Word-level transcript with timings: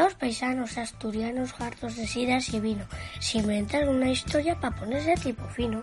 Dos 0.00 0.14
paisanos 0.14 0.78
asturianos 0.78 1.60
hartos 1.60 1.94
de 1.94 2.06
sidas 2.06 2.54
y 2.54 2.58
vino, 2.58 2.86
se 3.18 3.36
inventan 3.36 3.86
una 3.86 4.10
historia 4.10 4.58
para 4.58 4.74
ponerse 4.74 5.12
tipo 5.22 5.44
fino. 5.48 5.78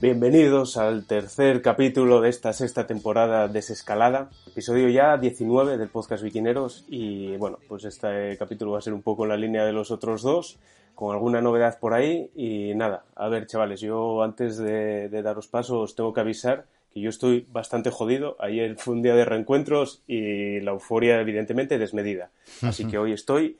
Bienvenidos 0.00 0.76
al 0.76 1.04
tercer 1.04 1.60
capítulo 1.60 2.20
de 2.20 2.28
esta 2.28 2.52
sexta 2.52 2.86
temporada 2.86 3.48
Desescalada, 3.48 4.30
episodio 4.46 4.88
ya 4.88 5.16
19 5.16 5.78
del 5.78 5.88
podcast 5.88 6.22
Viquineros 6.22 6.84
y 6.86 7.36
bueno, 7.38 7.58
pues 7.66 7.84
este 7.86 8.36
capítulo 8.38 8.70
va 8.70 8.78
a 8.78 8.82
ser 8.82 8.94
un 8.94 9.02
poco 9.02 9.24
en 9.24 9.30
la 9.30 9.36
línea 9.36 9.64
de 9.64 9.72
los 9.72 9.90
otros 9.90 10.22
dos, 10.22 10.60
con 10.94 11.12
alguna 11.12 11.40
novedad 11.40 11.80
por 11.80 11.92
ahí 11.92 12.30
y 12.36 12.76
nada, 12.76 13.02
a 13.16 13.26
ver 13.26 13.48
chavales, 13.48 13.80
yo 13.80 14.22
antes 14.22 14.58
de, 14.58 15.08
de 15.08 15.22
daros 15.22 15.48
paso 15.48 15.80
os 15.80 15.96
tengo 15.96 16.12
que 16.12 16.20
avisar 16.20 16.66
que 16.92 17.00
yo 17.00 17.10
estoy 17.10 17.46
bastante 17.50 17.90
jodido. 17.90 18.36
Ayer 18.40 18.76
fue 18.76 18.94
un 18.94 19.02
día 19.02 19.14
de 19.14 19.24
reencuentros 19.24 20.02
y 20.06 20.60
la 20.60 20.72
euforia, 20.72 21.20
evidentemente, 21.20 21.78
desmedida. 21.78 22.30
Así 22.62 22.86
que 22.86 22.98
hoy 22.98 23.12
estoy 23.12 23.58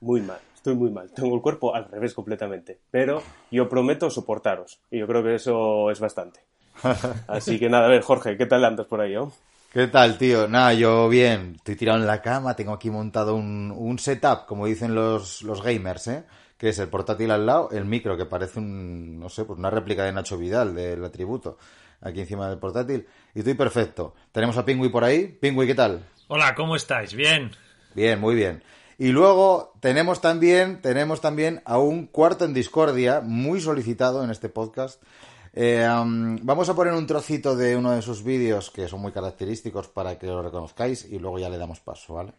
muy 0.00 0.22
mal, 0.22 0.38
estoy 0.54 0.74
muy 0.74 0.90
mal. 0.90 1.10
Tengo 1.12 1.34
el 1.34 1.42
cuerpo 1.42 1.74
al 1.74 1.86
revés 1.86 2.14
completamente. 2.14 2.78
Pero 2.90 3.22
yo 3.50 3.68
prometo 3.68 4.10
soportaros. 4.10 4.80
Y 4.90 4.98
yo 4.98 5.06
creo 5.06 5.22
que 5.22 5.34
eso 5.34 5.90
es 5.90 6.00
bastante. 6.00 6.40
Así 7.26 7.58
que 7.58 7.68
nada, 7.68 7.86
a 7.86 7.90
ver, 7.90 8.02
Jorge, 8.02 8.36
¿qué 8.36 8.46
tal 8.46 8.64
andas 8.64 8.86
por 8.86 9.00
ahí? 9.00 9.16
Oh? 9.16 9.32
¿Qué 9.72 9.86
tal, 9.86 10.16
tío? 10.16 10.48
Nada, 10.48 10.72
yo 10.72 11.08
bien. 11.08 11.52
Estoy 11.56 11.76
tirado 11.76 11.98
en 11.98 12.06
la 12.06 12.22
cama, 12.22 12.56
tengo 12.56 12.72
aquí 12.72 12.90
montado 12.90 13.36
un, 13.36 13.98
setup, 13.98 14.46
como 14.46 14.66
dicen 14.66 14.94
los, 14.94 15.42
los 15.42 15.62
gamers, 15.62 16.08
¿eh? 16.08 16.24
que 16.56 16.70
es 16.70 16.78
el 16.78 16.88
portátil 16.88 17.30
al 17.30 17.46
lado, 17.46 17.70
el 17.70 17.84
micro, 17.84 18.16
que 18.16 18.26
parece 18.26 18.58
un, 18.58 19.18
no 19.18 19.28
sé, 19.28 19.44
pues 19.44 19.58
una 19.58 19.70
réplica 19.70 20.04
de 20.04 20.12
Nacho 20.12 20.36
Vidal, 20.36 20.74
del 20.74 21.04
atributo 21.04 21.56
aquí 22.00 22.20
encima 22.20 22.48
del 22.48 22.58
portátil. 22.58 23.06
Y 23.34 23.40
estoy 23.40 23.54
perfecto. 23.54 24.14
Tenemos 24.32 24.56
a 24.56 24.64
Pingui 24.64 24.88
por 24.88 25.04
ahí. 25.04 25.26
Pingui, 25.26 25.66
¿qué 25.66 25.74
tal? 25.74 26.04
Hola, 26.28 26.54
¿cómo 26.54 26.76
estáis? 26.76 27.14
¿Bien? 27.14 27.50
Bien, 27.94 28.20
muy 28.20 28.34
bien. 28.34 28.62
Y 28.98 29.08
luego 29.08 29.72
tenemos 29.80 30.20
también, 30.20 30.82
tenemos 30.82 31.20
también 31.20 31.62
a 31.64 31.78
un 31.78 32.06
cuarto 32.06 32.44
en 32.44 32.52
discordia, 32.52 33.20
muy 33.20 33.60
solicitado 33.60 34.22
en 34.22 34.30
este 34.30 34.48
podcast. 34.48 35.02
Eh, 35.52 35.88
um, 35.88 36.38
vamos 36.42 36.68
a 36.68 36.74
poner 36.74 36.92
un 36.92 37.06
trocito 37.06 37.56
de 37.56 37.76
uno 37.76 37.92
de 37.92 38.02
sus 38.02 38.22
vídeos 38.22 38.70
que 38.70 38.86
son 38.88 39.00
muy 39.00 39.10
característicos 39.10 39.88
para 39.88 40.18
que 40.18 40.26
lo 40.26 40.42
reconozcáis 40.42 41.04
y 41.10 41.18
luego 41.18 41.38
ya 41.38 41.48
le 41.48 41.58
damos 41.58 41.80
paso, 41.80 42.14
¿vale? 42.14 42.32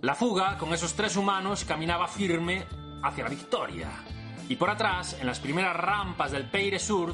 La 0.00 0.14
fuga 0.14 0.56
con 0.56 0.72
esos 0.72 0.94
tres 0.94 1.16
humanos 1.16 1.64
caminaba 1.64 2.08
firme 2.08 2.64
hacia 3.02 3.24
la 3.24 3.30
victoria. 3.30 3.90
Y 4.48 4.56
por 4.56 4.70
atrás, 4.70 5.16
en 5.20 5.26
las 5.26 5.40
primeras 5.40 5.76
rampas 5.76 6.32
del 6.32 6.48
Peire 6.50 6.78
Sur, 6.78 7.12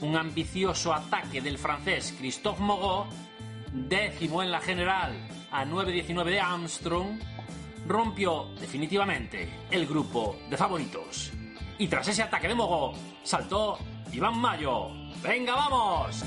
un 0.00 0.16
ambicioso 0.16 0.92
ataque 0.92 1.40
del 1.40 1.58
francés 1.58 2.14
Christophe 2.18 2.62
Moreau, 2.62 3.06
décimo 3.72 4.42
en 4.42 4.50
la 4.50 4.60
general 4.60 5.12
a 5.50 5.64
9.19 5.64 6.24
de 6.24 6.40
Armstrong, 6.40 7.18
rompió 7.86 8.48
definitivamente 8.58 9.48
el 9.70 9.86
grupo 9.86 10.36
de 10.50 10.56
favoritos. 10.56 11.32
Y 11.78 11.88
tras 11.88 12.08
ese 12.08 12.22
ataque 12.22 12.48
de 12.48 12.54
Moreau, 12.54 12.92
saltó 13.22 13.78
Iván 14.12 14.38
Mayo. 14.38 14.90
¡Venga, 15.22 15.54
vamos! 15.54 16.24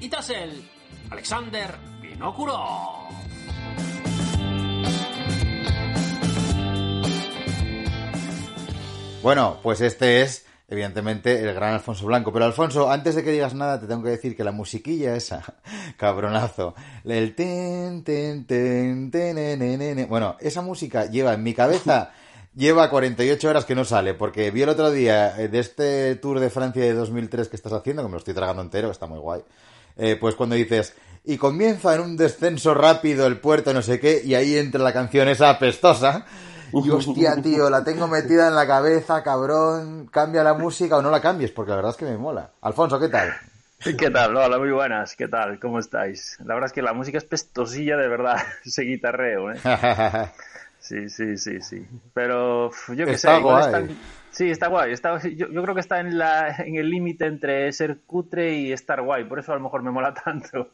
Y 0.00 0.08
tras 0.08 0.30
él, 0.30 0.68
Alexander 1.10 1.76
Vinokurov. 2.00 3.08
Bueno, 9.20 9.58
pues 9.64 9.80
este 9.80 10.22
es, 10.22 10.46
evidentemente, 10.68 11.42
el 11.42 11.52
gran 11.52 11.74
Alfonso 11.74 12.06
Blanco. 12.06 12.32
Pero 12.32 12.44
Alfonso, 12.44 12.88
antes 12.88 13.16
de 13.16 13.24
que 13.24 13.32
digas 13.32 13.52
nada, 13.52 13.80
te 13.80 13.86
tengo 13.86 14.04
que 14.04 14.10
decir 14.10 14.36
que 14.36 14.44
la 14.44 14.52
musiquilla 14.52 15.16
esa, 15.16 15.42
cabronazo, 15.96 16.74
el 17.04 17.34
ten, 17.34 18.04
ten, 18.04 18.46
ten, 18.46 19.10
ten, 19.10 20.08
bueno, 20.08 20.36
esa 20.40 20.62
música 20.62 21.06
lleva 21.06 21.34
en 21.34 21.42
mi 21.42 21.52
cabeza, 21.52 22.12
lleva 22.54 22.90
48 22.90 23.48
horas 23.48 23.64
que 23.64 23.74
no 23.74 23.84
sale, 23.84 24.14
porque 24.14 24.52
vi 24.52 24.62
el 24.62 24.68
otro 24.68 24.92
día 24.92 25.38
eh, 25.40 25.48
de 25.48 25.58
este 25.58 26.14
Tour 26.16 26.38
de 26.38 26.48
Francia 26.48 26.82
de 26.82 26.94
2003 26.94 27.48
que 27.48 27.56
estás 27.56 27.72
haciendo, 27.72 28.02
que 28.02 28.08
me 28.08 28.12
lo 28.12 28.18
estoy 28.18 28.34
tragando 28.34 28.62
entero, 28.62 28.92
está 28.92 29.06
muy 29.06 29.18
guay, 29.18 29.42
eh, 29.96 30.16
pues 30.18 30.36
cuando 30.36 30.54
dices, 30.54 30.94
y 31.24 31.38
comienza 31.38 31.92
en 31.94 32.02
un 32.02 32.16
descenso 32.16 32.72
rápido 32.72 33.26
el 33.26 33.38
puerto, 33.38 33.74
no 33.74 33.82
sé 33.82 33.98
qué, 33.98 34.22
y 34.24 34.36
ahí 34.36 34.56
entra 34.56 34.82
la 34.82 34.92
canción 34.92 35.28
esa 35.28 35.50
apestosa, 35.50 36.24
y 36.72 36.90
hostia, 36.90 37.40
tío, 37.42 37.70
la 37.70 37.84
tengo 37.84 38.08
metida 38.08 38.48
en 38.48 38.54
la 38.54 38.66
cabeza, 38.66 39.22
cabrón. 39.22 40.06
Cambia 40.06 40.42
la 40.42 40.54
música 40.54 40.96
o 40.96 41.02
no 41.02 41.10
la 41.10 41.20
cambies, 41.20 41.52
porque 41.52 41.70
la 41.70 41.76
verdad 41.76 41.92
es 41.92 41.96
que 41.96 42.04
me 42.04 42.16
mola. 42.16 42.50
Alfonso, 42.62 42.98
¿qué 42.98 43.08
tal? 43.08 43.34
¿Qué 43.80 44.10
tal? 44.10 44.36
Hola, 44.36 44.58
muy 44.58 44.72
buenas. 44.72 45.14
¿Qué 45.14 45.28
tal? 45.28 45.60
¿Cómo 45.60 45.78
estáis? 45.78 46.36
La 46.40 46.54
verdad 46.54 46.66
es 46.66 46.72
que 46.72 46.82
la 46.82 46.92
música 46.92 47.18
es 47.18 47.24
pestosilla 47.24 47.96
de 47.96 48.08
verdad, 48.08 48.36
ese 48.64 48.82
guitarreo, 48.82 49.52
¿eh? 49.52 49.58
Sí, 50.80 51.10
sí, 51.10 51.36
sí, 51.36 51.60
sí. 51.60 51.86
Pero 52.14 52.70
yo 52.94 53.04
qué 53.04 53.18
sé. 53.18 53.38
Guay. 53.40 53.64
Está... 53.64 53.82
Sí, 54.30 54.50
está 54.50 54.68
guay. 54.68 54.92
Está... 54.92 55.18
Yo, 55.18 55.48
yo, 55.48 55.62
creo 55.62 55.74
que 55.74 55.82
está 55.82 56.00
en, 56.00 56.16
la... 56.16 56.54
en 56.56 56.76
el 56.76 56.88
límite 56.88 57.26
entre 57.26 57.70
ser 57.72 57.98
cutre 58.06 58.54
y 58.54 58.72
estar 58.72 59.02
guay. 59.02 59.24
Por 59.24 59.38
eso 59.38 59.52
a 59.52 59.56
lo 59.56 59.60
mejor 59.60 59.82
me 59.82 59.90
mola 59.90 60.14
tanto. 60.14 60.70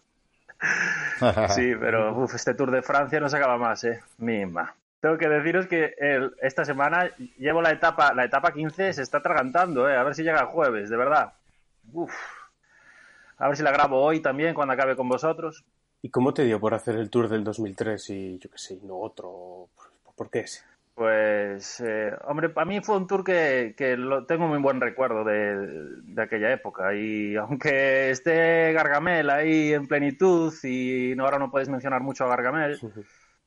Sí, 1.48 1.72
pero 1.80 2.16
uf, 2.16 2.34
este 2.34 2.54
Tour 2.54 2.70
de 2.70 2.82
Francia 2.82 3.18
no 3.18 3.28
se 3.28 3.36
acaba 3.38 3.56
más, 3.56 3.82
¿eh? 3.84 4.00
Mima 4.18 4.72
tengo 5.04 5.18
que 5.18 5.28
deciros 5.28 5.66
que 5.66 5.94
el, 5.98 6.34
esta 6.40 6.64
semana 6.64 7.10
llevo 7.36 7.60
la 7.60 7.72
etapa, 7.72 8.14
la 8.14 8.24
etapa 8.24 8.54
15 8.54 8.94
se 8.94 9.02
está 9.02 9.18
atragantando, 9.18 9.86
¿eh? 9.86 9.98
a 9.98 10.02
ver 10.02 10.14
si 10.14 10.22
llega 10.22 10.40
el 10.40 10.46
jueves, 10.46 10.88
de 10.88 10.96
verdad. 10.96 11.34
Uf. 11.92 12.10
A 13.36 13.48
ver 13.48 13.56
si 13.58 13.62
la 13.62 13.70
grabo 13.70 14.00
hoy 14.00 14.20
también 14.20 14.54
cuando 14.54 14.72
acabe 14.72 14.96
con 14.96 15.06
vosotros. 15.06 15.62
¿Y 16.00 16.08
cómo 16.08 16.32
te 16.32 16.44
dio 16.44 16.58
por 16.58 16.72
hacer 16.72 16.96
el 16.96 17.10
tour 17.10 17.28
del 17.28 17.44
2003 17.44 18.10
y 18.10 18.38
yo 18.38 18.48
qué 18.50 18.56
sé, 18.56 18.78
no 18.82 18.96
otro? 18.96 19.68
¿Por 20.16 20.30
qué 20.30 20.40
ese? 20.40 20.62
Pues, 20.94 21.80
eh, 21.80 22.10
hombre, 22.26 22.48
para 22.48 22.64
mí 22.64 22.80
fue 22.80 22.96
un 22.96 23.06
tour 23.06 23.24
que, 23.24 23.74
que 23.76 23.98
lo, 23.98 24.24
tengo 24.24 24.46
muy 24.46 24.58
buen 24.58 24.80
recuerdo 24.80 25.22
de, 25.22 26.00
de, 26.02 26.22
aquella 26.22 26.50
época. 26.50 26.94
Y 26.94 27.36
aunque 27.36 28.08
esté 28.08 28.72
Gargamel 28.72 29.28
ahí 29.28 29.74
en 29.74 29.86
plenitud 29.86 30.54
y 30.62 31.18
ahora 31.18 31.38
no 31.38 31.50
podéis 31.50 31.68
mencionar 31.68 32.00
mucho 32.00 32.24
a 32.24 32.28
Gargamel, 32.28 32.80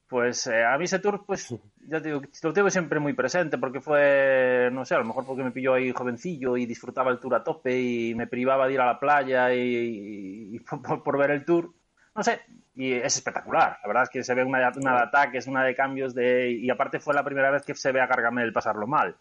pues 0.08 0.48
eh, 0.48 0.64
a 0.64 0.78
mí 0.78 0.86
ese 0.86 1.00
tour, 1.00 1.24
pues 1.26 1.54
ya 1.88 2.02
te 2.02 2.10
digo, 2.10 2.22
lo 2.44 2.54
tengo 2.54 2.70
siempre 2.70 3.00
muy 3.00 3.14
presente 3.14 3.58
porque 3.58 3.82
fue, 3.82 4.70
no 4.72 4.86
sé, 4.86 4.96
a 4.96 5.00
lo 5.00 5.06
mejor 5.06 5.26
porque 5.26 5.44
me 5.44 5.52
pilló 5.52 5.74
ahí 5.74 5.92
jovencillo 5.92 6.58
y 6.58 6.66
disfrutaba 6.66 7.12
el 7.12 7.20
tour 7.20 7.36
a 7.36 7.44
tope 7.44 7.80
y 7.80 8.16
me 8.16 8.28
privaba 8.28 8.68
de 8.68 8.74
ir 8.74 8.82
a 8.82 8.86
la 8.86 9.00
playa 9.00 9.54
y, 9.54 9.60
y, 9.60 10.56
y 10.56 10.60
por, 10.82 11.04
por, 11.04 11.18
ver 11.18 11.32
el 11.32 11.46
tour. 11.46 11.72
No 12.16 12.24
sé, 12.24 12.42
y 12.76 12.94
es 12.94 13.18
espectacular. 13.18 13.80
La 13.82 13.88
verdad 13.88 14.04
es 14.04 14.10
que 14.10 14.24
se 14.24 14.34
ve 14.34 14.44
una, 14.44 14.72
una 14.76 14.94
de 14.94 15.04
ataques, 15.04 15.48
una 15.48 15.64
de 15.64 15.76
cambios 15.76 16.16
de... 16.16 16.52
Y 16.52 16.70
aparte 16.70 17.00
fue 17.00 17.14
la 17.14 17.24
primera 17.24 17.52
vez 17.52 17.64
que 17.64 17.76
se 17.76 17.92
ve 17.92 18.02
a 18.02 18.08
Gargamel 18.08 18.54
pasarlo 18.54 18.88
mal 18.88 19.16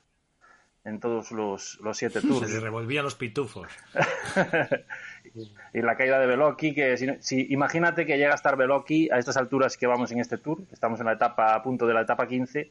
en 0.86 1.00
todos 1.00 1.32
los, 1.32 1.78
los 1.80 1.96
siete 1.96 2.20
tours. 2.22 2.48
Se 2.48 2.54
le 2.54 2.60
revolvían 2.60 3.04
los 3.04 3.16
pitufos. 3.16 3.68
Y 5.72 5.82
la 5.82 5.96
caída 5.96 6.18
de 6.18 6.26
Veloki, 6.26 6.74
que 6.74 6.96
si, 6.96 7.08
si, 7.20 7.46
imagínate 7.50 8.06
que 8.06 8.16
llega 8.16 8.32
a 8.32 8.36
estar 8.36 8.56
Veloki 8.56 9.10
a 9.10 9.18
estas 9.18 9.36
alturas 9.36 9.76
que 9.76 9.86
vamos 9.86 10.10
en 10.12 10.20
este 10.20 10.38
tour, 10.38 10.62
estamos 10.72 11.00
en 11.00 11.06
la 11.06 11.12
etapa, 11.12 11.54
a 11.54 11.62
punto 11.62 11.86
de 11.86 11.94
la 11.94 12.02
etapa 12.02 12.26
15, 12.26 12.70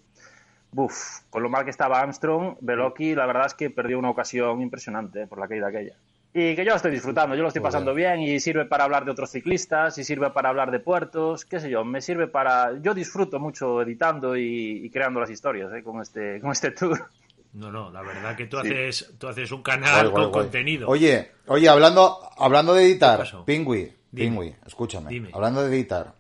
buf, 0.72 1.22
con 1.30 1.44
lo 1.44 1.50
mal 1.50 1.64
que 1.64 1.72
estaba 1.72 2.00
Armstrong, 2.00 2.58
Veloki 2.62 3.16
la 3.16 3.26
verdad 3.26 3.48
es 3.48 3.54
que 3.54 3.70
perdió 3.70 4.00
una 4.00 4.10
ocasión 4.10 4.62
impresionante 4.62 5.24
eh, 5.24 5.28
por 5.28 5.40
la 5.40 5.48
caída 5.48 5.68
aquella. 5.68 5.96
Y 6.34 6.54
que 6.54 6.66
yo 6.66 6.72
lo 6.72 6.76
estoy 6.76 6.92
disfrutando, 6.92 7.34
yo 7.34 7.44
lo 7.44 7.48
estoy 7.48 7.62
pasando 7.62 7.94
bien 7.94 8.20
y 8.20 8.42
sirve 8.42 8.66
para 8.66 8.84
hablar 8.84 9.06
de 9.06 9.12
otros 9.12 9.32
ciclistas 9.32 9.98
y 9.98 10.04
sirve 10.04 10.32
para 10.32 10.50
hablar 10.50 10.70
de 10.70 10.82
puertos, 10.82 11.46
qué 11.46 11.62
sé 11.62 11.70
yo, 11.70 11.86
me 11.86 12.02
sirve 12.02 12.28
para... 12.28 12.78
Yo 12.82 12.94
disfruto 12.94 13.40
mucho 13.40 13.82
editando 13.82 14.36
y, 14.36 14.86
y 14.86 14.90
creando 14.90 15.22
las 15.22 15.30
historias 15.30 15.72
eh, 15.72 15.82
con, 15.82 16.02
este, 16.02 16.42
con 16.42 16.52
este 16.52 16.72
tour. 16.72 17.08
No, 17.56 17.72
no, 17.72 17.90
la 17.90 18.02
verdad 18.02 18.36
que 18.36 18.48
tú 18.48 18.58
sí. 18.62 18.68
haces, 18.68 19.14
tú 19.18 19.30
haces 19.30 19.50
un 19.52 19.64
canal 19.64 20.10
guay, 20.10 20.12
guay, 20.12 20.24
con 20.24 20.32
guay. 20.32 20.44
contenido. 20.44 20.90
Oye, 20.90 21.32
oye, 21.48 21.70
hablando, 21.70 22.20
hablando 22.38 22.74
de 22.74 22.84
editar, 22.84 23.26
Pingui, 23.46 23.94
Pingui, 24.14 24.54
escúchame. 24.66 25.10
Dime. 25.10 25.30
Hablando 25.34 25.64
de 25.64 25.74
editar. 25.74 26.14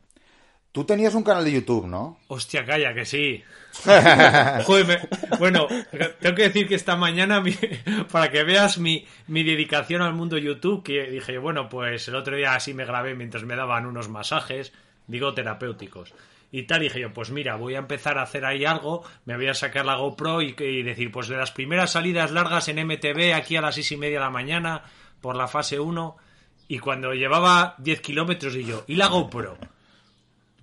Tú 0.72 0.86
tenías 0.86 1.14
un 1.14 1.24
canal 1.24 1.44
de 1.44 1.52
YouTube, 1.52 1.88
¿no? 1.88 2.20
Hostia, 2.28 2.66
calla, 2.66 2.94
que 2.94 3.06
sí. 3.06 3.44
Joder, 4.66 4.88
me... 4.88 5.38
bueno, 5.38 5.68
tengo 6.20 6.36
que 6.36 6.44
decir 6.44 6.70
que 6.70 6.76
esta 6.76 6.96
mañana, 6.96 7.42
mi... 7.42 7.54
para 8.12 8.32
que 8.32 8.44
veas 8.44 8.78
mi, 8.78 9.06
mi 9.28 9.44
dedicación 9.44 10.02
al 10.02 10.14
mundo 10.14 10.38
YouTube, 10.38 10.84
que 10.84 11.04
dije, 11.10 11.38
bueno, 11.38 11.68
pues 11.68 12.08
el 12.08 12.16
otro 12.16 12.38
día 12.38 12.56
así 12.56 12.74
me 12.74 12.86
grabé 12.86 13.14
mientras 13.14 13.44
me 13.44 13.58
daban 13.58 13.86
unos 13.86 14.08
masajes, 14.08 14.72
digo 15.08 15.34
terapéuticos 15.34 16.14
y 16.56 16.64
tal. 16.64 16.82
Y 16.82 16.86
dije 16.86 17.02
yo, 17.02 17.14
pues 17.14 17.32
mira, 17.32 17.56
voy 17.58 17.76
a 17.76 17.80
empezar 17.80 18.18
a 18.18 18.24
hacer 18.24 18.46
ahí 18.46 18.64
algo, 18.64 19.04
me 19.26 19.36
voy 19.36 19.48
a 19.48 19.54
sacar 19.54 19.86
la 19.86 19.96
GoPro 19.96 20.42
y, 20.42 20.56
y, 20.58 20.84
decir, 20.84 21.12
pues 21.12 21.28
de 21.28 21.36
las 21.36 21.52
primeras 21.52 21.92
salidas 21.92 22.32
largas 22.32 22.70
en 22.70 22.86
MTV 22.88 23.34
aquí 23.36 23.58
a 23.58 23.62
las 23.62 23.76
seis 23.76 23.92
y 23.92 23.98
media 23.98 24.20
de 24.20 24.26
la 24.26 24.30
mañana 24.30 24.84
por 25.20 25.36
la 25.36 25.50
fase 25.50 25.80
1 25.80 26.16
y 26.70 26.80
cuando 26.80 27.14
llevaba 27.14 27.76
10 27.80 28.00
kilómetros 28.00 28.56
y 28.56 28.64
yo, 28.64 28.86
¿y 28.88 28.96
la 28.96 29.08
GoPro? 29.08 29.58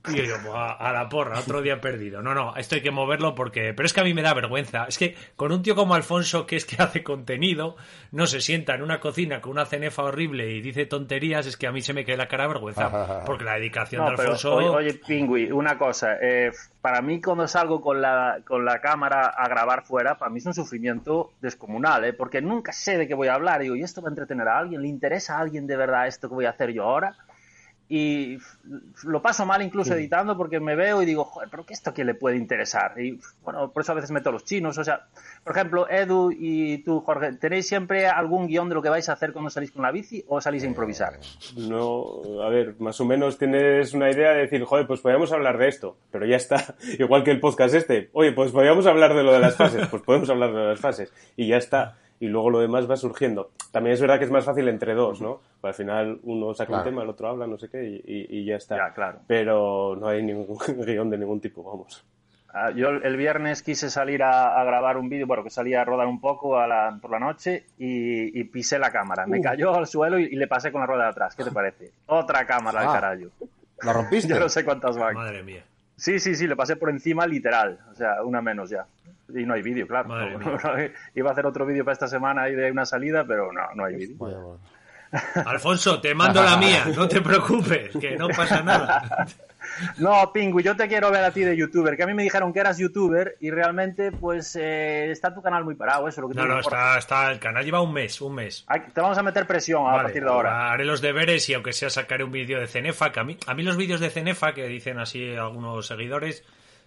Y 0.08 0.16
yo 0.16 0.22
digo, 0.22 0.36
"Buah, 0.44 0.72
a 0.72 0.92
la 0.92 1.08
porra, 1.08 1.38
otro 1.38 1.62
día 1.62 1.80
perdido. 1.80 2.22
No, 2.22 2.34
no, 2.34 2.56
esto 2.56 2.74
hay 2.74 2.80
que 2.82 2.90
moverlo 2.90 3.34
porque... 3.36 3.72
Pero 3.72 3.86
es 3.86 3.92
que 3.92 4.00
a 4.00 4.04
mí 4.04 4.14
me 4.14 4.22
da 4.22 4.34
vergüenza. 4.34 4.84
Es 4.88 4.98
que 4.98 5.14
con 5.36 5.52
un 5.52 5.62
tío 5.62 5.76
como 5.76 5.94
Alfonso, 5.94 6.44
que 6.46 6.56
es 6.56 6.64
que 6.64 6.76
hace 6.82 7.02
contenido, 7.04 7.76
no 8.10 8.26
se 8.26 8.40
sienta 8.40 8.74
en 8.74 8.82
una 8.82 8.98
cocina 8.98 9.40
con 9.40 9.52
una 9.52 9.64
cenefa 9.64 10.02
horrible 10.02 10.50
y 10.50 10.60
dice 10.60 10.86
tonterías, 10.86 11.46
es 11.46 11.56
que 11.56 11.66
a 11.68 11.72
mí 11.72 11.82
se 11.82 11.92
me 11.92 12.04
cae 12.04 12.16
la 12.16 12.26
cara 12.26 12.44
de 12.44 12.48
vergüenza. 12.48 13.22
Porque 13.24 13.44
la 13.44 13.54
dedicación 13.54 14.04
No, 14.04 14.10
de 14.10 14.16
pero 14.16 14.30
Alfonso... 14.32 14.54
oye, 14.56 14.68
oye, 14.68 14.94
Pingüi, 14.94 15.52
una 15.52 15.78
cosa. 15.78 16.16
eh, 16.20 16.50
para 16.80 17.00
mí, 17.00 17.20
cuando 17.20 17.46
salgo 17.46 17.80
con 17.80 18.00
la, 18.02 18.38
con 18.44 18.64
la 18.64 18.80
cámara 18.80 19.26
a 19.36 19.48
grabar 19.48 19.84
fuera, 19.84 20.16
para 20.18 20.30
mí 20.32 20.38
es 20.38 20.46
un 20.46 20.54
sufrimiento 20.54 21.30
descomunal, 21.40 22.04
¿eh? 22.06 22.12
porque 22.12 22.40
nunca 22.42 22.72
sé 22.72 22.98
de 22.98 23.06
qué 23.06 23.14
voy 23.14 23.28
a 23.28 23.34
hablar. 23.34 23.60
Digo, 23.60 23.76
¿y 23.76 23.82
esto 23.82 24.02
va 24.02 24.08
a 24.08 24.10
entretener 24.10 24.48
a 24.48 24.58
alguien? 24.58 24.82
¿Le 24.82 24.88
interesa 24.88 25.36
a 25.36 25.40
alguien 25.40 25.68
de 25.68 25.76
verdad 25.76 26.08
esto 26.08 26.28
que 26.28 26.34
voy 26.34 26.44
a 26.46 26.50
hacer 26.50 26.70
yo 26.72 26.82
ahora? 26.82 27.14
Y 27.88 28.38
lo 29.04 29.20
paso 29.20 29.44
mal 29.44 29.60
incluso 29.60 29.94
editando 29.94 30.36
porque 30.36 30.60
me 30.60 30.74
veo 30.74 31.02
y 31.02 31.06
digo, 31.06 31.24
joder, 31.24 31.48
pero 31.50 31.66
¿qué 31.66 31.74
esto 31.74 31.90
a 31.90 31.92
quién 31.92 32.06
le 32.06 32.14
puede 32.14 32.36
interesar? 32.36 32.98
Y 32.98 33.20
bueno, 33.42 33.70
por 33.70 33.82
eso 33.82 33.92
a 33.92 33.96
veces 33.96 34.10
meto 34.10 34.30
a 34.30 34.32
los 34.32 34.44
chinos. 34.44 34.78
O 34.78 34.84
sea, 34.84 35.06
por 35.44 35.54
ejemplo, 35.54 35.88
Edu 35.90 36.30
y 36.32 36.78
tú, 36.78 37.00
Jorge, 37.00 37.34
¿tenéis 37.34 37.68
siempre 37.68 38.06
algún 38.06 38.46
guion 38.46 38.68
de 38.68 38.76
lo 38.76 38.82
que 38.82 38.88
vais 38.88 39.08
a 39.08 39.12
hacer 39.12 39.32
cuando 39.32 39.50
salís 39.50 39.72
con 39.72 39.82
la 39.82 39.90
bici 39.90 40.24
o 40.28 40.40
salís 40.40 40.62
a 40.62 40.66
improvisar? 40.66 41.18
No, 41.56 42.42
a 42.42 42.48
ver, 42.48 42.76
más 42.78 42.98
o 43.00 43.04
menos 43.04 43.36
tienes 43.36 43.92
una 43.92 44.10
idea 44.10 44.30
de 44.30 44.42
decir, 44.42 44.64
joder, 44.64 44.86
pues 44.86 45.00
podríamos 45.00 45.32
hablar 45.32 45.58
de 45.58 45.68
esto, 45.68 45.96
pero 46.10 46.24
ya 46.24 46.36
está. 46.36 46.74
Igual 46.98 47.24
que 47.24 47.30
el 47.30 47.40
podcast 47.40 47.74
este. 47.74 48.08
Oye, 48.12 48.32
pues 48.32 48.52
podríamos 48.52 48.86
hablar 48.86 49.14
de 49.14 49.22
lo 49.22 49.32
de 49.32 49.40
las 49.40 49.56
fases, 49.56 49.86
pues 49.88 50.02
podemos 50.02 50.30
hablar 50.30 50.50
de 50.50 50.56
lo 50.56 50.62
de 50.62 50.70
las 50.70 50.80
fases. 50.80 51.12
Y 51.36 51.48
ya 51.48 51.58
está. 51.58 51.98
Y 52.22 52.28
luego 52.28 52.50
lo 52.50 52.60
demás 52.60 52.88
va 52.88 52.96
surgiendo. 52.96 53.50
También 53.72 53.94
es 53.94 54.00
verdad 54.00 54.18
que 54.18 54.26
es 54.26 54.30
más 54.30 54.44
fácil 54.44 54.68
entre 54.68 54.94
dos, 54.94 55.20
¿no? 55.20 55.40
Pues 55.60 55.70
al 55.72 55.74
final 55.74 56.20
uno 56.22 56.54
saca 56.54 56.68
Claro. 56.68 56.82
un 56.84 56.88
tema, 56.88 57.02
el 57.02 57.08
otro 57.08 57.26
habla, 57.28 57.48
no 57.48 57.58
sé 57.58 57.68
qué, 57.68 57.82
y, 57.84 57.96
y- 58.06 58.26
y 58.38 58.44
ya 58.44 58.56
está. 58.56 58.76
Ya, 58.76 58.94
claro. 58.94 59.18
Pero 59.26 59.96
no 59.98 60.06
hay 60.06 60.22
ningún 60.22 60.56
guion 60.86 61.10
de 61.10 61.18
ningún 61.18 61.40
tipo, 61.40 61.64
vamos. 61.64 62.04
Ah, 62.54 62.70
Yo 62.70 62.90
el 62.90 63.16
viernes 63.16 63.62
quise 63.64 63.90
salir 63.90 64.22
a, 64.22 64.60
a 64.60 64.62
grabar 64.62 64.98
un 64.98 65.08
vídeo, 65.08 65.26
bueno, 65.26 65.42
que 65.42 65.50
salía 65.50 65.80
a 65.80 65.84
rodar 65.84 66.06
un 66.06 66.20
poco 66.20 66.58
a 66.60 66.68
la- 66.68 66.96
por 67.02 67.10
la 67.10 67.18
noche 67.18 67.64
y, 67.76 68.38
y 68.38 68.44
pisé 68.44 68.78
la 68.78 68.92
cámara. 68.92 69.26
Me 69.26 69.40
cayó 69.40 69.74
al 69.74 69.88
suelo 69.88 70.16
y, 70.20 70.24
y 70.26 70.36
le 70.36 70.46
pasé 70.46 70.70
con 70.70 70.80
la 70.82 70.86
rueda 70.86 71.04
de 71.04 71.10
atrás. 71.10 71.34
¿Qué 71.34 71.42
te 71.42 71.50
parece? 71.50 71.90
Otra 72.06 72.46
cámara 72.46 72.82
al 72.82 72.88
Ah. 72.88 72.92
carajo. 72.92 73.30
¿La 73.82 73.92
rompiste? 73.94 74.28
Yo 74.34 74.38
no 74.38 74.48
sé 74.48 74.64
cuántas 74.64 74.96
van. 74.96 75.14
Madre 75.14 75.42
mía. 75.42 75.64
Sí, 76.02 76.18
sí, 76.18 76.34
sí, 76.34 76.48
le 76.48 76.56
pasé 76.56 76.74
por 76.74 76.90
encima 76.90 77.28
literal. 77.28 77.78
O 77.88 77.94
sea, 77.94 78.24
una 78.24 78.42
menos 78.42 78.68
ya. 78.68 78.84
Y 79.32 79.46
no 79.46 79.54
hay 79.54 79.62
vídeo, 79.62 79.86
claro. 79.86 80.08
Iba 81.14 81.28
a 81.28 81.32
hacer 81.32 81.46
otro 81.46 81.64
vídeo 81.64 81.84
para 81.84 81.92
esta 81.92 82.08
semana 82.08 82.48
y 82.48 82.56
de 82.56 82.72
una 82.72 82.84
salida, 82.84 83.24
pero 83.24 83.52
no, 83.52 83.62
no 83.76 83.84
hay 83.84 83.94
vídeo. 83.94 84.58
Alfonso, 85.46 86.00
te 86.00 86.12
mando 86.12 86.42
la 86.42 86.56
mía, 86.58 86.86
no 86.96 87.06
te 87.06 87.20
preocupes, 87.20 87.96
que 88.00 88.16
no 88.16 88.26
pasa 88.30 88.64
nada. 88.64 89.28
No, 89.98 90.32
Pingui, 90.32 90.62
yo 90.62 90.76
te 90.76 90.88
quiero 90.88 91.10
ver 91.10 91.24
a 91.24 91.30
ti 91.30 91.42
de 91.42 91.56
youtuber, 91.56 91.96
que 91.96 92.02
a 92.02 92.06
mí 92.06 92.14
me 92.14 92.22
dijeron 92.22 92.52
que 92.52 92.60
eras 92.60 92.78
youtuber 92.78 93.36
y 93.40 93.50
realmente, 93.50 94.12
pues, 94.12 94.56
eh, 94.56 95.10
está 95.10 95.34
tu 95.34 95.42
canal 95.42 95.64
muy 95.64 95.74
parado, 95.74 96.08
eso 96.08 96.20
es 96.20 96.22
lo 96.22 96.28
que 96.28 96.34
te 96.34 96.40
No, 96.40 96.46
no, 96.46 96.60
está, 96.60 96.98
está, 96.98 97.30
el 97.30 97.38
canal 97.38 97.64
lleva 97.64 97.80
un 97.80 97.92
mes, 97.92 98.20
un 98.20 98.34
mes. 98.34 98.64
Ay, 98.66 98.82
Te 98.92 99.00
vamos 99.00 99.18
a 99.18 99.22
meter 99.22 99.46
presión 99.46 99.86
a 99.86 99.94
partir 100.02 100.22
de 100.24 100.30
ahora. 100.30 100.72
Haré 100.72 100.84
los 100.84 101.00
deberes 101.00 101.48
y 101.48 101.54
aunque 101.54 101.72
sea 101.72 101.90
sacaré 101.90 102.24
un 102.24 102.32
vídeo 102.32 102.60
de 102.60 102.66
Cenefa, 102.66 103.12
que 103.12 103.20
a 103.20 103.24
mí, 103.24 103.36
a 103.46 103.54
mí 103.54 103.62
los 103.62 103.76
vídeos 103.76 104.00
de 104.00 104.10
Cenefa, 104.10 104.54
que 104.54 104.66
dicen 104.66 104.98
así 104.98 105.34
algunos 105.34 105.86
seguidores, 105.86 106.44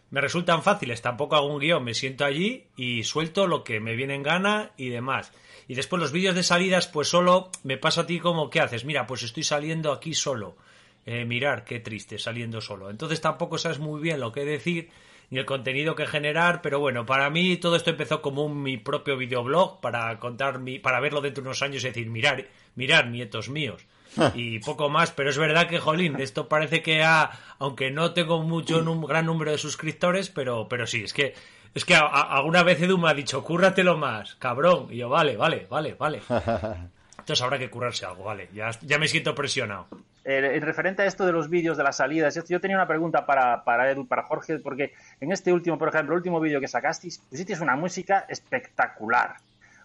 me 0.10 0.22
resultan 0.22 0.64
fáciles. 0.64 1.02
Tampoco 1.02 1.36
hago 1.36 1.48
un 1.48 1.60
guion, 1.60 1.84
me 1.84 1.94
siento 1.94 2.26
allí 2.26 2.68
y 2.76 3.04
suelto 3.04 3.48
lo 3.48 3.64
que 3.64 3.80
me 3.80 3.96
viene 3.96 4.16
en 4.16 4.24
gana 4.24 4.72
y 4.78 4.90
demás. 4.90 5.32
Y 5.68 5.76
después 5.76 6.02
los 6.02 6.12
vídeos 6.12 6.36
de 6.36 6.44
salidas, 6.44 6.88
pues 6.88 7.08
solo 7.08 7.50
me 7.64 7.78
pasa 7.78 8.02
a 8.02 8.06
ti 8.06 8.20
como, 8.20 8.50
¿qué 8.50 8.62
haces? 8.62 8.86
Mira, 8.86 9.08
pues 9.08 9.24
estoy 9.24 9.44
saliendo 9.44 9.92
aquí 9.92 10.14
solo. 10.14 10.58
Eh, 11.06 11.24
mirar, 11.26 11.64
qué 11.66 11.80
triste, 11.80 12.18
saliendo 12.18 12.62
solo. 12.62 12.90
Entonces 12.90 13.22
tampoco 13.22 13.58
sabes 13.58 13.80
muy 13.80 14.02
bien 14.02 14.20
lo 14.20 14.32
que 14.32 14.44
decir 14.46 14.90
ni 15.30 15.40
el 15.40 15.46
contenido 15.46 15.96
que 15.96 16.06
generar, 16.06 16.62
pero 16.62 16.80
bueno, 16.80 17.06
para 17.06 17.30
mí 17.30 17.58
todo 17.58 17.76
esto 17.76 17.90
empezó 17.90 18.22
como 18.22 18.46
un, 18.46 18.62
mi 18.62 18.78
propio 18.78 19.18
videoblog 19.18 19.82
para 19.82 20.20
contar 20.20 20.60
mi, 20.60 20.78
para 20.80 21.00
verlo 21.00 21.22
dentro 21.22 21.42
de 21.44 21.50
unos 21.50 21.62
años 21.64 21.84
y 21.84 21.88
decir, 21.88 22.08
mirar, 22.10 22.46
mirar, 22.76 23.08
nietos 23.08 23.50
míos. 23.50 23.86
Y 24.34 24.60
poco 24.60 24.88
más, 24.90 25.12
pero 25.12 25.30
es 25.30 25.38
verdad 25.38 25.68
que, 25.68 25.80
jolín, 25.80 26.20
esto 26.20 26.48
parece 26.48 26.82
que 26.82 27.04
ha, 27.04 27.32
aunque 27.60 27.92
no 27.92 28.14
tengo 28.14 28.42
mucho, 28.44 28.82
num- 28.82 29.06
gran 29.08 29.26
número 29.26 29.52
de 29.52 29.58
suscriptores, 29.58 30.30
pero, 30.30 30.68
pero 30.70 30.88
sí, 30.88 31.04
es 31.04 31.12
que, 31.14 31.34
es 31.74 31.84
que 31.86 31.96
alguna 31.96 32.64
vez 32.64 32.82
Edu 32.82 32.98
me 32.98 33.10
ha 33.10 33.14
dicho, 33.14 33.44
cúrratelo 33.44 33.98
más, 33.98 34.36
cabrón. 34.36 34.88
Y 34.92 34.98
yo, 34.98 35.10
vale, 35.10 35.36
vale, 35.38 35.68
vale, 35.70 35.96
vale. 35.96 36.22
Entonces 37.20 37.42
habrá 37.42 37.58
que 37.60 37.70
currarse 37.70 38.06
algo, 38.06 38.24
vale. 38.24 38.50
Ya, 38.54 38.70
ya 38.84 38.98
me 39.00 39.08
siento 39.08 39.34
presionado. 39.36 39.88
Eh, 40.28 40.56
en 40.56 40.62
referente 40.64 41.04
a 41.04 41.06
esto 41.06 41.24
de 41.26 41.32
los 41.32 41.50
vídeos, 41.50 41.78
de 41.78 41.84
las 41.84 41.98
salidas, 41.98 42.34
yo 42.50 42.60
tenía 42.60 42.76
una 42.78 42.88
pregunta 42.88 43.26
para, 43.28 43.64
para 43.64 43.92
Edu, 43.92 44.08
para 44.08 44.24
Jorge, 44.24 44.58
porque 44.60 44.94
en 45.22 45.32
este 45.32 45.54
último, 45.54 45.78
por 45.78 45.90
ejemplo, 45.90 46.14
el 46.16 46.18
último 46.18 46.40
vídeo 46.40 46.60
que 46.60 46.68
sacasteis, 46.68 47.20
pusisteis 47.30 47.60
una 47.62 47.76
música 47.76 48.26
espectacular. 48.28 49.36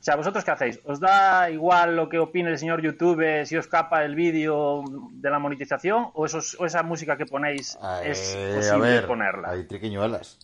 O 0.01 0.03
sea, 0.03 0.17
¿vosotros 0.17 0.43
qué 0.43 0.51
hacéis? 0.51 0.81
¿Os 0.87 0.99
da 0.99 1.51
igual 1.51 1.95
lo 1.95 2.09
que 2.09 2.19
opine 2.19 2.49
el 2.49 2.59
señor 2.59 2.81
YouTube 2.81 3.45
si 3.45 3.55
os 3.59 3.67
capa 3.67 4.03
el 4.03 4.15
vídeo 4.15 4.83
de 5.13 5.29
la 5.29 5.39
monetización 5.39 6.09
o, 6.15 6.25
esos, 6.25 6.59
o 6.59 6.65
esa 6.65 6.83
música 6.83 7.19
que 7.19 7.27
ponéis 7.27 7.77
es 8.03 8.35
Eh, 8.35 8.53
posible 8.57 8.89
a 8.89 8.91
ver, 8.93 9.07
ponerla? 9.07 9.51
hay 9.51 9.65
triquiñuelas, 9.65 10.39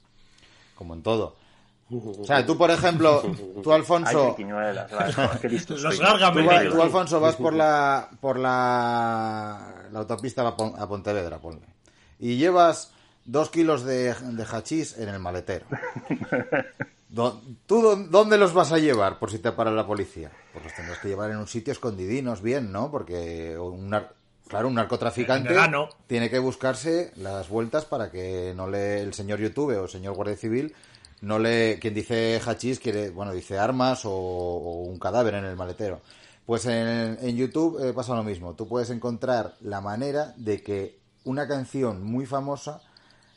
como 0.75 0.92
en 0.92 1.02
todo. 1.02 1.37
O 1.88 2.25
sea, 2.25 2.44
tú, 2.44 2.59
por 2.59 2.71
ejemplo, 2.71 3.23
tú, 3.62 3.73
Hay 3.73 3.77
Alfonso, 3.77 4.35
Los 5.83 5.99
tú, 6.73 6.83
Alfonso, 6.83 7.21
vas 7.21 7.37
por 7.37 7.53
la 7.55 8.09
por 8.21 8.38
la, 8.38 9.85
la 9.93 9.99
autopista 10.00 10.47
a, 10.47 10.56
Pon- 10.56 10.75
a 10.77 10.88
Pontevedra, 10.88 11.38
ponle, 11.38 11.61
y 12.19 12.37
llevas 12.38 12.91
dos 13.25 13.50
kilos 13.50 13.85
de, 13.85 14.15
de 14.15 14.44
hachís 14.50 14.99
en 14.99 15.09
el 15.11 15.19
maletero. 15.21 15.67
¿Tú 17.67 17.83
dó- 17.83 17.97
dónde 17.97 18.37
los 18.37 18.53
vas 18.53 18.73
a 18.73 18.79
llevar 18.79 19.19
por 19.19 19.31
si 19.31 19.38
te 19.38 19.53
para 19.53 19.71
la 19.71 19.87
policía? 19.87 20.31
Pues 20.53 20.65
los 20.65 20.75
tendrás 20.75 20.99
que 20.99 21.09
llevar 21.09 21.31
en 21.31 21.37
un 21.38 21.47
sitio 21.47 21.73
escondidinos 21.73 22.43
bien, 22.43 22.73
¿no? 22.73 22.91
Porque 22.91 23.56
un 23.59 23.97
claro, 24.49 24.69
un 24.69 24.75
narcotraficante 24.75 25.55
tiene 26.06 26.29
que 26.31 26.38
buscarse 26.41 27.12
las 27.17 27.49
vueltas 27.49 27.85
para 27.85 28.11
que 28.11 28.53
no 28.56 28.69
le 28.69 29.00
el 29.00 29.15
señor 29.15 29.38
YouTube 29.38 29.77
o 29.79 29.85
el 29.85 29.88
señor 29.88 30.15
Guardia 30.15 30.37
Civil 30.37 30.75
no 31.20 31.38
le 31.38 31.78
quien 31.80 31.94
dice 31.94 32.40
hachís 32.44 32.78
quiere 32.78 33.10
bueno 33.10 33.32
dice 33.32 33.58
armas 33.58 34.02
o, 34.04 34.84
un 34.88 34.98
cadáver 34.98 35.34
en 35.34 35.44
el 35.44 35.56
maletero. 35.56 36.00
Pues 36.44 36.66
en, 36.66 37.18
en 37.20 37.36
YouTube 37.36 37.84
eh, 37.84 37.92
pasa 37.92 38.14
lo 38.14 38.22
mismo. 38.22 38.54
Tú 38.54 38.68
puedes 38.68 38.90
encontrar 38.90 39.56
la 39.60 39.80
manera 39.80 40.32
de 40.36 40.62
que 40.62 41.00
una 41.24 41.48
canción 41.48 42.04
muy 42.04 42.24
famosa 42.24 42.82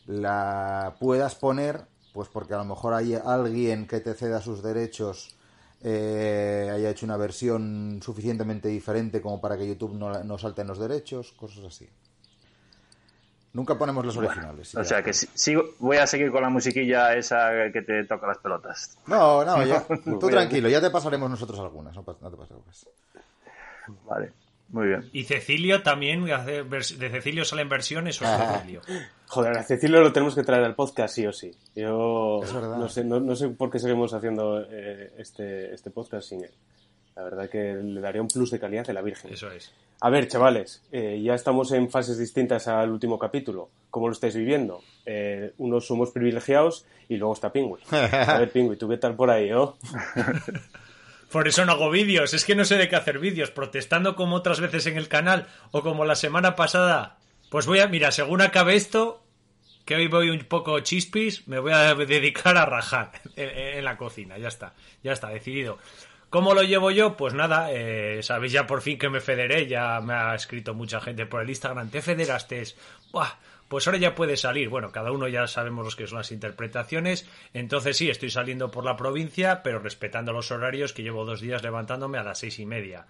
la 0.05 0.95
puedas 0.99 1.35
poner, 1.35 1.85
pues 2.13 2.29
porque 2.29 2.53
a 2.53 2.57
lo 2.57 2.65
mejor 2.65 2.93
hay 2.93 3.15
alguien 3.15 3.87
que 3.87 3.99
te 3.99 4.13
ceda 4.13 4.41
sus 4.41 4.61
derechos, 4.61 5.35
eh, 5.81 6.69
haya 6.73 6.89
hecho 6.89 7.05
una 7.05 7.17
versión 7.17 7.99
suficientemente 8.03 8.67
diferente 8.67 9.21
como 9.21 9.39
para 9.39 9.57
que 9.57 9.67
YouTube 9.67 9.93
no, 9.93 10.23
no 10.23 10.37
salte 10.37 10.61
en 10.61 10.67
los 10.67 10.79
derechos, 10.79 11.31
cosas 11.33 11.63
así. 11.65 11.87
Nunca 13.53 13.77
ponemos 13.77 14.06
los 14.06 14.15
originales. 14.18 14.75
O 14.75 14.79
ya. 14.82 14.84
sea, 14.84 15.03
que 15.03 15.12
si- 15.13 15.27
sigo, 15.34 15.63
voy 15.79 15.98
a 15.98 16.06
seguir 16.06 16.32
con 16.32 16.41
la 16.44 16.50
musiquilla 16.50 17.15
esa 17.15 17.50
que 17.74 17.82
te 17.82 18.03
toca 18.06 18.27
las 18.27 18.38
pelotas. 18.38 18.98
No, 19.08 19.44
no, 19.44 19.65
ya. 19.65 19.84
Tú 20.20 20.29
tranquilo, 20.29 20.70
ya 20.70 20.79
te 20.82 20.89
pasaremos 20.91 21.29
nosotros 21.29 21.60
algunas, 21.60 21.96
no, 21.96 22.03
no 22.03 22.29
te 22.29 22.36
preocupes. 22.38 22.88
Vale, 24.06 24.32
muy 24.70 24.88
bien. 24.88 25.10
Y 25.13 25.24
Cecilio 25.24 25.82
también, 25.82 26.25
de 26.25 27.10
Cecilio 27.12 27.44
salen 27.44 27.70
versiones 27.70 28.22
o 28.22 28.25
es 28.25 28.32
Cecilio. 28.32 28.82
Joder, 29.27 29.58
a 29.58 29.63
Cecilio 29.63 30.01
lo 30.01 30.13
tenemos 30.13 30.36
que 30.36 30.44
traer 30.44 30.63
al 30.63 30.75
podcast 30.75 31.15
sí 31.15 31.25
o 31.25 31.34
sí. 31.34 31.51
Yo 31.75 32.41
Es 32.44 32.53
verdad. 32.53 32.77
no 32.77 32.88
sé, 32.88 33.03
no, 33.03 33.20
no 33.20 33.36
sé 33.36 33.50
por 33.50 33.72
qué 33.72 33.79
seguimos 33.79 34.13
haciendo 34.13 34.62
eh, 34.70 35.12
este, 35.18 35.74
este 35.74 35.89
podcast 35.89 36.29
sin 36.29 36.44
él. 36.44 36.51
La 37.19 37.25
verdad 37.25 37.49
que 37.49 37.73
le 37.73 37.99
daría 37.99 38.21
un 38.21 38.29
plus 38.29 38.49
de 38.49 38.61
calidad 38.61 38.89
a 38.89 38.93
la 38.93 39.01
Virgen. 39.01 39.33
Eso 39.33 39.51
es. 39.51 39.73
A 39.99 40.09
ver, 40.09 40.29
chavales, 40.29 40.81
eh, 40.89 41.19
ya 41.21 41.33
estamos 41.33 41.73
en 41.73 41.89
fases 41.89 42.17
distintas 42.17 42.69
al 42.69 42.91
último 42.91 43.19
capítulo. 43.19 43.69
¿Cómo 43.91 44.07
lo 44.07 44.13
estáis 44.13 44.38
viviendo? 44.38 44.81
Eh, 45.05 45.51
unos 45.57 45.85
somos 45.85 46.11
privilegiados 46.11 46.85
y 47.09 47.17
luego 47.17 47.33
está 47.33 47.51
Pingüi. 47.51 47.81
A 47.91 48.39
ver, 48.39 48.51
Pingüi, 48.53 48.77
¿tú 48.77 48.88
qué 48.88 48.95
tal 48.95 49.15
por 49.15 49.31
ahí, 49.31 49.51
oh? 49.51 49.77
Por 51.29 51.49
eso 51.49 51.65
no 51.65 51.73
hago 51.73 51.91
vídeos, 51.91 52.33
es 52.33 52.45
que 52.45 52.55
no 52.55 52.63
sé 52.63 52.77
de 52.77 52.88
qué 52.88 52.95
hacer 52.95 53.19
vídeos, 53.19 53.51
protestando 53.51 54.15
como 54.15 54.38
otras 54.38 54.61
veces 54.61 54.88
en 54.88 54.97
el 54.97 55.09
canal 55.09 55.47
o 55.71 55.83
como 55.83 56.05
la 56.05 56.15
semana 56.15 56.55
pasada. 56.55 57.17
Pues 57.51 57.65
voy 57.65 57.79
a, 57.79 57.88
mira, 57.88 58.11
según 58.11 58.41
acabe 58.41 58.75
esto, 58.75 59.21
que 59.85 59.95
hoy 59.95 60.07
voy 60.07 60.29
un 60.29 60.39
poco 60.45 60.79
chispis, 60.79 61.47
me 61.49 61.59
voy 61.59 61.73
a 61.73 61.93
dedicar 61.95 62.57
a 62.57 62.65
rajar 62.65 63.11
en, 63.35 63.49
en 63.49 63.83
la 63.83 63.97
cocina, 63.97 64.38
ya 64.38 64.47
está, 64.47 64.73
ya 65.03 65.11
está, 65.11 65.27
decidido. 65.27 65.77
¿Cómo 66.29 66.53
lo 66.53 66.62
llevo 66.62 66.91
yo? 66.91 67.17
Pues 67.17 67.33
nada, 67.33 67.71
eh, 67.71 68.21
sabéis 68.21 68.51
ya 68.53 68.67
por 68.67 68.81
fin 68.81 69.00
que 69.00 69.09
me 69.09 69.19
federé, 69.19 69.65
ya 69.67 70.00
me 70.00 70.13
ha 70.13 70.36
escrito 70.36 70.75
mucha 70.75 71.01
gente 71.01 71.25
por 71.25 71.41
el 71.41 71.50
Instagram, 71.50 71.89
te 71.89 72.03
federaste, 72.03 72.63
Buah, 73.12 73.31
pues 73.67 73.88
ahora 73.88 74.00
ya 74.00 74.15
puede 74.15 74.38
salir. 74.38 74.69
Bueno, 74.69 74.91
cada 74.91 75.12
uno 75.12 75.27
ya 75.27 75.48
sabemos 75.48 75.86
los 75.86 75.95
que 75.95 76.07
son 76.07 76.19
las 76.19 76.31
interpretaciones. 76.31 77.27
Entonces 77.53 77.98
sí, 77.98 78.09
estoy 78.09 78.29
saliendo 78.29 78.69
por 78.71 78.83
la 78.83 78.95
provincia, 78.95 79.63
pero 79.63 79.79
respetando 79.79 80.33
los 80.33 80.51
horarios 80.51 80.93
que 80.93 81.03
llevo 81.03 81.25
dos 81.25 81.41
días 81.41 81.63
levantándome 81.63 82.17
a 82.17 82.24
las 82.24 82.39
seis 82.39 82.59
y 82.59 82.65
media. 82.65 83.05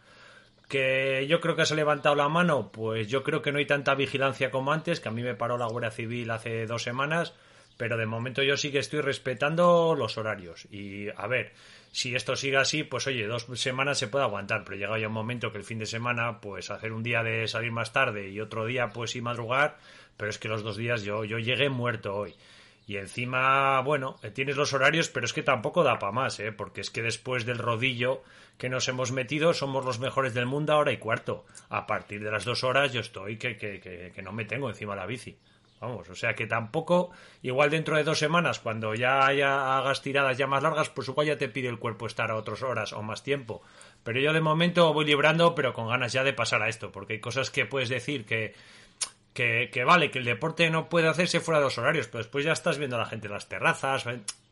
que 0.69 1.25
yo 1.27 1.41
creo 1.41 1.55
que 1.55 1.65
se 1.65 1.73
ha 1.73 1.77
levantado 1.77 2.15
la 2.15 2.29
mano, 2.29 2.71
pues 2.71 3.07
yo 3.07 3.23
creo 3.23 3.41
que 3.41 3.51
no 3.51 3.57
hay 3.57 3.65
tanta 3.65 3.95
vigilancia 3.95 4.51
como 4.51 4.71
antes, 4.71 4.99
que 4.99 5.09
a 5.09 5.11
mí 5.11 5.23
me 5.23 5.33
paró 5.33 5.57
la 5.57 5.67
Guardia 5.67 5.91
Civil 5.91 6.29
hace 6.29 6.67
dos 6.67 6.83
semanas, 6.83 7.33
pero 7.75 7.97
de 7.97 8.05
momento 8.05 8.43
yo 8.43 8.55
sí 8.55 8.71
que 8.71 8.79
estoy 8.79 9.01
respetando 9.01 9.95
los 9.97 10.17
horarios. 10.17 10.67
Y 10.71 11.09
a 11.09 11.25
ver, 11.27 11.53
si 11.91 12.15
esto 12.15 12.35
sigue 12.35 12.57
así, 12.57 12.83
pues 12.83 13.07
oye, 13.07 13.25
dos 13.25 13.47
semanas 13.55 13.97
se 13.97 14.07
puede 14.07 14.25
aguantar, 14.25 14.63
pero 14.63 14.77
llega 14.77 14.99
ya 14.99 15.07
un 15.07 15.13
momento 15.13 15.51
que 15.51 15.57
el 15.57 15.63
fin 15.63 15.79
de 15.79 15.85
semana, 15.85 16.39
pues 16.41 16.69
hacer 16.69 16.93
un 16.93 17.03
día 17.03 17.23
de 17.23 17.47
salir 17.47 17.71
más 17.71 17.91
tarde 17.93 18.29
y 18.29 18.39
otro 18.39 18.65
día, 18.65 18.89
pues 18.89 19.11
sí 19.11 19.21
madrugar, 19.21 19.77
pero 20.17 20.29
es 20.29 20.37
que 20.37 20.47
los 20.47 20.63
dos 20.63 20.77
días 20.77 21.03
yo, 21.03 21.23
yo 21.23 21.39
llegué 21.39 21.69
muerto 21.69 22.15
hoy. 22.15 22.35
Y 22.85 22.97
encima, 22.97 23.81
bueno, 23.81 24.17
eh, 24.23 24.31
tienes 24.31 24.57
los 24.57 24.73
horarios, 24.73 25.09
pero 25.09 25.25
es 25.25 25.33
que 25.33 25.43
tampoco 25.43 25.83
da 25.83 25.99
para 25.99 26.11
más, 26.11 26.39
¿eh? 26.39 26.51
Porque 26.51 26.81
es 26.81 26.89
que 26.89 27.03
después 27.03 27.45
del 27.45 27.59
rodillo 27.59 28.23
que 28.57 28.67
nos 28.67 28.87
hemos 28.87 29.11
metido, 29.11 29.53
somos 29.53 29.85
los 29.85 29.99
mejores 29.99 30.33
del 30.33 30.47
mundo 30.47 30.73
ahora 30.73 30.91
y 30.91 30.97
cuarto. 30.97 31.45
A 31.69 31.85
partir 31.85 32.23
de 32.23 32.31
las 32.31 32.45
dos 32.45 32.63
horas 32.63 32.91
yo 32.91 33.01
estoy 33.01 33.37
que, 33.37 33.57
que, 33.57 33.79
que, 33.79 34.11
que 34.13 34.21
no 34.23 34.31
me 34.31 34.45
tengo 34.45 34.69
encima 34.69 34.95
la 34.95 35.05
bici. 35.05 35.37
Vamos, 35.79 36.09
o 36.09 36.15
sea 36.15 36.35
que 36.35 36.45
tampoco, 36.45 37.11
igual 37.41 37.69
dentro 37.69 37.95
de 37.95 38.03
dos 38.03 38.19
semanas, 38.19 38.59
cuando 38.59 38.93
ya 38.95 39.25
haya 39.25 39.77
hagas 39.77 40.01
tiradas 40.01 40.37
ya 40.37 40.45
más 40.45 40.61
largas, 40.61 40.89
pues 40.89 41.07
igual 41.07 41.27
ya 41.27 41.37
te 41.37 41.47
pide 41.47 41.69
el 41.69 41.79
cuerpo 41.79 42.05
estar 42.05 42.29
a 42.31 42.35
otras 42.35 42.63
horas 42.63 42.91
o 42.91 43.01
más 43.01 43.23
tiempo. 43.23 43.61
Pero 44.03 44.19
yo 44.19 44.33
de 44.33 44.41
momento 44.41 44.93
voy 44.93 45.05
librando, 45.05 45.55
pero 45.55 45.73
con 45.73 45.87
ganas 45.87 46.11
ya 46.11 46.23
de 46.23 46.33
pasar 46.33 46.61
a 46.61 46.69
esto, 46.69 46.91
porque 46.91 47.13
hay 47.13 47.19
cosas 47.21 47.49
que 47.49 47.65
puedes 47.65 47.89
decir 47.89 48.25
que 48.25 48.53
que, 49.33 49.69
que, 49.71 49.83
vale, 49.85 50.11
que 50.11 50.19
el 50.19 50.25
deporte 50.25 50.69
no 50.69 50.89
puede 50.89 51.07
hacerse 51.07 51.39
fuera 51.39 51.59
de 51.59 51.65
los 51.65 51.77
horarios, 51.77 52.07
pero 52.07 52.17
después 52.17 52.43
ya 52.43 52.51
estás 52.51 52.77
viendo 52.77 52.97
a 52.97 52.99
la 52.99 53.05
gente 53.05 53.27
en 53.27 53.33
las 53.33 53.47
terrazas. 53.47 54.05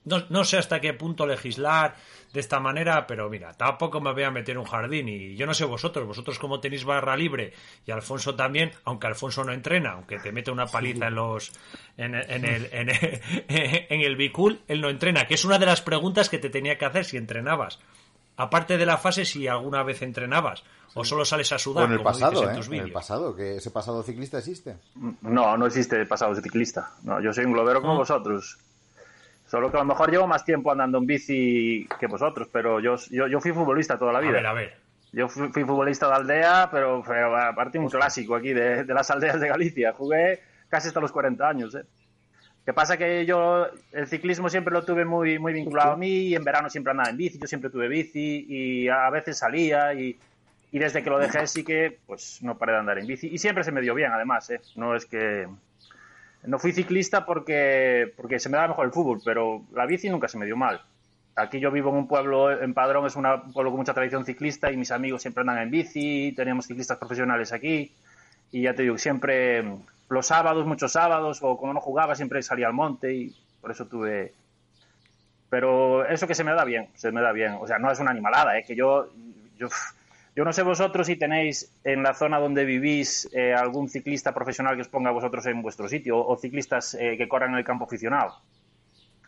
No, 0.08 0.24
no, 0.30 0.44
sé 0.44 0.58
hasta 0.58 0.80
qué 0.80 0.94
punto 0.94 1.26
legislar 1.28 1.96
de 2.34 2.40
esta 2.40 2.60
manera, 2.60 3.06
pero 3.08 3.30
mira, 3.30 3.54
tampoco 3.54 4.00
me 4.02 4.14
voy 4.14 4.24
a 4.24 4.32
meter 4.32 4.54
en 4.54 4.60
un 4.60 4.66
jardín 4.66 5.08
y 5.10 5.36
yo 5.36 5.46
no 5.46 5.54
sé 5.54 5.66
vosotros, 5.66 6.06
vosotros 6.08 6.40
como 6.40 6.60
tenéis 6.60 6.84
barra 6.86 7.16
libre 7.16 7.54
y 7.86 7.92
Alfonso 7.92 8.36
también, 8.36 8.72
aunque 8.86 9.08
Alfonso 9.08 9.44
no 9.44 9.52
entrena, 9.54 9.92
aunque 9.92 10.18
te 10.20 10.32
mete 10.32 10.52
una 10.52 10.66
paliza 10.68 11.08
en 11.08 11.16
los 11.16 11.52
en, 11.98 12.16
en 12.16 12.46
el 12.46 12.70
en 12.72 12.90
el, 12.90 13.22
en 13.50 14.02
el 14.02 14.16
bicul, 14.16 14.62
él 14.68 14.82
no 14.82 14.90
entrena, 14.90 15.28
que 15.28 15.36
es 15.36 15.46
una 15.46 15.60
de 15.60 15.66
las 15.66 15.82
preguntas 15.82 16.30
que 16.30 16.38
te 16.38 16.50
tenía 16.50 16.78
que 16.78 16.86
hacer 16.86 17.06
si 17.06 17.18
entrenabas. 17.18 17.80
Aparte 18.40 18.78
de 18.78 18.86
la 18.86 18.98
fase, 18.98 19.26
si 19.26 19.48
alguna 19.48 19.82
vez 19.82 20.04
entrenabas 20.04 20.64
o 20.94 21.04
solo 21.04 21.26
sales 21.26 21.52
a 21.54 21.58
sudar. 21.58 21.86
O 21.86 21.88
en 21.88 21.94
el 21.94 21.98
como 21.98 22.10
pasado, 22.12 22.32
dices 22.32 22.48
en 22.48 22.54
¿eh? 22.54 22.58
tus 22.58 22.68
En 22.68 22.74
el 22.76 22.92
pasado, 22.92 23.36
que 23.36 23.56
ese 23.56 23.72
pasado 23.72 24.04
ciclista 24.04 24.38
existe. 24.38 24.78
No, 25.22 25.58
no 25.58 25.66
existe 25.66 26.06
pasado 26.06 26.36
de 26.36 26.42
ciclista. 26.44 26.92
No, 27.02 27.20
yo 27.20 27.34
soy 27.34 27.46
un 27.46 27.54
globero 27.54 27.82
como 27.82 27.94
Ah. 27.94 27.98
vosotros. 27.98 28.60
Solo 29.48 29.72
que 29.72 29.78
a 29.78 29.80
lo 29.80 29.86
mejor 29.86 30.12
llevo 30.12 30.28
más 30.28 30.44
tiempo 30.44 30.72
andando 30.72 30.98
en 30.98 31.06
bici 31.08 31.88
que 32.00 32.08
vosotros, 32.08 32.50
pero 32.52 32.80
yo, 32.80 32.96
yo, 33.10 33.28
yo 33.28 33.40
fui 33.40 33.52
futbolista 33.54 33.98
toda 33.98 34.12
la 34.12 34.20
A 34.20 34.22
vida. 34.22 34.34
ver, 34.34 34.46
a 34.46 34.54
ver. 34.54 34.74
Yo 35.14 35.30
fui, 35.30 35.48
fui 35.50 35.64
futbolista 35.64 36.08
de 36.08 36.14
aldea, 36.16 36.70
pero, 36.70 37.02
pero 37.08 37.36
aparte 37.38 37.80
un 37.80 37.90
clásico 37.90 38.36
aquí 38.36 38.52
de, 38.54 38.84
de 38.84 38.94
las 38.94 39.10
aldeas 39.10 39.40
de 39.40 39.48
Galicia. 39.48 39.94
Jugué 39.94 40.42
casi 40.68 40.90
hasta 40.90 41.00
los 41.00 41.14
40 41.14 41.48
años. 41.48 41.76
¿eh? 41.76 41.84
Que 42.66 42.74
pasa 42.74 42.98
que 42.98 43.26
yo 43.26 43.68
el 43.94 44.08
ciclismo 44.08 44.50
siempre 44.50 44.74
lo 44.74 44.84
tuve 44.84 45.06
muy, 45.06 45.40
muy 45.40 45.54
vinculado 45.54 45.94
a 45.94 45.98
mí 45.98 46.10
y 46.28 46.36
en 46.36 46.44
verano 46.44 46.70
siempre 46.70 46.92
andaba 46.92 47.10
en 47.10 47.16
bici, 47.16 47.40
yo 47.40 47.48
siempre 47.48 47.70
tuve 47.70 47.88
bici 47.88 48.46
y 48.50 48.90
a 48.90 49.10
veces 49.10 49.38
salía 49.38 49.94
y, 49.94 50.20
y 50.74 50.78
desde 50.78 51.02
que 51.02 51.10
lo 51.10 51.18
dejé 51.18 51.48
sí 51.48 51.64
que 51.64 51.98
pues 52.06 52.40
no 52.42 52.58
paré 52.58 52.74
de 52.74 52.80
andar 52.80 53.00
en 53.00 53.08
bici 53.08 53.30
y 53.32 53.38
siempre 53.38 53.64
se 53.64 53.72
me 53.72 53.80
dio 53.80 53.96
bien 53.96 54.12
además, 54.12 54.50
¿eh? 54.50 54.60
no 54.76 54.94
es 54.98 55.06
que 55.06 55.48
no 56.48 56.60
fui 56.60 56.72
ciclista 56.72 57.26
porque, 57.26 58.14
porque 58.16 58.40
se 58.40 58.50
me 58.50 58.56
daba 58.56 58.70
mejor 58.70 58.86
el 58.86 58.94
fútbol, 58.94 59.22
pero 59.24 59.64
la 59.74 59.86
bici 59.86 60.10
nunca 60.10 60.28
se 60.28 60.38
me 60.38 60.46
dio 60.46 60.56
mal. 60.56 60.82
Aquí 61.36 61.60
yo 61.60 61.70
vivo 61.70 61.92
en 61.92 61.98
un 61.98 62.08
pueblo, 62.08 62.52
en 62.52 62.74
Padrón 62.74 63.06
es 63.06 63.16
un 63.16 63.24
pueblo 63.54 63.70
con 63.70 63.80
mucha 63.80 63.94
tradición 63.94 64.26
ciclista 64.26 64.72
y 64.72 64.78
mis 64.78 64.92
amigos 64.92 65.22
siempre 65.22 65.42
andan 65.42 65.60
en 65.60 65.70
bici, 65.70 66.34
teníamos 66.36 66.66
ciclistas 66.66 66.98
profesionales 66.98 67.52
aquí 67.52 67.92
y 68.52 68.64
ya 68.64 68.74
te 68.74 68.84
digo, 68.84 68.98
siempre 68.98 69.64
los 70.10 70.26
sábados, 70.26 70.66
muchos 70.66 70.94
sábados 70.94 71.40
o 71.42 71.58
cuando 71.58 71.76
no 71.76 71.82
jugaba 71.82 72.16
siempre 72.16 72.42
salía 72.42 72.68
al 72.68 72.74
monte 72.74 73.14
y 73.14 73.36
por 73.62 73.72
eso 73.72 73.86
tuve... 73.86 74.34
Pero 75.50 76.06
eso 76.06 76.28
que 76.28 76.36
se 76.36 76.44
me 76.44 76.54
da 76.54 76.66
bien, 76.66 76.90
se 76.96 77.12
me 77.12 77.22
da 77.22 77.32
bien. 77.32 77.58
O 77.60 77.68
sea, 77.68 77.78
no 77.78 77.92
es 77.92 78.00
una 78.00 78.12
animalada, 78.12 78.58
es 78.58 78.66
que 78.66 78.76
yo, 78.76 79.10
yo, 79.58 79.68
yo 80.38 80.46
no 80.46 80.54
sé 80.54 80.62
vosotros 80.64 81.08
si 81.08 81.16
tenéis 81.18 81.70
en 81.84 82.04
la 82.04 82.14
zona 82.14 82.38
donde 82.40 82.64
vivís 82.64 83.28
eh, 83.34 83.54
algún 83.54 83.90
ciclista 83.90 84.34
profesional 84.34 84.76
que 84.76 84.82
os 84.84 84.88
ponga 84.88 85.10
a 85.10 85.14
vosotros 85.14 85.46
en 85.48 85.62
vuestro 85.64 85.90
sitio 85.90 86.18
o, 86.18 86.32
o 86.34 86.38
ciclistas 86.38 86.94
eh, 86.94 87.18
que 87.18 87.28
corran 87.28 87.52
en 87.54 87.58
el 87.58 87.66
campo 87.66 87.86
aficionado. 87.86 88.36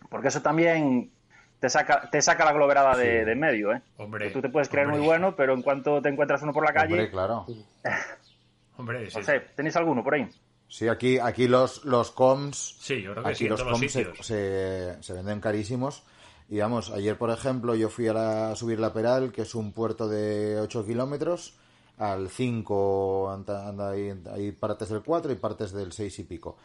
Porque 0.09 0.27
eso 0.29 0.41
también 0.41 1.11
te 1.59 1.67
saca, 1.69 2.09
te 2.09 2.21
saca 2.21 2.45
la 2.45 2.53
globerada 2.53 2.95
de, 2.95 3.25
de 3.25 3.31
en 3.33 3.39
medio, 3.39 3.73
¿eh? 3.73 3.81
Hombre, 3.97 4.27
Que 4.27 4.31
tú 4.33 4.41
te 4.41 4.49
puedes 4.49 4.69
creer 4.69 4.85
hombre. 4.85 4.99
muy 4.99 5.07
bueno, 5.07 5.35
pero 5.35 5.53
en 5.53 5.61
cuanto 5.63 6.01
te 6.01 6.09
encuentras 6.09 6.41
uno 6.43 6.53
por 6.53 6.63
la 6.65 6.73
calle, 6.73 6.93
Hombre, 6.93 7.09
claro. 7.09 7.45
Hombre, 8.77 9.09
sí, 9.11 9.17
no 9.17 9.23
sé, 9.23 9.39
¿tenéis 9.55 9.75
alguno 9.75 10.03
por 10.03 10.13
ahí? 10.13 10.27
Sí, 10.67 10.87
aquí, 10.87 11.17
aquí 11.19 11.47
los, 11.47 11.83
los 11.85 12.11
coms. 12.11 12.77
Sí, 12.79 13.01
yo 13.01 13.11
creo 13.13 13.23
que 13.23 13.29
aquí 13.31 13.37
sí, 13.39 13.45
en 13.45 13.49
los 13.49 14.25
se- 14.25 15.01
se 15.03 15.13
venden 15.13 15.41
carísimos. 15.41 16.03
Y 16.49 16.59
vamos, 16.59 16.89
ayer, 16.91 17.17
por 17.17 17.29
ejemplo, 17.29 17.75
yo 17.75 17.89
fui 17.89 18.07
a, 18.07 18.13
la- 18.13 18.55
subir 18.55 18.79
la 18.79 18.91
Peral, 18.91 19.31
que 19.31 19.43
es 19.43 19.53
un 19.55 19.71
puerto 19.71 20.07
de 20.07 20.59
8 20.59 20.85
kilómetros, 20.85 21.53
al 21.97 22.29
5, 22.29 23.29
anda, 23.29 23.67
anda 23.67 23.91
ahí, 23.91 24.11
hay 24.31 24.51
partes 24.53 24.89
del 24.89 25.03
4 25.03 25.31
y 25.31 25.35
partes 25.35 25.71
del 25.71 25.91
6 25.91 26.19
y 26.19 26.23
pico. 26.23 26.57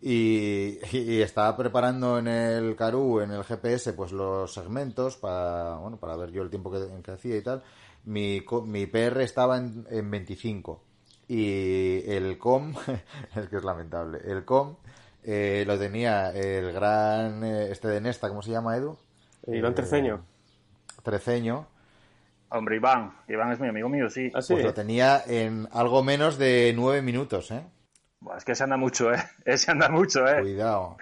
Y, 0.00 0.78
estaba 1.22 1.56
preparando 1.56 2.18
en 2.18 2.28
el 2.28 2.76
Carú, 2.76 3.20
en 3.20 3.30
el 3.32 3.44
GPS, 3.44 3.92
pues 3.94 4.12
los 4.12 4.52
segmentos 4.52 5.16
para, 5.16 5.76
bueno, 5.76 5.98
para 5.98 6.16
ver 6.16 6.30
yo 6.30 6.42
el 6.42 6.50
tiempo 6.50 6.70
que, 6.70 7.10
hacía 7.12 7.36
y 7.36 7.42
tal. 7.42 7.62
Mi, 8.04 8.44
mi 8.64 8.86
PR 8.86 9.22
estaba 9.22 9.58
en, 9.58 9.86
en 9.90 10.10
25 10.10 10.82
y 11.28 12.10
el 12.10 12.38
com, 12.38 12.74
es 13.36 13.48
que 13.48 13.56
es 13.56 13.64
lamentable, 13.64 14.20
el 14.24 14.44
com 14.44 14.76
eh, 15.24 15.64
lo 15.66 15.78
tenía 15.78 16.30
el 16.30 16.72
gran, 16.72 17.44
eh, 17.44 17.70
este 17.70 17.88
de 17.88 18.00
Nesta, 18.00 18.28
¿cómo 18.28 18.40
se 18.42 18.50
llama 18.50 18.76
Edu? 18.76 18.96
Iván 19.52 19.74
Terceño. 19.74 20.24
Treceño, 21.02 21.66
Hombre, 22.50 22.76
Iván. 22.76 23.12
Iván 23.28 23.52
es 23.52 23.60
mi 23.60 23.68
amigo 23.68 23.88
mío, 23.88 24.08
sí. 24.08 24.30
Ah, 24.34 24.40
sí. 24.42 24.54
pues 24.54 24.64
lo 24.64 24.72
tenía 24.74 25.22
en 25.26 25.68
algo 25.72 26.02
menos 26.02 26.38
de 26.38 26.72
nueve 26.74 27.02
minutos, 27.02 27.50
¿eh? 27.50 27.62
Es 28.36 28.44
que 28.44 28.54
se 28.54 28.64
anda 28.64 28.76
mucho, 28.76 29.12
¿eh? 29.12 29.22
Ese 29.44 29.70
anda 29.70 29.88
mucho, 29.90 30.26
¿eh? 30.26 30.40
Cuidado. 30.40 30.96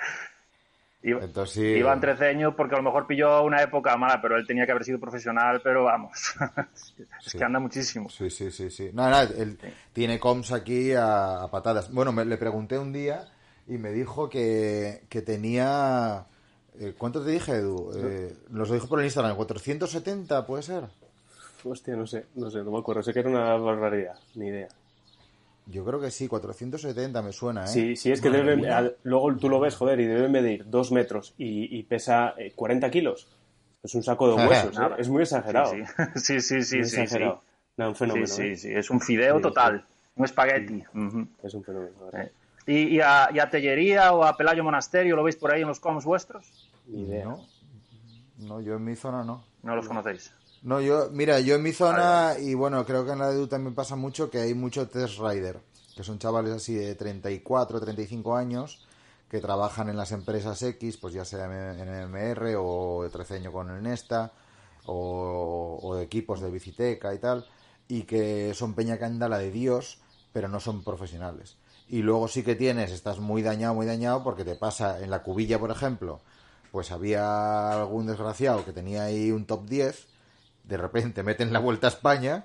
Iba- 1.02 1.22
Entonces 1.22 1.54
sí. 1.54 1.62
Iván 1.62 2.00
Treceño, 2.00 2.56
porque 2.56 2.74
a 2.74 2.78
lo 2.78 2.84
mejor 2.84 3.06
pilló 3.06 3.42
una 3.44 3.62
época 3.62 3.96
mala, 3.96 4.20
pero 4.20 4.36
él 4.36 4.44
tenía 4.46 4.66
que 4.66 4.72
haber 4.72 4.84
sido 4.84 4.98
profesional, 4.98 5.60
pero 5.62 5.84
vamos. 5.84 6.34
es 6.74 6.94
Sí. 7.20 7.38
que 7.38 7.44
anda 7.44 7.60
muchísimo. 7.60 8.08
Sí, 8.10 8.28
sí, 8.28 8.50
sí, 8.50 8.68
sí. 8.70 8.90
No, 8.92 9.08
no, 9.08 9.20
él 9.20 9.56
tiene 9.92 10.18
comps 10.18 10.50
aquí 10.52 10.92
a, 10.94 11.42
a 11.42 11.50
patadas. 11.50 11.92
Bueno, 11.92 12.12
me, 12.12 12.24
le 12.24 12.36
pregunté 12.38 12.76
un 12.76 12.92
día 12.92 13.28
y 13.68 13.78
me 13.78 13.90
dijo 13.92 14.28
que, 14.28 15.04
que 15.08 15.22
tenía... 15.22 16.26
eh, 16.80 16.94
¿Cuánto 16.96 17.24
te 17.24 17.30
dije, 17.30 17.52
Edu? 17.52 17.90
Eh, 17.96 18.34
nos 18.50 18.68
lo 18.68 18.74
dijo 18.74 18.86
por 18.88 18.98
el 19.00 19.06
Instagram, 19.06 19.36
470, 19.36 20.46
¿puede 20.46 20.62
ser? 20.62 20.84
Hostia, 21.64 21.96
no 21.96 22.06
sé, 22.06 22.26
no 22.34 22.50
sé, 22.50 22.62
no 22.62 22.70
me 22.70 22.78
acuerdo. 22.78 23.02
Sé 23.02 23.12
que 23.12 23.20
era 23.20 23.28
una 23.28 23.54
barbaridad, 23.56 24.18
ni 24.34 24.48
idea. 24.48 24.68
Yo 25.66 25.84
creo 25.84 26.00
que 26.00 26.10
sí, 26.12 26.28
470 26.28 27.22
me 27.22 27.32
suena, 27.32 27.64
¿eh? 27.64 27.68
Sí, 27.68 27.96
sí, 27.96 28.12
es 28.12 28.20
que 28.20 28.30
debe, 28.30 28.70
al- 28.70 28.96
luego 29.02 29.34
tú 29.36 29.48
lo 29.48 29.58
ves, 29.58 29.74
joder, 29.74 29.98
y 29.98 30.04
debe 30.06 30.28
medir 30.28 30.68
dos 30.70 30.92
metros 30.92 31.34
y, 31.38 31.76
y 31.76 31.82
pesa 31.82 32.34
eh, 32.38 32.52
40 32.54 32.88
kilos. 32.90 33.26
Es 33.82 33.94
un 33.96 34.04
saco 34.04 34.28
de 34.28 34.34
huesos, 34.46 34.76
¿eh? 34.78 34.80
Es 34.98 35.08
muy 35.08 35.22
exagerado. 35.22 35.72
Sí, 35.72 35.82
sí, 36.14 36.40
sí, 36.40 36.40
sí, 36.40 36.54
Muy 36.54 36.62
sí, 36.62 36.84
sí, 36.84 36.90
sí. 36.90 37.02
exagerado. 37.02 37.42
No, 37.76 37.88
un 37.88 37.94
Sí, 37.94 37.98
fenómeno. 37.98 38.26
sí, 38.28 38.42
¿eh? 38.42 38.56
sí, 38.56 38.72
es 38.72 38.90
un 38.90 39.00
fideo 39.00 39.36
Sí, 39.36 39.42
total, 39.42 39.84
un 40.14 40.24
espagueti. 40.24 40.84
Ujú. 40.94 41.26
Es 41.42 41.52
un 41.54 41.64
fenómeno. 41.64 41.92
Eh. 42.12 42.30
¿Y, 42.68 42.96
y 42.96 43.00
a, 43.00 43.28
y 43.32 43.38
a 43.40 43.50
Tellería 43.50 44.12
o 44.12 44.24
a 44.24 44.36
Pelayo 44.36 44.62
Monasterio 44.64 45.14
lo 45.16 45.22
veis 45.24 45.36
por 45.36 45.52
ahí 45.52 45.62
en 45.62 45.68
los 45.68 45.78
coms 45.80 46.04
vuestros? 46.04 46.65
Ni 46.86 47.02
idea. 47.02 47.24
No, 47.24 47.46
no, 48.38 48.60
yo 48.60 48.74
en 48.74 48.84
mi 48.84 48.96
zona 48.96 49.24
no. 49.24 49.44
No 49.62 49.76
los 49.76 49.86
conocéis. 49.86 50.32
No, 50.62 50.80
yo, 50.80 51.10
mira, 51.12 51.38
yo 51.40 51.54
en 51.54 51.62
mi 51.62 51.72
zona, 51.72 52.34
y 52.40 52.54
bueno, 52.54 52.84
creo 52.84 53.04
que 53.04 53.12
en 53.12 53.18
la 53.18 53.28
de 53.28 53.34
Edu 53.36 53.46
también 53.46 53.74
pasa 53.74 53.94
mucho 53.94 54.30
que 54.30 54.38
hay 54.38 54.54
mucho 54.54 54.88
test 54.88 55.18
rider, 55.20 55.60
que 55.94 56.02
son 56.02 56.18
chavales 56.18 56.52
así 56.52 56.74
de 56.74 56.94
34, 56.94 57.80
35 57.80 58.36
años, 58.36 58.84
que 59.28 59.40
trabajan 59.40 59.88
en 59.88 59.96
las 59.96 60.12
empresas 60.12 60.60
X, 60.62 60.96
pues 60.96 61.14
ya 61.14 61.24
sea 61.24 61.44
en 61.44 61.80
en 61.80 62.10
MR 62.10 62.56
o 62.58 63.02
de 63.02 63.10
Treceño 63.10 63.52
con 63.52 63.70
el 63.70 63.82
Nesta, 63.82 64.32
o, 64.86 65.78
o 65.82 65.98
equipos 65.98 66.40
de 66.40 66.50
biciteca 66.50 67.14
y 67.14 67.18
tal, 67.18 67.46
y 67.88 68.02
que 68.02 68.52
son 68.54 68.74
peña 68.74 68.98
candala 68.98 69.38
de 69.38 69.50
Dios, 69.50 70.00
pero 70.32 70.48
no 70.48 70.60
son 70.60 70.82
profesionales. 70.82 71.56
Y 71.88 72.02
luego 72.02 72.26
sí 72.28 72.42
que 72.42 72.56
tienes, 72.56 72.90
estás 72.90 73.20
muy 73.20 73.42
dañado, 73.42 73.74
muy 73.74 73.86
dañado, 73.86 74.24
porque 74.24 74.44
te 74.44 74.56
pasa 74.56 75.00
en 75.00 75.10
la 75.10 75.22
cubilla, 75.22 75.58
por 75.60 75.70
ejemplo, 75.70 76.20
pues 76.76 76.92
había 76.92 77.72
algún 77.72 78.06
desgraciado 78.06 78.62
que 78.62 78.70
tenía 78.74 79.04
ahí 79.04 79.30
un 79.30 79.46
top 79.46 79.66
10, 79.66 80.08
de 80.64 80.76
repente 80.76 81.22
meten 81.22 81.50
la 81.50 81.58
vuelta 81.58 81.86
a 81.86 81.88
España 81.88 82.44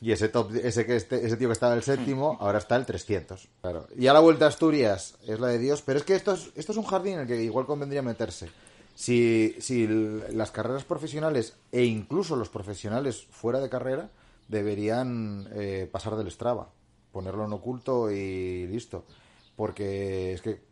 y 0.00 0.10
ese 0.10 0.28
top 0.28 0.52
ese 0.56 0.84
que 0.84 0.96
este, 0.96 1.24
ese 1.24 1.36
tío 1.36 1.46
que 1.46 1.52
estaba 1.52 1.74
el 1.74 1.84
séptimo 1.84 2.36
ahora 2.40 2.58
está 2.58 2.74
el 2.74 2.84
300 2.84 3.48
claro. 3.60 3.86
Y 3.96 4.08
a 4.08 4.12
la 4.12 4.18
vuelta 4.18 4.46
a 4.46 4.48
Asturias 4.48 5.14
es 5.28 5.38
la 5.38 5.46
de 5.46 5.60
Dios 5.60 5.82
pero 5.82 6.00
es 6.00 6.04
que 6.04 6.16
esto 6.16 6.32
es, 6.32 6.50
esto 6.56 6.72
es 6.72 6.78
un 6.78 6.86
jardín 6.86 7.12
en 7.12 7.20
el 7.20 7.26
que 7.28 7.40
igual 7.40 7.66
convendría 7.66 8.02
meterse. 8.02 8.50
Si, 8.96 9.54
si 9.60 9.86
las 9.86 10.50
carreras 10.50 10.82
profesionales 10.82 11.54
e 11.70 11.84
incluso 11.84 12.34
los 12.34 12.48
profesionales 12.48 13.28
fuera 13.30 13.60
de 13.60 13.68
carrera 13.68 14.10
deberían 14.48 15.48
eh, 15.52 15.88
pasar 15.92 16.16
del 16.16 16.32
Strava, 16.32 16.68
ponerlo 17.12 17.44
en 17.44 17.52
oculto 17.52 18.10
y 18.10 18.66
listo. 18.66 19.04
Porque 19.54 20.32
es 20.32 20.42
que 20.42 20.67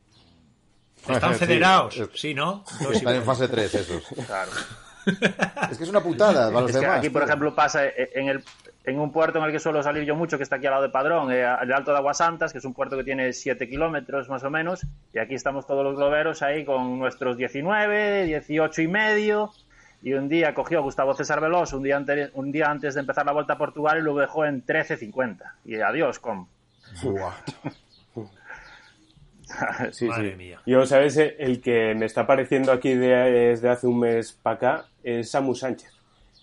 Están 1.08 1.32
Sí, 1.34 1.38
federados, 1.40 1.96
es- 1.96 2.08
sí, 2.14 2.34
¿no? 2.34 2.64
están 2.92 3.14
en 3.16 3.22
fase 3.24 3.48
3 3.48 3.74
esos. 3.74 4.04
Claro. 4.26 4.50
Es 5.70 5.78
que 5.78 5.84
es 5.84 5.90
una 5.90 6.00
putada 6.00 6.48
para 6.48 6.62
los 6.62 6.70
Es 6.70 6.76
que 6.78 6.82
demás. 6.82 6.98
aquí, 6.98 7.10
por 7.10 7.22
ejemplo, 7.22 7.54
pasa 7.54 7.86
eh, 7.86 8.10
en, 8.16 8.28
el, 8.28 8.42
en 8.82 8.98
un 8.98 9.12
puerto 9.12 9.38
en 9.38 9.44
el 9.44 9.52
que 9.52 9.60
suelo 9.60 9.80
salir 9.80 10.02
yo 10.02 10.16
mucho, 10.16 10.36
que 10.36 10.42
está 10.42 10.56
aquí 10.56 10.66
al 10.66 10.72
lado 10.72 10.82
de 10.82 10.88
Padrón, 10.88 11.30
eh, 11.30 11.42
el 11.62 11.72
Alto 11.72 11.92
de 11.92 11.98
Aguasantas, 11.98 12.50
que 12.50 12.58
es 12.58 12.64
un 12.64 12.74
puerto 12.74 12.96
que 12.96 13.04
tiene 13.04 13.32
7 13.32 13.68
kilómetros 13.68 14.28
más 14.28 14.42
o 14.42 14.50
menos, 14.50 14.84
y 15.14 15.20
aquí 15.20 15.34
estamos 15.34 15.64
todos 15.64 15.84
los 15.84 15.94
globeros 15.96 16.42
ahí 16.42 16.64
con 16.64 16.98
nuestros 16.98 17.36
19, 17.36 18.24
18 18.24 18.82
y 18.82 18.88
medio, 18.88 19.52
y 20.02 20.12
un 20.14 20.28
día 20.28 20.52
cogió 20.54 20.82
Gustavo 20.82 21.14
César 21.14 21.40
Veloso, 21.40 21.76
un 21.76 21.84
día, 21.84 21.96
antes, 21.98 22.30
un 22.34 22.50
día 22.50 22.68
antes 22.68 22.94
de 22.94 23.00
empezar 23.02 23.24
la 23.26 23.32
Vuelta 23.32 23.52
a 23.52 23.58
Portugal, 23.58 23.98
y 23.98 24.02
lo 24.02 24.16
dejó 24.16 24.44
en 24.44 24.66
13.50. 24.66 25.38
Y 25.66 25.76
adiós, 25.80 26.18
com. 26.18 26.48
Buah. 27.04 27.32
Sí, 29.92 30.06
Madre 30.06 30.30
sí. 30.32 30.36
mía. 30.36 30.60
Yo, 30.66 30.84
¿sabes? 30.86 31.16
El 31.16 31.60
que 31.60 31.94
me 31.94 32.06
está 32.06 32.22
apareciendo 32.22 32.72
aquí 32.72 32.94
de- 32.94 33.08
desde 33.30 33.68
hace 33.68 33.86
un 33.86 34.00
mes 34.00 34.32
para 34.32 34.56
acá 34.56 34.86
es 35.02 35.30
Samu 35.30 35.54
Sánchez. 35.54 35.90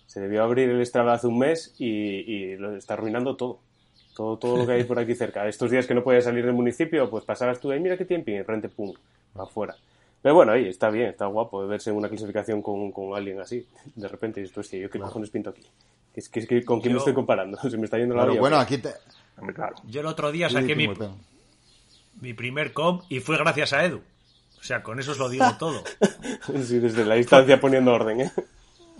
Se 0.07 0.19
debió 0.19 0.43
abrir 0.43 0.69
el 0.69 0.85
Strava 0.85 1.13
hace 1.13 1.27
un 1.27 1.39
mes 1.39 1.73
y, 1.79 1.87
y 1.87 2.55
lo 2.57 2.75
está 2.75 2.93
arruinando 2.93 3.35
todo. 3.35 3.59
Todo, 4.15 4.37
todo 4.37 4.57
lo 4.57 4.67
que 4.67 4.73
hay 4.73 4.83
por 4.83 4.99
aquí 4.99 5.15
cerca. 5.15 5.47
Estos 5.47 5.71
días 5.71 5.87
que 5.87 5.95
no 5.95 6.03
podías 6.03 6.23
salir 6.23 6.45
del 6.45 6.53
municipio, 6.53 7.09
pues 7.09 7.25
pasabas 7.25 7.59
tú 7.59 7.71
ahí, 7.71 7.79
mira 7.79 7.97
qué 7.97 8.05
tiempo, 8.05 8.29
y 8.29 8.33
de 8.33 8.39
repente, 8.39 8.69
pum, 8.69 8.93
para 9.33 9.45
afuera. 9.45 9.75
Pero 10.21 10.35
bueno, 10.35 10.51
ahí 10.53 10.67
está 10.67 10.89
bien, 10.89 11.07
está 11.09 11.25
guapo 11.25 11.61
de 11.63 11.67
verse 11.67 11.89
en 11.89 11.97
una 11.97 12.07
clasificación 12.07 12.61
con, 12.61 12.91
con 12.91 13.17
alguien 13.17 13.41
así. 13.41 13.65
De 13.95 14.07
repente, 14.07 14.39
y 14.39 14.43
esto, 14.45 14.61
hostia, 14.61 14.79
¿yo 14.79 14.89
qué 14.89 14.99
cojones 14.99 15.29
pinto 15.31 15.49
aquí? 15.49 15.63
Es 16.15 16.29
que, 16.29 16.39
es 16.41 16.47
que, 16.47 16.63
¿Con 16.63 16.79
quién 16.79 16.91
Yo- 16.91 16.97
me 16.97 16.99
estoy 16.99 17.13
comparando? 17.13 17.57
Se 17.69 17.75
me 17.77 17.85
está 17.85 17.97
yendo 17.97 18.13
la 18.15 18.21
Claro, 18.21 18.31
olla. 18.33 18.39
bueno, 18.41 18.57
aquí 18.59 18.77
te... 18.77 18.91
Claro. 19.55 19.75
Yo 19.87 19.99
el 20.01 20.05
otro 20.07 20.31
día 20.31 20.47
saqué 20.47 20.67
sí, 20.67 20.75
mi. 20.75 20.87
Mi 22.23 22.33
primer 22.33 22.73
com 22.73 23.01
y 23.09 23.19
fue 23.19 23.37
gracias 23.37 23.73
a 23.73 23.83
Edu. 23.85 24.01
O 24.59 24.63
sea, 24.63 24.81
con 24.81 24.99
eso 24.99 25.11
os 25.11 25.17
lo 25.19 25.29
digo 25.29 25.45
todo. 25.59 25.83
Sí, 26.65 26.79
desde 26.79 27.05
la 27.05 27.15
distancia 27.15 27.59
poniendo 27.59 27.91
orden, 27.93 28.21
¿eh? 28.21 28.31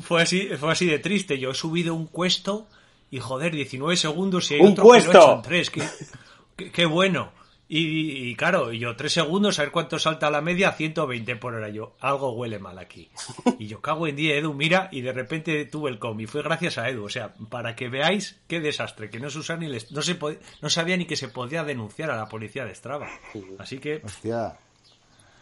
Fue 0.02 0.22
así, 0.22 0.50
fue 0.60 0.72
así 0.74 0.86
de 0.88 1.00
triste. 1.00 1.40
Yo 1.40 1.52
he 1.52 1.56
subido 1.56 1.96
un 1.96 2.06
cuesto 2.08 2.68
y 3.10 3.20
joder, 3.20 3.54
19 3.54 3.96
segundos 3.96 4.52
y 4.52 4.56
hay 4.56 4.60
¡Un 4.62 4.74
otro 4.74 4.84
que 4.84 4.88
lo 4.88 4.90
cuesto! 4.90 5.12
hecho 5.12 5.36
en 5.36 5.42
tres. 5.42 5.70
Qué, 5.70 5.84
qué- 6.58 6.72
qué 6.72 6.86
bueno. 6.86 7.32
Y, 7.76 8.30
y 8.30 8.36
claro, 8.36 8.72
y 8.72 8.78
yo 8.78 8.96
tres 8.96 9.14
segundos, 9.14 9.58
a 9.58 9.64
ver 9.64 9.72
cuánto 9.72 9.98
salta 9.98 10.30
la 10.30 10.42
media, 10.42 10.74
120 10.74 11.36
por 11.38 11.56
hora. 11.56 11.70
Yo, 11.70 11.96
algo 12.02 12.32
huele 12.34 12.60
mal 12.60 12.78
aquí. 12.78 13.10
Y 13.60 13.66
yo 13.68 13.82
cago 13.82 14.06
en 14.06 14.16
día, 14.16 14.36
Edu, 14.36 14.54
mira, 14.54 14.90
y 14.92 15.02
de 15.02 15.12
repente 15.12 15.66
tuve 15.66 15.90
el 15.90 15.98
com. 15.98 16.20
Y 16.20 16.28
fue 16.28 16.44
gracias 16.44 16.78
a 16.78 16.88
Edu. 16.90 17.06
O 17.06 17.10
sea, 17.10 17.34
para 17.50 17.76
que 17.76 17.90
veáis 17.90 18.40
qué 18.48 18.60
desastre, 18.60 19.10
que 19.10 19.20
no 19.20 19.30
se 19.32 19.40
usa 19.40 19.56
ni 19.58 19.68
les- 19.70 19.92
no 19.92 20.04
se 20.04 20.20
pod- 20.20 20.38
no 20.62 20.70
sabía 20.70 20.98
ni 20.98 21.06
que 21.06 21.16
se 21.16 21.30
podía 21.30 21.64
denunciar 21.64 22.12
a 22.12 22.16
la 22.18 22.28
policía 22.30 22.64
de 22.66 22.76
Strava. 22.76 23.10
Así 23.58 23.80
que, 23.80 24.02
Hostia. 24.04 24.54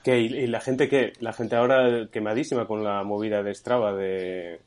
¿Qué? 0.03 0.19
¿Y, 0.21 0.25
y 0.27 0.47
la 0.47 0.61
gente 0.61 0.87
qué? 0.87 1.11
La 1.19 1.33
gente 1.33 1.55
ahora 1.57 2.07
quemadísima 2.13 2.65
con 2.65 2.83
la 2.83 3.03
movida 3.03 3.43
de 3.43 3.53
Strava 3.53 3.93
de, 3.93 4.61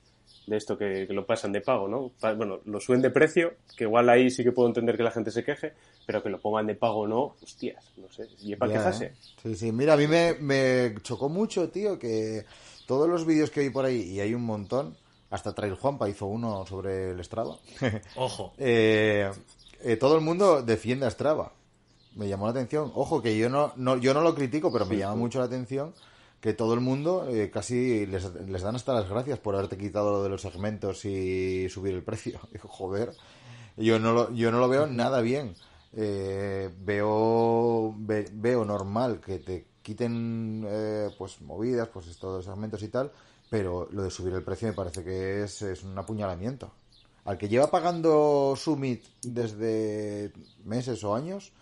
de 0.46 0.56
esto 0.56 0.76
que, 0.78 1.06
que 1.06 1.12
lo 1.14 1.26
pasan 1.26 1.52
de 1.52 1.60
pago, 1.60 1.88
¿no? 1.88 2.12
Pa- 2.20 2.34
Bueno, 2.34 2.60
lo 2.64 2.80
suben 2.80 3.02
de 3.02 3.10
precio, 3.10 3.54
que 3.76 3.84
igual 3.84 4.08
ahí 4.08 4.30
sí 4.30 4.44
que 4.44 4.52
puedo 4.52 4.68
entender 4.68 4.96
que 4.96 5.02
la 5.02 5.10
gente 5.10 5.30
se 5.30 5.44
queje, 5.44 5.74
pero 6.06 6.22
que 6.22 6.30
lo 6.30 6.40
pongan 6.40 6.66
de 6.66 6.74
pago 6.74 7.06
no, 7.06 7.36
hostias, 7.42 7.92
no 7.96 8.10
sé. 8.10 8.28
¿Y 8.42 8.56
para 8.56 8.72
Ya, 8.72 8.72
quejarse? 8.72 9.04
¿eh? 9.06 9.14
Sí, 9.42 9.54
sí. 9.56 9.72
Mira, 9.72 9.94
a 9.94 9.96
mí 9.96 10.06
me, 10.06 10.34
me 10.34 10.94
chocó 11.02 11.28
mucho, 11.28 11.70
tío, 11.70 11.98
que 11.98 12.46
todos 12.86 13.08
los 13.08 13.26
vídeos 13.26 13.50
que 13.50 13.60
vi 13.60 13.70
por 13.70 13.84
ahí, 13.84 14.02
y 14.02 14.20
hay 14.20 14.34
un 14.34 14.44
montón, 14.44 14.96
hasta 15.30 15.54
Trail 15.54 15.74
Juanpa 15.74 16.08
hizo 16.08 16.26
uno 16.26 16.64
sobre 16.66 17.10
el 17.10 17.22
Strava, 17.24 17.58
ojo. 18.14 18.54
eh, 18.58 19.30
eh, 19.82 19.96
todo 19.96 20.14
el 20.16 20.22
mundo 20.22 20.62
defiende 20.62 21.06
a 21.06 21.10
Strava. 21.10 21.52
Me 22.14 22.28
llamó 22.28 22.46
la 22.46 22.52
atención. 22.52 22.92
Ojo, 22.94 23.22
que 23.22 23.36
yo 23.38 23.48
no, 23.50 23.72
no, 23.76 23.96
yo 23.98 24.14
no 24.14 24.22
lo 24.22 24.34
critico, 24.34 24.72
pero 24.72 24.86
me 24.86 24.96
llama 24.98 25.16
mucho 25.16 25.40
la 25.40 25.46
atención 25.46 25.94
que 26.44 26.52
todo 26.52 26.74
el 26.74 26.80
mundo 26.80 27.26
eh, 27.26 27.50
casi 27.50 28.04
les, 28.04 28.34
les 28.34 28.60
dan 28.60 28.76
hasta 28.76 28.92
las 28.92 29.08
gracias 29.08 29.38
por 29.38 29.54
haberte 29.54 29.78
quitado 29.78 30.10
lo 30.12 30.22
de 30.22 30.28
los 30.28 30.42
segmentos 30.42 31.06
y 31.06 31.70
subir 31.70 31.94
el 31.94 32.02
precio. 32.02 32.38
Joder, 32.62 33.12
yo 33.78 33.98
no 33.98 34.12
lo, 34.12 34.30
yo 34.34 34.52
no 34.52 34.58
lo 34.58 34.68
veo 34.68 34.86
nada 34.86 35.22
bien. 35.22 35.54
Eh, 35.94 36.68
veo, 36.84 37.94
ve- 37.96 38.28
veo 38.30 38.62
normal 38.62 39.22
que 39.24 39.38
te 39.38 39.64
quiten 39.80 40.66
eh, 40.68 41.08
pues 41.16 41.40
movidas, 41.40 41.88
pues 41.88 42.08
estos 42.08 42.44
segmentos 42.44 42.82
y 42.82 42.88
tal, 42.88 43.10
pero 43.48 43.88
lo 43.90 44.02
de 44.02 44.10
subir 44.10 44.34
el 44.34 44.42
precio 44.42 44.68
me 44.68 44.74
parece 44.74 45.02
que 45.02 45.44
es, 45.44 45.62
es 45.62 45.82
un 45.82 45.96
apuñalamiento. 45.96 46.70
Al 47.24 47.38
que 47.38 47.48
lleva 47.48 47.70
pagando 47.70 48.52
Summit 48.54 49.02
desde 49.22 50.30
meses 50.66 51.02
o 51.04 51.14
años, 51.14 51.52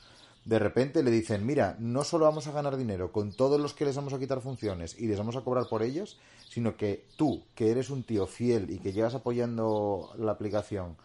de 0.45 0.59
repente 0.59 1.03
le 1.03 1.11
dicen, 1.11 1.47
mira, 1.47 1.77
no 1.79 2.03
solo 2.05 2.25
vamos 2.25 2.47
a 2.47 2.53
ganar 2.53 2.77
dinero 2.77 3.13
con 3.13 3.33
todos 3.33 3.61
los 3.61 3.75
que 3.75 3.85
les 3.85 3.95
vamos 3.95 4.13
a 4.13 4.19
quitar 4.19 4.41
funciones 4.41 4.99
y 4.99 5.07
les 5.07 5.19
vamos 5.19 5.37
a 5.37 5.43
cobrar 5.43 5.69
por 5.69 5.83
ellos, 5.83 6.19
sino 6.49 6.77
que 6.77 7.07
tú, 7.17 7.45
que 7.55 7.71
eres 7.71 7.91
un 7.91 8.03
tío 8.03 8.27
fiel 8.27 8.71
y 8.71 8.79
que 8.79 8.93
llevas 8.93 9.15
apoyando 9.15 10.13
la 10.19 10.33
aplicación 10.33 10.97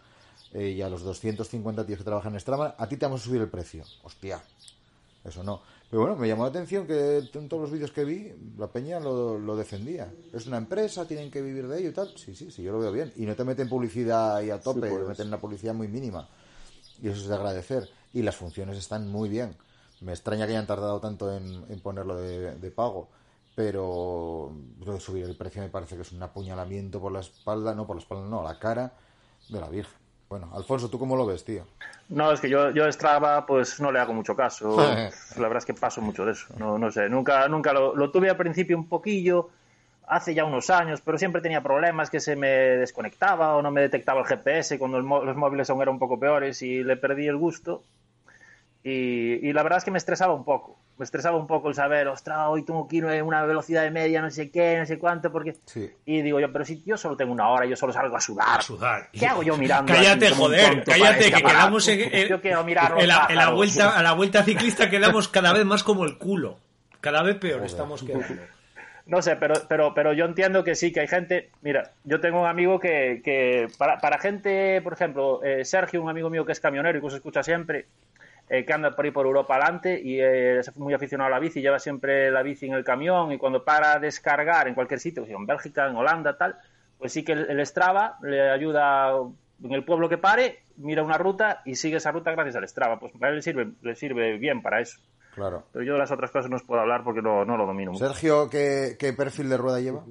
eh, 0.52 0.70
y 0.70 0.82
a 0.82 0.88
los 0.88 1.02
250 1.02 1.86
tíos 1.86 1.98
que 1.98 2.04
trabajan 2.04 2.34
en 2.34 2.40
Strava, 2.40 2.74
a 2.78 2.88
ti 2.88 2.96
te 2.96 3.06
vamos 3.06 3.22
a 3.22 3.24
subir 3.24 3.40
el 3.40 3.48
precio. 3.48 3.84
Hostia, 4.02 4.42
eso 5.24 5.42
no. 5.44 5.62
Pero 5.90 6.02
bueno, 6.02 6.16
me 6.16 6.28
llamó 6.28 6.42
la 6.42 6.50
atención 6.50 6.86
que 6.86 7.18
en 7.32 7.48
todos 7.48 7.62
los 7.62 7.70
vídeos 7.70 7.92
que 7.92 8.04
vi, 8.04 8.32
la 8.58 8.66
peña 8.66 9.00
lo, 9.00 9.38
lo 9.38 9.56
defendía. 9.56 10.12
Es 10.34 10.46
una 10.46 10.58
empresa, 10.58 11.06
tienen 11.06 11.30
que 11.30 11.40
vivir 11.40 11.66
de 11.66 11.78
ello 11.78 11.88
y 11.88 11.92
tal. 11.92 12.12
Sí, 12.16 12.34
sí, 12.34 12.50
sí, 12.50 12.62
yo 12.62 12.72
lo 12.72 12.78
veo 12.78 12.92
bien. 12.92 13.12
Y 13.16 13.24
no 13.24 13.34
te 13.34 13.44
meten 13.44 13.68
publicidad 13.68 14.36
ahí 14.36 14.50
a 14.50 14.60
tope, 14.60 14.90
pues. 14.90 15.08
meten 15.08 15.28
una 15.28 15.40
publicidad 15.40 15.72
muy 15.72 15.88
mínima. 15.88 16.28
Y 17.00 17.08
eso 17.08 17.22
es 17.22 17.28
de 17.28 17.34
agradecer. 17.34 17.88
Y 18.12 18.22
las 18.22 18.36
funciones 18.36 18.78
están 18.78 19.08
muy 19.08 19.28
bien. 19.28 19.54
Me 20.00 20.12
extraña 20.12 20.46
que 20.46 20.52
hayan 20.52 20.66
tardado 20.66 21.00
tanto 21.00 21.34
en, 21.34 21.64
en 21.68 21.80
ponerlo 21.80 22.16
de, 22.16 22.54
de 22.56 22.70
pago. 22.70 23.08
Pero 23.54 24.52
lo 24.86 24.92
de 24.92 25.00
subir 25.00 25.24
el 25.24 25.36
precio 25.36 25.60
me 25.60 25.68
parece 25.68 25.96
que 25.96 26.02
es 26.02 26.12
un 26.12 26.22
apuñalamiento 26.22 27.00
por 27.00 27.10
la 27.10 27.20
espalda, 27.20 27.74
no 27.74 27.86
por 27.86 27.96
la 27.96 28.02
espalda, 28.02 28.24
no, 28.28 28.42
la 28.42 28.58
cara 28.58 28.92
de 29.48 29.60
la 29.60 29.68
Virgen. 29.68 29.98
Bueno, 30.28 30.50
Alfonso, 30.54 30.90
¿tú 30.90 30.98
cómo 30.98 31.16
lo 31.16 31.24
ves, 31.24 31.42
tío? 31.44 31.64
No, 32.10 32.30
es 32.30 32.40
que 32.40 32.50
yo, 32.50 32.70
yo 32.70 32.90
Strava 32.92 33.46
pues 33.46 33.80
no 33.80 33.90
le 33.90 33.98
hago 33.98 34.12
mucho 34.12 34.36
caso. 34.36 34.76
La 35.36 35.42
verdad 35.42 35.58
es 35.58 35.64
que 35.64 35.74
paso 35.74 36.02
mucho 36.02 36.26
de 36.26 36.32
eso. 36.32 36.46
No, 36.58 36.78
no 36.78 36.90
sé, 36.90 37.08
nunca, 37.08 37.48
nunca 37.48 37.72
lo, 37.72 37.96
lo 37.96 38.10
tuve 38.10 38.28
al 38.28 38.36
principio 38.36 38.76
un 38.76 38.88
poquillo, 38.88 39.48
hace 40.06 40.34
ya 40.34 40.44
unos 40.44 40.68
años, 40.70 41.00
pero 41.00 41.16
siempre 41.16 41.40
tenía 41.40 41.62
problemas 41.62 42.10
que 42.10 42.20
se 42.20 42.36
me 42.36 42.48
desconectaba 42.48 43.56
o 43.56 43.62
no 43.62 43.70
me 43.70 43.80
detectaba 43.80 44.20
el 44.20 44.26
GPS 44.26 44.78
cuando 44.78 44.98
el 44.98 45.04
los 45.04 45.36
móviles 45.36 45.70
aún 45.70 45.82
eran 45.82 45.94
un 45.94 45.98
poco 45.98 46.20
peores 46.20 46.60
y 46.62 46.84
le 46.84 46.96
perdí 46.96 47.26
el 47.26 47.36
gusto. 47.36 47.82
Y, 48.82 49.46
y 49.48 49.52
la 49.52 49.62
verdad 49.62 49.78
es 49.78 49.84
que 49.84 49.90
me 49.90 49.98
estresaba 49.98 50.34
un 50.34 50.44
poco. 50.44 50.78
Me 50.98 51.04
estresaba 51.04 51.36
un 51.36 51.46
poco 51.46 51.68
el 51.68 51.74
saber, 51.74 52.08
ostras, 52.08 52.46
hoy 52.48 52.64
tengo 52.64 52.88
que 52.88 52.96
ir 52.96 53.06
a 53.06 53.22
una 53.22 53.44
velocidad 53.44 53.82
de 53.82 53.90
media, 53.92 54.20
no 54.20 54.30
sé 54.30 54.50
qué, 54.50 54.76
no 54.78 54.84
sé 54.84 54.98
cuánto, 54.98 55.30
porque... 55.30 55.54
Sí. 55.64 55.88
Y 56.04 56.22
digo 56.22 56.40
yo, 56.40 56.52
pero 56.52 56.64
si 56.64 56.82
yo 56.82 56.96
solo 56.96 57.16
tengo 57.16 57.32
una 57.32 57.48
hora, 57.48 57.66
yo 57.66 57.76
solo 57.76 57.92
salgo 57.92 58.16
a 58.16 58.20
sudar. 58.20 58.58
A 58.58 58.62
sudar. 58.62 59.08
¿Qué 59.12 59.24
hago 59.24 59.44
yo 59.44 59.56
mirando? 59.56 59.92
Cállate, 59.92 60.30
joder, 60.30 60.82
cállate, 60.82 61.30
que 61.30 61.42
quedamos 61.42 61.86
en, 61.86 62.28
Yo 62.28 62.40
quiero 62.40 62.64
mirar 62.64 62.94
en 62.98 63.06
la, 63.06 63.26
en 63.30 63.36
la 63.36 63.50
vuelta, 63.50 63.96
a 63.96 64.02
la 64.02 64.12
vuelta 64.12 64.42
ciclista 64.42 64.90
quedamos 64.90 65.28
cada 65.28 65.52
vez 65.52 65.64
más 65.64 65.84
como 65.84 66.04
el 66.04 66.18
culo. 66.18 66.58
Cada 67.00 67.22
vez 67.22 67.36
peor 67.36 67.64
estamos 67.64 68.02
quedando. 68.02 68.26
No 69.08 69.22
sé, 69.22 69.36
pero, 69.36 69.54
pero, 69.70 69.94
pero 69.94 70.12
yo 70.12 70.26
entiendo 70.26 70.62
que 70.62 70.74
sí, 70.74 70.92
que 70.92 71.00
hay 71.00 71.08
gente. 71.08 71.48
Mira, 71.62 71.92
yo 72.04 72.20
tengo 72.20 72.42
un 72.42 72.46
amigo 72.46 72.78
que, 72.78 73.22
que 73.24 73.66
para, 73.78 73.96
para 73.96 74.18
gente, 74.18 74.82
por 74.82 74.92
ejemplo, 74.92 75.42
eh, 75.42 75.64
Sergio, 75.64 76.02
un 76.02 76.10
amigo 76.10 76.28
mío 76.28 76.44
que 76.44 76.52
es 76.52 76.60
camionero 76.60 76.98
y 76.98 77.00
que 77.00 77.06
os 77.06 77.14
escucha 77.14 77.42
siempre, 77.42 77.86
eh, 78.50 78.64
que 78.64 78.72
anda 78.72 78.92
por 78.92 79.04
ahí 79.04 79.10
por 79.10 79.26
Europa 79.26 79.56
adelante 79.56 80.00
y 80.02 80.20
eh, 80.20 80.60
es 80.60 80.76
muy 80.76 80.94
aficionado 80.94 81.28
a 81.28 81.30
la 81.30 81.38
bici, 81.38 81.60
lleva 81.60 81.78
siempre 81.78 82.30
la 82.30 82.42
bici 82.42 82.66
en 82.66 82.74
el 82.74 82.84
camión 82.84 83.32
y 83.32 83.38
cuando 83.38 83.64
para 83.64 83.94
a 83.94 83.98
descargar 83.98 84.68
en 84.68 84.74
cualquier 84.74 85.00
sitio, 85.00 85.22
pues, 85.22 85.34
en 85.34 85.46
Bélgica, 85.46 85.86
en 85.86 85.96
Holanda, 85.96 86.36
tal, 86.36 86.56
pues 86.98 87.12
sí 87.12 87.24
que 87.24 87.32
el, 87.32 87.50
el 87.50 87.66
Strava 87.66 88.18
le 88.22 88.50
ayuda 88.50 89.12
en 89.62 89.72
el 89.72 89.84
pueblo 89.84 90.08
que 90.08 90.18
pare, 90.18 90.60
mira 90.76 91.02
una 91.02 91.18
ruta 91.18 91.62
y 91.64 91.74
sigue 91.74 91.96
esa 91.96 92.12
ruta 92.12 92.32
gracias 92.32 92.56
al 92.56 92.68
Strava. 92.68 92.98
Pues 92.98 93.12
a 93.20 93.28
él 93.28 93.36
le 93.36 93.42
sirve, 93.42 93.68
le 93.82 93.94
sirve 93.94 94.38
bien 94.38 94.62
para 94.62 94.80
eso. 94.80 94.98
Claro. 95.34 95.64
Pero 95.72 95.84
yo 95.84 95.92
de 95.92 95.98
las 96.00 96.10
otras 96.10 96.30
cosas 96.30 96.50
no 96.50 96.56
os 96.56 96.64
puedo 96.64 96.80
hablar 96.80 97.04
porque 97.04 97.22
no, 97.22 97.44
no 97.44 97.56
lo 97.56 97.66
domino. 97.66 97.94
Sergio, 97.94 98.48
¿qué, 98.50 98.96
qué 98.98 99.12
perfil 99.12 99.48
de 99.48 99.56
rueda 99.56 99.80
lleva? 99.80 100.04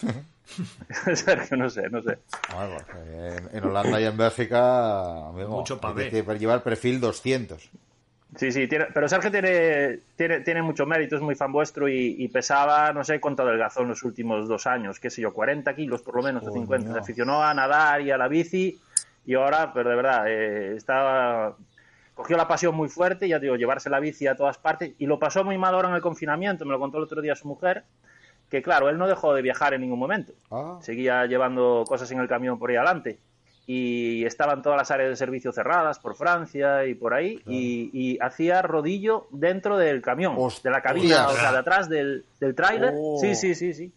no 1.56 1.70
sé, 1.70 1.90
no 1.90 2.02
sé. 2.02 2.18
Bueno, 2.54 2.76
en, 3.12 3.56
en 3.56 3.64
Holanda 3.64 4.00
y 4.00 4.04
en 4.04 4.16
Bélgica, 4.16 5.28
amigo, 5.28 5.48
Mucho 5.50 5.80
hay 5.82 6.10
que 6.10 6.38
llevar 6.38 6.62
perfil 6.62 7.00
200. 7.00 7.70
Sí, 8.36 8.52
sí, 8.52 8.68
tiene, 8.68 8.86
pero 8.94 9.08
Sergio 9.08 9.30
tiene, 9.30 9.98
tiene, 10.14 10.40
tiene 10.40 10.62
mucho 10.62 10.86
mérito, 10.86 11.16
es 11.16 11.22
muy 11.22 11.34
fan 11.34 11.50
vuestro 11.50 11.88
y, 11.88 12.14
y 12.16 12.28
pesaba, 12.28 12.92
no 12.92 13.02
sé 13.02 13.18
cuánto 13.20 13.42
adelgazó 13.42 13.82
en 13.82 13.88
los 13.88 14.04
últimos 14.04 14.46
dos 14.46 14.68
años, 14.68 15.00
qué 15.00 15.10
sé 15.10 15.22
yo, 15.22 15.32
40 15.32 15.74
kilos 15.74 16.02
por 16.02 16.14
lo 16.14 16.22
menos, 16.22 16.44
o 16.44 16.46
Coño. 16.46 16.60
50. 16.60 16.92
Se 16.92 16.98
aficionó 17.00 17.42
a 17.42 17.52
nadar 17.54 18.00
y 18.02 18.12
a 18.12 18.16
la 18.16 18.28
bici 18.28 18.78
y 19.26 19.34
ahora, 19.34 19.72
pero 19.74 19.90
de 19.90 19.96
verdad, 19.96 20.28
eh, 20.28 20.76
estaba, 20.76 21.56
cogió 22.14 22.36
la 22.36 22.46
pasión 22.46 22.74
muy 22.76 22.88
fuerte, 22.88 23.26
ya 23.28 23.40
digo, 23.40 23.56
llevarse 23.56 23.90
la 23.90 23.98
bici 23.98 24.28
a 24.28 24.36
todas 24.36 24.58
partes 24.58 24.92
y 24.98 25.06
lo 25.06 25.18
pasó 25.18 25.42
muy 25.42 25.58
mal 25.58 25.74
ahora 25.74 25.88
en 25.88 25.96
el 25.96 26.00
confinamiento, 26.00 26.64
me 26.64 26.70
lo 26.70 26.78
contó 26.78 26.98
el 26.98 27.04
otro 27.04 27.20
día 27.20 27.34
su 27.34 27.48
mujer, 27.48 27.82
que 28.50 28.62
claro, 28.62 28.88
él 28.88 28.98
no 28.98 29.06
dejó 29.06 29.32
de 29.32 29.42
viajar 29.42 29.74
en 29.74 29.80
ningún 29.82 29.98
momento 29.98 30.32
Ah, 30.50 30.78
seguía 30.82 31.24
llevando 31.26 31.84
cosas 31.86 32.10
en 32.10 32.18
el 32.18 32.28
camión 32.28 32.58
por 32.58 32.70
ahí 32.70 32.76
adelante. 32.76 33.18
y 33.66 34.24
estaban 34.24 34.62
todas 34.62 34.76
las 34.78 34.90
áreas 34.90 35.10
de 35.10 35.16
servicio 35.16 35.52
cerradas 35.52 36.00
por 36.00 36.16
Francia 36.16 36.84
y 36.86 36.94
por 36.94 37.14
ahí 37.14 37.40
y, 37.46 37.90
y 37.92 38.18
hacía 38.20 38.60
rodillo 38.62 39.28
dentro 39.30 39.76
del 39.78 40.02
camión, 40.02 40.34
de 40.64 40.70
la 40.70 40.82
cabina, 40.82 41.28
o 41.28 41.32
sea, 41.34 41.52
de 41.52 41.58
atrás 41.58 41.88
del, 41.88 42.24
del 42.40 42.54
tráiler. 42.56 42.92
Oh. 42.96 43.18
Sí, 43.20 43.34
sí, 43.36 43.54
sí, 43.54 43.72
sí. 43.72 43.92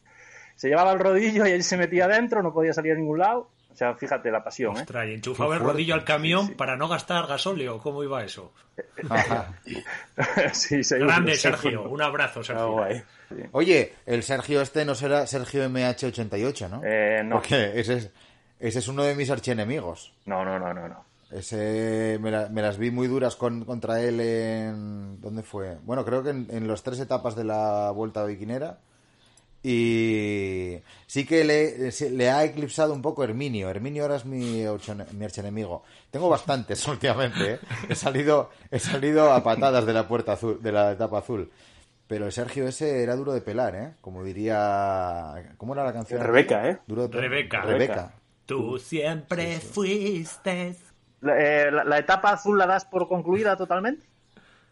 Se 0.55 0.69
llevaba 0.69 0.91
el 0.93 0.99
rodillo 0.99 1.47
y 1.47 1.51
él 1.51 1.63
se 1.63 1.75
metía 1.77 2.07
dentro, 2.07 2.43
no 2.43 2.53
podía 2.53 2.73
salir 2.73 2.91
a 2.91 2.95
ningún 2.95 3.17
lado. 3.17 3.49
O 3.73 3.75
sea, 3.75 3.95
fíjate 3.95 4.29
la 4.29 4.43
pasión, 4.43 4.77
¿eh? 4.77 4.81
Ostras, 4.81 5.07
y 5.07 5.13
enchufaba 5.15 5.55
el 5.55 5.61
rodillo 5.61 5.95
al 5.95 6.03
camión 6.03 6.53
para 6.53 6.77
no 6.77 6.87
gastar 6.87 7.25
gasóleo. 7.25 7.79
¿Cómo 7.79 8.03
iba 8.03 8.23
eso? 8.23 8.53
Ajá. 9.09 9.53
sí, 10.53 10.83
seguro, 10.83 11.07
Grande, 11.09 11.35
seguro. 11.35 11.61
Sergio. 11.61 11.89
Un 11.89 12.01
abrazo, 12.01 12.43
Sergio. 12.43 12.85
Oye, 13.51 13.93
el 14.05 14.21
Sergio 14.23 14.61
este 14.61 14.85
no 14.85 14.93
será 14.95 15.25
Sergio 15.25 15.67
MH88, 15.67 16.69
¿no? 16.69 16.81
Eh, 16.83 17.23
no. 17.25 17.37
Porque 17.37 17.79
ese 17.79 17.93
es, 17.95 18.11
ese 18.59 18.79
es 18.79 18.87
uno 18.87 19.03
de 19.03 19.15
mis 19.15 19.29
archienemigos. 19.31 20.13
no, 20.25 20.45
no, 20.45 20.59
no, 20.59 20.73
no, 20.73 20.87
no. 20.87 21.05
Ese 21.31 22.19
me, 22.21 22.29
la- 22.29 22.49
me 22.49 22.61
las 22.61 22.77
vi 22.77 22.91
muy 22.91 23.07
duras 23.07 23.35
con- 23.35 23.65
contra 23.65 23.99
él 24.01 24.19
en... 24.21 25.19
¿Dónde 25.19 25.41
fue? 25.41 25.79
Bueno, 25.81 26.05
creo 26.05 26.21
que 26.21 26.29
en, 26.29 26.45
en 26.51 26.67
las 26.67 26.83
tres 26.83 26.99
etapas 26.99 27.35
de 27.35 27.43
la 27.43 27.89
Vuelta 27.89 28.23
Biquinera. 28.23 28.77
Y 29.65 30.77
sí 31.07 31.25
que 31.25 31.43
le, 31.45 32.29
ha 32.29 32.43
eclipsado 32.43 32.93
un 32.93 33.01
poco 33.01 33.23
Herminio. 33.23 33.69
Herminio 33.69 34.03
ahora 34.03 34.17
es 34.17 34.25
mi, 34.25 34.65
mi 35.13 35.25
archienemigo. 35.25 35.83
Tengo 36.11 36.29
bastantes 36.29 36.85
últimamente, 36.87 37.53
¿eh? 37.53 37.59
He 37.89 37.95
salido, 37.95 38.49
he 38.69 38.79
salido 38.79 39.31
a 39.31 39.41
patadas 39.41 39.85
de 39.85 39.93
la 39.93 40.07
puerta 40.07 40.33
azul, 40.33 40.61
de 40.61 40.71
la 40.71 40.91
etapa 40.91 41.19
azul. 41.19 41.49
Pero 42.07 42.25
el 42.25 42.33
Sergio 42.33 42.67
ese 42.67 43.01
era 43.01 43.15
duro 43.15 43.31
de 43.33 43.39
pelar, 43.41 43.75
¿eh? 43.75 43.93
Como 44.01 44.23
diría... 44.23 45.53
¿Cómo 45.57 45.73
era 45.73 45.85
la 45.85 45.93
canción? 45.93 46.21
Rebeca, 46.21 46.69
¿eh? 46.69 46.79
Duro 46.85 47.03
de 47.03 47.09
pelar. 47.09 47.23
Rebeca. 47.29 47.61
Rebeca. 47.61 48.13
Tú 48.45 48.77
siempre 48.77 49.61
fuiste. 49.61 50.75
La, 51.21 51.39
eh, 51.39 51.71
la- 51.71 51.85
la 51.85 51.97
etapa 51.97 52.31
azul 52.31 52.57
la 52.57 52.67
das 52.67 52.83
por 52.83 53.07
concluida 53.07 53.55
totalmente? 53.55 54.05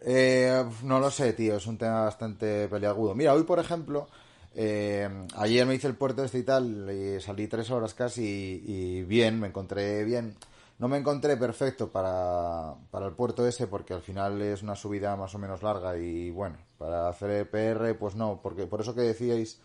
Eh, 0.01 0.63
no 0.83 0.99
lo 0.99 1.09
sé, 1.09 1.31
tío, 1.33 1.55
es 1.55 1.65
un 1.65 1.77
tema 1.77 2.03
bastante 2.03 2.67
peliagudo. 2.67 3.15
Mira, 3.15 3.33
hoy, 3.33 3.43
por 3.43 3.59
ejemplo, 3.59 4.09
eh, 4.53 5.09
ayer 5.35 5.65
me 5.65 5.75
hice 5.75 5.87
el 5.87 5.95
puerto 5.95 6.23
este 6.23 6.39
y 6.39 6.43
tal, 6.43 6.89
y 6.91 7.19
salí 7.21 7.47
tres 7.47 7.71
horas 7.71 7.93
casi 7.93 8.63
y, 8.65 9.03
bien, 9.03 9.39
me 9.39 9.47
encontré 9.47 10.03
bien. 10.03 10.35
No 10.79 10.87
me 10.87 10.97
encontré 10.97 11.37
perfecto 11.37 11.91
para, 11.91 12.73
para 12.89 13.05
el 13.05 13.13
puerto 13.13 13.45
ese 13.47 13.67
porque 13.67 13.93
al 13.93 14.01
final 14.01 14.41
es 14.41 14.63
una 14.63 14.75
subida 14.75 15.15
más 15.15 15.35
o 15.35 15.37
menos 15.37 15.61
larga 15.61 15.95
y 15.95 16.31
bueno, 16.31 16.57
para 16.79 17.07
hacer 17.07 17.49
PR 17.51 17.93
pues 17.99 18.15
no, 18.15 18.39
porque 18.41 18.65
por 18.65 18.81
eso 18.81 18.95
que 18.95 19.01
decíais 19.01 19.61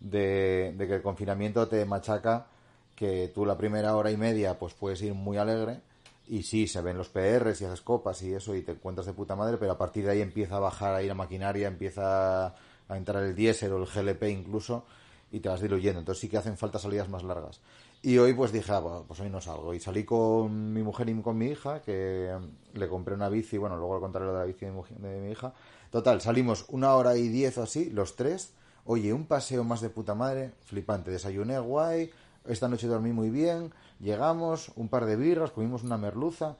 de, 0.00 0.74
de 0.76 0.88
que 0.88 0.96
el 0.96 1.02
confinamiento 1.02 1.68
te 1.68 1.84
machaca, 1.84 2.48
que 2.96 3.30
tú 3.32 3.46
la 3.46 3.56
primera 3.56 3.94
hora 3.96 4.10
y 4.10 4.16
media 4.16 4.58
pues 4.58 4.74
puedes 4.74 5.00
ir 5.02 5.14
muy 5.14 5.36
alegre 5.36 5.82
y 6.26 6.42
sí, 6.42 6.66
se 6.66 6.80
ven 6.82 6.98
los 6.98 7.08
PRs 7.10 7.60
y 7.60 7.64
haces 7.64 7.82
copas 7.82 8.20
y 8.22 8.34
eso 8.34 8.54
y 8.56 8.62
te 8.62 8.72
encuentras 8.72 9.06
de 9.06 9.12
puta 9.12 9.36
madre, 9.36 9.58
pero 9.58 9.72
a 9.72 9.78
partir 9.78 10.04
de 10.04 10.12
ahí 10.12 10.20
empieza 10.20 10.56
a 10.56 10.60
bajar 10.60 10.94
ahí 10.94 11.06
la 11.06 11.14
maquinaria, 11.14 11.68
empieza 11.68 12.54
a 12.88 12.96
entrar 12.96 13.22
el 13.22 13.34
diésel 13.34 13.72
o 13.72 13.82
el 13.82 13.86
GLP 13.86 14.24
incluso 14.24 14.84
y 15.30 15.40
te 15.40 15.48
vas 15.48 15.60
diluyendo. 15.60 16.00
Entonces 16.00 16.20
sí 16.20 16.28
que 16.28 16.38
hacen 16.38 16.56
falta 16.56 16.78
salidas 16.78 17.08
más 17.08 17.22
largas. 17.22 17.60
Y 18.02 18.18
hoy 18.18 18.34
pues 18.34 18.52
dije, 18.52 18.72
ah, 18.72 19.02
pues 19.06 19.18
hoy 19.20 19.30
no 19.30 19.40
salgo. 19.40 19.74
Y 19.74 19.80
salí 19.80 20.04
con 20.04 20.72
mi 20.72 20.82
mujer 20.82 21.08
y 21.08 21.20
con 21.22 21.36
mi 21.36 21.46
hija, 21.46 21.82
que 21.82 22.32
mm, 22.38 22.78
le 22.78 22.88
compré 22.88 23.14
una 23.14 23.28
bici, 23.28 23.58
bueno, 23.58 23.76
luego 23.76 23.96
le 23.96 24.00
contaré 24.00 24.24
lo 24.26 24.32
de 24.32 24.38
la 24.38 24.44
bici 24.44 24.66
de 24.66 24.70
mi, 24.70 24.82
de 24.98 25.20
mi 25.20 25.32
hija. 25.32 25.52
Total, 25.90 26.20
salimos 26.20 26.66
una 26.68 26.94
hora 26.94 27.16
y 27.16 27.28
diez 27.28 27.58
o 27.58 27.62
así, 27.62 27.90
los 27.90 28.16
tres. 28.16 28.52
Oye, 28.84 29.12
un 29.12 29.26
paseo 29.26 29.64
más 29.64 29.80
de 29.80 29.90
puta 29.90 30.14
madre, 30.14 30.52
flipante. 30.66 31.10
Desayuné 31.10 31.58
guay, 31.58 32.10
esta 32.46 32.68
noche 32.68 32.86
dormí 32.86 33.12
muy 33.12 33.30
bien, 33.30 33.72
llegamos, 33.98 34.70
un 34.76 34.88
par 34.88 35.06
de 35.06 35.16
birras, 35.16 35.50
comimos 35.50 35.82
una 35.82 35.98
merluza. 35.98 36.56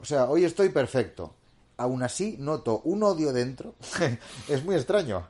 O 0.00 0.04
sea, 0.04 0.28
hoy 0.28 0.44
estoy 0.44 0.70
perfecto. 0.70 1.34
Aún 1.76 2.02
así, 2.02 2.36
noto 2.40 2.80
un 2.84 3.04
odio 3.04 3.32
dentro. 3.32 3.74
es 4.48 4.64
muy 4.64 4.74
extraño. 4.74 5.28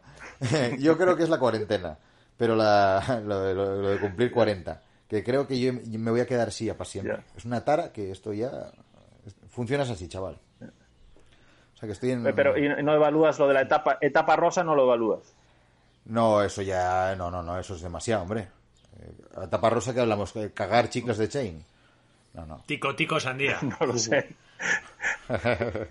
yo 0.79 0.97
creo 0.99 1.17
que 1.17 1.23
es 1.23 1.29
la 1.29 1.39
cuarentena. 1.39 1.99
Pero 2.37 2.57
la, 2.57 3.21
lo, 3.25 3.41
de, 3.41 3.55
lo 3.55 3.89
de 3.89 3.99
cumplir 4.01 4.33
40. 4.33 4.83
Que 5.09 5.23
creo 5.23 5.47
que 5.47 5.61
yo 5.61 5.73
me 5.73 6.11
voy 6.11 6.21
a 6.21 6.27
quedar 6.27 6.49
así 6.49 6.71
para 6.73 6.85
siempre. 6.85 7.23
Es 7.37 7.45
una 7.45 7.65
tara 7.65 7.93
que 7.93 8.11
esto 8.11 8.33
ya... 8.33 8.73
Funcionas 9.51 9.91
así, 9.91 10.09
chaval. 10.09 10.39
O 10.61 11.77
sea 11.77 11.87
que 11.87 11.93
estoy 11.93 12.13
en... 12.13 12.23
Pero 12.35 12.57
y 12.57 12.83
no 12.83 12.95
evalúas 12.95 13.39
lo 13.39 13.47
de 13.47 13.55
la 13.55 13.61
etapa, 13.63 13.99
etapa 14.01 14.37
rosa, 14.37 14.65
no 14.65 14.75
lo 14.75 14.85
evalúas. 14.85 15.35
No, 16.07 16.43
eso 16.43 16.63
ya... 16.63 17.15
No, 17.17 17.31
no, 17.31 17.43
no, 17.43 17.59
eso 17.59 17.75
es 17.75 17.83
demasiado, 17.83 18.23
hombre. 18.23 18.49
Eh, 19.01 19.13
A 19.37 19.47
tapa 19.49 19.69
rosa 19.71 19.93
que 19.93 20.01
hablamos, 20.01 20.35
eh, 20.37 20.51
cagar 20.55 20.89
chicos 20.89 21.19
de 21.19 21.29
chain. 21.29 21.65
No, 22.35 22.47
no. 22.47 22.63
Tico, 22.67 22.97
tico, 22.97 23.21
sandía. 23.21 23.59
No 23.81 23.87
lo 23.87 23.99
sé. 23.99 24.35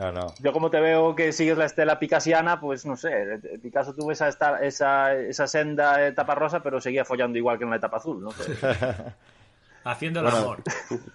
No, 0.00 0.10
no. 0.12 0.34
Yo 0.40 0.52
como 0.52 0.70
te 0.70 0.80
veo 0.80 1.14
que 1.14 1.30
sigues 1.32 1.58
la 1.58 1.66
estela 1.66 1.98
picasiana, 1.98 2.58
pues 2.58 2.86
no 2.86 2.96
sé, 2.96 3.38
Picasso 3.62 3.92
tuvo 3.94 4.10
esa, 4.12 4.28
esta- 4.28 4.58
esa, 4.62 5.14
esa 5.14 5.46
senda 5.46 6.06
etapa 6.06 6.34
rosa, 6.34 6.60
pero 6.62 6.80
seguía 6.80 7.04
follando 7.04 7.36
igual 7.36 7.58
que 7.58 7.64
en 7.64 7.70
la 7.70 7.76
etapa 7.76 7.98
azul, 7.98 8.22
no 8.22 8.30
sé. 8.30 8.44
Haciendo 9.84 10.20
el 10.20 10.24
Bueno. 10.26 10.38
amor. 10.38 10.62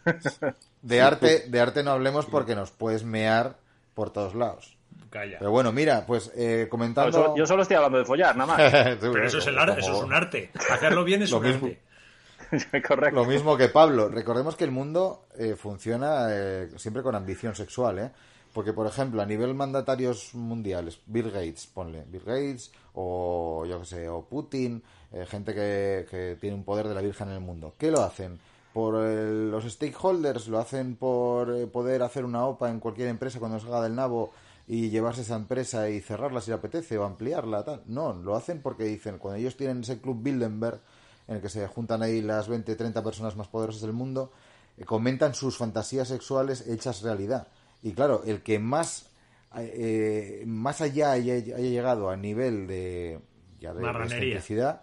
De 0.81 1.01
arte, 1.01 1.45
de 1.49 1.59
arte 1.59 1.81
no 1.83 1.91
hablemos 1.91 2.25
porque 2.27 2.53
nos 2.55 2.69
puedes 2.71 3.03
mear 3.03 3.55
por 3.95 4.11
todos 4.11 4.35
lados. 4.35 4.77
Calla. 5.09 5.37
Pero 5.39 5.49
bueno, 5.49 5.71
mira, 5.71 6.05
pues 6.05 6.31
eh, 6.35 6.61
Yo 6.65 6.69
comentando... 6.69 7.11
solo, 7.11 7.35
yo 7.37 7.47
solo 7.47 7.61
estoy 7.63 7.77
hablando 7.77 7.97
de 7.97 8.05
follar, 8.05 8.35
nada 8.35 8.55
más. 8.55 8.71
Pero 9.01 9.25
eso 9.25 9.39
es, 9.39 9.47
el 9.47 9.57
ar- 9.57 9.79
eso 9.79 9.93
es 9.97 10.03
un 10.03 10.13
arte. 10.13 10.51
Hacerlo 10.69 11.03
bien 11.03 11.23
es 11.23 11.31
Lo 11.31 11.37
un 11.39 11.43
mismo. 11.47 11.67
arte. 11.67 12.83
Correcto. 12.87 13.15
Lo 13.15 13.25
mismo 13.25 13.57
que 13.57 13.69
Pablo. 13.69 14.09
Recordemos 14.09 14.55
que 14.55 14.63
el 14.63 14.71
mundo 14.71 15.25
eh, 15.39 15.55
funciona 15.57 16.27
eh, 16.29 16.69
siempre 16.77 17.01
con 17.01 17.15
ambición 17.15 17.55
sexual, 17.55 17.97
¿eh? 17.99 18.11
Porque, 18.55 18.71
por 18.71 18.87
ejemplo, 18.87 19.21
a 19.21 19.25
nivel 19.25 19.53
mandatarios 19.53 20.33
mundiales, 20.33 21.01
Bill 21.07 21.29
Gates, 21.29 21.67
ponle, 21.67 22.05
Bill 22.07 22.23
Gates 22.23 22.71
o 22.93 23.65
yo 23.67 23.81
que 23.81 23.85
sé, 23.85 24.07
o 24.07 24.23
Putin, 24.23 24.81
eh, 25.11 25.25
gente 25.25 25.53
que, 25.53 26.37
tiene 26.39 26.55
un 26.55 26.63
poder 26.63 26.87
de 26.87 26.95
la 26.95 27.01
Virgen 27.01 27.27
en 27.27 27.33
el 27.33 27.41
mundo. 27.41 27.73
¿Qué 27.77 27.91
lo 27.91 28.01
hacen? 28.01 28.39
Por 28.73 28.95
el- 29.03 29.51
los 29.51 29.65
stakeholders, 29.65 30.47
lo 30.47 30.57
hacen 30.59 30.95
por 30.95 31.53
eh, 31.53 31.67
poder 31.67 32.01
hacer 32.01 32.23
una 32.23 32.45
OPA 32.45 32.69
en 32.69 32.79
cualquier 32.79 33.09
empresa 33.09 33.39
cuando 33.39 33.59
salga 33.59 33.81
del 33.81 33.93
nabo 33.93 34.31
y 34.69 34.89
llevarse 34.89 35.23
esa 35.23 35.35
empresa 35.35 35.89
y 35.89 35.99
cerrarla 35.99 36.39
si 36.39 36.51
le 36.51 36.55
apetece 36.55 36.97
o 36.97 37.03
ampliarla, 37.03 37.65
tal. 37.65 37.81
No, 37.87 38.13
lo 38.13 38.37
hacen 38.37 38.61
porque 38.61 38.85
dicen, 38.85 39.17
cuando 39.17 39.37
ellos 39.37 39.57
tienen 39.57 39.81
ese 39.81 39.99
club 39.99 40.23
Bilderberg 40.23 40.79
en 41.27 41.35
el 41.35 41.41
que 41.41 41.49
se 41.49 41.67
juntan 41.67 42.01
ahí 42.03 42.21
las 42.21 42.47
20, 42.47 42.73
30 42.77 43.03
personas 43.03 43.35
más 43.35 43.49
poderosas 43.49 43.81
del 43.81 43.91
mundo, 43.91 44.31
eh, 44.77 44.85
comentan 44.85 45.33
sus 45.35 45.57
fantasías 45.57 46.07
sexuales 46.07 46.65
hechas 46.69 47.01
realidad. 47.01 47.49
Y 47.85 47.93
claro, 47.93 48.23
el 48.25 48.41
que 48.41 48.57
más, 48.57 49.11
eh, 49.55 50.41
más 50.47 50.81
allá 50.81 51.11
haya, 51.11 51.35
haya 51.35 51.57
llegado 51.59 52.09
a 52.09 52.17
nivel 52.17 52.65
de, 52.65 53.19
ya 53.59 53.75
de, 53.75 53.75
de 53.75 53.85
Marranería. 53.85 54.17
excentricidad, 54.17 54.81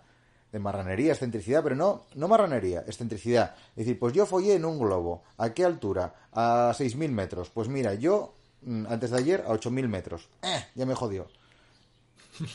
de 0.52 0.58
marranería, 0.60 1.12
excentricidad, 1.12 1.64
pero 1.64 1.74
no, 1.74 2.04
no 2.14 2.28
marranería, 2.28 2.84
excentricidad. 2.86 3.56
Es 3.70 3.86
decir, 3.86 3.98
pues 3.98 4.12
yo 4.12 4.24
follé 4.24 4.54
en 4.54 4.64
un 4.64 4.78
globo. 4.78 5.24
¿A 5.38 5.52
qué 5.52 5.64
altura? 5.64 6.14
A 6.30 6.72
6.000 6.78 7.08
metros. 7.08 7.50
Pues 7.50 7.66
mira, 7.66 7.94
yo, 7.94 8.34
mm, 8.60 8.86
antes 8.88 9.10
de 9.10 9.18
ayer, 9.18 9.40
a 9.48 9.48
8.000 9.48 9.88
metros. 9.88 10.28
Eh, 10.42 10.64
ya 10.76 10.86
me 10.86 10.94
jodió. 10.94 11.26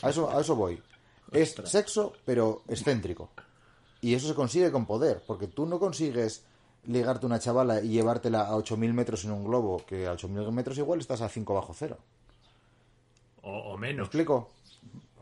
A 0.00 0.08
eso, 0.08 0.34
a 0.34 0.40
eso 0.40 0.56
voy. 0.56 0.82
Es 1.30 1.56
sexo, 1.64 2.14
pero 2.24 2.62
excéntrico. 2.68 3.32
Y 4.00 4.14
eso 4.14 4.28
se 4.28 4.34
consigue 4.34 4.72
con 4.72 4.86
poder, 4.86 5.22
porque 5.26 5.46
tú 5.46 5.66
no 5.66 5.78
consigues 5.78 6.42
ligarte 6.88 7.24
una 7.26 7.38
chavala 7.38 7.80
y 7.80 7.90
llevártela 7.90 8.42
a 8.48 8.56
8.000 8.56 8.92
metros 8.92 9.24
en 9.24 9.30
un 9.30 9.44
globo, 9.44 9.84
que 9.86 10.06
a 10.08 10.12
8.000 10.14 10.50
metros 10.50 10.76
igual 10.78 10.98
estás 11.00 11.20
a 11.20 11.28
5 11.28 11.54
bajo 11.54 11.72
cero. 11.74 11.98
O, 13.42 13.72
o 13.74 13.78
¿Me 13.78 13.88
menos. 13.88 14.06
explico? 14.06 14.50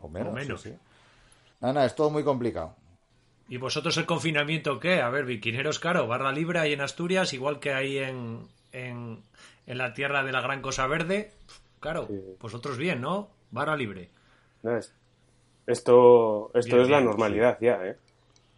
O 0.01 0.09
menos. 0.09 0.29
O 0.29 0.33
menos. 0.33 0.61
sí, 0.61 0.69
sí. 0.71 0.75
Nada, 1.61 1.73
nada, 1.73 1.85
es 1.85 1.95
todo 1.95 2.09
muy 2.09 2.23
complicado. 2.23 2.75
¿Y 3.49 3.57
vosotros 3.57 3.95
el 3.97 4.05
confinamiento 4.05 4.79
qué? 4.79 5.01
A 5.01 5.09
ver, 5.09 5.25
Biquineros 5.25 5.79
caro, 5.79 6.07
barra 6.07 6.31
libre 6.31 6.59
ahí 6.59 6.73
en 6.73 6.81
Asturias, 6.81 7.33
igual 7.33 7.59
que 7.59 7.73
ahí 7.73 7.97
en, 7.97 8.47
en, 8.73 9.21
en 9.65 9.77
la 9.77 9.93
tierra 9.93 10.23
de 10.23 10.31
la 10.33 10.41
gran 10.41 10.61
cosa 10.61 10.85
verde. 10.87 11.31
Claro, 11.79 12.07
vosotros 12.41 12.77
bien, 12.77 12.99
¿no? 13.01 13.29
Barra 13.51 13.75
libre. 13.77 14.09
No, 14.63 14.75
es- 14.77 14.93
Esto, 15.65 16.51
esto 16.53 16.75
Bien, 16.75 16.81
es 16.85 16.89
la 16.89 17.01
normalidad 17.01 17.57
ya, 17.61 17.79
¿eh? 17.85 17.97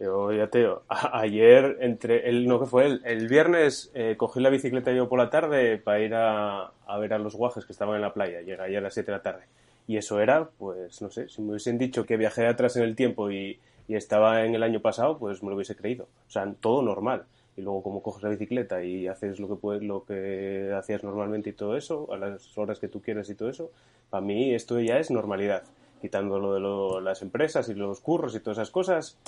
Yo 0.00 0.32
ya 0.32 0.46
te 0.46 0.60
digo, 0.60 0.82
ayer, 0.88 1.76
entre 1.80 2.28
el, 2.30 2.48
no 2.48 2.58
que 2.58 2.66
fue 2.66 2.86
el, 2.86 3.02
el 3.04 3.28
viernes, 3.28 3.90
eh, 3.94 4.14
cogí 4.16 4.40
la 4.40 4.48
bicicleta 4.48 4.92
yo 4.92 5.10
por 5.10 5.18
la 5.18 5.28
tarde 5.28 5.76
para 5.76 6.00
ir 6.00 6.14
a, 6.14 6.72
a 6.86 6.98
ver 6.98 7.12
a 7.12 7.18
los 7.18 7.36
guajes 7.36 7.66
que 7.66 7.72
estaban 7.72 7.96
en 7.96 8.02
la 8.02 8.14
playa. 8.14 8.40
Llegué 8.40 8.62
ayer 8.62 8.78
a 8.78 8.80
las 8.80 8.94
7 8.94 9.12
de 9.12 9.18
la 9.18 9.22
tarde. 9.22 9.44
Y 9.86 9.98
eso 9.98 10.20
era, 10.20 10.48
pues, 10.58 11.02
no 11.02 11.10
sé, 11.10 11.28
si 11.28 11.42
me 11.42 11.50
hubiesen 11.50 11.76
dicho 11.76 12.06
que 12.06 12.16
viajé 12.16 12.46
atrás 12.46 12.76
en 12.76 12.84
el 12.84 12.96
tiempo 12.96 13.30
y, 13.30 13.60
y 13.88 13.96
estaba 13.96 14.44
en 14.44 14.54
el 14.54 14.62
año 14.62 14.80
pasado, 14.80 15.18
pues 15.18 15.42
me 15.42 15.50
lo 15.50 15.56
hubiese 15.56 15.76
creído. 15.76 16.08
O 16.28 16.30
sea, 16.30 16.50
todo 16.60 16.80
normal. 16.80 17.26
Y 17.56 17.62
luego 17.62 17.82
como 17.82 18.02
coges 18.02 18.22
la 18.22 18.30
bicicleta 18.30 18.82
y 18.82 19.06
haces 19.06 19.38
lo 19.38 19.48
que 19.48 19.56
puedes, 19.56 19.82
lo 19.82 20.04
que 20.04 20.72
hacías 20.78 21.04
normalmente 21.04 21.50
y 21.50 21.52
todo 21.52 21.76
eso, 21.76 22.10
a 22.10 22.16
las 22.16 22.56
horas 22.56 22.78
que 22.78 22.88
tú 22.88 23.02
quieras 23.02 23.28
y 23.28 23.34
todo 23.34 23.50
eso, 23.50 23.70
para 24.08 24.24
mí 24.24 24.54
esto 24.54 24.80
ya 24.80 24.98
es 24.98 25.10
normalidad. 25.10 25.64
Quitando 26.00 26.38
lo 26.38 26.94
de 26.94 27.02
las 27.02 27.20
empresas 27.20 27.68
y 27.68 27.74
los 27.74 28.00
curros 28.00 28.34
y 28.34 28.40
todas 28.40 28.58
esas 28.58 28.70
cosas, 28.70 29.18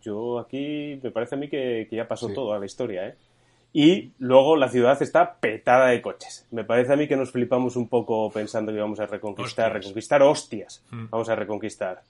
Yo 0.00 0.38
aquí 0.38 0.98
me 1.02 1.10
parece 1.10 1.34
a 1.34 1.38
mí 1.38 1.48
que, 1.48 1.86
que 1.88 1.96
ya 1.96 2.06
pasó 2.08 2.28
todo 2.28 2.52
a 2.52 2.58
la 2.58 2.66
historia, 2.66 3.08
¿eh? 3.08 3.14
Y 3.72 4.12
luego 4.18 4.56
la 4.56 4.68
ciudad 4.70 5.00
está 5.02 5.34
petada 5.34 5.88
de 5.88 6.00
coches. 6.00 6.46
Me 6.50 6.64
parece 6.64 6.92
a 6.94 6.96
mí 6.96 7.06
que 7.06 7.16
nos 7.16 7.30
flipamos 7.30 7.76
un 7.76 7.88
poco 7.88 8.30
pensando 8.30 8.72
que 8.72 8.80
vamos 8.80 8.98
a 8.98 9.06
reconquistar, 9.06 9.66
Hostias. 9.66 9.84
reconquistar 9.84 10.22
hostias. 10.22 10.84
Mm. 10.90 11.06
Vamos 11.10 11.28
a 11.28 11.34
reconquistar. 11.36 12.02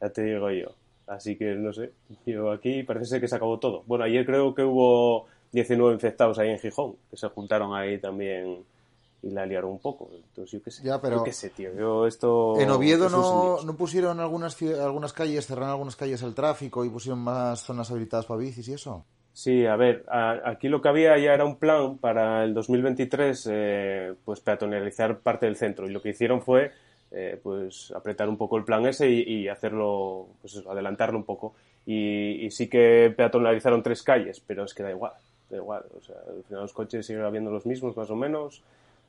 Ya 0.00 0.08
te 0.08 0.22
digo 0.22 0.50
yo. 0.50 0.68
Así 1.06 1.36
que 1.36 1.54
no 1.54 1.72
sé. 1.72 1.92
Yo 2.24 2.50
aquí 2.50 2.82
parece 2.84 3.06
ser 3.06 3.20
que 3.20 3.28
se 3.28 3.36
acabó 3.36 3.58
todo. 3.58 3.82
Bueno, 3.86 4.04
ayer 4.04 4.24
creo 4.24 4.54
que 4.54 4.62
hubo 4.62 5.26
19 5.52 5.92
infectados 5.92 6.38
ahí 6.38 6.48
en 6.50 6.58
Gijón, 6.58 6.96
que 7.10 7.16
se 7.18 7.28
juntaron 7.28 7.74
ahí 7.74 7.98
también 7.98 8.64
y 9.26 9.30
la 9.30 9.46
liaron 9.46 9.70
un 9.72 9.78
poco. 9.78 10.10
Entonces 10.14 10.52
yo 10.52 10.62
qué 10.62 10.70
sé. 10.70 10.82
Ya, 10.84 11.00
pero- 11.00 11.16
Yo 11.18 11.24
qué 11.24 11.32
sé, 11.32 11.50
tío. 11.50 11.72
Yo 11.74 12.06
esto... 12.06 12.58
En 12.60 12.70
Oviedo 12.70 13.08
no, 13.08 13.62
no 13.64 13.76
pusieron 13.76 14.20
algunas, 14.20 14.60
algunas 14.62 15.12
calles, 15.12 15.46
cerraron 15.46 15.70
algunas 15.70 15.96
calles 15.96 16.22
al 16.22 16.34
tráfico 16.34 16.84
y 16.84 16.90
pusieron 16.90 17.20
más 17.20 17.60
zonas 17.62 17.90
habilitadas 17.90 18.26
para 18.26 18.40
bicis 18.40 18.68
y 18.68 18.74
eso. 18.74 19.04
Sí, 19.32 19.66
a 19.66 19.74
ver, 19.76 20.04
a- 20.08 20.40
aquí 20.48 20.68
lo 20.68 20.80
que 20.80 20.88
había 20.88 21.18
ya 21.18 21.34
era 21.34 21.44
un 21.44 21.56
plan 21.56 21.98
para 21.98 22.44
el 22.44 22.54
2023, 22.54 23.48
eh, 23.50 24.14
pues 24.24 24.40
peatonalizar 24.40 25.18
parte 25.18 25.46
del 25.46 25.56
centro. 25.56 25.88
Y 25.88 25.92
lo 25.92 26.00
que 26.02 26.10
hicieron 26.10 26.40
fue, 26.42 26.70
eh, 27.10 27.40
pues 27.42 27.92
apretar 27.96 28.28
un 28.28 28.36
poco 28.36 28.56
el 28.58 28.64
plan 28.64 28.86
ese 28.86 29.08
y, 29.10 29.22
y 29.22 29.48
hacerlo, 29.48 30.28
pues 30.40 30.54
eso, 30.54 30.70
adelantarlo 30.70 31.18
un 31.18 31.24
poco. 31.24 31.54
Y, 31.86 32.46
y 32.46 32.50
sí 32.50 32.68
que 32.68 33.12
peatonalizaron 33.16 33.82
tres 33.82 34.02
calles, 34.02 34.40
pero 34.46 34.64
es 34.64 34.72
que 34.74 34.82
da 34.84 34.90
igual, 34.90 35.12
da 35.50 35.56
igual. 35.56 35.84
O 35.98 36.00
sea, 36.00 36.14
al 36.28 36.42
final 36.44 36.62
los 36.62 36.72
coches 36.72 37.04
siguen 37.04 37.24
habiendo 37.24 37.50
los 37.50 37.66
mismos, 37.66 37.96
más 37.96 38.10
o 38.10 38.16
menos. 38.16 38.62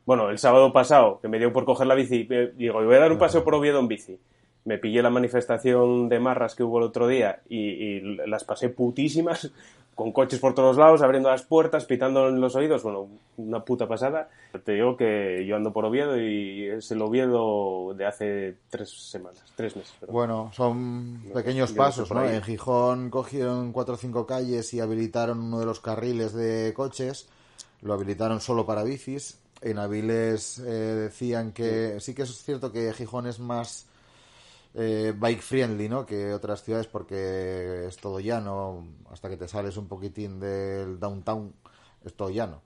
Bueno, 0.06 0.30
el 0.30 0.38
sábado 0.38 0.72
pasado, 0.72 1.20
que 1.20 1.28
me 1.28 1.40
dio 1.40 1.52
por 1.52 1.66
coger 1.66 1.88
la 1.88 1.96
bici, 1.96 2.28
eh, 2.30 2.54
digo, 2.56 2.84
voy 2.84 2.96
a 2.96 3.00
dar 3.00 3.12
un 3.12 3.18
paseo 3.18 3.44
por 3.44 3.56
Oviedo 3.56 3.80
en 3.80 3.88
bici. 3.88 4.20
Me 4.64 4.78
pillé 4.78 5.02
la 5.02 5.10
manifestación 5.10 6.10
de 6.10 6.20
marras 6.20 6.56
que 6.56 6.64
hubo 6.64 6.80
el 6.80 6.86
otro 6.86 7.08
día 7.08 7.42
y, 7.50 7.60
y 7.60 8.02
las 8.28 8.44
pasé 8.44 8.70
putísimas, 8.70 9.52
con 9.96 10.12
coches 10.12 10.40
por 10.40 10.54
todos 10.54 10.78
lados, 10.78 11.02
abriendo 11.02 11.30
las 11.32 11.44
puertas, 11.44 11.86
pitando 11.86 12.28
en 12.28 12.42
los 12.42 12.56
oídos. 12.56 12.84
Bueno, 12.84 13.08
una 13.38 13.64
puta 13.64 13.88
pasada. 13.88 14.30
Te 14.64 14.74
digo 14.74 14.98
que 14.98 15.46
yo 15.48 15.56
ando 15.56 15.72
por 15.72 15.86
Oviedo 15.86 16.20
y 16.20 16.68
es 16.68 16.92
el 16.92 17.02
Oviedo 17.02 17.94
de 17.96 18.06
hace 18.06 18.58
tres 18.70 18.90
semanas, 18.90 19.44
tres 19.56 19.76
meses. 19.76 19.94
perdón. 20.00 20.14
Bueno, 20.14 20.50
son 20.54 21.24
pequeños 21.34 21.72
no 21.72 21.78
pasos, 21.78 22.12
¿no? 22.12 22.26
En 22.26 22.44
Gijón 22.44 23.10
cogieron 23.10 23.72
cuatro 23.72 23.96
o 23.96 23.98
cinco 23.98 24.26
calles 24.28 24.74
y 24.74 24.82
habilitaron 24.82 25.40
uno 25.40 25.60
de 25.60 25.66
los 25.66 25.80
carriles 25.80 26.34
de 26.34 26.74
coches, 26.76 27.30
lo 27.82 27.94
habilitaron 27.94 28.42
solo 28.42 28.66
para 28.66 28.84
bicis. 28.84 29.40
En 29.62 29.80
Avilés 29.80 30.60
eh, 30.60 30.64
decían 30.64 31.52
que 31.52 32.00
sí 32.00 32.14
que 32.14 32.24
es 32.24 32.44
cierto 32.44 32.72
que 32.72 32.94
Gijón 32.94 33.28
es 33.28 33.40
más 33.40 33.88
eh, 34.74 35.14
bike 35.16 35.42
friendly, 35.42 35.90
¿no? 35.90 36.06
Que 36.06 36.34
otras 36.34 36.64
ciudades 36.64 36.88
porque 36.88 37.86
es 37.88 37.98
todo 37.98 38.20
llano, 38.20 38.86
hasta 39.12 39.30
que 39.30 39.38
te 39.38 39.48
sales 39.48 39.78
un 39.78 39.88
poquitín 39.88 40.40
del 40.40 41.00
downtown 41.00 41.54
es 42.04 42.14
todo 42.14 42.30
llano. 42.30 42.62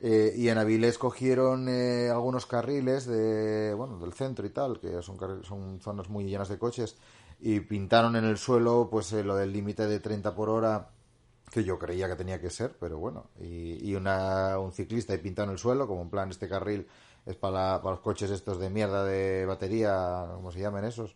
Eh, 0.00 0.34
y 0.36 0.48
en 0.48 0.58
Avilés 0.58 0.98
cogieron 0.98 1.68
eh, 1.68 2.10
algunos 2.10 2.46
carriles 2.46 3.06
de, 3.06 3.72
bueno, 3.74 3.98
del 3.98 4.12
centro 4.12 4.44
y 4.44 4.50
tal, 4.50 4.80
que 4.80 5.00
son, 5.02 5.80
zonas 5.80 6.08
muy 6.08 6.24
llenas 6.24 6.48
de 6.48 6.58
coches, 6.58 6.96
y 7.40 7.60
pintaron 7.60 8.16
en 8.16 8.24
el 8.24 8.36
suelo 8.36 8.88
pues 8.90 9.12
eh, 9.12 9.24
lo 9.24 9.36
del 9.36 9.52
límite 9.52 9.86
de 9.86 10.00
30 10.00 10.34
por 10.34 10.50
hora, 10.50 10.90
que 11.54 11.64
yo 11.64 11.78
creía 11.78 12.08
que 12.08 12.16
tenía 12.16 12.40
que 12.40 12.50
ser, 12.50 12.76
pero 12.78 12.98
bueno, 12.98 13.26
y, 13.40 13.88
y 13.88 13.94
una, 13.94 14.58
un 14.58 14.72
ciclista 14.72 15.14
y 15.14 15.18
pintado 15.18 15.46
en 15.46 15.52
el 15.52 15.58
suelo, 15.58 15.86
como 15.86 16.02
en 16.02 16.10
plan 16.10 16.30
este 16.30 16.48
carril 16.48 16.86
es 17.24 17.36
para, 17.36 17.80
para 17.80 17.92
los 17.92 18.00
coches 18.00 18.30
estos 18.30 18.58
de 18.58 18.68
mierda 18.68 19.04
de 19.04 19.46
batería, 19.46 20.26
como 20.34 20.52
se 20.52 20.60
llaman 20.60 20.84
esos, 20.84 21.14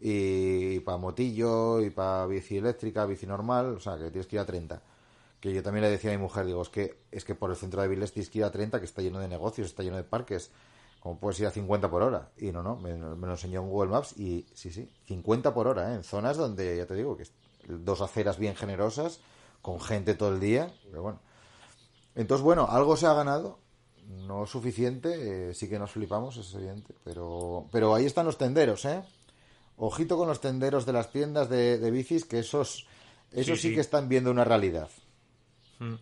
y, 0.00 0.80
para 0.80 0.98
motillo, 0.98 1.80
y 1.80 1.90
para 1.90 2.26
bici 2.26 2.56
eléctrica, 2.56 3.04
bici 3.06 3.26
normal, 3.26 3.76
o 3.76 3.80
sea, 3.80 3.98
que 3.98 4.10
tienes 4.10 4.26
que 4.26 4.36
ir 4.36 4.40
a 4.40 4.46
30 4.46 4.82
que 5.42 5.52
yo 5.52 5.60
también 5.60 5.82
le 5.82 5.90
decía 5.90 6.12
a 6.12 6.14
mi 6.14 6.22
mujer, 6.22 6.46
digo, 6.46 6.62
es 6.62 6.68
que, 6.68 7.00
es 7.10 7.24
que 7.24 7.34
por 7.34 7.50
el 7.50 7.56
centro 7.56 7.80
de 7.80 7.86
Avilés 7.86 8.12
tienes 8.12 8.30
que 8.30 8.38
ir 8.38 8.44
a 8.44 8.52
30, 8.52 8.78
que 8.78 8.84
está 8.84 9.02
lleno 9.02 9.18
de 9.18 9.26
negocios, 9.26 9.66
está 9.66 9.82
lleno 9.82 9.96
de 9.96 10.04
parques, 10.04 10.52
como 11.00 11.18
puedes 11.18 11.40
ir 11.40 11.46
a 11.48 11.50
50 11.50 11.90
por 11.90 12.00
hora. 12.02 12.30
Y 12.38 12.52
no, 12.52 12.62
no, 12.62 12.76
me, 12.76 12.94
me 12.94 13.26
lo 13.26 13.32
enseñó 13.32 13.60
en 13.60 13.68
Google 13.68 13.90
Maps 13.90 14.16
y 14.16 14.46
sí, 14.54 14.70
sí, 14.70 14.88
50 15.06 15.52
por 15.52 15.66
hora, 15.66 15.90
¿eh? 15.90 15.96
en 15.96 16.04
zonas 16.04 16.36
donde, 16.36 16.76
ya 16.76 16.86
te 16.86 16.94
digo, 16.94 17.16
que 17.16 17.24
dos 17.66 18.02
aceras 18.02 18.38
bien 18.38 18.54
generosas, 18.54 19.18
con 19.62 19.80
gente 19.80 20.14
todo 20.14 20.34
el 20.34 20.40
día, 20.40 20.72
pero 20.90 21.02
bueno. 21.02 21.20
Entonces, 22.14 22.44
bueno, 22.44 22.66
algo 22.68 22.96
se 22.96 23.06
ha 23.06 23.14
ganado, 23.14 23.58
no 24.06 24.44
suficiente, 24.46 25.50
eh, 25.50 25.54
sí 25.54 25.68
que 25.68 25.78
nos 25.78 25.92
flipamos, 25.92 26.36
es 26.36 26.52
evidente, 26.54 26.94
pero, 27.04 27.68
pero 27.72 27.94
ahí 27.94 28.04
están 28.04 28.26
los 28.26 28.36
tenderos, 28.36 28.84
¿eh? 28.84 29.02
Ojito 29.76 30.18
con 30.18 30.28
los 30.28 30.40
tenderos 30.40 30.84
de 30.84 30.92
las 30.92 31.10
tiendas 31.10 31.48
de, 31.48 31.78
de 31.78 31.90
bicis, 31.90 32.24
que 32.26 32.40
esos, 32.40 32.86
esos 33.30 33.58
Sí, 33.60 33.68
sí 33.68 33.68
sí. 33.68 33.74
que 33.74 33.80
están 33.80 34.08
viendo 34.08 34.30
una 34.30 34.44
realidad. 34.44 34.90
Mm. 35.78 35.94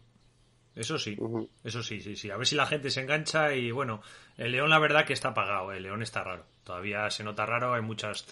Eso 0.75 0.99
sí, 0.99 1.17
eso 1.65 1.83
sí, 1.83 2.01
sí, 2.01 2.17
sí. 2.17 2.31
A 2.31 2.37
ver 2.37 2.47
si 2.47 2.55
la 2.55 2.67
gente 2.67 2.91
se 2.91 3.01
engancha 3.01 3.55
y 3.55 3.71
bueno, 3.71 4.03
el 4.37 4.53
León 4.53 4.71
la 4.71 4.79
verdad 4.79 5.05
que 5.05 5.13
está 5.13 5.29
apagado, 5.29 5.73
el 5.73 5.83
León 5.83 6.03
está 6.03 6.23
raro. 6.23 6.47
Todavía 6.65 7.11
se 7.11 7.25
nota 7.25 7.45
raro, 7.45 7.75
hay 7.75 7.83
muchas, 7.83 8.25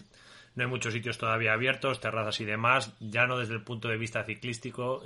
no 0.59 0.64
hay 0.64 0.71
muchos 0.71 0.92
sitios 0.92 1.18
todavía 1.18 1.53
abiertos, 1.53 2.01
terrazas 2.01 2.40
y 2.40 2.44
demás, 2.44 2.92
ya 2.99 3.29
no 3.29 3.38
desde 3.38 3.55
el 3.55 3.62
punto 3.62 3.87
de 3.87 3.97
vista 3.97 4.25
ciclístico 4.25 5.05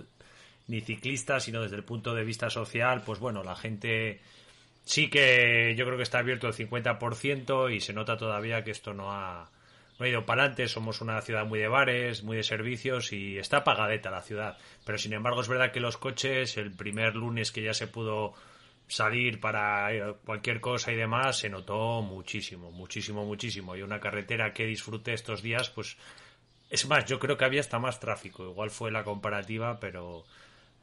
ni 0.67 0.81
ciclista, 0.81 1.41
sino 1.41 1.61
desde 1.61 1.77
el 1.77 1.85
punto 1.85 2.15
de 2.15 2.25
vista 2.25 2.49
social, 2.49 3.03
pues 3.05 3.19
bueno, 3.19 3.45
la 3.45 3.55
gente 3.55 4.21
sí 4.85 5.11
que 5.11 5.75
yo 5.77 5.85
creo 5.85 5.99
que 5.99 6.05
está 6.05 6.21
abierto 6.21 6.47
el 6.47 6.55
50% 6.55 7.71
y 7.71 7.81
se 7.81 7.93
nota 7.93 8.17
todavía 8.17 8.65
que 8.65 8.71
esto 8.71 8.95
no 8.95 9.13
ha, 9.13 9.51
no 9.99 10.07
ha 10.07 10.09
ido 10.09 10.25
para 10.25 10.45
adelante. 10.45 10.69
Somos 10.69 11.03
una 11.03 11.21
ciudad 11.21 11.45
muy 11.45 11.59
de 11.59 11.69
bares, 11.69 12.23
muy 12.23 12.39
de 12.39 12.45
servicios 12.45 13.13
y 13.13 13.37
está 13.37 13.59
apagadeta 13.59 14.11
la 14.11 14.23
ciudad. 14.23 14.57
Pero 14.87 14.97
sin 14.97 15.13
embargo 15.13 15.43
es 15.43 15.49
verdad 15.49 15.71
que 15.71 15.81
los 15.81 15.99
coches, 15.99 16.57
el 16.57 16.73
primer 16.73 17.15
lunes 17.15 17.53
que 17.53 17.63
ya 17.63 17.75
se 17.75 17.89
pudo 17.89 18.33
salir 18.95 19.41
para 19.41 19.93
eh, 19.95 20.15
cualquier 20.25 20.61
cosa 20.61 20.93
y 20.93 20.97
demás, 20.97 21.39
se 21.39 21.49
notó 21.49 22.03
muchísimo, 22.03 22.71
muchísimo, 22.71 23.25
muchísimo. 23.25 23.77
Y 23.77 23.83
una 23.83 24.01
carretera 24.01 24.53
que 24.53 24.67
disfruté 24.67 25.13
estos 25.15 25.43
días, 25.43 25.71
pues 25.71 25.97
es 26.71 26.87
más, 26.87 27.05
yo 27.07 27.19
creo 27.19 27.37
que 27.37 27.45
había 27.45 27.61
hasta 27.61 27.79
más 27.79 28.01
tráfico. 28.01 28.45
Igual 28.45 28.71
fue 28.71 28.91
la 28.91 29.05
comparativa, 29.05 29.79
pero 29.81 30.25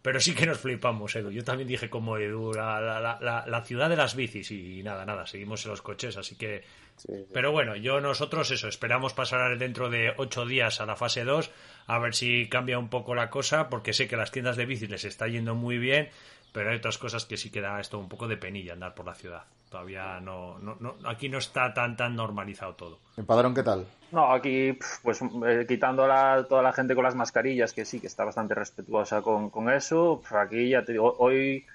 pero 0.01 0.21
sí 0.21 0.33
que 0.33 0.45
nos 0.45 0.59
flipamos, 0.59 1.13
Edu. 1.17 1.29
Yo 1.29 1.43
también 1.43 1.67
dije 1.67 1.89
como 1.89 2.17
Edu, 2.17 2.53
la, 2.53 2.79
la- 2.79 3.19
la- 3.19 3.43
la 3.45 3.65
ciudad 3.65 3.89
de 3.89 3.97
las 3.97 4.15
bicis 4.15 4.49
y 4.51 4.81
nada, 4.81 5.03
nada, 5.05 5.27
seguimos 5.27 5.65
en 5.65 5.71
los 5.71 5.81
coches, 5.81 6.15
así 6.15 6.37
que... 6.37 6.63
Sí, 6.95 7.07
sí. 7.17 7.25
Pero 7.33 7.51
bueno, 7.51 7.75
yo 7.75 7.99
nosotros 7.99 8.49
eso, 8.51 8.69
esperamos 8.69 9.13
pasar 9.13 9.57
dentro 9.57 9.89
de 9.89 10.13
ocho 10.15 10.45
días 10.45 10.79
a 10.79 10.85
la 10.85 10.95
fase 10.95 11.25
2, 11.25 11.51
a 11.85 11.99
ver 11.99 12.15
si 12.15 12.47
cambia 12.47 12.79
un 12.79 12.87
poco 12.89 13.13
la 13.13 13.29
cosa, 13.29 13.67
porque 13.69 13.91
sé 13.91 14.07
que 14.07 14.15
las 14.15 14.31
tiendas 14.31 14.55
de 14.55 14.65
bicis 14.65 14.89
les 14.89 15.03
está 15.03 15.27
yendo 15.27 15.53
muy 15.53 15.77
bien, 15.77 16.09
pero 16.51 16.69
hay 16.69 16.77
otras 16.77 16.97
cosas 16.97 17.25
que 17.25 17.37
sí 17.37 17.51
que 17.51 17.61
da 17.61 17.79
esto 17.79 17.99
un 17.99 18.09
poco 18.09 18.27
de 18.27 18.37
penilla 18.37 18.73
andar 18.73 18.93
por 18.95 19.05
la 19.05 19.15
ciudad. 19.15 19.43
Todavía 19.69 20.19
no, 20.19 20.57
no, 20.59 20.77
no 20.79 20.95
aquí 21.05 21.29
no 21.29 21.37
está 21.37 21.73
tan 21.73 21.95
tan 21.95 22.15
normalizado 22.15 22.73
todo. 22.73 22.99
¿En 23.17 23.25
Padrón 23.25 23.53
qué 23.53 23.63
tal? 23.63 23.85
No, 24.11 24.33
aquí, 24.33 24.77
pues 25.03 25.21
eh, 25.21 25.65
quitando 25.67 26.07
la, 26.07 26.45
toda 26.49 26.63
la 26.63 26.73
gente 26.73 26.95
con 26.95 27.03
las 27.03 27.13
mascarillas, 27.13 27.73
que 27.73 27.85
sí, 27.85 27.99
que 27.99 28.07
está 28.07 28.25
bastante 28.25 28.55
respetuosa 28.55 29.21
con, 29.21 29.51
con 29.51 29.69
eso, 29.69 30.21
pf, 30.21 30.35
aquí 30.35 30.69
ya 30.69 30.83
te 30.83 30.93
digo, 30.93 31.15
hoy 31.19 31.65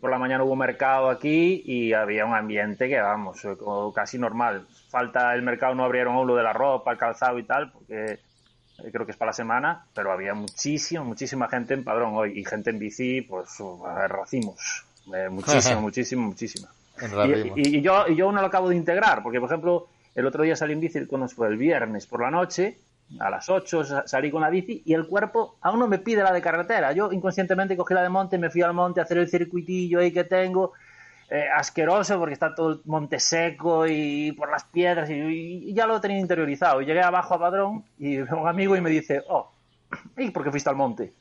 por 0.00 0.10
la 0.10 0.18
mañana 0.18 0.44
hubo 0.44 0.56
mercado 0.56 1.10
aquí 1.10 1.62
y 1.64 1.92
había 1.92 2.24
un 2.24 2.34
ambiente 2.34 2.88
que, 2.88 3.00
vamos, 3.00 3.44
eh, 3.44 3.56
casi 3.94 4.18
normal. 4.18 4.66
Falta 4.88 5.34
el 5.34 5.42
mercado, 5.42 5.74
no 5.74 5.84
abrieron 5.84 6.16
aún 6.16 6.26
lo 6.26 6.36
de 6.36 6.42
la 6.42 6.52
ropa, 6.52 6.92
el 6.92 6.98
calzado 6.98 7.38
y 7.38 7.44
tal, 7.44 7.70
porque 7.70 8.18
creo 8.92 9.06
que 9.06 9.12
es 9.12 9.16
para 9.18 9.30
la 9.30 9.32
semana, 9.34 9.86
pero 9.94 10.12
había 10.12 10.34
muchísima, 10.34 11.02
muchísima 11.04 11.48
gente 11.48 11.74
en 11.74 11.84
padrón 11.84 12.14
hoy 12.14 12.38
y 12.38 12.44
gente 12.44 12.70
en 12.70 12.78
bici, 12.78 13.22
pues, 13.22 13.48
racimos. 14.08 14.84
Eh, 15.14 15.28
muchísima, 15.30 15.80
muchísima, 15.80 16.22
muchísima. 16.22 16.68
Y, 17.28 17.32
y- 17.60 17.78
y 17.78 17.82
yo, 17.82 18.06
y 18.08 18.16
yo 18.16 18.30
no 18.32 18.40
lo 18.40 18.46
acabo 18.46 18.68
de 18.68 18.76
integrar, 18.76 19.22
porque, 19.22 19.40
por 19.40 19.48
ejemplo, 19.48 19.88
el 20.14 20.26
otro 20.26 20.42
día 20.44 20.56
salí 20.56 20.72
en 20.74 20.80
bici, 20.80 21.04
¿cuándo 21.06 21.28
fue? 21.28 21.48
El 21.48 21.56
viernes 21.56 22.06
por 22.06 22.20
la 22.22 22.30
noche, 22.30 22.78
a 23.18 23.28
las 23.30 23.48
8 23.50 23.84
sa- 23.84 24.06
salí 24.06 24.30
con 24.30 24.40
la 24.40 24.48
bici 24.50 24.82
y 24.86 24.94
el 24.94 25.06
cuerpo 25.06 25.56
aún 25.60 25.78
no 25.78 25.86
me 25.88 25.98
pide 25.98 26.22
la 26.22 26.32
de 26.32 26.40
carretera. 26.40 26.92
Yo 26.92 27.12
inconscientemente 27.12 27.76
cogí 27.76 27.92
la 27.94 28.02
de 28.02 28.08
monte, 28.08 28.38
me 28.38 28.48
fui 28.50 28.62
al 28.62 28.72
monte 28.72 29.00
a 29.00 29.02
hacer 29.04 29.18
el 29.18 29.28
circuitillo 29.28 29.98
ahí 30.00 30.10
que 30.12 30.24
tengo, 30.24 30.72
eh, 31.30 31.46
asqueroso 31.54 32.18
porque 32.18 32.34
está 32.34 32.54
todo 32.54 32.72
el 32.72 32.80
monte 32.84 33.18
seco 33.20 33.86
y 33.86 34.32
por 34.32 34.50
las 34.50 34.64
piedras 34.64 35.08
y, 35.10 35.14
y 35.14 35.74
ya 35.74 35.86
lo 35.86 36.00
tenía 36.00 36.18
interiorizado. 36.18 36.80
Llegué 36.82 37.02
abajo 37.02 37.34
a 37.34 37.38
Padrón 37.38 37.84
y 37.98 38.18
un 38.18 38.46
amigo 38.48 38.76
y 38.76 38.80
me 38.80 38.90
dice, 38.90 39.22
oh, 39.28 39.50
¿y 40.16 40.30
por 40.30 40.44
qué 40.44 40.50
fuiste 40.50 40.70
al 40.70 40.76
monte? 40.76 41.12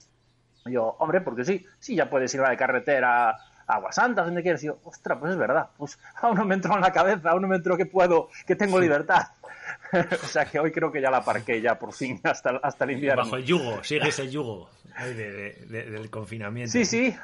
Y 0.66 0.72
yo, 0.74 0.96
hombre, 1.00 1.22
porque 1.22 1.44
sí, 1.46 1.66
sí, 1.80 1.96
ya 1.96 2.10
puedes 2.10 2.34
ir 2.34 2.42
a 2.42 2.50
la 2.50 2.58
carretera 2.58 3.30
a 3.32 3.38
Aguasanta, 3.66 4.24
donde 4.24 4.42
quieras. 4.42 4.64
Y 4.64 4.68
yo, 4.68 4.78
ostras, 4.84 5.18
pues 5.20 5.32
es 5.34 5.38
verdad, 5.38 5.70
pues 5.78 5.98
aún 6.22 6.36
no 6.38 6.46
me 6.46 6.56
entró 6.56 6.74
en 6.76 6.82
la 6.82 6.92
cabeza, 6.92 7.32
aún 7.32 7.42
no 7.44 7.48
me 7.48 7.56
entró 7.58 7.76
que 7.78 7.86
puedo, 7.86 8.30
que 8.46 8.56
tengo 8.56 8.80
libertad. 8.80 9.28
o 10.24 10.28
sea 10.28 10.46
que 10.46 10.60
hoy 10.60 10.72
creo 10.72 10.92
que 10.92 11.02
ya 11.02 11.10
la 11.10 11.18
aparqué 11.18 11.62
ya 11.62 11.78
por 11.80 11.94
fin, 11.94 12.20
hasta, 12.24 12.60
hasta 12.62 12.84
el 12.86 12.92
invierno. 12.92 13.24
Bajo 13.24 13.38
el 13.38 13.46
yugo, 13.46 13.84
sigues 13.84 14.20
el 14.20 14.30
yugo 14.32 14.70
de- 15.02 15.14
de- 15.16 15.54
de- 15.68 15.90
del 15.92 16.10
confinamiento. 16.10 16.72
Sí, 16.72 16.86
sí, 16.86 17.16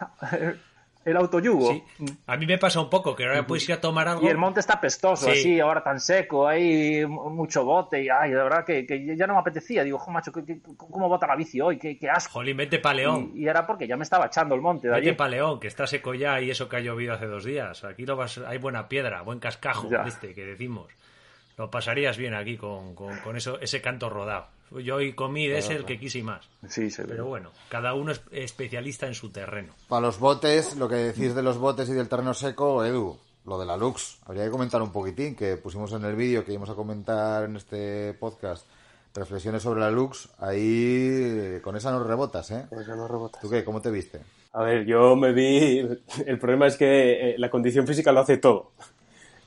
El 1.06 1.16
autoyugo. 1.16 1.72
Sí. 1.72 1.84
A 2.28 2.36
mí 2.36 2.46
me 2.46 2.58
pasa 2.58 2.82
un 2.82 2.90
poco, 2.90 3.16
que 3.16 3.26
ahora 3.26 3.48
puedes 3.48 3.68
ir 3.68 3.74
a 3.74 3.80
tomar 3.82 4.08
algo. 4.08 4.22
Y 4.24 4.28
el 4.28 4.38
monte 4.38 4.60
está 4.60 4.80
pestoso, 4.82 5.26
Sí. 5.28 5.32
así, 5.32 5.60
ahora 5.60 5.82
tan 5.82 6.00
seco, 6.00 6.46
hay 6.48 7.06
mucho 7.06 7.64
bote, 7.64 8.04
y 8.04 8.10
ay, 8.10 8.32
de 8.32 8.36
verdad 8.36 8.66
que, 8.66 8.86
que 8.86 9.16
ya 9.16 9.26
no 9.26 9.34
me 9.34 9.40
apetecía. 9.40 9.84
Digo, 9.84 9.98
jo, 9.98 10.12
macho, 10.12 10.32
¿qué- 10.32 10.46
qué- 10.46 10.60
¿cómo 10.76 11.08
bota 11.08 11.26
la 11.26 11.36
bici 11.38 11.62
hoy? 11.62 11.80
Qué, 11.80 11.98
qué 11.98 12.10
asco. 12.10 12.34
Jolín, 12.34 12.58
vete 12.58 12.80
pa' 12.80 12.94
León. 12.94 13.32
Y, 13.34 13.44
y 13.44 13.48
era 13.48 13.66
porque 13.66 13.88
ya 13.88 13.96
me 13.96 14.04
estaba 14.04 14.26
echando 14.28 14.56
el 14.56 14.62
monte 14.62 14.88
de 14.90 14.94
Vete 14.96 15.08
allí. 15.10 15.18
pa' 15.18 15.30
León, 15.30 15.60
que 15.60 15.68
está 15.68 15.88
seco 15.88 16.14
ya 16.14 16.40
y 16.42 16.52
eso 16.52 16.68
que 16.68 16.76
ha 16.76 16.80
llovido 16.82 17.14
hace 17.14 17.28
dos 17.28 17.46
días. 17.46 17.84
Aquí 17.86 18.06
lo 18.06 18.18
vas, 18.18 18.38
hay 18.40 18.58
buena 18.58 18.88
piedra, 18.90 19.22
buen 19.22 19.40
cascajo, 19.40 19.90
Ya. 19.90 20.04
este 20.04 20.34
que 20.34 20.46
decimos. 20.46 20.92
Lo 21.58 21.72
pasarías 21.72 22.18
bien 22.18 22.34
aquí 22.34 22.58
con, 22.58 22.94
con, 22.94 23.18
con 23.20 23.36
eso, 23.38 23.58
ese 23.62 23.82
canto 23.82 24.10
rodado. 24.10 24.48
Yo 24.72 24.96
hoy 24.96 25.14
comí 25.14 25.48
de 25.48 25.60
ese 25.60 25.76
el 25.76 25.86
que 25.86 26.00
quise 26.00 26.20
y 26.20 26.24
más. 26.24 26.48
Sí, 26.68 26.90
se 26.90 27.04
ve. 27.04 27.10
Pero 27.10 27.26
bueno, 27.26 27.52
cada 27.70 27.94
uno 27.94 28.12
es 28.12 28.22
especialista 28.32 29.08
en 29.08 29.16
su 29.16 29.30
terreno. 29.30 29.74
Para 29.88 30.02
los 30.02 30.20
botes, 30.20 30.76
lo 30.78 30.88
que 30.88 30.96
decís 30.96 31.36
de 31.36 31.44
los 31.44 31.58
botes 31.58 31.90
y 31.90 31.94
del 31.94 32.10
terreno 32.10 32.34
seco, 32.34 32.86
Edu, 32.86 33.18
lo 33.46 33.60
de 33.60 33.66
la 33.66 33.78
Lux. 33.78 34.20
Habría 34.26 34.46
que 34.46 34.52
comentar 34.52 34.82
un 34.82 34.92
poquitín, 34.92 35.36
que 35.36 35.58
pusimos 35.58 35.92
en 35.94 36.06
el 36.06 36.16
vídeo 36.16 36.46
que 36.46 36.52
íbamos 36.52 36.70
a 36.70 36.76
comentar 36.76 37.46
en 37.46 37.56
este 37.56 38.14
podcast 38.14 38.68
reflexiones 39.14 39.64
sobre 39.64 39.82
la 39.82 39.92
Lux. 39.92 40.30
Ahí 40.40 41.60
con 41.62 41.76
esa 41.76 41.92
no 41.92 42.04
rebotas, 42.04 42.52
¿eh? 42.52 42.66
Pues 42.70 42.88
ya 42.88 42.96
no 42.96 43.08
rebotas. 43.08 43.42
¿Tú 43.42 43.50
qué? 43.50 43.64
¿Cómo 43.64 43.82
te 43.82 43.92
viste? 43.92 44.22
A 44.54 44.64
ver, 44.64 44.86
yo 44.86 45.16
me 45.16 45.34
vi. 45.34 45.80
El 46.26 46.40
problema 46.40 46.68
es 46.68 46.78
que 46.78 47.32
eh, 47.32 47.36
la 47.38 47.50
condición 47.50 47.86
física 47.86 48.12
lo 48.12 48.22
hace 48.22 48.38
todo. 48.38 48.72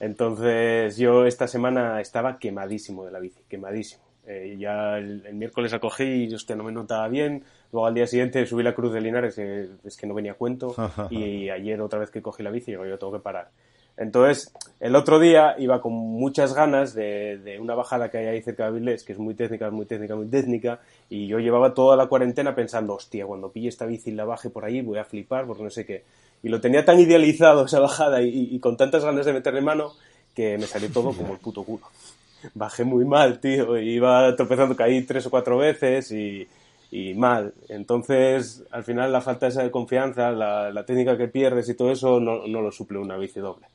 Entonces, 0.00 0.96
yo 0.96 1.26
esta 1.26 1.46
semana 1.46 2.00
estaba 2.00 2.38
quemadísimo 2.38 3.04
de 3.04 3.12
la 3.12 3.20
bici, 3.20 3.40
quemadísimo. 3.48 4.02
Eh, 4.26 4.56
ya 4.58 4.98
el, 4.98 5.26
el 5.26 5.35
miércoles 5.35 5.72
la 5.72 5.80
cogí 5.80 6.24
y, 6.24 6.35
hostia, 6.35 6.54
no 6.56 6.64
me 6.64 6.72
notaba 6.72 7.08
bien. 7.08 7.44
Luego 7.72 7.87
al 7.87 7.94
día 7.94 8.06
siguiente 8.06 8.46
subí 8.46 8.62
la 8.62 8.74
cruz 8.74 8.92
de 8.92 9.00
Linares, 9.00 9.37
eh, 9.38 9.68
es 9.85 9.96
que 9.96 10.06
no 10.06 10.14
venía 10.14 10.32
a 10.32 10.37
cuento. 10.37 10.74
y 11.11 11.48
ayer 11.48 11.80
otra 11.80 11.98
vez 11.98 12.11
que 12.11 12.22
cogí 12.22 12.42
la 12.42 12.50
bici, 12.50 12.70
digo, 12.70 12.87
yo 12.87 12.98
tengo 12.98 13.12
que 13.12 13.18
parar. 13.18 13.50
Entonces, 13.96 14.52
el 14.80 14.96
otro 14.96 15.18
día 15.18 15.54
iba 15.58 15.82
con 15.82 15.92
muchas 15.92 16.54
ganas 16.54 16.94
de, 16.94 17.38
de 17.38 17.61
una 17.61 17.74
bajada 17.74 18.11
que 18.11 18.18
hay 18.18 18.26
ahí 18.26 18.42
cerca 18.42 18.62
de 18.62 18.70
Avilés, 18.70 19.04
que 19.04 19.12
es 19.12 19.18
muy 19.18 19.35
técnica, 19.35 19.70
muy 19.70 19.85
técnica, 19.85 20.16
muy 20.16 20.28
técnica, 20.28 20.80
y 21.11 21.26
yo 21.26 21.38
llevaba 21.40 21.74
toda 21.74 21.94
la 21.94 22.06
cuarentena 22.06 22.54
pensando, 22.54 22.94
hostia, 22.94 23.26
cuando 23.26 23.50
pille 23.50 23.68
esta 23.68 23.85
bici 23.85 24.11
y 24.11 24.14
la 24.14 24.24
baje 24.24 24.48
por 24.48 24.64
ahí 24.64 24.80
voy 24.80 24.98
a 24.98 25.04
flipar 25.04 25.46
porque 25.46 25.62
no 25.62 25.70
sé 25.70 25.85
qué. 25.85 26.04
Y 26.42 26.48
lo 26.48 26.61
tenía 26.61 26.85
tan 26.85 26.98
idealizado 26.98 27.64
esa 27.66 27.80
bajada 27.80 28.22
y, 28.22 28.48
y 28.50 28.58
con 28.61 28.76
tantas 28.78 29.04
ganas 29.04 29.26
de 29.26 29.35
meterle 29.35 29.61
mano 29.61 29.92
que 30.35 30.56
me 30.56 30.66
salió 30.66 30.90
todo 30.90 31.12
como 31.12 31.35
el 31.35 31.38
puto 31.38 31.62
culo. 31.62 31.85
Bajé 32.55 32.85
muy 32.85 33.05
mal, 33.05 33.38
tío, 33.40 33.78
y 33.78 33.90
iba 33.94 34.35
tropezando, 34.37 34.76
caí 34.76 35.02
tres 35.02 35.26
o 35.26 35.31
cuatro 35.31 35.59
veces 35.59 36.11
y, 36.12 36.46
y 36.90 37.14
mal. 37.14 37.55
Entonces, 37.68 38.64
al 38.70 38.85
final 38.85 39.12
la 39.12 39.20
falta 39.20 39.46
esa 39.46 39.62
de 39.62 39.70
confianza, 39.70 40.31
la, 40.33 40.70
la 40.70 40.85
técnica 40.85 41.16
que 41.16 41.28
pierdes 41.28 41.68
y 41.68 41.74
todo 41.74 41.92
eso 41.92 42.20
no, 42.20 42.46
no 42.46 42.61
lo 42.61 42.72
suple 42.72 42.98
una 42.98 43.16
bici 43.16 43.40
doble. 43.40 43.66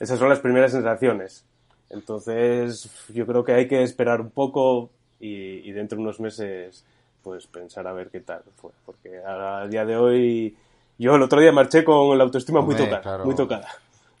Esas 0.00 0.18
son 0.18 0.28
las 0.28 0.40
primeras 0.40 0.72
sensaciones. 0.72 1.44
Entonces, 1.90 2.90
yo 3.12 3.26
creo 3.26 3.44
que 3.44 3.52
hay 3.52 3.68
que 3.68 3.82
esperar 3.82 4.20
un 4.20 4.30
poco 4.30 4.90
y, 5.20 5.68
y 5.68 5.72
dentro 5.72 5.96
de 5.96 6.02
unos 6.02 6.18
meses, 6.20 6.84
pues 7.22 7.46
pensar 7.46 7.86
a 7.86 7.92
ver 7.92 8.08
qué 8.08 8.20
tal 8.20 8.42
fue. 8.56 8.72
Porque 8.84 9.18
a 9.24 9.66
día 9.68 9.84
de 9.84 9.96
hoy, 9.96 10.56
yo 10.98 11.14
el 11.14 11.22
otro 11.22 11.40
día 11.40 11.52
marché 11.52 11.84
con 11.84 12.18
la 12.18 12.24
autoestima 12.24 12.60
muy 12.60 12.74
Hombre, 12.74 12.84
tocada, 12.86 13.02
claro. 13.02 13.24
muy 13.24 13.34
tocada. 13.34 13.68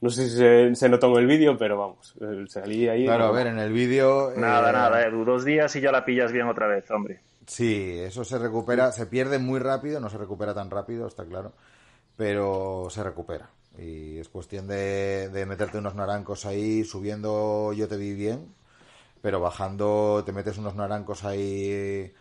No 0.04 0.10
sé 0.10 0.28
si 0.28 0.36
se, 0.36 0.74
se 0.74 0.88
notó 0.90 1.06
en 1.12 1.22
el 1.22 1.26
vídeo, 1.26 1.56
pero 1.56 1.78
vamos, 1.78 2.14
eh, 2.20 2.44
salí 2.46 2.86
ahí. 2.86 3.06
Claro, 3.06 3.24
a 3.24 3.30
ver, 3.30 3.46
en 3.46 3.58
el 3.58 3.72
vídeo... 3.72 4.34
Nada, 4.36 4.68
eh, 4.68 4.72
nada, 4.74 5.02
Edu. 5.06 5.24
Dos 5.24 5.46
días 5.46 5.74
y 5.76 5.80
ya 5.80 5.90
la 5.90 6.04
pillas 6.04 6.30
bien 6.30 6.46
otra 6.46 6.66
vez, 6.66 6.90
hombre. 6.90 7.22
Sí, 7.46 7.90
eso 8.00 8.22
se 8.22 8.38
recupera, 8.38 8.92
se 8.92 9.06
pierde 9.06 9.38
muy 9.38 9.60
rápido, 9.60 10.00
no 10.00 10.10
se 10.10 10.18
recupera 10.18 10.52
tan 10.52 10.68
rápido, 10.70 11.06
está 11.06 11.24
claro, 11.24 11.54
pero 12.18 12.88
se 12.90 13.02
recupera. 13.02 13.48
Y 13.78 14.18
es 14.18 14.28
cuestión 14.28 14.66
de, 14.66 15.30
de 15.30 15.46
meterte 15.46 15.78
unos 15.78 15.94
naranjos 15.94 16.44
ahí, 16.44 16.84
subiendo 16.84 17.72
yo 17.72 17.88
te 17.88 17.96
vi 17.96 18.12
bien, 18.12 18.54
pero 19.22 19.40
bajando 19.40 20.22
te 20.26 20.32
metes 20.32 20.58
unos 20.58 20.74
naranjos 20.74 21.24
ahí 21.24 22.12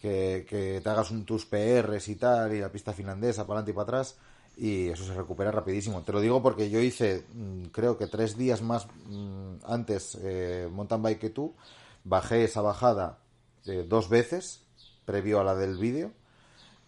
que, 0.00 0.46
que 0.48 0.80
te 0.82 0.88
hagas 0.88 1.10
un 1.10 1.26
tus 1.26 1.44
PRs 1.44 2.08
y 2.08 2.16
tal, 2.16 2.54
y 2.54 2.60
la 2.60 2.72
pista 2.72 2.94
finlandesa 2.94 3.46
para 3.46 3.58
adelante 3.58 3.72
y 3.72 3.74
para 3.74 3.82
atrás, 3.82 4.18
y 4.56 4.88
eso 4.88 5.04
se 5.04 5.14
recupera 5.14 5.50
rapidísimo. 5.50 6.02
Te 6.02 6.12
lo 6.12 6.20
digo 6.20 6.42
porque 6.42 6.70
yo 6.70 6.80
hice, 6.80 7.24
mm, 7.34 7.66
creo 7.66 7.98
que 7.98 8.06
tres 8.06 8.36
días 8.36 8.62
más 8.62 8.86
mm, 9.06 9.56
antes 9.66 10.18
eh, 10.22 10.68
mountain 10.72 11.02
bike 11.02 11.18
que 11.18 11.30
tú, 11.30 11.54
bajé 12.04 12.44
esa 12.44 12.62
bajada 12.62 13.18
eh, 13.66 13.84
dos 13.86 14.08
veces, 14.08 14.62
previo 15.04 15.40
a 15.40 15.44
la 15.44 15.54
del 15.54 15.76
vídeo, 15.76 16.12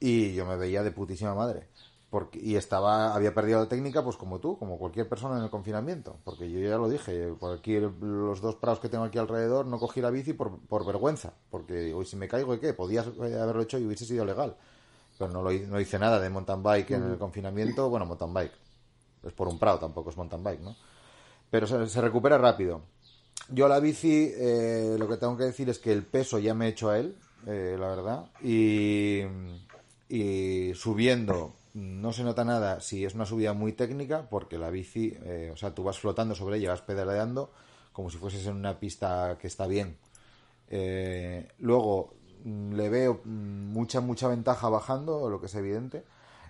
y 0.01 0.35
yo 0.35 0.47
me 0.47 0.57
veía 0.57 0.83
de 0.83 0.93
putísima 0.93 1.35
madre. 1.35 1.69
Porque, 2.11 2.39
y 2.39 2.57
estaba, 2.57 3.15
había 3.15 3.35
perdido 3.35 3.61
la 3.61 3.69
técnica, 3.69 4.03
pues 4.03 4.17
como 4.17 4.39
tú, 4.41 4.59
como 4.59 4.79
cualquier 4.79 5.07
persona 5.09 5.37
en 5.37 5.45
el 5.45 5.51
confinamiento. 5.51 6.17
Porque 6.25 6.51
yo 6.51 6.59
ya 6.61 6.79
lo 6.79 6.89
dije, 6.89 7.35
por 7.39 7.59
aquí 7.59 7.79
los 7.79 8.41
dos 8.41 8.55
prados 8.57 8.81
que 8.81 8.89
tengo 8.89 9.05
aquí 9.05 9.19
alrededor 9.19 9.67
no 9.67 9.79
cogí 9.79 10.01
la 10.01 10.11
bici 10.11 10.33
por, 10.33 10.59
por 10.61 10.87
vergüenza. 10.87 11.35
Porque 11.51 11.93
hoy 11.93 12.07
si 12.07 12.17
me 12.17 12.27
caigo, 12.27 12.55
¿y 12.55 12.61
qué? 12.61 12.73
Podías 12.73 13.09
eh, 13.09 13.39
haberlo 13.39 13.61
hecho 13.61 13.79
y 13.79 13.85
hubiese 13.85 14.07
sido 14.07 14.25
legal. 14.25 14.57
Pero 15.19 15.33
no, 15.33 15.43
lo, 15.43 15.53
no 15.53 15.81
hice 15.81 15.99
nada 15.99 16.21
de 16.21 16.31
mountain 16.31 16.63
bike 16.63 16.93
en 16.93 17.03
el 17.11 17.19
confinamiento. 17.19 17.89
Bueno, 17.91 18.07
mountain 18.07 18.33
bike. 18.33 18.53
Es 19.25 19.33
por 19.33 19.49
un 19.49 19.59
prado, 19.59 19.79
tampoco 19.79 20.11
es 20.11 20.17
mountain 20.17 20.43
bike, 20.43 20.61
¿no? 20.61 20.77
Pero 21.51 21.67
se, 21.67 21.89
se 21.89 22.01
recupera 22.01 22.39
rápido. 22.39 22.83
Yo 23.51 23.67
la 23.67 23.81
bici, 23.81 24.31
eh, 24.37 24.97
lo 24.99 25.09
que 25.09 25.17
tengo 25.17 25.37
que 25.37 25.45
decir 25.45 25.69
es 25.71 25.79
que 25.79 25.93
el 25.93 26.05
peso 26.05 26.39
ya 26.39 26.53
me 26.53 26.67
he 26.67 26.69
hecho 26.71 26.91
a 26.91 26.99
él, 26.99 27.17
eh, 27.47 27.77
la 27.79 27.89
verdad. 27.89 28.27
Y, 28.43 29.23
y 30.09 30.75
subiendo 30.75 31.55
no 31.73 32.13
se 32.13 32.25
nota 32.25 32.45
nada 32.45 32.81
si 32.81 33.05
es 33.05 33.15
una 33.15 33.25
subida 33.25 33.53
muy 33.55 33.73
técnica, 33.73 34.29
porque 34.29 34.59
la 34.59 34.69
bici, 34.69 35.17
eh, 35.23 35.51
o 35.53 35.57
sea, 35.57 35.75
tú 35.75 35.83
vas 35.83 35.99
flotando 35.99 36.35
sobre 36.35 36.59
ella, 36.59 36.71
vas 36.71 36.83
pedaleando 36.83 37.51
como 37.93 38.11
si 38.11 38.19
fueses 38.19 38.47
en 38.47 38.57
una 38.57 38.79
pista 38.79 39.39
que 39.41 39.47
está 39.47 39.67
bien. 39.67 39.97
Luego 41.59 42.13
mm, 42.13 42.18
le 42.45 42.89
veo 42.89 43.21
mm, 43.25 43.73
mucha, 43.73 44.01
mucha 44.01 44.29
ventaja 44.29 44.69
bajando, 44.69 45.29
lo 45.31 45.41
que 45.41 45.47
es 45.47 45.55
evidente. 45.55 46.05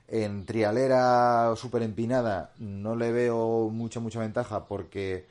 En 0.09 0.47
trialera 0.47 1.55
súper 1.57 1.83
empinada 1.83 2.53
no 2.59 2.97
le 2.97 3.13
veo 3.13 3.69
mucha, 3.71 4.01
mucha 4.01 4.21
ventaja 4.21 4.67
porque 4.67 5.27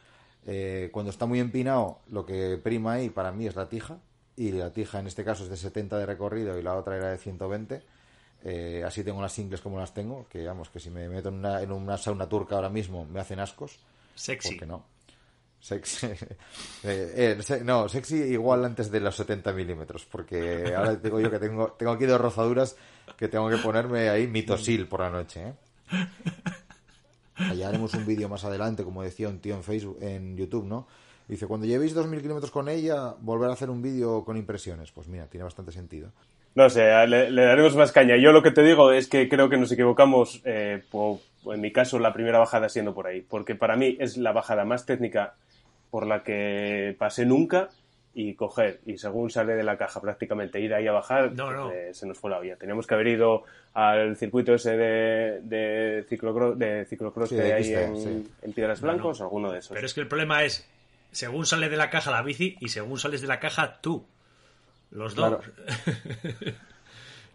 eh, 0.45 0.89
cuando 0.91 1.09
está 1.09 1.25
muy 1.25 1.39
empinado 1.39 1.99
lo 2.09 2.25
que 2.25 2.59
prima 2.63 2.93
ahí 2.93 3.09
para 3.09 3.31
mí 3.31 3.47
es 3.47 3.55
la 3.55 3.69
tija 3.69 3.97
y 4.35 4.51
la 4.51 4.71
tija 4.71 4.99
en 4.99 5.07
este 5.07 5.23
caso 5.23 5.43
es 5.43 5.49
de 5.49 5.57
70 5.57 5.97
de 5.97 6.05
recorrido 6.05 6.59
y 6.59 6.61
la 6.61 6.75
otra 6.75 6.95
era 6.95 7.09
de 7.09 7.17
120. 7.17 7.81
Eh, 8.43 8.83
así 8.85 9.03
tengo 9.03 9.19
las 9.19 9.33
singles 9.33 9.61
como 9.61 9.79
las 9.79 9.95
tengo, 9.95 10.27
que 10.29 10.45
vamos, 10.45 10.69
que 10.69 10.79
si 10.79 10.91
me 10.91 11.09
meto 11.09 11.29
en 11.29 11.35
una, 11.35 11.61
en 11.61 11.71
una 11.71 11.97
sauna 11.97 12.29
turca 12.29 12.55
ahora 12.55 12.69
mismo 12.69 13.05
me 13.05 13.19
hacen 13.19 13.39
ascos. 13.39 13.79
Sexy. 14.13 14.49
¿Por 14.49 14.59
qué 14.59 14.65
no? 14.67 14.96
Sexy. 15.67 16.07
Eh, 16.83 17.37
eh, 17.37 17.61
no, 17.65 17.89
sexy 17.89 18.15
igual 18.15 18.63
antes 18.63 18.89
de 18.89 19.01
los 19.01 19.15
70 19.15 19.51
milímetros, 19.51 20.05
porque 20.05 20.73
ahora 20.73 20.95
digo 20.95 21.19
yo 21.19 21.29
que 21.29 21.39
tengo, 21.39 21.71
tengo 21.73 21.91
aquí 21.91 22.05
dos 22.05 22.21
rozaduras 22.21 22.77
que 23.17 23.27
tengo 23.27 23.49
que 23.49 23.57
ponerme 23.57 24.07
ahí 24.07 24.27
mitosil 24.27 24.87
por 24.87 25.01
la 25.01 25.09
noche. 25.09 25.41
¿eh? 25.41 25.53
Ya 27.55 27.67
haremos 27.67 27.93
un 27.95 28.05
vídeo 28.05 28.29
más 28.29 28.45
adelante, 28.45 28.83
como 28.83 29.03
decía 29.03 29.27
un 29.27 29.39
tío 29.39 29.55
en 29.55 29.63
Facebook, 29.63 29.97
en 30.01 30.37
YouTube, 30.37 30.65
¿no? 30.65 30.87
Dice, 31.27 31.47
cuando 31.47 31.65
llevéis 31.65 31.93
2.000 31.95 32.21
kilómetros 32.21 32.51
con 32.51 32.69
ella, 32.69 33.15
volver 33.19 33.49
a 33.49 33.53
hacer 33.53 33.69
un 33.69 33.81
vídeo 33.81 34.23
con 34.23 34.37
impresiones. 34.37 34.91
Pues 34.91 35.09
mira, 35.09 35.27
tiene 35.27 35.43
bastante 35.43 35.73
sentido. 35.73 36.11
No 36.55 36.69
sé, 36.69 37.05
le, 37.07 37.29
daremos 37.29 37.75
más 37.75 37.91
caña. 37.91 38.15
Yo 38.15 38.31
lo 38.31 38.41
que 38.41 38.51
te 38.51 38.63
digo 38.63 38.91
es 38.91 39.09
que 39.09 39.27
creo 39.27 39.49
que 39.49 39.57
nos 39.57 39.71
equivocamos, 39.71 40.41
eh, 40.45 40.83
en 41.45 41.61
mi 41.61 41.73
caso, 41.73 41.99
la 41.99 42.13
primera 42.13 42.39
bajada 42.39 42.69
siendo 42.69 42.93
por 42.93 43.07
ahí. 43.07 43.21
Porque 43.21 43.55
para 43.55 43.75
mí 43.75 43.97
es 43.99 44.15
la 44.15 44.31
bajada 44.31 44.63
más 44.63 44.85
técnica 44.85 45.35
por 45.97 46.05
la 46.05 46.21
que 46.21 46.95
pasé 46.99 47.25
nunca 47.25 47.69
y 48.13 48.35
coger, 48.35 48.81
y 48.85 48.99
según 48.99 49.31
sale 49.31 49.55
de 49.55 49.63
la 49.63 49.79
caja 49.79 49.99
prácticamente 49.99 50.59
ir 50.59 50.71
ahí 50.75 50.85
a 50.85 50.91
bajar, 50.91 51.31
No, 51.33 51.51
no. 51.51 51.71
eh, 51.71 51.91
se 51.95 52.05
nos 52.05 52.19
fue 52.19 52.29
la 52.29 52.37
olla. 52.37 52.55
Teníamos 52.55 52.85
que 52.85 52.93
haber 52.93 53.07
ido 53.07 53.45
al 53.73 54.15
circuito 54.15 54.53
ese 54.53 54.77
de, 54.77 55.39
de 55.41 56.05
ciclocross, 56.07 56.55
de 56.59 56.85
ciclocross 56.85 57.29
Sí, 57.29 57.35
que 57.35 57.41
de 57.41 57.53
hay 57.53 57.73
en, 57.73 57.97
sí. 57.97 58.31
en 58.43 58.53
Piedras 58.53 58.79
No, 58.83 58.89
no. 58.89 58.93
Blancos, 58.93 59.21
alguno 59.21 59.51
de 59.51 59.57
esos. 59.57 59.73
Pero 59.73 59.87
es 59.87 59.95
que 59.95 60.01
el 60.01 60.07
problema 60.07 60.43
es, 60.43 60.69
según 61.11 61.47
sale 61.47 61.67
de 61.67 61.77
la 61.77 61.89
caja 61.89 62.11
la 62.11 62.21
bici 62.21 62.57
y 62.59 62.69
según 62.69 62.99
sales 62.99 63.21
de 63.21 63.27
la 63.27 63.39
caja 63.39 63.81
tú. 63.81 64.05
Los 64.91 65.15
dos. 65.15 65.39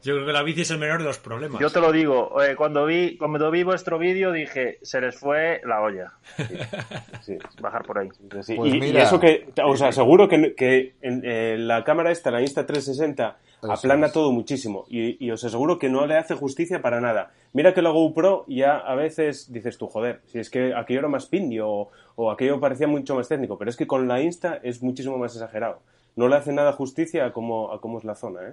Yo 0.03 0.15
creo 0.15 0.27
que 0.27 0.33
la 0.33 0.43
bici 0.43 0.63
es 0.63 0.71
el 0.71 0.79
menor 0.79 0.99
de 0.99 1.05
los 1.05 1.19
problemas. 1.19 1.61
Yo 1.61 1.71
te 1.71 1.81
lo 1.81 1.93
digo, 1.93 2.43
eh, 2.43 2.57
cuando 2.57 2.85
vi 2.87 3.17
cuando 3.17 3.51
vi 3.51 3.63
vuestro 3.63 3.99
vídeo 3.99 4.33
dije, 4.33 4.79
se 4.83 5.01
les 5.01 5.17
fue 5.19 5.61
la 5.65 5.81
olla. 5.81 6.13
Sí. 7.23 7.39
Bajar 7.61 7.85
por 7.85 7.99
ahí. 7.99 8.09
Sí, 8.43 8.57
Pues 8.57 8.75
y, 8.75 8.77
y 8.77 8.81
mira. 8.81 9.05
eso 9.05 9.21
que, 9.21 9.49
o 9.65 9.77
sea, 9.77 9.93
seguro 9.93 10.29
que, 10.29 10.55
que 10.57 10.95
en, 11.01 11.23
eh, 11.25 11.57
la 11.57 11.85
cámara 11.85 12.11
esta, 12.11 12.33
la 12.33 12.41
Insta360, 12.43 13.35
Eso 13.63 13.73
aplana 13.73 14.11
todo 14.11 14.33
muchísimo. 14.33 14.85
Y, 14.89 15.25
y 15.25 15.31
os 15.31 15.45
aseguro 15.45 15.79
que 15.79 15.89
no 15.89 16.05
le 16.09 16.17
hace 16.17 16.35
justicia 16.35 16.83
para 16.83 17.01
nada. 17.01 17.31
Mira 17.53 17.75
que 17.75 17.81
la 17.83 17.91
GoPro 17.91 18.45
ya 18.49 18.77
a 18.77 18.97
veces 18.97 19.53
dices 19.53 19.79
tú, 19.79 19.87
joder, 19.87 20.21
si 20.27 20.41
es 20.41 20.51
que 20.51 20.75
aquello 20.75 20.99
era 20.99 21.09
más 21.09 21.27
pindio 21.27 21.69
o, 21.71 21.91
o 22.17 22.33
aquello 22.33 22.59
parecía 22.59 22.89
mucho 22.89 23.15
más 23.15 23.29
técnico. 23.29 23.57
Pero 23.57 23.71
es 23.71 23.77
que 23.77 23.87
con 23.87 24.09
la 24.09 24.21
Insta 24.21 24.59
es 24.65 24.83
muchísimo 24.83 25.17
más 25.17 25.35
exagerado. 25.37 25.81
No 26.17 26.27
le 26.27 26.35
hace 26.35 26.53
nada 26.53 26.73
justicia 26.73 27.25
a 27.27 27.33
cómo, 27.33 27.73
a 27.73 27.81
cómo 27.81 27.99
es 27.99 28.05
la 28.05 28.17
zona, 28.17 28.49
¿eh? 28.49 28.53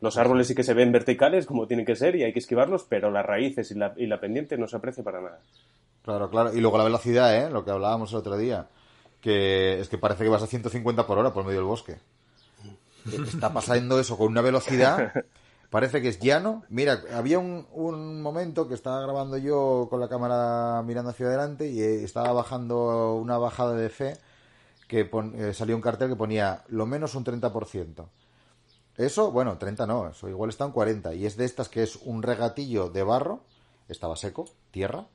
Los 0.00 0.16
árboles 0.16 0.46
sí 0.46 0.54
que 0.54 0.62
se 0.62 0.74
ven 0.74 0.92
verticales 0.92 1.46
como 1.46 1.66
tienen 1.66 1.84
que 1.86 1.96
ser 1.96 2.14
y 2.16 2.22
hay 2.22 2.32
que 2.32 2.38
esquivarlos, 2.38 2.84
pero 2.88 3.10
las 3.10 3.26
raíces 3.26 3.70
y 3.72 3.74
la, 3.74 3.94
y 3.96 4.06
la 4.06 4.20
pendiente 4.20 4.56
no 4.56 4.68
se 4.68 4.76
aprecia 4.76 5.02
para 5.02 5.20
nada. 5.20 5.40
Claro, 6.04 6.30
claro. 6.30 6.54
Y 6.54 6.60
luego 6.60 6.78
la 6.78 6.84
velocidad, 6.84 7.36
¿eh? 7.36 7.50
Lo 7.50 7.64
que 7.64 7.70
hablábamos 7.72 8.12
el 8.12 8.18
otro 8.18 8.36
día. 8.36 8.68
Que 9.20 9.80
es 9.80 9.88
que 9.88 9.98
parece 9.98 10.22
que 10.24 10.30
vas 10.30 10.42
a 10.42 10.46
150 10.46 11.06
por 11.06 11.18
hora 11.18 11.32
por 11.32 11.44
medio 11.44 11.58
del 11.58 11.66
bosque. 11.66 11.96
Está 13.26 13.52
pasando 13.52 13.98
eso 13.98 14.16
con 14.16 14.28
una 14.28 14.40
velocidad. 14.42 15.12
Parece 15.70 16.00
que 16.00 16.08
es 16.08 16.18
llano. 16.20 16.62
Mira, 16.68 17.02
había 17.14 17.38
un, 17.38 17.66
un 17.72 18.22
momento 18.22 18.68
que 18.68 18.74
estaba 18.74 19.02
grabando 19.02 19.36
yo 19.36 19.86
con 19.90 20.00
la 20.00 20.08
cámara 20.08 20.82
mirando 20.82 21.10
hacia 21.10 21.26
adelante 21.26 21.68
y 21.68 21.80
eh, 21.82 22.04
estaba 22.04 22.32
bajando 22.32 23.16
una 23.16 23.36
bajada 23.38 23.74
de 23.74 23.88
fe 23.90 24.16
que 24.86 25.04
pon- 25.04 25.34
eh, 25.38 25.52
salió 25.52 25.76
un 25.76 25.82
cartel 25.82 26.08
que 26.08 26.16
ponía 26.16 26.62
lo 26.68 26.86
menos 26.86 27.14
un 27.14 27.24
30%. 27.24 28.06
Eso, 28.98 29.30
bueno, 29.30 29.56
30 29.56 29.86
no, 29.86 30.08
eso 30.08 30.28
igual 30.28 30.50
está 30.50 30.64
en 30.66 30.72
40. 30.72 31.14
Y 31.14 31.24
es 31.24 31.36
de 31.38 31.44
estas 31.46 31.68
que 31.70 31.82
es 31.82 31.96
un 32.04 32.22
regatillo 32.22 32.90
de 32.90 33.02
barro, 33.04 33.40
estaba 33.88 34.16
seco, 34.16 34.44
tierra, 34.70 35.06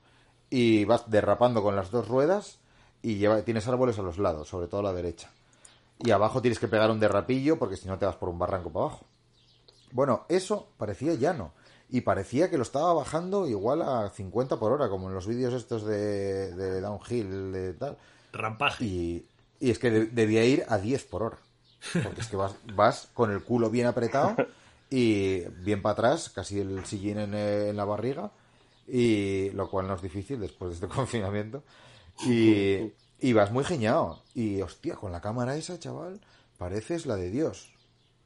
y 0.50 0.84
vas 0.84 1.08
derrapando 1.10 1.62
con 1.62 1.76
las 1.76 1.90
dos 1.92 2.08
ruedas 2.08 2.58
y 3.02 3.16
lleva, 3.16 3.42
tienes 3.42 3.68
árboles 3.68 3.98
a 3.98 4.02
los 4.02 4.18
lados, 4.18 4.48
sobre 4.48 4.66
todo 4.68 4.80
a 4.80 4.84
la 4.84 4.92
derecha. 4.94 5.30
Y 5.98 6.10
abajo 6.10 6.40
tienes 6.42 6.58
que 6.58 6.66
pegar 6.66 6.90
un 6.90 6.98
derrapillo 6.98 7.58
porque 7.58 7.76
si 7.76 7.86
no 7.86 7.98
te 7.98 8.06
vas 8.06 8.16
por 8.16 8.28
un 8.30 8.38
barranco 8.38 8.70
para 8.72 8.86
abajo. 8.86 9.04
Bueno, 9.92 10.24
eso 10.28 10.68
parecía 10.76 11.14
llano. 11.14 11.52
Y 11.90 12.00
parecía 12.00 12.50
que 12.50 12.56
lo 12.56 12.62
estaba 12.62 12.92
bajando 12.94 13.46
igual 13.46 13.82
a 13.82 14.08
50 14.10 14.58
por 14.58 14.72
hora, 14.72 14.88
como 14.88 15.08
en 15.08 15.14
los 15.14 15.26
vídeos 15.26 15.52
estos 15.54 15.84
de, 15.84 16.52
de 16.54 16.80
downhill, 16.80 17.52
de 17.52 17.74
tal. 17.74 17.96
Rampaje. 18.32 18.84
Y, 18.84 19.26
y 19.60 19.70
es 19.70 19.78
que 19.78 19.90
de- 19.90 20.06
debía 20.06 20.44
ir 20.44 20.64
a 20.68 20.78
10 20.78 21.04
por 21.04 21.22
hora. 21.22 21.38
Porque 22.02 22.20
es 22.20 22.26
que 22.28 22.36
vas, 22.36 22.54
vas 22.74 23.08
con 23.14 23.30
el 23.30 23.42
culo 23.42 23.70
bien 23.70 23.86
apretado 23.86 24.34
y 24.90 25.40
bien 25.62 25.82
para 25.82 25.92
atrás, 25.92 26.30
casi 26.30 26.60
el 26.60 26.84
sillín 26.86 27.18
en, 27.18 27.34
eh, 27.34 27.68
en 27.70 27.76
la 27.76 27.84
barriga, 27.84 28.30
y 28.86 29.50
lo 29.50 29.68
cual 29.70 29.86
no 29.88 29.94
es 29.94 30.02
difícil 30.02 30.40
después 30.40 30.70
de 30.70 30.74
este 30.74 30.88
confinamiento. 30.94 31.62
Y, 32.26 32.92
y 33.18 33.32
vas 33.32 33.50
muy 33.50 33.64
geñado. 33.64 34.22
Y 34.34 34.60
hostia, 34.62 34.94
con 34.96 35.12
la 35.12 35.20
cámara 35.20 35.56
esa, 35.56 35.78
chaval, 35.78 36.20
pareces 36.58 37.06
la 37.06 37.16
de 37.16 37.30
Dios. 37.30 37.72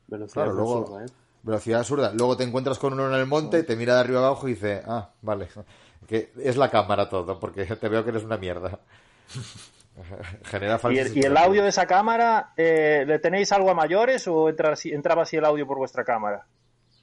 Velocidad 0.07 0.45
Claro, 0.45 0.53
luego. 0.53 0.79
absurda, 0.81 1.05
¿eh? 1.05 1.09
Velocidad 1.43 1.81
absurda. 1.81 2.13
Luego 2.13 2.37
te 2.37 2.45
encuentras 2.45 2.79
con 2.79 2.93
uno 2.95 3.09
en 3.09 3.15
el 3.15 3.27
monte, 3.27 3.63
te 3.63 3.77
mira 3.77 3.95
de 3.95 4.01
arriba 4.01 4.21
abajo 4.27 4.49
y 4.49 4.55
dice, 4.55 4.83
ah, 4.87 5.11
vale, 5.23 5.49
que 6.07 6.33
es 6.43 6.57
la 6.57 6.71
cámara 6.71 7.09
todo, 7.09 7.39
porque 7.39 7.65
te 7.77 7.89
veo 7.89 8.05
que 8.05 8.11
eres 8.11 8.25
una 8.25 8.37
mierda. 8.37 8.81
Genera 10.45 10.79
¿Y 10.91 10.99
el, 10.99 11.17
y 11.17 11.21
el 11.21 11.37
audio 11.37 11.63
de 11.63 11.69
esa 11.71 11.87
cámara, 11.87 12.53
eh, 12.57 13.05
¿le 13.07 13.19
tenéis 13.19 13.53
algo 13.53 13.71
a 13.71 13.75
mayores 13.75 14.27
o 14.29 14.49
entra 14.49 14.75
entraba 14.85 15.23
así 15.23 15.37
el 15.37 15.45
audio 15.45 15.67
por 15.67 15.79
vuestra 15.79 16.05
cámara? 16.05 16.47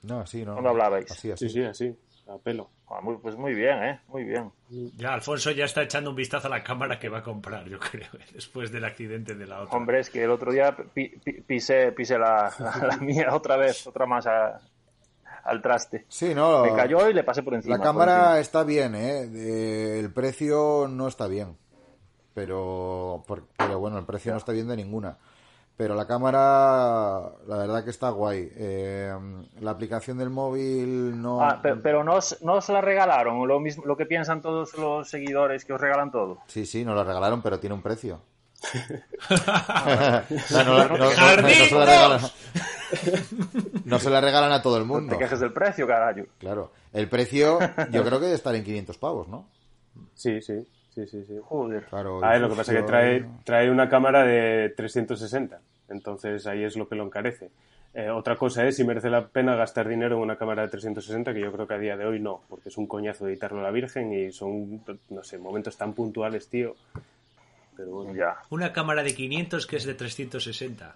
No, 0.03 0.19
así 0.21 0.45
no. 0.45 0.53
¿Cuándo 0.53 0.69
hablabais? 0.69 1.09
Así, 1.11 1.31
así. 1.31 1.49
Sí, 1.49 1.53
sí, 1.61 1.63
así, 1.65 1.95
a 2.27 2.37
pelo. 2.37 2.69
Ah, 2.87 2.99
muy- 3.01 3.17
pues 3.17 3.35
muy 3.35 3.55
bien, 3.55 3.83
¿eh? 3.83 3.99
Muy 4.07 4.23
bien. 4.23 4.51
Ya, 4.95 5.13
Alfonso 5.15 5.49
ya 5.51 5.65
está 5.65 5.81
echando 5.81 6.11
un 6.11 6.15
vistazo 6.15 6.47
a 6.47 6.51
la 6.51 6.63
cámara 6.63 6.99
que 6.99 7.09
va 7.09 7.19
a 7.19 7.23
comprar, 7.23 7.65
yo 7.67 7.79
creo, 7.79 8.07
después 8.33 8.71
del 8.71 8.85
accidente 8.85 9.33
de 9.35 9.47
la 9.47 9.61
otra. 9.61 9.75
Hombre, 9.75 9.99
es 9.99 10.09
que 10.11 10.23
el 10.23 10.29
otro 10.29 10.51
día 10.51 10.75
pi- 10.93 11.09
pi- 11.23 11.41
pisé, 11.41 11.91
pisé 11.93 12.19
la, 12.19 12.53
la- 12.59 12.87
la 12.89 12.97
mía 12.97 13.33
otra 13.33 13.57
vez, 13.57 13.87
otra 13.87 14.05
más 14.05 14.27
a- 14.27 14.61
al 15.43 15.61
traste. 15.61 16.05
Sí, 16.07 16.33
no. 16.35 16.63
Me 16.65 16.73
cayó 16.75 17.09
y 17.09 17.13
le 17.13 17.23
pasé 17.23 17.41
por 17.43 17.53
encima. 17.55 17.77
La 17.77 17.83
cámara 17.83 18.13
encima. 18.17 18.39
está 18.39 18.63
bien, 18.63 18.95
¿eh? 18.95 19.99
El 19.99 20.11
precio 20.13 20.87
no 20.89 21.07
está 21.07 21.27
bien. 21.27 21.57
Pero, 22.35 23.23
por- 23.25 23.45
pero 23.57 23.79
bueno, 23.79 23.97
el 23.97 24.05
precio 24.05 24.31
no 24.33 24.37
está 24.37 24.51
bien 24.51 24.67
de 24.67 24.75
ninguna. 24.75 25.17
Pero 25.77 25.93
la 25.95 26.05
cámara, 26.07 27.31
la 27.47 27.57
verdad 27.57 27.83
que 27.83 27.89
está 27.89 28.09
guay. 28.09 28.49
Eh, 28.55 29.13
la 29.59 29.71
aplicación 29.71 30.17
del 30.17 30.29
móvil 30.29 31.19
no. 31.21 31.41
Ah, 31.41 31.59
pe- 31.61 31.75
pero, 31.75 32.03
no, 32.03 32.15
os, 32.15 32.37
no 32.41 32.53
os 32.53 32.69
la 32.69 32.79
regalaron, 32.81 33.45
lo, 33.47 33.59
mismo, 33.59 33.83
lo 33.85 33.97
que 33.97 34.05
piensan 34.05 34.41
todos 34.41 34.77
los 34.77 35.09
seguidores 35.09 35.65
que 35.65 35.73
os 35.73 35.81
regalan 35.81 36.11
todo. 36.11 36.37
Sí, 36.47 36.65
sí, 36.65 36.85
nos 36.85 36.95
la 36.95 37.03
regalaron, 37.03 37.41
pero 37.41 37.59
tiene 37.59 37.73
un 37.75 37.81
precio. 37.81 38.21
No, 40.51 40.63
no- 40.63 40.87
no- 40.87 40.97
no 40.97 41.09
¡Jardín, 41.11 41.55
se 41.55 41.75
la 41.75 41.85
regalan, 44.21 44.49
no 44.49 44.55
a 44.55 44.61
todo 44.61 44.77
el 44.77 44.87
No 44.87 44.93
mundo. 44.93 45.13
te 45.13 45.19
quejes 45.19 45.39
del 45.39 45.51
precio, 45.53 45.87
carajo. 45.87 46.21
Claro. 46.37 46.71
El 46.93 47.09
precio, 47.09 47.59
yo 47.91 48.03
creo 48.03 48.19
que 48.19 48.25
debe 48.25 48.35
estar 48.35 48.55
en 48.55 48.63
500 48.63 48.97
pavos, 48.97 49.27
¿no? 49.27 49.47
Sí, 50.13 50.41
sí, 50.41 50.53
sí, 50.95 51.05
sí. 51.07 51.23
sí. 51.25 51.37
Joder. 51.43 51.83
Claro. 51.83 52.23
A 52.23 52.31
ver, 52.31 52.41
lo 52.41 52.49
que 52.49 52.55
pasa 52.55 52.73
es 52.73 52.79
que 52.79 52.83
trae, 52.85 53.25
trae 53.43 53.69
una 53.69 53.89
cámara 53.89 54.23
de 54.23 54.73
360, 54.75 55.59
entonces 55.89 56.47
ahí 56.47 56.63
es 56.63 56.75
lo 56.75 56.87
que 56.87 56.95
lo 56.95 57.05
encarece. 57.05 57.51
Eh, 57.93 58.09
otra 58.09 58.35
cosa 58.35 58.67
es 58.67 58.75
si 58.75 58.83
merece 58.83 59.09
la 59.09 59.25
pena 59.25 59.55
gastar 59.55 59.87
dinero 59.87 60.17
en 60.17 60.23
una 60.23 60.37
cámara 60.37 60.63
de 60.63 60.67
360, 60.67 61.33
que 61.33 61.39
yo 61.39 61.51
creo 61.53 61.65
que 61.65 61.75
a 61.75 61.77
día 61.77 61.95
de 61.95 62.05
hoy 62.05 62.19
no, 62.19 62.41
porque 62.49 62.67
es 62.67 62.77
un 62.77 62.87
coñazo 62.87 63.25
editarlo 63.25 63.59
a 63.59 63.63
la 63.63 63.71
Virgen 63.71 64.11
y 64.11 64.33
son, 64.33 64.83
no 65.09 65.23
sé, 65.23 65.37
momentos 65.37 65.77
tan 65.77 65.93
puntuales, 65.93 66.49
tío. 66.49 66.75
Pero 67.77 67.91
bueno. 67.91 68.13
Ya. 68.13 68.37
Una 68.49 68.73
cámara 68.73 69.01
de 69.01 69.15
500 69.15 69.65
que 69.65 69.77
es 69.77 69.85
de 69.85 69.93
360. 69.93 70.93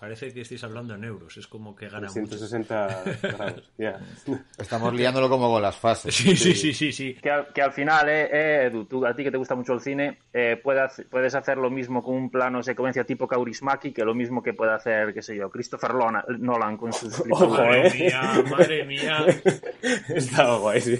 Parece 0.00 0.32
que 0.32 0.40
estáis 0.40 0.64
hablando 0.64 0.94
en 0.94 1.04
euros, 1.04 1.36
es 1.36 1.46
como 1.46 1.76
que 1.76 1.86
gana 1.86 2.08
mucho. 2.08 2.14
160 2.14 3.04
grados. 3.20 3.70
Estamos 4.58 4.94
liándolo 4.94 5.28
como 5.28 5.50
con 5.52 5.60
las 5.60 5.76
fases. 5.76 6.14
Sí, 6.14 6.34
sí, 6.34 6.54
sí, 6.54 6.72
sí, 6.72 6.90
sí. 6.90 7.14
Que 7.20 7.30
al, 7.30 7.52
que 7.52 7.60
al 7.60 7.72
final, 7.72 8.08
eh, 8.08 8.28
eh, 8.32 8.66
Edu, 8.68 8.86
tú, 8.86 9.04
a 9.04 9.14
ti 9.14 9.22
que 9.24 9.30
te 9.30 9.36
gusta 9.36 9.54
mucho 9.54 9.74
el 9.74 9.80
cine, 9.82 10.18
eh, 10.32 10.58
puedes 10.62 11.34
hacer 11.34 11.58
lo 11.58 11.68
mismo 11.68 12.02
con 12.02 12.14
un 12.14 12.30
plano 12.30 12.62
secuencia 12.62 13.04
tipo 13.04 13.28
Kaurismäki 13.28 13.92
que 13.92 14.02
lo 14.02 14.14
mismo 14.14 14.42
que 14.42 14.54
puede 14.54 14.72
hacer, 14.72 15.12
qué 15.12 15.20
sé 15.20 15.36
yo, 15.36 15.50
Christopher 15.50 15.90
Lona- 15.92 16.24
Nolan 16.38 16.78
con 16.78 16.94
sus 16.94 17.22
Ojo, 17.30 17.48
Madre 17.48 17.88
eh. 17.88 17.94
mía, 17.94 18.44
madre 18.50 18.84
mía. 18.86 19.26
Estaba 20.14 20.56
guay, 20.56 20.80
sí. 20.80 20.98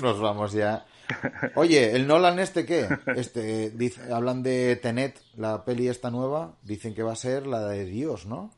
Nos 0.00 0.20
vamos 0.20 0.52
ya. 0.52 0.84
Oye, 1.54 1.94
¿el 1.96 2.06
Nolan 2.06 2.38
este 2.38 2.64
qué? 2.66 2.88
Este, 3.16 3.70
dice, 3.70 4.12
hablan 4.12 4.42
de 4.42 4.76
Tenet, 4.76 5.18
la 5.36 5.64
peli 5.64 5.88
esta 5.88 6.10
nueva. 6.10 6.52
Dicen 6.62 6.94
que 6.94 7.02
va 7.02 7.12
a 7.12 7.16
ser 7.16 7.46
la 7.46 7.60
de 7.68 7.84
Dios, 7.84 8.26
¿no? 8.26 8.50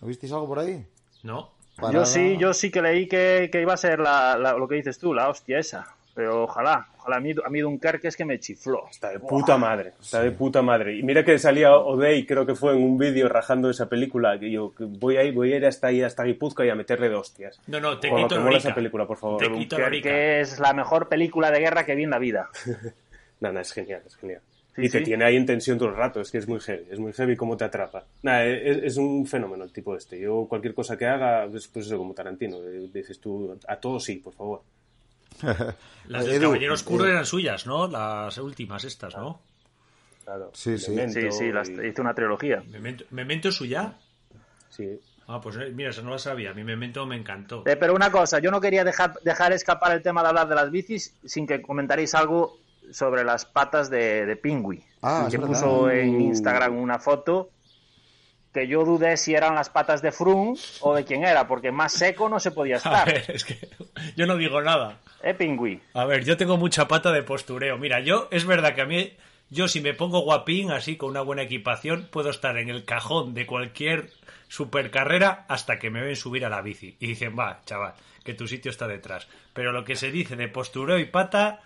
¿No 0.00 0.08
visteis 0.08 0.32
algo 0.32 0.46
por 0.48 0.58
ahí? 0.60 0.86
No. 1.22 1.50
Yo 1.92 2.04
sí, 2.06 2.36
yo 2.38 2.52
sí 2.54 2.70
que 2.70 2.82
leí 2.82 3.06
que, 3.06 3.48
que 3.52 3.60
iba 3.62 3.74
a 3.74 3.76
ser 3.76 4.00
la, 4.00 4.36
la- 4.36 4.54
lo 4.54 4.66
que 4.66 4.74
dices 4.76 4.98
tú, 4.98 5.14
la 5.14 5.28
hostia 5.28 5.58
esa. 5.58 5.94
Pero 6.14 6.44
ojalá 6.44 6.88
a 7.16 7.20
mí, 7.20 7.34
a 7.44 7.48
mí 7.48 7.60
Dunkerque 7.60 8.08
es 8.08 8.16
que 8.16 8.24
me 8.24 8.38
chifló. 8.38 8.86
Está 8.90 9.10
de 9.10 9.20
puta 9.20 9.56
madre, 9.56 9.92
está 10.00 10.22
de 10.22 10.30
puta 10.30 10.62
madre. 10.62 10.96
Y 10.96 11.02
mira 11.02 11.24
que 11.24 11.38
salía 11.38 11.74
Odey, 11.76 12.26
creo 12.26 12.46
que 12.46 12.54
fue 12.54 12.72
en 12.72 12.82
un 12.82 12.98
vídeo 12.98 13.28
rajando 13.28 13.70
esa 13.70 13.88
película, 13.88 14.38
que 14.38 14.50
yo 14.50 14.72
voy 14.78 15.16
a 15.16 15.24
ir, 15.24 15.34
voy 15.34 15.52
a 15.52 15.56
ir 15.56 15.66
hasta 15.66 15.88
ahí, 15.88 16.02
hasta 16.02 16.24
Guipúzcoa 16.24 16.66
y 16.66 16.70
a 16.70 16.74
meterle 16.74 17.08
de 17.08 17.14
hostias. 17.14 17.60
No, 17.66 17.80
no, 17.80 17.98
te 17.98 18.08
quito 18.08 18.28
que 18.28 18.50
la 18.50 18.56
esa 18.56 18.74
película, 18.74 19.06
por 19.06 19.16
favor. 19.16 19.38
Te 19.38 19.50
quito. 19.50 19.76
Dunkerque 19.76 20.40
es 20.40 20.58
la 20.58 20.72
mejor 20.72 21.08
película 21.08 21.50
de 21.50 21.60
guerra 21.60 21.84
que 21.84 21.94
vi 21.94 22.04
en 22.04 22.10
la 22.10 22.18
vida. 22.18 22.50
Nada, 23.40 23.60
es 23.60 23.72
genial, 23.72 24.02
es 24.06 24.16
genial. 24.16 24.40
Sí, 24.74 24.84
y 24.84 24.88
te 24.90 24.98
sí. 24.98 25.04
tiene 25.04 25.24
ahí 25.24 25.36
en 25.36 25.46
tensión 25.46 25.78
todo 25.78 25.88
el 25.88 25.96
rato, 25.96 26.20
es 26.20 26.30
que 26.30 26.38
es 26.38 26.46
muy 26.46 26.60
heavy, 26.60 26.86
es 26.90 26.98
muy 26.98 27.12
heavy 27.12 27.36
cómo 27.36 27.56
te 27.56 27.64
atrapa. 27.64 28.04
Nada, 28.22 28.44
es, 28.46 28.78
es 28.78 28.96
un 28.96 29.26
fenómeno 29.26 29.64
el 29.64 29.72
tipo 29.72 29.96
este. 29.96 30.20
Yo 30.20 30.46
cualquier 30.48 30.74
cosa 30.74 30.96
que 30.96 31.06
haga, 31.06 31.48
pues, 31.50 31.68
pues 31.68 31.86
eso, 31.86 31.98
como 31.98 32.14
Tarantino, 32.14 32.58
eh, 32.58 32.88
dices 32.92 33.18
tú, 33.20 33.58
a 33.66 33.76
todo 33.76 33.98
sí, 33.98 34.16
por 34.16 34.34
favor. 34.34 34.62
Las 36.08 36.24
del 36.24 36.34
Edu, 36.36 36.42
Caballero 36.46 36.74
Oscuro 36.74 37.06
eh, 37.06 37.10
eran 37.10 37.26
suyas, 37.26 37.66
¿no? 37.66 37.86
Las 37.88 38.36
últimas 38.38 38.84
estas, 38.84 39.16
¿no? 39.16 39.40
Claro. 40.24 40.50
Sí, 40.54 40.78
sí. 40.78 40.90
Memento 40.92 41.20
Sí, 41.20 41.30
sí, 41.32 41.52
las- 41.52 41.68
hizo 41.70 42.02
una 42.02 42.14
trilogía. 42.14 42.62
Memento, 42.68 43.04
¿Memento 43.10 43.48
es 43.48 43.54
suya? 43.54 43.94
sí. 44.70 45.00
Ah, 45.30 45.42
pues 45.42 45.56
eh, 45.56 45.70
mira, 45.74 45.90
eso 45.90 46.00
no 46.02 46.08
lo 46.08 46.18
sabía. 46.18 46.54
Mi 46.54 46.64
Memento 46.64 47.04
me 47.04 47.14
encantó. 47.14 47.62
Eh, 47.66 47.76
pero 47.76 47.94
una 47.94 48.10
cosa, 48.10 48.38
yo 48.38 48.50
no 48.50 48.62
quería 48.62 48.82
dejar, 48.82 49.12
dejar 49.22 49.52
escapar 49.52 49.92
el 49.92 50.00
tema 50.00 50.22
de 50.22 50.28
hablar 50.28 50.48
de 50.48 50.54
las 50.54 50.70
bicis 50.70 51.14
sin 51.22 51.46
que 51.46 51.60
comentaréis 51.60 52.14
algo 52.14 52.56
sobre 52.90 53.24
las 53.24 53.44
patas 53.44 53.90
de, 53.90 54.24
de 54.24 54.36
Pingüi. 54.36 54.82
Ah, 55.02 55.28
que 55.30 55.38
puso 55.38 55.90
en 55.90 56.18
Instagram 56.22 56.78
una 56.78 56.98
foto 56.98 57.50
que 58.58 58.66
yo 58.66 58.84
dudé 58.84 59.16
si 59.16 59.34
eran 59.34 59.54
las 59.54 59.70
patas 59.70 60.02
de 60.02 60.10
Frum 60.12 60.56
o 60.80 60.94
de 60.94 61.04
quién 61.04 61.24
era, 61.24 61.46
porque 61.46 61.70
más 61.70 61.92
seco 61.92 62.28
no 62.28 62.40
se 62.40 62.50
podía 62.50 62.74
A 62.76 62.78
estar. 62.78 63.06
ver, 63.06 63.24
es 63.28 63.44
que 63.44 63.56
yo 64.16 64.26
no 64.26 64.36
digo 64.36 64.60
nada. 64.60 64.98
¿Eh, 65.22 65.34
Pingüi? 65.34 65.80
A 65.94 66.04
ver, 66.04 66.24
yo 66.24 66.36
tengo 66.36 66.56
mucha 66.56 66.88
pata 66.88 67.12
de 67.12 67.22
postureo. 67.22 67.78
Mira, 67.78 68.00
yo, 68.00 68.28
es 68.30 68.44
verdad 68.46 68.74
que 68.74 68.80
a 68.82 68.86
mí, 68.86 69.12
yo 69.50 69.68
si 69.68 69.80
me 69.80 69.94
pongo 69.94 70.20
guapín, 70.20 70.70
así, 70.70 70.96
con 70.96 71.10
una 71.10 71.20
buena 71.20 71.42
equipación, 71.42 72.08
puedo 72.10 72.30
estar 72.30 72.56
en 72.58 72.68
el 72.68 72.84
cajón 72.84 73.34
de 73.34 73.46
cualquier 73.46 74.10
supercarrera 74.48 75.44
hasta 75.48 75.78
que 75.78 75.90
me 75.90 76.02
ven 76.02 76.16
subir 76.16 76.44
a 76.44 76.48
la 76.48 76.62
bici. 76.62 76.96
Y 77.00 77.06
dicen, 77.08 77.36
va, 77.38 77.60
chaval, 77.64 77.94
que 78.24 78.34
tu 78.34 78.48
sitio 78.48 78.70
está 78.70 78.88
detrás. 78.88 79.28
Pero 79.52 79.72
lo 79.72 79.84
que 79.84 79.96
se 79.96 80.10
dice 80.10 80.36
de 80.36 80.48
postureo 80.48 80.98
y 80.98 81.04
pata, 81.04 81.60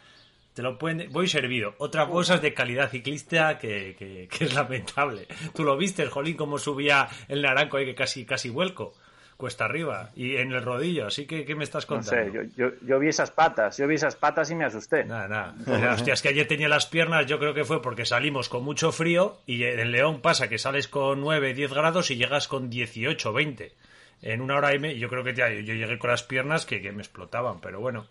te 0.54 0.62
lo 0.62 0.78
pueden... 0.78 1.10
Voy 1.12 1.28
servido. 1.28 1.74
Otra 1.78 2.06
cosa 2.06 2.34
es 2.36 2.42
de 2.42 2.54
calidad 2.54 2.90
ciclista 2.90 3.58
que, 3.58 3.96
que, 3.98 4.28
que 4.28 4.44
es 4.44 4.54
lamentable. 4.54 5.26
Tú 5.54 5.64
lo 5.64 5.76
viste, 5.76 6.02
el 6.02 6.10
jolín, 6.10 6.36
cómo 6.36 6.58
subía 6.58 7.08
el 7.28 7.42
naranco 7.42 7.76
ahí 7.76 7.84
que 7.86 7.94
casi, 7.94 8.24
casi 8.24 8.50
vuelco. 8.50 8.92
Cuesta 9.36 9.64
arriba 9.64 10.10
y 10.14 10.36
en 10.36 10.52
el 10.52 10.62
rodillo. 10.62 11.06
Así 11.08 11.26
que, 11.26 11.44
¿qué 11.44 11.56
me 11.56 11.64
estás 11.64 11.88
No 11.90 11.96
contando? 11.96 12.24
sé, 12.24 12.30
yo, 12.32 12.42
yo, 12.56 12.74
yo 12.86 12.98
vi 13.00 13.08
esas 13.08 13.32
patas, 13.32 13.76
yo 13.76 13.88
vi 13.88 13.96
esas 13.96 14.14
patas 14.14 14.48
y 14.50 14.54
me 14.54 14.64
asusté. 14.64 15.04
Nada, 15.04 15.26
nada. 15.66 15.94
Hostia, 15.94 16.14
es 16.14 16.22
que 16.22 16.28
ayer 16.28 16.46
tenía 16.46 16.68
las 16.68 16.86
piernas, 16.86 17.26
yo 17.26 17.40
creo 17.40 17.52
que 17.52 17.64
fue 17.64 17.82
porque 17.82 18.04
salimos 18.04 18.48
con 18.48 18.62
mucho 18.62 18.92
frío 18.92 19.40
y 19.46 19.64
en 19.64 19.90
León 19.90 20.20
pasa 20.20 20.48
que 20.48 20.58
sales 20.58 20.86
con 20.86 21.20
9, 21.20 21.54
10 21.54 21.72
grados 21.72 22.10
y 22.12 22.16
llegas 22.16 22.46
con 22.46 22.70
18, 22.70 23.32
20. 23.32 23.72
en 24.20 24.40
una 24.42 24.54
hora 24.58 24.74
y 24.76 24.78
media. 24.78 24.98
Yo 24.98 25.08
creo 25.08 25.24
que 25.24 25.34
ya, 25.34 25.48
yo 25.50 25.74
llegué 25.74 25.98
con 25.98 26.10
las 26.10 26.22
piernas 26.22 26.64
que, 26.64 26.80
que 26.80 26.92
me 26.92 27.02
explotaban, 27.02 27.60
pero 27.60 27.80
bueno. 27.80 28.06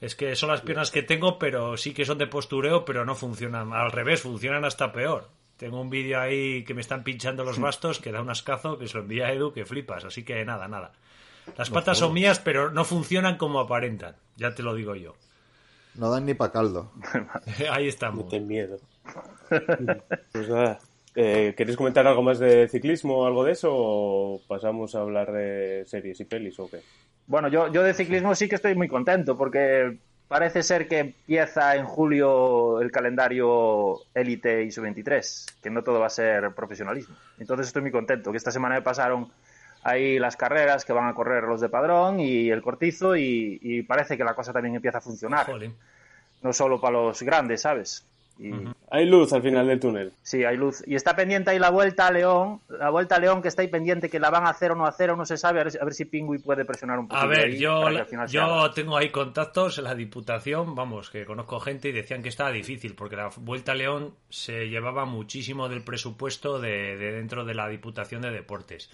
Es 0.00 0.14
que 0.14 0.34
son 0.34 0.48
las 0.50 0.62
piernas 0.62 0.90
que 0.90 1.02
tengo, 1.02 1.38
pero 1.38 1.76
sí 1.76 1.92
que 1.92 2.04
son 2.06 2.18
de 2.18 2.26
postureo, 2.26 2.84
pero 2.84 3.04
no 3.04 3.14
funcionan. 3.14 3.72
Al 3.72 3.92
revés, 3.92 4.22
funcionan 4.22 4.64
hasta 4.64 4.92
peor. 4.92 5.28
Tengo 5.58 5.78
un 5.80 5.90
vídeo 5.90 6.18
ahí 6.18 6.64
que 6.64 6.72
me 6.72 6.80
están 6.80 7.04
pinchando 7.04 7.44
los 7.44 7.58
bastos, 7.58 7.98
que 8.00 8.10
da 8.12 8.22
un 8.22 8.30
ascazo, 8.30 8.78
que 8.78 8.88
se 8.88 8.96
lo 8.96 9.02
envía 9.02 9.26
a 9.26 9.32
Edu, 9.34 9.52
que 9.52 9.66
flipas. 9.66 10.04
Así 10.06 10.24
que 10.24 10.42
nada, 10.46 10.68
nada. 10.68 10.92
Las 11.58 11.68
patas 11.68 11.98
son 11.98 12.14
mías, 12.14 12.38
pero 12.38 12.70
no 12.70 12.84
funcionan 12.84 13.36
como 13.36 13.60
aparentan. 13.60 14.16
Ya 14.36 14.54
te 14.54 14.62
lo 14.62 14.74
digo 14.74 14.94
yo. 14.94 15.14
No 15.96 16.10
dan 16.10 16.24
ni 16.24 16.32
pa' 16.34 16.50
caldo. 16.52 16.92
Ahí 17.70 17.84
No 17.84 17.88
estamos. 17.90 18.28
ten 18.28 18.46
miedo. 18.46 18.78
Pues 20.32 20.48
nada. 20.48 20.78
Eh, 21.16 21.54
¿Queréis 21.56 21.76
comentar 21.76 22.06
algo 22.06 22.22
más 22.22 22.38
de 22.38 22.68
ciclismo 22.68 23.18
o 23.18 23.26
algo 23.26 23.44
de 23.44 23.52
eso? 23.52 23.68
¿O 23.72 24.40
pasamos 24.46 24.94
a 24.94 25.00
hablar 25.00 25.32
de 25.32 25.82
series 25.86 26.20
y 26.20 26.24
pelis 26.24 26.58
o 26.60 26.70
qué? 26.70 26.80
Bueno, 27.30 27.46
yo, 27.46 27.72
yo 27.72 27.84
de 27.84 27.94
ciclismo 27.94 28.34
sí 28.34 28.48
que 28.48 28.56
estoy 28.56 28.74
muy 28.74 28.88
contento 28.88 29.38
porque 29.38 29.98
parece 30.26 30.64
ser 30.64 30.88
que 30.88 30.98
empieza 30.98 31.76
en 31.76 31.86
julio 31.86 32.80
el 32.80 32.90
calendario 32.90 34.00
élite 34.14 34.64
y 34.64 34.72
sub-23, 34.72 35.60
que 35.62 35.70
no 35.70 35.84
todo 35.84 36.00
va 36.00 36.08
a 36.08 36.10
ser 36.10 36.50
profesionalismo. 36.56 37.14
Entonces 37.38 37.68
estoy 37.68 37.82
muy 37.82 37.92
contento, 37.92 38.32
que 38.32 38.36
esta 38.36 38.50
semana 38.50 38.74
me 38.74 38.82
pasaron 38.82 39.30
ahí 39.84 40.18
las 40.18 40.36
carreras 40.36 40.84
que 40.84 40.92
van 40.92 41.06
a 41.06 41.14
correr 41.14 41.44
los 41.44 41.60
de 41.60 41.68
Padrón 41.68 42.18
y 42.18 42.50
el 42.50 42.62
Cortizo 42.62 43.14
y, 43.14 43.60
y 43.62 43.82
parece 43.84 44.16
que 44.16 44.24
la 44.24 44.34
cosa 44.34 44.52
también 44.52 44.74
empieza 44.74 44.98
a 44.98 45.00
funcionar, 45.00 45.46
Jolín. 45.46 45.76
no 46.42 46.52
solo 46.52 46.80
para 46.80 46.94
los 46.94 47.22
grandes, 47.22 47.60
¿sabes? 47.60 48.04
Y, 48.42 48.52
Hay 48.90 49.04
luz 49.04 49.32
al 49.34 49.42
final 49.42 49.66
del 49.66 49.78
túnel. 49.78 50.12
Sí, 50.22 50.44
hay 50.44 50.56
luz. 50.56 50.82
Y 50.86 50.94
está 50.94 51.14
pendiente 51.14 51.50
ahí 51.50 51.58
la 51.58 51.68
vuelta 51.70 52.06
a 52.06 52.10
León, 52.10 52.60
la 52.70 52.88
vuelta 52.88 53.16
a 53.16 53.18
León 53.18 53.42
que 53.42 53.48
está 53.48 53.60
ahí 53.60 53.68
pendiente, 53.68 54.08
que 54.08 54.18
la 54.18 54.30
van 54.30 54.46
a 54.46 54.50
hacer 54.50 54.72
o 54.72 54.74
no 54.74 54.86
hacer 54.86 55.10
o 55.10 55.16
no 55.16 55.26
se 55.26 55.36
sabe, 55.36 55.60
a 55.60 55.64
ver, 55.64 55.72
si- 55.72 55.78
a 55.78 55.84
ver 55.84 55.92
si 55.92 56.06
Pingui 56.06 56.38
puede 56.38 56.64
presionar 56.64 56.98
un 56.98 57.06
poco. 57.06 57.20
A 57.20 57.26
ver, 57.26 57.54
yo, 57.58 57.84
yo 58.28 58.70
tengo 58.70 58.96
ahí 58.96 59.10
contactos 59.10 59.76
en 59.76 59.84
la 59.84 59.94
Diputación, 59.94 60.74
vamos, 60.74 61.10
que 61.10 61.26
conozco 61.26 61.60
gente 61.60 61.90
y 61.90 61.92
decían 61.92 62.22
que 62.22 62.30
estaba 62.30 62.50
difícil, 62.50 62.94
porque 62.94 63.16
la 63.16 63.28
Vuelta 63.36 63.72
a 63.72 63.74
León 63.74 64.14
se 64.30 64.68
llevaba 64.70 65.04
muchísimo 65.04 65.68
del 65.68 65.82
presupuesto 65.82 66.58
de, 66.58 66.96
de 66.96 67.12
dentro 67.12 67.44
de 67.44 67.54
la 67.54 67.68
Diputación 67.68 68.22
de 68.22 68.30
Deportes. 68.30 68.90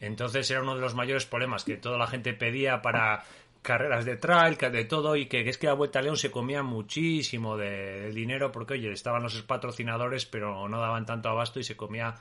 Entonces 0.00 0.50
era 0.50 0.62
uno 0.62 0.74
de 0.74 0.80
los 0.80 0.94
mayores 0.94 1.26
problemas 1.26 1.64
que 1.64 1.76
toda 1.76 1.98
la 1.98 2.06
gente 2.06 2.32
pedía 2.32 2.80
para 2.80 3.22
carreras 3.62 4.04
de 4.04 4.16
trail, 4.16 4.56
que 4.56 4.70
de 4.70 4.84
todo, 4.84 5.16
y 5.16 5.26
que, 5.26 5.44
que 5.44 5.50
es 5.50 5.58
que 5.58 5.66
la 5.66 5.74
Vuelta 5.74 5.98
a 5.98 6.02
León 6.02 6.16
se 6.16 6.30
comía 6.30 6.62
muchísimo 6.62 7.56
de, 7.56 8.00
de 8.00 8.10
dinero, 8.12 8.50
porque 8.50 8.74
oye, 8.74 8.90
estaban 8.92 9.22
los 9.22 9.40
patrocinadores, 9.42 10.26
pero 10.26 10.68
no 10.68 10.80
daban 10.80 11.04
tanto 11.06 11.28
abasto 11.28 11.60
y 11.60 11.64
se 11.64 11.76
comía 11.76 12.14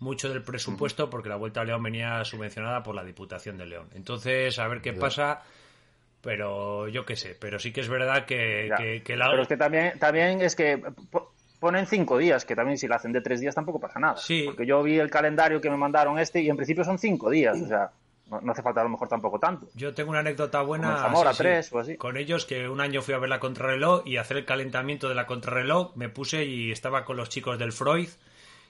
mucho 0.00 0.28
del 0.28 0.42
presupuesto 0.42 1.08
porque 1.10 1.28
la 1.28 1.36
Vuelta 1.36 1.60
a 1.60 1.64
León 1.64 1.82
venía 1.82 2.24
subvencionada 2.24 2.82
por 2.82 2.94
la 2.94 3.04
Diputación 3.04 3.56
de 3.56 3.66
León. 3.66 3.88
Entonces, 3.94 4.58
a 4.58 4.68
ver 4.68 4.80
qué 4.80 4.92
pasa, 4.92 5.42
pero 6.20 6.88
yo 6.88 7.04
qué 7.04 7.16
sé, 7.16 7.36
pero 7.38 7.58
sí 7.58 7.72
que 7.72 7.80
es 7.80 7.88
verdad 7.88 8.24
que, 8.24 8.70
que, 8.76 9.02
que 9.02 9.16
la... 9.16 9.30
Pero 9.30 9.42
es 9.42 9.48
que 9.48 9.56
también, 9.56 9.98
también 9.98 10.40
es 10.40 10.56
que 10.56 10.82
po- 11.10 11.32
ponen 11.60 11.86
cinco 11.86 12.18
días, 12.18 12.44
que 12.44 12.56
también 12.56 12.78
si 12.78 12.88
la 12.88 12.96
hacen 12.96 13.12
de 13.12 13.20
tres 13.20 13.40
días 13.40 13.54
tampoco 13.54 13.80
pasa 13.80 13.98
nada. 13.98 14.16
Sí. 14.16 14.42
Porque 14.46 14.66
yo 14.66 14.82
vi 14.82 14.98
el 14.98 15.10
calendario 15.10 15.60
que 15.60 15.70
me 15.70 15.76
mandaron 15.76 16.18
este 16.18 16.40
y 16.40 16.48
en 16.50 16.56
principio 16.56 16.84
son 16.84 16.98
cinco 16.98 17.30
días, 17.30 17.60
o 17.60 17.66
sea, 17.66 17.90
no, 18.30 18.40
no 18.40 18.52
hace 18.52 18.62
falta 18.62 18.80
a 18.80 18.84
lo 18.84 18.90
mejor 18.90 19.08
tampoco 19.08 19.38
tanto. 19.38 19.68
Yo 19.74 19.94
tengo 19.94 20.10
una 20.10 20.20
anécdota 20.20 20.62
buena 20.62 20.96
Zamora, 20.96 21.32
sí, 21.32 21.36
sí, 21.36 21.42
tres 21.42 21.72
o 21.72 21.78
así. 21.78 21.96
con 21.96 22.16
ellos 22.16 22.46
que 22.46 22.68
un 22.68 22.80
año 22.80 23.02
fui 23.02 23.14
a 23.14 23.18
ver 23.18 23.28
la 23.28 23.40
contrarreloj 23.40 24.02
y 24.06 24.16
hacer 24.16 24.38
el 24.38 24.44
calentamiento 24.44 25.08
de 25.08 25.14
la 25.14 25.26
contrarreloj 25.26 25.94
me 25.96 26.08
puse 26.08 26.44
y 26.44 26.72
estaba 26.72 27.04
con 27.04 27.16
los 27.16 27.28
chicos 27.28 27.58
del 27.58 27.72
Freud 27.72 28.08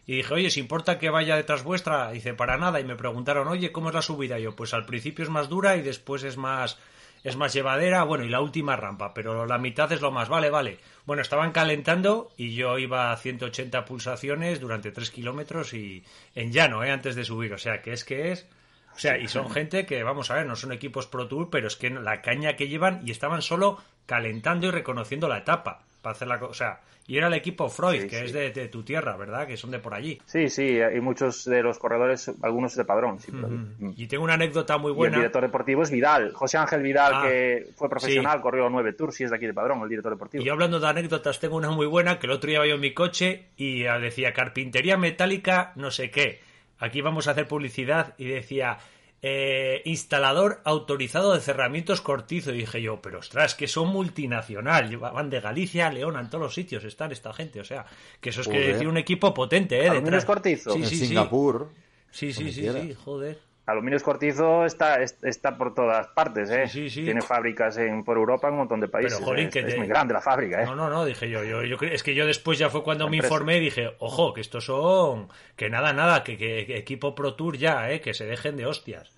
y 0.06 0.16
dije, 0.16 0.34
oye, 0.34 0.50
¿si 0.50 0.60
importa 0.60 0.98
que 0.98 1.08
vaya 1.08 1.36
detrás 1.36 1.64
vuestra? 1.64 2.10
Dice, 2.10 2.34
para 2.34 2.58
nada. 2.58 2.78
Y 2.78 2.84
me 2.84 2.94
preguntaron, 2.94 3.48
oye, 3.48 3.72
¿cómo 3.72 3.88
es 3.88 3.94
la 3.94 4.02
subida? 4.02 4.38
Y 4.38 4.42
yo, 4.42 4.54
pues 4.54 4.74
al 4.74 4.84
principio 4.84 5.22
es 5.22 5.30
más 5.30 5.48
dura 5.48 5.76
y 5.76 5.82
después 5.82 6.24
es 6.24 6.36
más 6.36 6.78
es 7.24 7.36
más 7.36 7.54
llevadera, 7.54 8.04
bueno, 8.04 8.24
y 8.24 8.28
la 8.28 8.42
última 8.42 8.76
rampa, 8.76 9.14
pero 9.14 9.46
la 9.46 9.56
mitad 9.56 9.90
es 9.92 10.02
lo 10.02 10.10
más, 10.10 10.28
vale, 10.28 10.50
vale. 10.50 10.78
Bueno, 11.06 11.22
estaban 11.22 11.52
calentando 11.52 12.30
y 12.36 12.54
yo 12.54 12.78
iba 12.78 13.12
a 13.12 13.16
180 13.16 13.86
pulsaciones 13.86 14.60
durante 14.60 14.92
3 14.92 15.10
kilómetros 15.10 15.72
y 15.72 16.04
en 16.34 16.52
llano, 16.52 16.84
¿eh? 16.84 16.90
Antes 16.90 17.16
de 17.16 17.24
subir, 17.24 17.54
o 17.54 17.58
sea, 17.58 17.80
que 17.80 17.94
es 17.94 18.04
que 18.04 18.32
es... 18.32 18.46
O 18.94 18.98
sea, 18.98 19.18
y 19.18 19.28
son 19.28 19.50
gente 19.50 19.86
que, 19.86 20.02
vamos 20.02 20.30
a 20.30 20.34
ver, 20.34 20.46
no 20.46 20.56
son 20.56 20.72
equipos 20.72 21.06
Pro 21.06 21.26
Tour, 21.28 21.48
pero 21.50 21.66
es 21.68 21.76
que 21.76 21.90
la 21.90 22.22
caña 22.22 22.54
que 22.56 22.68
llevan 22.68 23.00
y 23.04 23.10
estaban 23.10 23.42
solo 23.42 23.78
calentando 24.06 24.66
y 24.68 24.70
reconociendo 24.70 25.28
la 25.28 25.38
etapa 25.38 25.82
para 26.02 26.14
hacer 26.14 26.28
la 26.28 26.38
cosa. 26.38 26.50
O 26.50 26.54
sea, 26.54 26.80
y 27.06 27.18
era 27.18 27.26
el 27.26 27.34
equipo 27.34 27.68
Freud, 27.68 28.02
Sí, 28.02 28.08
que 28.08 28.18
sí. 28.20 28.24
es 28.26 28.32
de, 28.32 28.50
de 28.50 28.68
tu 28.68 28.82
tierra, 28.82 29.14
¿verdad? 29.16 29.46
Que 29.46 29.56
son 29.58 29.70
de 29.70 29.78
por 29.78 29.92
allí. 29.94 30.18
Sí, 30.24 30.48
sí, 30.48 30.78
y 30.78 31.00
muchos 31.00 31.44
de 31.44 31.62
los 31.62 31.78
corredores, 31.78 32.30
algunos 32.42 32.74
de 32.76 32.84
padrón. 32.84 33.18
Sí. 33.20 33.30
Mm. 33.32 33.92
Y 33.96 34.06
tengo 34.06 34.24
una 34.24 34.34
anécdota 34.34 34.78
muy 34.78 34.90
Y 34.90 34.92
el 34.92 34.96
buena. 34.96 35.16
director 35.18 35.42
deportivo 35.42 35.82
es 35.82 35.90
Vidal, 35.90 36.32
José 36.32 36.56
Ángel 36.56 36.82
Vidal, 36.82 37.12
Ah, 37.16 37.22
que 37.26 37.66
fue 37.76 37.90
profesional, 37.90 38.40
corrió 38.40 38.70
nueve 38.70 38.92
tours 38.94 39.20
y 39.20 39.24
es 39.24 39.30
de 39.30 39.36
aquí 39.36 39.46
de 39.46 39.52
Padrón, 39.52 39.82
el 39.82 39.88
director 39.88 40.12
deportivo. 40.12 40.42
Y 40.42 40.46
yo 40.46 40.52
hablando 40.54 40.80
de 40.80 40.86
anécdotas, 40.88 41.40
tengo 41.40 41.56
una 41.56 41.70
muy 41.70 41.86
buena 41.86 42.18
que 42.18 42.26
el 42.26 42.32
otro 42.32 42.48
día 42.48 42.58
iba 42.58 42.66
yo 42.68 42.74
en 42.76 42.80
mi 42.80 42.94
coche 42.94 43.48
y 43.58 43.84
ah, 43.86 43.98
decía 43.98 44.32
carpintería 44.32 44.96
metálica, 44.96 45.72
no 45.76 45.90
sé 45.90 46.10
qué. 46.10 46.40
Aquí 46.84 47.00
vamos 47.00 47.28
a 47.28 47.32
hacer 47.32 47.48
publicidad 47.48 48.14
y 48.18 48.26
decía 48.26 48.78
eh, 49.22 49.80
instalador 49.86 50.60
autorizado 50.64 51.32
de 51.32 51.40
cerramientos 51.40 52.02
cortizo. 52.02 52.52
Y 52.52 52.58
dije 52.58 52.82
yo, 52.82 53.00
pero 53.00 53.20
ostras, 53.20 53.54
que 53.54 53.66
son 53.66 53.88
multinacional. 53.88 54.90
Llevaban 54.90 55.30
de 55.30 55.40
Galicia 55.40 55.86
a 55.86 55.90
León, 55.92 56.18
en 56.18 56.28
todos 56.28 56.42
los 56.42 56.54
sitios 56.54 56.84
están 56.84 57.10
esta 57.10 57.32
gente. 57.32 57.58
O 57.58 57.64
sea, 57.64 57.86
que 58.20 58.28
eso 58.28 58.42
es 58.42 58.48
que 58.48 58.58
decir 58.58 58.86
un 58.86 58.98
equipo 58.98 59.32
potente, 59.32 59.86
¿eh? 59.86 59.90
Detrás. 59.90 60.26
Cortizo. 60.26 60.72
Sí, 60.72 60.80
en 60.80 60.86
sí, 60.86 60.96
sí. 60.96 61.06
Singapur. 61.06 61.70
Sí, 62.10 62.32
sí, 62.34 62.52
sí, 62.52 62.70
sí, 62.70 62.94
joder. 62.94 63.38
Aluminios 63.66 64.02
Cortizo 64.02 64.66
está, 64.66 65.00
es- 65.02 65.16
está 65.22 65.56
por 65.56 65.74
todas 65.74 66.08
partes, 66.08 66.50
¿eh? 66.50 66.66
Sí, 66.68 66.88
sí, 66.88 66.90
sí. 66.90 67.04
Tiene 67.04 67.22
fábricas 67.22 67.78
en, 67.78 68.04
por 68.04 68.18
Europa 68.18 68.48
en 68.48 68.54
un 68.54 68.58
montón 68.60 68.80
de 68.80 68.88
países. 68.88 69.14
Pero, 69.14 69.24
jolín, 69.26 69.46
es, 69.46 69.52
que 69.52 69.60
es 69.60 69.66
te- 69.66 69.76
muy 69.78 69.86
grande 69.86 70.12
la 70.12 70.20
fábrica, 70.20 70.62
¿eh? 70.62 70.66
No, 70.66 70.74
no, 70.74 70.90
no, 70.90 71.04
dije 71.06 71.30
yo, 71.30 71.42
yo, 71.44 71.62
yo 71.62 71.76
es 71.80 72.02
que 72.02 72.14
yo 72.14 72.26
después 72.26 72.58
ya 72.58 72.68
fue 72.68 72.82
cuando 72.82 73.08
me 73.08 73.16
informé 73.16 73.56
y 73.56 73.60
dije, 73.60 73.94
ojo, 74.00 74.34
que 74.34 74.42
estos 74.42 74.66
son, 74.66 75.28
que 75.56 75.70
nada, 75.70 75.92
nada, 75.94 76.24
que, 76.24 76.36
que- 76.36 76.66
que 76.66 76.76
equipo 76.76 77.14
Pro 77.14 77.34
Tour 77.34 77.56
ya, 77.56 77.90
eh, 77.90 78.00
que 78.02 78.12
se 78.12 78.26
dejen 78.26 78.56
de 78.58 78.66
hostias. 78.66 79.13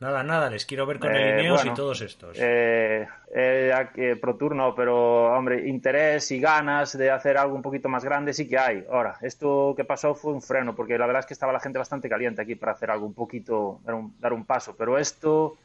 Nada, 0.00 0.22
nada, 0.22 0.48
les 0.48 0.64
quiero 0.64 0.86
ver 0.86 1.00
con 1.00 1.12
Eh, 1.12 1.32
el 1.34 1.40
Ineos 1.40 1.58
bueno, 1.58 1.72
y 1.72 1.74
todos 1.74 2.00
estos. 2.02 2.36
Eh, 2.40 3.04
eh, 3.34 3.86
eh, 3.96 4.16
Pro 4.20 4.36
Tour 4.36 4.54
no, 4.54 4.72
pero 4.72 5.36
hombre, 5.36 5.66
interés 5.68 6.30
y 6.30 6.38
ganas 6.38 6.96
de 6.96 7.10
hacer 7.10 7.36
algo 7.36 7.56
un 7.56 7.62
poquito 7.62 7.88
más 7.88 8.04
grande 8.04 8.32
sí 8.32 8.48
que 8.48 8.56
hay. 8.58 8.84
Ahora, 8.90 9.16
esto 9.22 9.74
que 9.76 9.84
pasó 9.84 10.14
fue 10.14 10.32
un 10.32 10.40
freno, 10.40 10.76
porque 10.76 10.96
la 10.96 11.06
verdad 11.06 11.20
es 11.20 11.26
que 11.26 11.34
estaba 11.34 11.52
la 11.52 11.58
gente 11.58 11.78
bastante 11.80 12.08
caliente 12.08 12.40
aquí 12.42 12.54
para 12.54 12.72
hacer 12.72 12.92
algo 12.92 13.06
un 13.06 13.14
poquito, 13.14 13.80
dar 13.84 13.96
un, 13.96 14.14
dar 14.20 14.32
un 14.32 14.44
paso. 14.44 14.76
Pero 14.78 14.96
esto, 14.98 15.56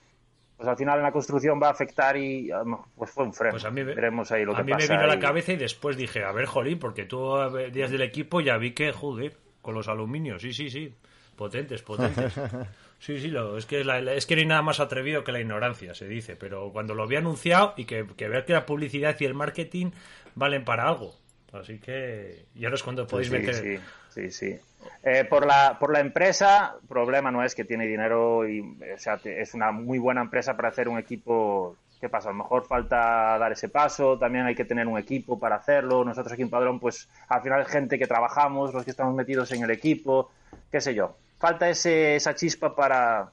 pues 0.57 0.67
al 0.67 0.77
final 0.77 0.97
en 0.97 1.03
la 1.03 1.11
construcción 1.11 1.61
va 1.61 1.67
a 1.67 1.71
afectar 1.71 2.17
y 2.17 2.49
a 2.49 2.57
lo 2.57 2.65
mejor, 2.65 2.85
pues 2.95 3.11
fue 3.11 3.25
un 3.25 3.33
freno. 3.35 3.51
Pues 3.51 3.65
a 3.65 3.69
mí, 3.69 3.83
me- 3.83 3.93
Veremos 3.93 4.31
ahí 4.31 4.45
lo 4.45 4.53
a 4.53 4.57
que 4.57 4.63
mí 4.63 4.71
pasa. 4.71 4.87
me 4.87 4.97
vino 4.97 5.03
a 5.11 5.15
la 5.15 5.19
cabeza 5.21 5.53
y 5.53 5.57
después 5.57 5.95
dije, 5.95 6.23
a 6.23 6.31
ver, 6.31 6.47
jolín, 6.47 6.79
porque 6.79 7.05
tú 7.05 7.37
eh, 7.37 7.69
días 7.69 7.91
del 7.91 8.01
equipo 8.01 8.41
ya 8.41 8.57
vi 8.57 8.71
que, 8.71 8.91
joder, 8.93 9.37
con 9.61 9.75
los 9.75 9.87
aluminios, 9.87 10.41
sí, 10.41 10.53
sí, 10.53 10.71
sí, 10.71 10.91
potentes, 11.35 11.83
potentes. 11.83 12.33
Sí, 13.03 13.19
sí, 13.19 13.27
lo, 13.27 13.57
es, 13.57 13.65
que 13.65 13.83
la- 13.83 13.99
es 14.13 14.25
que 14.25 14.35
no 14.35 14.39
hay 14.39 14.47
nada 14.47 14.61
más 14.61 14.79
atrevido 14.79 15.25
que 15.25 15.33
la 15.33 15.41
ignorancia, 15.41 15.93
se 15.93 16.07
dice, 16.07 16.37
pero 16.37 16.71
cuando 16.71 16.95
lo 16.95 17.03
había 17.03 17.19
anunciado 17.19 17.73
y 17.75 17.83
que, 17.83 18.07
que 18.15 18.29
ver 18.29 18.45
que 18.45 18.53
la 18.53 18.65
publicidad 18.65 19.13
y 19.19 19.25
el 19.25 19.33
marketing 19.33 19.91
valen 20.35 20.63
para 20.63 20.87
algo. 20.87 21.13
Así 21.51 21.79
que, 21.79 22.45
y 22.55 22.63
ahora 22.63 22.75
es 22.75 22.83
cuando 22.83 23.05
podéis 23.05 23.27
sí, 23.27 23.33
meter... 23.33 23.55
Sí, 23.55 23.79
sí, 24.07 24.31
sí. 24.31 24.59
Eh, 25.03 25.25
por, 25.25 25.45
la, 25.45 25.77
por 25.77 25.91
la 25.91 25.99
empresa, 25.99 26.77
problema 26.87 27.29
no 27.29 27.43
es 27.43 27.53
que 27.55 27.65
tiene 27.65 27.85
dinero 27.87 28.47
y, 28.47 28.61
o 28.61 28.97
sea, 28.97 29.19
es 29.25 29.53
una 29.53 29.73
muy 29.73 29.99
buena 29.99 30.21
empresa 30.21 30.55
para 30.55 30.69
hacer 30.69 30.87
un 30.87 30.97
equipo. 30.97 31.75
¿Qué 31.99 32.07
pasa? 32.07 32.29
A 32.29 32.31
lo 32.31 32.37
mejor 32.37 32.65
falta 32.65 33.37
dar 33.37 33.51
ese 33.51 33.67
paso, 33.67 34.17
también 34.17 34.45
hay 34.45 34.55
que 34.55 34.63
tener 34.63 34.87
un 34.87 34.97
equipo 34.97 35.37
para 35.37 35.57
hacerlo. 35.57 36.05
Nosotros 36.05 36.31
aquí 36.31 36.41
en 36.43 36.49
Padrón, 36.49 36.79
pues 36.79 37.09
al 37.27 37.41
final 37.41 37.59
hay 37.59 37.65
gente 37.65 37.99
que 37.99 38.07
trabajamos, 38.07 38.73
los 38.73 38.85
que 38.85 38.91
estamos 38.91 39.13
metidos 39.13 39.51
en 39.51 39.61
el 39.63 39.71
equipo, 39.71 40.31
qué 40.71 40.79
sé 40.79 40.95
yo. 40.95 41.17
Falta 41.43 41.69
ese, 41.69 42.15
esa 42.15 42.33
chispa 42.35 42.73
para, 42.73 43.29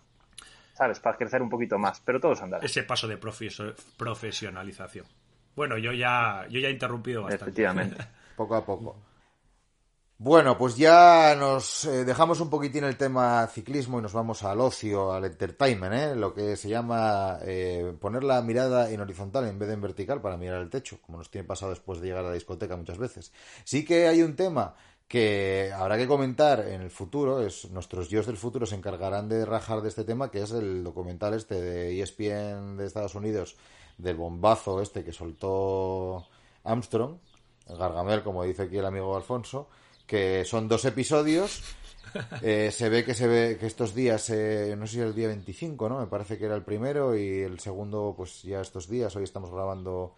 ¿sabes? 0.74 0.98
Para 0.98 1.16
crecer 1.16 1.40
un 1.42 1.48
poquito 1.48 1.78
más, 1.78 2.00
pero 2.00 2.18
todos 2.18 2.42
andará. 2.42 2.66
ese 2.66 2.82
paso 2.82 3.06
de 3.06 3.16
profesio- 3.20 3.72
profesionalización. 3.96 5.06
Bueno, 5.54 5.78
yo 5.78 5.92
ya, 5.92 6.44
yo 6.50 6.58
ya 6.58 6.66
he 6.66 6.72
interrumpido 6.72 7.22
bastante. 7.22 7.44
Efectivamente. 7.44 7.96
Poco 8.36 8.56
a 8.56 8.66
poco. 8.66 8.96
Bueno, 10.18 10.58
pues 10.58 10.76
ya 10.76 11.36
nos 11.38 11.84
eh, 11.84 12.04
dejamos 12.04 12.40
un 12.40 12.50
poquitín 12.50 12.82
el 12.82 12.96
tema 12.96 13.46
ciclismo 13.46 14.00
y 14.00 14.02
nos 14.02 14.12
vamos 14.12 14.42
al 14.42 14.60
ocio, 14.60 15.12
al 15.12 15.24
entertainment, 15.26 15.94
¿eh? 15.94 16.16
lo 16.16 16.34
que 16.34 16.56
se 16.56 16.68
llama 16.68 17.38
eh, 17.42 17.94
poner 18.00 18.24
la 18.24 18.42
mirada 18.42 18.90
en 18.90 19.00
horizontal 19.00 19.46
en 19.46 19.58
vez 19.58 19.68
de 19.68 19.74
en 19.74 19.80
vertical 19.80 20.20
para 20.20 20.36
mirar 20.36 20.60
el 20.60 20.68
techo, 20.68 20.98
como 21.00 21.16
nos 21.18 21.30
tiene 21.30 21.46
pasado 21.46 21.70
después 21.70 22.00
de 22.00 22.08
llegar 22.08 22.24
a 22.24 22.28
la 22.28 22.34
discoteca 22.34 22.76
muchas 22.76 22.98
veces. 22.98 23.32
Sí 23.64 23.84
que 23.84 24.08
hay 24.08 24.22
un 24.22 24.36
tema 24.36 24.74
que 25.10 25.72
habrá 25.74 25.98
que 25.98 26.06
comentar 26.06 26.60
en 26.68 26.82
el 26.82 26.90
futuro, 26.90 27.44
es 27.44 27.68
nuestros 27.72 28.08
dios 28.08 28.26
del 28.26 28.36
futuro 28.36 28.64
se 28.64 28.76
encargarán 28.76 29.28
de 29.28 29.44
rajar 29.44 29.80
de 29.80 29.88
este 29.88 30.04
tema, 30.04 30.30
que 30.30 30.40
es 30.40 30.52
el 30.52 30.84
documental 30.84 31.34
este 31.34 31.60
de 31.60 32.00
ESPN 32.00 32.76
de 32.76 32.86
Estados 32.86 33.16
Unidos, 33.16 33.56
del 33.98 34.14
bombazo 34.14 34.80
este 34.80 35.02
que 35.02 35.12
soltó 35.12 36.28
Armstrong, 36.62 37.16
Gargamel, 37.66 38.22
como 38.22 38.44
dice 38.44 38.62
aquí 38.62 38.78
el 38.78 38.86
amigo 38.86 39.16
Alfonso, 39.16 39.68
que 40.06 40.44
son 40.44 40.68
dos 40.68 40.84
episodios 40.84 41.60
Eh, 42.42 42.70
se 42.72 42.88
ve 42.88 43.04
que 43.04 43.14
se 43.14 43.28
ve 43.28 43.56
que 43.58 43.66
estos 43.66 43.94
días, 43.94 44.30
eh, 44.30 44.74
no 44.76 44.86
sé 44.86 44.94
si 44.94 45.00
el 45.00 45.14
día 45.14 45.28
25, 45.28 45.88
¿no? 45.88 46.00
Me 46.00 46.06
parece 46.06 46.38
que 46.38 46.46
era 46.46 46.56
el 46.56 46.64
primero 46.64 47.16
y 47.16 47.40
el 47.40 47.60
segundo, 47.60 48.14
pues 48.16 48.42
ya 48.42 48.60
estos 48.60 48.88
días, 48.88 49.14
hoy 49.14 49.22
estamos 49.22 49.50
grabando 49.52 50.16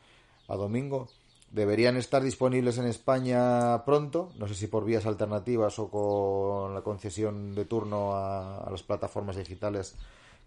a 0.49 0.57
domingo. 0.57 1.09
Deberían 1.53 1.99
estar 1.99 2.23
disponibles 2.23 2.79
en 2.79 2.87
España 2.87 3.85
pronto, 3.85 4.31
no 4.39 4.49
sé 4.49 4.55
si 4.55 4.69
por 4.69 4.85
vías 4.87 5.05
alternativas 5.05 5.79
o 5.79 5.89
con 5.91 6.75
la 6.75 6.81
concesión 6.81 7.55
de 7.55 7.67
turno 7.67 8.15
a, 8.15 8.65
a 8.65 8.71
las 8.71 8.83
plataformas 8.83 9.37
digitales 9.37 9.95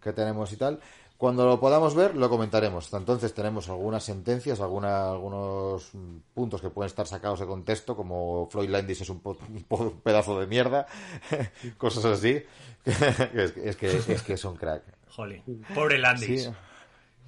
que 0.02 0.14
tenemos 0.14 0.52
y 0.52 0.58
tal. 0.58 0.80
Cuando 1.18 1.46
lo 1.46 1.60
podamos 1.62 1.96
ver, 1.96 2.16
lo 2.16 2.28
comentaremos. 2.30 2.86
Hasta 2.86 2.98
entonces 2.98 3.34
tenemos 3.34 3.70
algunas 3.70 4.04
sentencias, 4.04 4.60
alguna, 4.60 5.12
algunos 5.12 5.92
puntos 6.34 6.60
que 6.60 6.70
pueden 6.70 6.88
estar 6.88 7.08
sacados 7.08 7.40
de 7.40 7.46
contexto, 7.46 7.96
como 7.96 8.50
Floyd 8.52 8.70
Landis 8.70 9.02
es 9.02 9.10
un, 9.10 9.20
po- 9.22 9.38
un 9.70 9.92
pedazo 10.02 10.40
de 10.40 10.48
mierda, 10.48 10.88
cosas 11.78 12.04
así. 12.06 12.42
es, 12.86 13.52
que- 13.54 13.70
es 13.70 13.76
que, 13.78 14.14
es 14.14 14.22
que 14.24 14.34
es 14.34 14.44
un 14.44 14.56
crack. 14.58 14.84
Jolín. 15.10 15.42
Pobre 15.74 15.98
Landis. 16.00 16.44
Sí. 16.46 16.50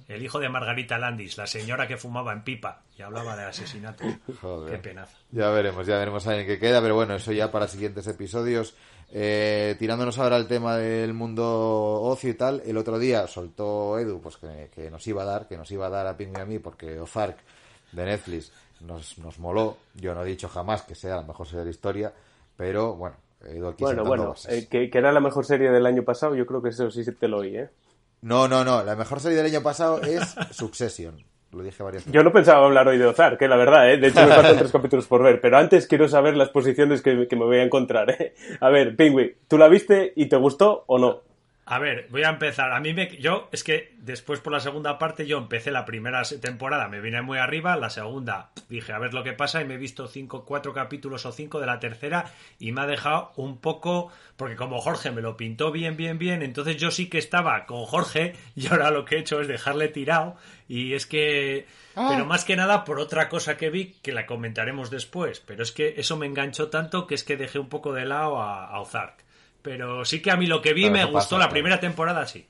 El 0.08 0.22
hijo 0.22 0.40
de 0.40 0.48
Margarita 0.48 0.96
Landis, 0.96 1.36
la 1.36 1.46
señora 1.46 1.86
que 1.86 1.98
fumaba 1.98 2.32
en 2.32 2.42
pipa 2.42 2.80
y 2.98 3.02
hablaba 3.02 3.36
de 3.36 3.44
asesinato. 3.44 4.04
Joder. 4.40 4.72
Qué 4.72 4.78
penazo. 4.78 5.18
Ya 5.30 5.50
veremos, 5.50 5.86
ya 5.86 5.98
veremos 5.98 6.26
a 6.26 6.44
qué 6.46 6.58
queda, 6.58 6.80
pero 6.80 6.94
bueno, 6.94 7.14
eso 7.14 7.30
ya 7.30 7.52
para 7.52 7.68
siguientes 7.68 8.06
episodios. 8.06 8.74
Eh, 9.12 9.76
tirándonos 9.78 10.18
ahora 10.18 10.36
al 10.36 10.48
tema 10.48 10.76
del 10.78 11.12
mundo 11.12 12.00
ocio 12.02 12.30
y 12.30 12.34
tal, 12.34 12.62
el 12.64 12.78
otro 12.78 12.98
día 12.98 13.26
soltó 13.26 13.98
Edu, 13.98 14.20
pues 14.20 14.38
que, 14.38 14.70
que 14.74 14.90
nos 14.90 15.06
iba 15.06 15.22
a 15.22 15.26
dar, 15.26 15.46
que 15.46 15.58
nos 15.58 15.70
iba 15.70 15.86
a 15.86 15.90
dar 15.90 16.06
a 16.06 16.16
Ping 16.16 16.32
y 16.34 16.40
a 16.40 16.46
mí, 16.46 16.58
porque 16.58 16.98
Ozark 16.98 17.36
de 17.92 18.04
Netflix 18.06 18.50
nos, 18.80 19.18
nos 19.18 19.38
moló. 19.38 19.76
Yo 19.94 20.14
no 20.14 20.22
he 20.22 20.26
dicho 20.26 20.48
jamás 20.48 20.82
que 20.82 20.94
sea 20.94 21.16
la 21.16 21.22
mejor 21.22 21.46
serie 21.46 21.60
de 21.60 21.64
la 21.66 21.70
historia, 21.70 22.12
pero 22.56 22.96
bueno, 22.96 23.16
Edu 23.44 23.68
aquí 23.68 23.84
Bueno, 23.84 24.04
bueno, 24.04 24.34
eh, 24.48 24.66
que, 24.70 24.88
que 24.88 24.98
era 24.98 25.12
la 25.12 25.20
mejor 25.20 25.44
serie 25.44 25.70
del 25.70 25.84
año 25.84 26.02
pasado, 26.02 26.34
yo 26.34 26.46
creo 26.46 26.62
que 26.62 26.70
eso 26.70 26.90
sí 26.90 27.04
te 27.12 27.28
lo 27.28 27.38
oí, 27.38 27.56
¿eh? 27.58 27.68
No, 28.20 28.48
no, 28.48 28.64
no, 28.64 28.82
la 28.82 28.96
mejor 28.96 29.20
serie 29.20 29.36
del 29.36 29.46
año 29.46 29.62
pasado 29.62 30.02
es 30.02 30.34
Succession. 30.50 31.24
Lo 31.52 31.62
dije 31.62 31.82
varias 31.82 32.02
veces. 32.02 32.12
Yo 32.12 32.22
no 32.22 32.30
pensaba 32.30 32.66
hablar 32.66 32.88
hoy 32.88 32.98
de 32.98 33.06
Ozark, 33.06 33.38
que 33.38 33.48
la 33.48 33.56
verdad, 33.56 33.90
¿eh? 33.90 33.96
De 33.96 34.08
hecho, 34.08 34.20
me 34.20 34.34
faltan 34.34 34.58
tres 34.58 34.70
capítulos 34.70 35.06
por 35.06 35.22
ver. 35.22 35.40
Pero 35.40 35.56
antes 35.56 35.86
quiero 35.86 36.06
saber 36.06 36.36
las 36.36 36.50
posiciones 36.50 37.00
que, 37.00 37.26
que 37.26 37.36
me 37.36 37.46
voy 37.46 37.56
a 37.56 37.62
encontrar, 37.62 38.10
¿eh? 38.10 38.34
A 38.60 38.68
ver, 38.68 38.94
Pingüi, 38.96 39.36
¿tú 39.48 39.56
la 39.56 39.68
viste 39.68 40.12
y 40.14 40.26
te 40.26 40.36
gustó 40.36 40.84
o 40.86 40.98
no? 40.98 41.22
A 41.70 41.78
ver, 41.78 42.06
voy 42.08 42.22
a 42.22 42.30
empezar. 42.30 42.72
A 42.72 42.80
mí 42.80 42.94
me. 42.94 43.14
Yo, 43.18 43.50
es 43.52 43.62
que 43.62 43.94
después 43.98 44.40
por 44.40 44.54
la 44.54 44.60
segunda 44.60 44.98
parte, 44.98 45.26
yo 45.26 45.36
empecé 45.36 45.70
la 45.70 45.84
primera 45.84 46.22
temporada, 46.22 46.88
me 46.88 47.02
vine 47.02 47.20
muy 47.20 47.36
arriba. 47.36 47.76
La 47.76 47.90
segunda, 47.90 48.52
dije 48.70 48.94
a 48.94 48.98
ver 48.98 49.12
lo 49.12 49.22
que 49.22 49.34
pasa 49.34 49.60
y 49.60 49.66
me 49.66 49.74
he 49.74 49.76
visto 49.76 50.08
cinco, 50.08 50.46
cuatro 50.46 50.72
capítulos 50.72 51.26
o 51.26 51.32
cinco 51.32 51.60
de 51.60 51.66
la 51.66 51.78
tercera 51.78 52.32
y 52.58 52.72
me 52.72 52.80
ha 52.80 52.86
dejado 52.86 53.32
un 53.36 53.58
poco. 53.58 54.10
Porque 54.38 54.56
como 54.56 54.80
Jorge 54.80 55.10
me 55.10 55.20
lo 55.20 55.36
pintó 55.36 55.70
bien, 55.70 55.98
bien, 55.98 56.18
bien, 56.18 56.42
entonces 56.42 56.78
yo 56.78 56.90
sí 56.90 57.10
que 57.10 57.18
estaba 57.18 57.66
con 57.66 57.84
Jorge 57.84 58.34
y 58.56 58.68
ahora 58.68 58.90
lo 58.90 59.04
que 59.04 59.16
he 59.16 59.18
hecho 59.18 59.38
es 59.42 59.46
dejarle 59.46 59.88
tirado. 59.88 60.36
Y 60.68 60.94
es 60.94 61.04
que. 61.04 61.66
Pero 61.94 62.24
más 62.24 62.46
que 62.46 62.56
nada 62.56 62.84
por 62.84 62.98
otra 62.98 63.28
cosa 63.28 63.58
que 63.58 63.68
vi, 63.68 63.96
que 64.02 64.12
la 64.12 64.24
comentaremos 64.24 64.88
después. 64.88 65.40
Pero 65.40 65.64
es 65.64 65.72
que 65.72 65.96
eso 65.98 66.16
me 66.16 66.24
enganchó 66.24 66.70
tanto 66.70 67.06
que 67.06 67.14
es 67.14 67.24
que 67.24 67.36
dejé 67.36 67.58
un 67.58 67.68
poco 67.68 67.92
de 67.92 68.06
lado 68.06 68.40
a, 68.40 68.68
a 68.68 68.80
Ozark. 68.80 69.27
Pero 69.62 70.04
sí 70.04 70.22
que 70.22 70.30
a 70.30 70.36
mí 70.36 70.46
lo 70.46 70.62
que 70.62 70.72
vi 70.72 70.90
me 70.90 71.04
gustó 71.04 71.36
pasa, 71.36 71.38
la 71.38 71.48
primera 71.48 71.80
temporada, 71.80 72.26
sí. 72.26 72.46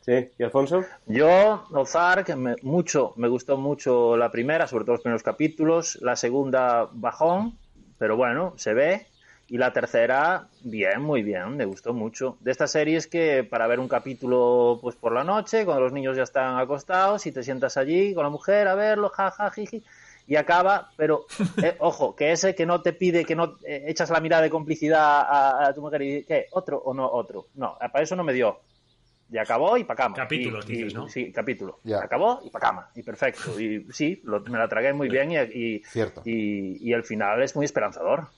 ¿Sí? 0.00 0.30
¿Y 0.38 0.42
Alfonso? 0.42 0.84
Yo, 1.06 1.66
Ozark, 1.70 2.34
me, 2.36 2.56
mucho, 2.62 3.12
me 3.16 3.28
gustó 3.28 3.56
mucho 3.56 4.16
la 4.16 4.30
primera, 4.30 4.66
sobre 4.66 4.84
todo 4.84 4.94
los 4.94 5.02
primeros 5.02 5.22
capítulos. 5.22 5.98
La 6.00 6.16
segunda, 6.16 6.88
bajón, 6.92 7.58
pero 7.98 8.16
bueno, 8.16 8.54
se 8.56 8.74
ve. 8.74 9.06
Y 9.50 9.56
la 9.56 9.72
tercera, 9.72 10.46
bien, 10.60 11.00
muy 11.00 11.22
bien, 11.22 11.56
me 11.56 11.64
gustó 11.64 11.94
mucho. 11.94 12.36
De 12.40 12.50
esta 12.50 12.66
serie 12.66 12.98
es 12.98 13.06
que 13.06 13.44
para 13.44 13.66
ver 13.66 13.80
un 13.80 13.88
capítulo 13.88 14.78
pues 14.82 14.94
por 14.94 15.12
la 15.12 15.24
noche, 15.24 15.64
cuando 15.64 15.82
los 15.82 15.92
niños 15.92 16.18
ya 16.18 16.22
están 16.22 16.58
acostados 16.58 17.26
y 17.26 17.32
te 17.32 17.42
sientas 17.42 17.78
allí 17.78 18.12
con 18.12 18.24
la 18.24 18.30
mujer 18.30 18.68
a 18.68 18.74
verlo, 18.74 19.08
jaja, 19.08 19.50
jiji, 19.50 19.82
y 20.28 20.36
acaba, 20.36 20.90
pero 20.96 21.24
eh, 21.62 21.74
ojo, 21.80 22.14
que 22.14 22.30
ese 22.30 22.54
que 22.54 22.66
no 22.66 22.80
te 22.82 22.92
pide, 22.92 23.24
que 23.24 23.34
no 23.34 23.56
eh, 23.66 23.84
echas 23.88 24.10
la 24.10 24.20
mirada 24.20 24.42
de 24.44 24.50
complicidad 24.50 25.00
a, 25.22 25.66
a 25.68 25.74
tu 25.74 25.80
mujer 25.80 26.02
y 26.02 26.06
dices, 26.16 26.26
¿qué? 26.28 26.46
¿Otro 26.52 26.78
o 26.78 26.92
no 26.94 27.10
otro? 27.10 27.46
No, 27.54 27.76
para 27.78 28.02
eso 28.04 28.14
no 28.14 28.22
me 28.22 28.32
dio. 28.34 28.60
Y 29.30 29.36
acabó 29.36 29.76
y 29.76 29.84
pa' 29.84 29.94
cama. 29.96 30.16
Capítulos, 30.16 30.64
Y- 30.68 30.72
y- 30.72 30.76
dices, 30.76 30.94
¿no? 30.94 31.06
Sí, 31.08 31.30
capítulo. 31.32 31.80
Ya. 31.84 31.98
Acabó 32.02 32.40
y 32.44 32.48
pa' 32.50 32.60
cama. 32.60 32.88
Y 32.94 33.02
perfecto. 33.02 33.60
Y 33.60 33.86
sí, 33.92 34.20
lo- 34.24 34.40
me 34.40 34.56
la 34.58 34.68
tragué 34.68 34.92
muy 34.94 35.08
bien 35.10 35.32
y, 35.32 35.36
y, 35.36 35.82
Cierto. 35.84 36.22
y, 36.24 36.78
y 36.88 36.92
el 36.94 37.04
final 37.04 37.42
es 37.42 37.54
muy 37.56 37.64
esperanzador. 37.66 38.28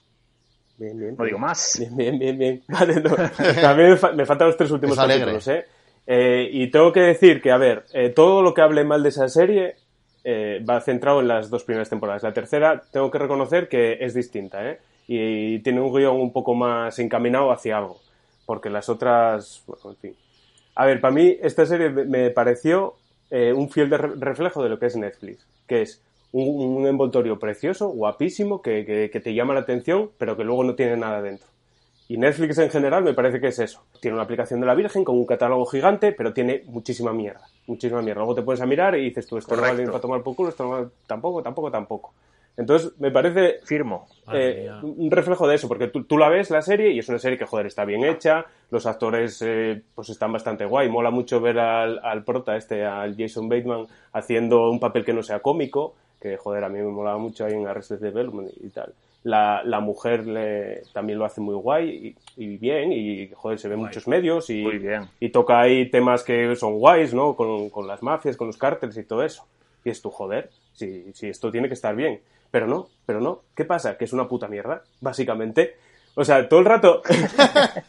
Bien, 0.78 0.98
bien. 0.98 1.14
No 1.16 1.24
digo 1.24 1.38
más. 1.38 1.76
Bien, 1.78 1.96
bien, 1.96 2.18
bien, 2.18 2.38
bien. 2.38 2.62
Vale, 2.68 2.94
no. 3.00 3.14
También 3.60 3.90
me, 3.90 3.96
fa- 3.96 4.12
me 4.12 4.26
faltan 4.26 4.48
los 4.48 4.56
tres 4.56 4.70
últimos 4.70 4.96
capítulos, 4.96 5.46
¿eh? 5.48 5.64
Eh, 6.06 6.48
Y 6.50 6.70
tengo 6.70 6.92
que 6.92 7.00
decir 7.00 7.40
que, 7.40 7.52
a 7.52 7.56
ver, 7.56 7.84
eh, 7.92 8.08
todo 8.10 8.42
lo 8.42 8.52
que 8.54 8.62
hable 8.62 8.82
mal 8.84 9.02
de 9.02 9.10
esa 9.10 9.28
serie 9.28 9.76
eh, 10.24 10.64
va 10.68 10.80
centrado 10.80 11.20
en 11.20 11.28
las 11.28 11.50
dos 11.50 11.64
primeras 11.64 11.88
temporadas. 11.90 12.22
La 12.22 12.32
tercera, 12.32 12.82
tengo 12.92 13.10
que 13.10 13.18
reconocer 13.18 13.68
que 13.68 13.98
es 14.00 14.14
distinta, 14.14 14.68
¿eh? 14.68 14.78
Y, 15.08 15.58
tiene 15.60 15.80
un 15.80 15.92
guion 15.92 16.16
un 16.20 16.32
poco 16.32 16.54
más 16.54 16.98
encaminado 16.98 17.50
hacia 17.52 17.78
algo. 17.78 17.98
Porque 18.46 18.70
las 18.70 18.88
otras, 18.88 19.62
bueno, 19.66 19.90
en 19.90 19.96
fin. 19.96 20.16
A 20.74 20.86
ver, 20.86 21.00
para 21.00 21.12
mí 21.14 21.36
esta 21.42 21.66
serie 21.66 21.90
me- 21.90 22.30
pareció 22.30 22.94
eh, 23.30 23.52
un 23.52 23.70
fiel 23.70 23.90
de 23.90 23.98
re- 23.98 24.14
reflejo 24.16 24.62
de 24.62 24.68
lo 24.70 24.78
que 24.78 24.86
es 24.86 24.96
Netflix, 24.96 25.46
que 25.66 25.82
es 25.82 26.02
un, 26.32 26.86
envoltorio 26.86 27.38
precioso, 27.38 27.88
guapísimo, 27.88 28.62
que 28.62 29.20
te 29.22 29.34
llama 29.34 29.54
la 29.54 29.60
atención, 29.60 30.10
pero 30.18 30.36
que 30.36 30.44
luego 30.44 30.64
no 30.64 30.74
tiene 30.74 30.96
nada 30.96 31.22
dentro. 31.22 31.49
Y 32.10 32.16
Netflix 32.16 32.58
en 32.58 32.70
general 32.70 33.04
me 33.04 33.14
parece 33.14 33.38
que 33.38 33.46
es 33.46 33.58
eso. 33.60 33.84
Tiene 34.00 34.16
una 34.16 34.24
aplicación 34.24 34.58
de 34.58 34.66
la 34.66 34.74
Virgen 34.74 35.04
con 35.04 35.16
un 35.16 35.24
catálogo 35.24 35.64
gigante, 35.64 36.10
pero 36.10 36.32
tiene 36.32 36.64
muchísima 36.66 37.12
mierda. 37.12 37.42
Muchísima 37.68 38.02
mierda. 38.02 38.22
Luego 38.22 38.34
te 38.34 38.42
pones 38.42 38.60
a 38.60 38.66
mirar 38.66 38.96
y 38.96 39.04
dices 39.04 39.28
tú, 39.28 39.38
esto 39.38 39.54
no 39.54 39.62
vale 39.62 39.74
Correcto. 39.74 39.92
para 39.92 40.02
tomar 40.02 40.22
por 40.24 40.34
culo, 40.34 40.48
esto 40.48 40.64
no 40.64 40.70
vale 40.70 40.88
tampoco, 41.06 41.40
tampoco, 41.40 41.70
tampoco. 41.70 42.12
Entonces, 42.56 42.98
me 42.98 43.12
parece 43.12 43.60
Firmo. 43.64 44.08
Eh, 44.32 44.68
un 44.82 45.08
reflejo 45.08 45.46
de 45.46 45.54
eso, 45.54 45.68
porque 45.68 45.86
tú, 45.86 46.02
tú 46.02 46.18
la 46.18 46.28
ves, 46.28 46.50
la 46.50 46.62
serie, 46.62 46.90
y 46.90 46.98
es 46.98 47.08
una 47.08 47.20
serie 47.20 47.38
que, 47.38 47.46
joder, 47.46 47.66
está 47.66 47.84
bien 47.84 48.02
hecha, 48.02 48.44
los 48.72 48.86
actores 48.86 49.40
eh, 49.46 49.80
pues 49.94 50.08
están 50.10 50.32
bastante 50.32 50.64
guay, 50.64 50.88
mola 50.88 51.12
mucho 51.12 51.40
ver 51.40 51.60
al, 51.60 52.00
al 52.02 52.24
prota, 52.24 52.56
este, 52.56 52.84
al 52.84 53.14
Jason 53.16 53.48
Bateman, 53.48 53.86
haciendo 54.14 54.68
un 54.68 54.80
papel 54.80 55.04
que 55.04 55.12
no 55.12 55.22
sea 55.22 55.38
cómico, 55.38 55.94
que, 56.20 56.36
joder, 56.36 56.64
a 56.64 56.68
mí 56.68 56.80
me 56.80 56.90
molaba 56.90 57.18
mucho 57.18 57.44
ahí 57.44 57.52
en 57.52 57.68
Arrested 57.68 58.00
Development 58.00 58.50
y 58.60 58.70
tal. 58.70 58.92
La, 59.22 59.62
la 59.64 59.80
mujer 59.80 60.26
le, 60.26 60.82
también 60.94 61.18
lo 61.18 61.26
hace 61.26 61.42
muy 61.42 61.54
guay 61.54 62.16
y, 62.36 62.42
y 62.42 62.56
bien, 62.56 62.90
y, 62.90 63.28
joder, 63.34 63.58
se 63.58 63.68
ve 63.68 63.74
en 63.74 63.80
muchos 63.80 64.08
medios 64.08 64.48
y, 64.48 64.62
Muy 64.62 64.78
bien. 64.78 65.08
y 65.20 65.28
toca 65.28 65.60
ahí 65.60 65.90
temas 65.90 66.22
que 66.22 66.56
son 66.56 66.78
guays, 66.78 67.12
¿no? 67.12 67.36
Con, 67.36 67.68
con 67.68 67.86
las 67.86 68.02
mafias, 68.02 68.36
con 68.38 68.46
los 68.46 68.56
cárteles 68.56 68.96
y 68.96 69.04
todo 69.04 69.22
eso. 69.22 69.44
Y 69.84 69.90
es 69.90 70.00
tu 70.00 70.10
joder, 70.10 70.50
si, 70.72 71.12
si 71.12 71.28
esto 71.28 71.50
tiene 71.50 71.68
que 71.68 71.74
estar 71.74 71.94
bien. 71.94 72.20
Pero 72.50 72.66
no, 72.66 72.88
pero 73.04 73.20
no. 73.20 73.42
¿Qué 73.54 73.64
pasa? 73.64 73.96
Que 73.98 74.06
es 74.06 74.12
una 74.12 74.26
puta 74.26 74.48
mierda, 74.48 74.82
básicamente. 75.00 75.76
O 76.20 76.24
sea, 76.24 76.46
todo 76.48 76.60
el 76.60 76.66
rato. 76.66 77.02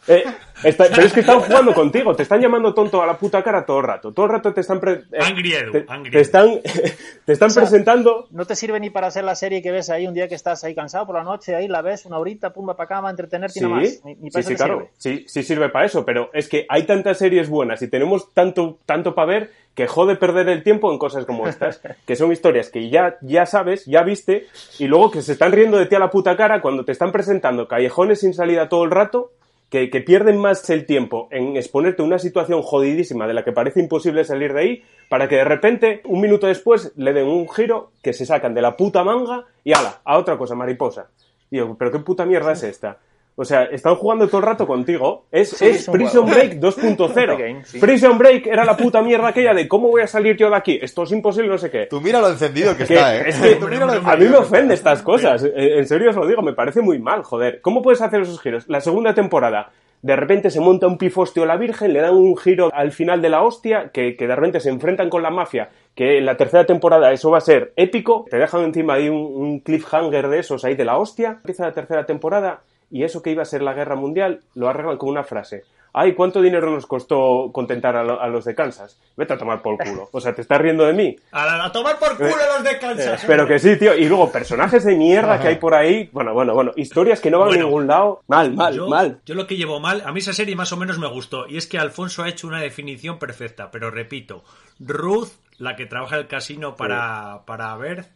Eh, 0.08 0.24
está- 0.64 0.86
pero 0.90 1.02
es 1.06 1.12
que 1.12 1.20
están 1.20 1.40
jugando 1.40 1.72
contigo, 1.72 2.14
te 2.14 2.22
están 2.24 2.40
llamando 2.40 2.74
tonto 2.74 3.00
a 3.02 3.06
la 3.06 3.16
puta 3.16 3.42
cara 3.42 3.64
todo 3.64 3.78
el 3.78 3.84
rato. 3.86 4.12
Todo 4.12 4.26
el 4.26 4.32
rato 4.32 4.52
te 4.52 4.60
están. 4.60 4.80
pre- 4.80 5.02
eh, 5.12 5.18
Angry 5.20 5.52
Edu, 5.54 5.72
te, 5.72 5.84
Angry 5.88 6.10
te 6.10 6.16
Edu. 6.18 6.22
están, 6.22 6.60
te 7.24 7.32
están 7.32 7.50
sea, 7.50 7.62
presentando. 7.62 8.26
No 8.30 8.44
te 8.44 8.56
sirve 8.56 8.80
ni 8.80 8.90
para 8.90 9.06
hacer 9.08 9.24
la 9.24 9.34
serie 9.34 9.62
que 9.62 9.70
ves 9.70 9.90
ahí 9.90 10.06
un 10.06 10.14
día 10.14 10.28
que 10.28 10.34
estás 10.34 10.62
ahí 10.64 10.74
cansado 10.74 11.06
por 11.06 11.14
la 11.16 11.22
noche, 11.24 11.54
ahí 11.54 11.68
la 11.68 11.82
ves 11.82 12.04
una 12.04 12.18
horita, 12.18 12.52
pumba 12.52 12.76
para 12.76 12.88
cama, 12.88 13.10
entretenerte 13.10 13.58
y 13.58 13.62
Sí, 13.62 13.68
nada 13.68 13.80
más. 13.80 14.00
Ni, 14.04 14.14
ni 14.16 14.30
para 14.30 14.30
sí, 14.30 14.38
eso 14.40 14.48
sí, 14.48 14.54
te 14.54 14.56
claro. 14.56 14.78
sirve. 14.98 15.18
Sí, 15.20 15.24
sí 15.28 15.42
sirve 15.42 15.68
para 15.68 15.86
eso, 15.86 16.04
pero 16.04 16.30
es 16.32 16.48
que 16.48 16.66
hay 16.68 16.82
tantas 16.84 17.18
series 17.18 17.48
buenas 17.48 17.80
y 17.82 17.88
tenemos 17.88 18.32
tanto, 18.34 18.78
tanto 18.86 19.14
para 19.14 19.26
ver 19.26 19.50
que 19.74 19.86
jode 19.86 20.16
perder 20.16 20.48
el 20.48 20.62
tiempo 20.62 20.92
en 20.92 20.98
cosas 20.98 21.24
como 21.24 21.46
estas, 21.46 21.80
que 22.06 22.16
son 22.16 22.32
historias 22.32 22.70
que 22.70 22.90
ya, 22.90 23.16
ya 23.22 23.46
sabes, 23.46 23.86
ya 23.86 24.02
viste, 24.02 24.46
y 24.78 24.86
luego 24.86 25.10
que 25.10 25.22
se 25.22 25.32
están 25.32 25.52
riendo 25.52 25.78
de 25.78 25.86
ti 25.86 25.94
a 25.94 25.98
la 25.98 26.10
puta 26.10 26.36
cara 26.36 26.60
cuando 26.60 26.84
te 26.84 26.92
están 26.92 27.12
presentando 27.12 27.68
callejones 27.68 28.20
sin 28.20 28.34
salida 28.34 28.68
todo 28.68 28.84
el 28.84 28.90
rato, 28.90 29.30
que, 29.70 29.88
que 29.88 30.02
pierden 30.02 30.36
más 30.36 30.68
el 30.68 30.84
tiempo 30.84 31.28
en 31.30 31.56
exponerte 31.56 32.02
a 32.02 32.04
una 32.04 32.18
situación 32.18 32.60
jodidísima 32.60 33.26
de 33.26 33.32
la 33.32 33.42
que 33.42 33.52
parece 33.52 33.80
imposible 33.80 34.24
salir 34.24 34.52
de 34.52 34.60
ahí, 34.60 34.82
para 35.08 35.28
que 35.28 35.36
de 35.36 35.44
repente, 35.44 36.02
un 36.04 36.20
minuto 36.20 36.46
después, 36.46 36.92
le 36.96 37.14
den 37.14 37.26
un 37.26 37.48
giro 37.48 37.90
que 38.02 38.12
se 38.12 38.26
sacan 38.26 38.52
de 38.52 38.60
la 38.60 38.76
puta 38.76 39.02
manga 39.02 39.46
y 39.64 39.72
ala, 39.72 40.00
a 40.04 40.18
otra 40.18 40.36
cosa, 40.36 40.54
mariposa. 40.54 41.08
Y 41.50 41.56
yo, 41.56 41.74
¿pero 41.78 41.90
qué 41.90 41.98
puta 42.00 42.26
mierda 42.26 42.52
es 42.52 42.62
esta? 42.62 42.98
O 43.34 43.44
sea, 43.44 43.64
están 43.64 43.94
jugando 43.96 44.28
todo 44.28 44.40
el 44.40 44.46
rato 44.46 44.66
contigo. 44.66 45.24
Es, 45.32 45.50
Sí, 45.50 45.66
es 45.66 45.76
es 45.80 45.88
un 45.88 45.94
Prison 45.94 46.26
juego. 46.26 46.38
Break 46.38 46.60
2.0. 46.60 47.38
Game, 47.38 47.64
sí. 47.64 47.78
Prison 47.78 48.18
Break 48.18 48.46
era 48.46 48.64
la 48.64 48.76
puta 48.76 49.00
mierda 49.02 49.28
aquella 49.28 49.54
de 49.54 49.66
cómo 49.68 49.88
voy 49.88 50.02
a 50.02 50.06
salir 50.06 50.36
yo 50.36 50.50
de 50.50 50.56
aquí. 50.56 50.78
Esto 50.82 51.04
es 51.04 51.12
imposible, 51.12 51.48
no 51.48 51.56
sé 51.58 51.70
qué. 51.70 51.86
Tú 51.86 52.00
mira 52.00 52.20
lo 52.20 52.28
encendido 52.28 52.76
que, 52.76 52.84
Que- 52.84 52.94
está, 52.94 53.16
¿eh? 53.16 53.24
es 53.28 53.36
que 53.40 53.54
Tú 53.56 53.68
mira 53.68 53.86
lo 53.86 53.92
a 53.92 53.94
mí 53.96 54.00
encendido 54.04 54.30
me 54.32 54.36
ofende 54.38 54.74
estas 54.74 55.02
cosas. 55.02 55.44
Eh, 55.44 55.78
En 55.78 55.86
serio 55.86 56.10
os 56.10 56.16
lo 56.16 56.26
digo, 56.26 56.42
me 56.42 56.52
parece 56.52 56.82
muy 56.82 56.98
mal, 56.98 57.22
joder. 57.22 57.60
¿Cómo 57.62 57.80
puedes 57.82 58.02
hacer 58.02 58.20
esos 58.20 58.40
giros? 58.40 58.68
La 58.68 58.80
segunda 58.82 59.14
temporada, 59.14 59.70
de 60.02 60.16
repente 60.16 60.50
se 60.50 60.60
monta 60.60 60.86
un 60.86 60.98
pifostio 60.98 61.44
a 61.44 61.46
la 61.46 61.56
Virgen, 61.56 61.92
le 61.94 62.00
dan 62.00 62.14
un 62.14 62.36
giro 62.36 62.70
al 62.74 62.92
final 62.92 63.22
de 63.22 63.30
la 63.30 63.42
hostia, 63.42 63.90
que, 63.94 64.14
que 64.16 64.26
de 64.26 64.34
repente 64.36 64.60
se 64.60 64.68
enfrentan 64.68 65.08
con 65.08 65.22
la 65.22 65.30
mafia, 65.30 65.70
que 65.94 66.18
en 66.18 66.26
la 66.26 66.36
tercera 66.36 66.66
temporada 66.66 67.12
eso 67.12 67.30
va 67.30 67.38
a 67.38 67.40
ser 67.40 67.72
épico, 67.76 68.26
te 68.28 68.36
dejan 68.36 68.64
encima 68.64 68.94
ahí 68.94 69.08
un, 69.08 69.16
un 69.16 69.60
cliffhanger 69.60 70.28
de 70.28 70.40
esos 70.40 70.64
ahí 70.64 70.74
de 70.74 70.84
la 70.84 70.98
hostia, 70.98 71.36
empieza 71.40 71.64
la 71.66 71.72
tercera 71.72 72.04
temporada 72.04 72.60
y 72.92 73.02
eso 73.02 73.22
que 73.22 73.30
iba 73.32 73.42
a 73.42 73.46
ser 73.46 73.62
la 73.62 73.72
guerra 73.74 73.96
mundial 73.96 74.40
lo 74.54 74.68
arreglan 74.68 74.98
con 74.98 75.08
una 75.08 75.24
frase. 75.24 75.64
Ay, 75.94 76.14
¿cuánto 76.14 76.40
dinero 76.40 76.70
nos 76.70 76.86
costó 76.86 77.50
contentar 77.52 77.96
a, 77.96 78.02
lo- 78.02 78.18
a 78.18 78.26
los 78.26 78.46
de 78.46 78.54
Kansas? 78.54 78.98
Vete 79.14 79.34
a 79.34 79.36
tomar 79.38 79.60
por 79.60 79.76
culo. 79.76 80.08
O 80.10 80.20
sea, 80.22 80.34
¿te 80.34 80.40
estás 80.40 80.58
riendo 80.58 80.86
de 80.86 80.94
mí? 80.94 81.16
A, 81.32 81.66
a 81.66 81.70
tomar 81.70 81.98
por 81.98 82.16
culo 82.16 82.30
los 82.30 82.64
de 82.64 82.78
Kansas. 82.78 83.22
Eh, 83.22 83.26
Pero 83.26 83.46
que 83.46 83.58
sí, 83.58 83.76
tío. 83.78 83.94
Y 83.94 84.06
luego, 84.08 84.32
personajes 84.32 84.84
de 84.84 84.94
mierda 84.96 85.38
que 85.38 85.48
hay 85.48 85.56
por 85.56 85.74
ahí. 85.74 86.08
Bueno, 86.10 86.32
bueno, 86.32 86.54
bueno. 86.54 86.72
Historias 86.76 87.20
que 87.20 87.30
no 87.30 87.40
van 87.40 87.48
Bueno. 87.48 87.64
a 87.64 87.66
ningún 87.66 87.86
lado. 87.88 88.22
Mal, 88.26 88.54
mal, 88.54 88.74
yo, 88.74 88.88
mal. 88.88 89.20
yo 89.26 89.34
lo 89.34 89.46
que 89.46 89.58
llevo 89.58 89.80
mal, 89.80 90.02
a 90.06 90.12
mí 90.12 90.20
esa 90.20 90.32
serie 90.32 90.56
más 90.56 90.72
o 90.72 90.78
menos 90.78 90.98
me 90.98 91.08
gustó, 91.08 91.46
y 91.46 91.58
es 91.58 91.66
que 91.66 91.76
Alfonso 91.78 92.22
ha 92.22 92.28
hecho 92.30 92.46
una 92.46 92.60
definición 92.62 93.18
perfecta, 93.18 93.70
pero 93.70 93.90
repito, 93.90 94.44
Ruth, 94.80 95.28
la 95.58 95.76
que 95.76 95.84
trabaja 95.84 96.14
en 96.16 96.22
el 96.22 96.26
casino 96.28 96.74
para, 96.74 97.42
para 97.44 97.76
ver, 97.76 98.06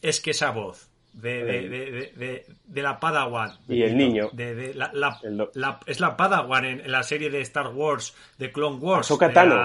es 0.00 0.20
que 0.20 0.30
esa 0.30 0.52
voz 0.52 0.88
de, 1.12 1.42
de, 1.42 1.68
de, 2.14 2.46
de, 2.66 2.82
la 2.82 3.00
Padawan. 3.00 3.58
Y 3.68 3.82
el 3.82 3.96
niño. 3.96 4.28
De, 4.32 4.54
de 4.54 4.74
la, 4.74 4.90
la- 4.92 5.18
El 5.22 5.36
do- 5.36 5.50
la- 5.54 5.80
es 5.86 6.00
la 6.00 6.16
Padawan 6.16 6.64
en, 6.64 6.80
en 6.80 6.90
la 6.92 7.02
serie 7.02 7.30
de 7.30 7.40
Star 7.42 7.68
Wars, 7.68 8.14
de 8.38 8.52
Clone 8.52 8.76
Wars. 8.76 9.06
Ahsoka 9.06 9.32
Tano. 9.32 9.56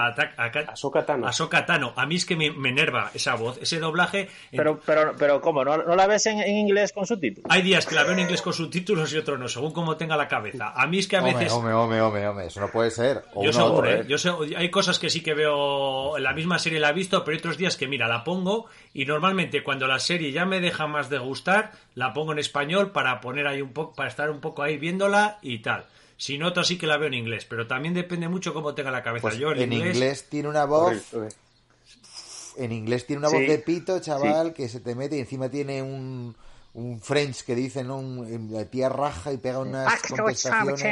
Ahsoka 0.68 1.04
Tano. 1.04 1.26
Ahsoka 1.26 1.66
Tano. 1.66 1.92
A 1.96 2.06
mí 2.06 2.16
es 2.16 2.24
que 2.26 2.36
me, 2.36 2.50
me 2.50 2.70
enerva 2.70 3.10
esa 3.14 3.34
voz, 3.34 3.58
ese 3.60 3.78
doblaje. 3.80 4.28
Pero, 4.50 4.80
pero, 4.84 5.14
pero 5.18 5.40
¿cómo? 5.40 5.64
¿No, 5.64 5.76
no 5.78 5.96
la 5.96 6.06
ves 6.06 6.26
en, 6.26 6.40
en 6.40 6.56
inglés 6.56 6.92
con 6.92 7.06
subtítulos? 7.06 7.46
Hay 7.50 7.62
días 7.62 7.86
que 7.86 7.94
la 7.94 8.02
veo 8.04 8.12
en 8.12 8.20
inglés 8.20 8.42
con 8.42 8.52
subtítulos 8.52 9.12
y 9.12 9.18
otros 9.18 9.38
no, 9.38 9.48
según 9.48 9.72
cómo 9.72 9.96
tenga 9.96 10.16
la 10.16 10.28
cabeza. 10.28 10.72
A 10.74 10.86
mí 10.86 10.98
es 10.98 11.08
que 11.08 11.16
a 11.16 11.22
veces... 11.22 11.52
hombre, 11.52 11.72
hombre, 11.74 12.00
hombre, 12.00 12.26
hombre, 12.28 12.46
eso 12.46 12.60
no 12.60 12.68
puede 12.70 12.90
ser. 12.90 13.24
O 13.34 13.44
Yo 13.44 13.52
seguro, 13.52 13.74
otro, 13.78 13.90
¿eh? 13.90 14.04
Yo 14.08 14.18
sé, 14.18 14.30
hay 14.56 14.70
cosas 14.70 14.98
que 14.98 15.10
sí 15.10 15.22
que 15.22 15.34
veo, 15.34 16.18
la 16.18 16.32
misma 16.32 16.58
serie 16.58 16.80
la 16.80 16.90
he 16.90 16.92
visto, 16.92 17.24
pero 17.24 17.34
hay 17.34 17.38
otros 17.38 17.56
días 17.58 17.76
que, 17.76 17.88
mira, 17.88 18.08
la 18.08 18.24
pongo 18.24 18.66
y 18.94 19.04
normalmente 19.04 19.62
cuando 19.62 19.86
la 19.86 19.98
serie 19.98 20.32
ya 20.32 20.44
me 20.44 20.60
deja 20.60 20.86
más 20.86 21.08
de 21.10 21.18
gustar, 21.18 21.72
la 21.94 22.12
pongo 22.12 22.32
en 22.32 22.38
español 22.38 22.91
para 22.92 23.20
poner 23.20 23.46
ahí 23.46 23.62
un 23.62 23.72
poco, 23.72 23.94
para 23.94 24.08
estar 24.08 24.30
un 24.30 24.40
poco 24.40 24.62
ahí 24.62 24.76
viéndola 24.78 25.38
y 25.42 25.58
tal. 25.60 25.86
Si 26.16 26.38
no, 26.38 26.48
otra 26.48 26.62
sí 26.64 26.78
que 26.78 26.86
la 26.86 26.96
veo 26.98 27.08
en 27.08 27.14
inglés, 27.14 27.44
pero 27.48 27.66
también 27.66 27.94
depende 27.94 28.28
mucho 28.28 28.54
cómo 28.54 28.74
tenga 28.74 28.90
la 28.90 29.02
cabeza. 29.02 29.22
Pues 29.22 29.38
Yo 29.38 29.52
en 29.52 29.72
inglés... 29.72 30.28
tiene 30.28 30.48
una 30.48 30.64
voz, 30.64 31.12
en 32.56 32.72
inglés 32.72 33.06
tiene 33.06 33.20
una 33.20 33.28
Sí. 33.28 33.36
voz 33.36 33.46
de 33.48 33.58
pito, 33.58 33.98
chaval, 34.00 34.52
que 34.52 34.68
se 34.68 34.80
te 34.80 34.94
mete 34.94 35.16
y 35.16 35.20
encima 35.20 35.48
tiene 35.48 35.82
un, 35.82 36.36
un 36.74 37.00
French 37.00 37.44
que 37.44 37.54
dice, 37.54 37.84
¿no? 37.84 37.98
Un, 37.98 38.48
la 38.50 38.64
tía 38.64 38.88
raja 38.88 39.30
y 39.32 39.36
pega 39.36 39.58
unas 39.58 40.00
contestaciones. 40.02 40.82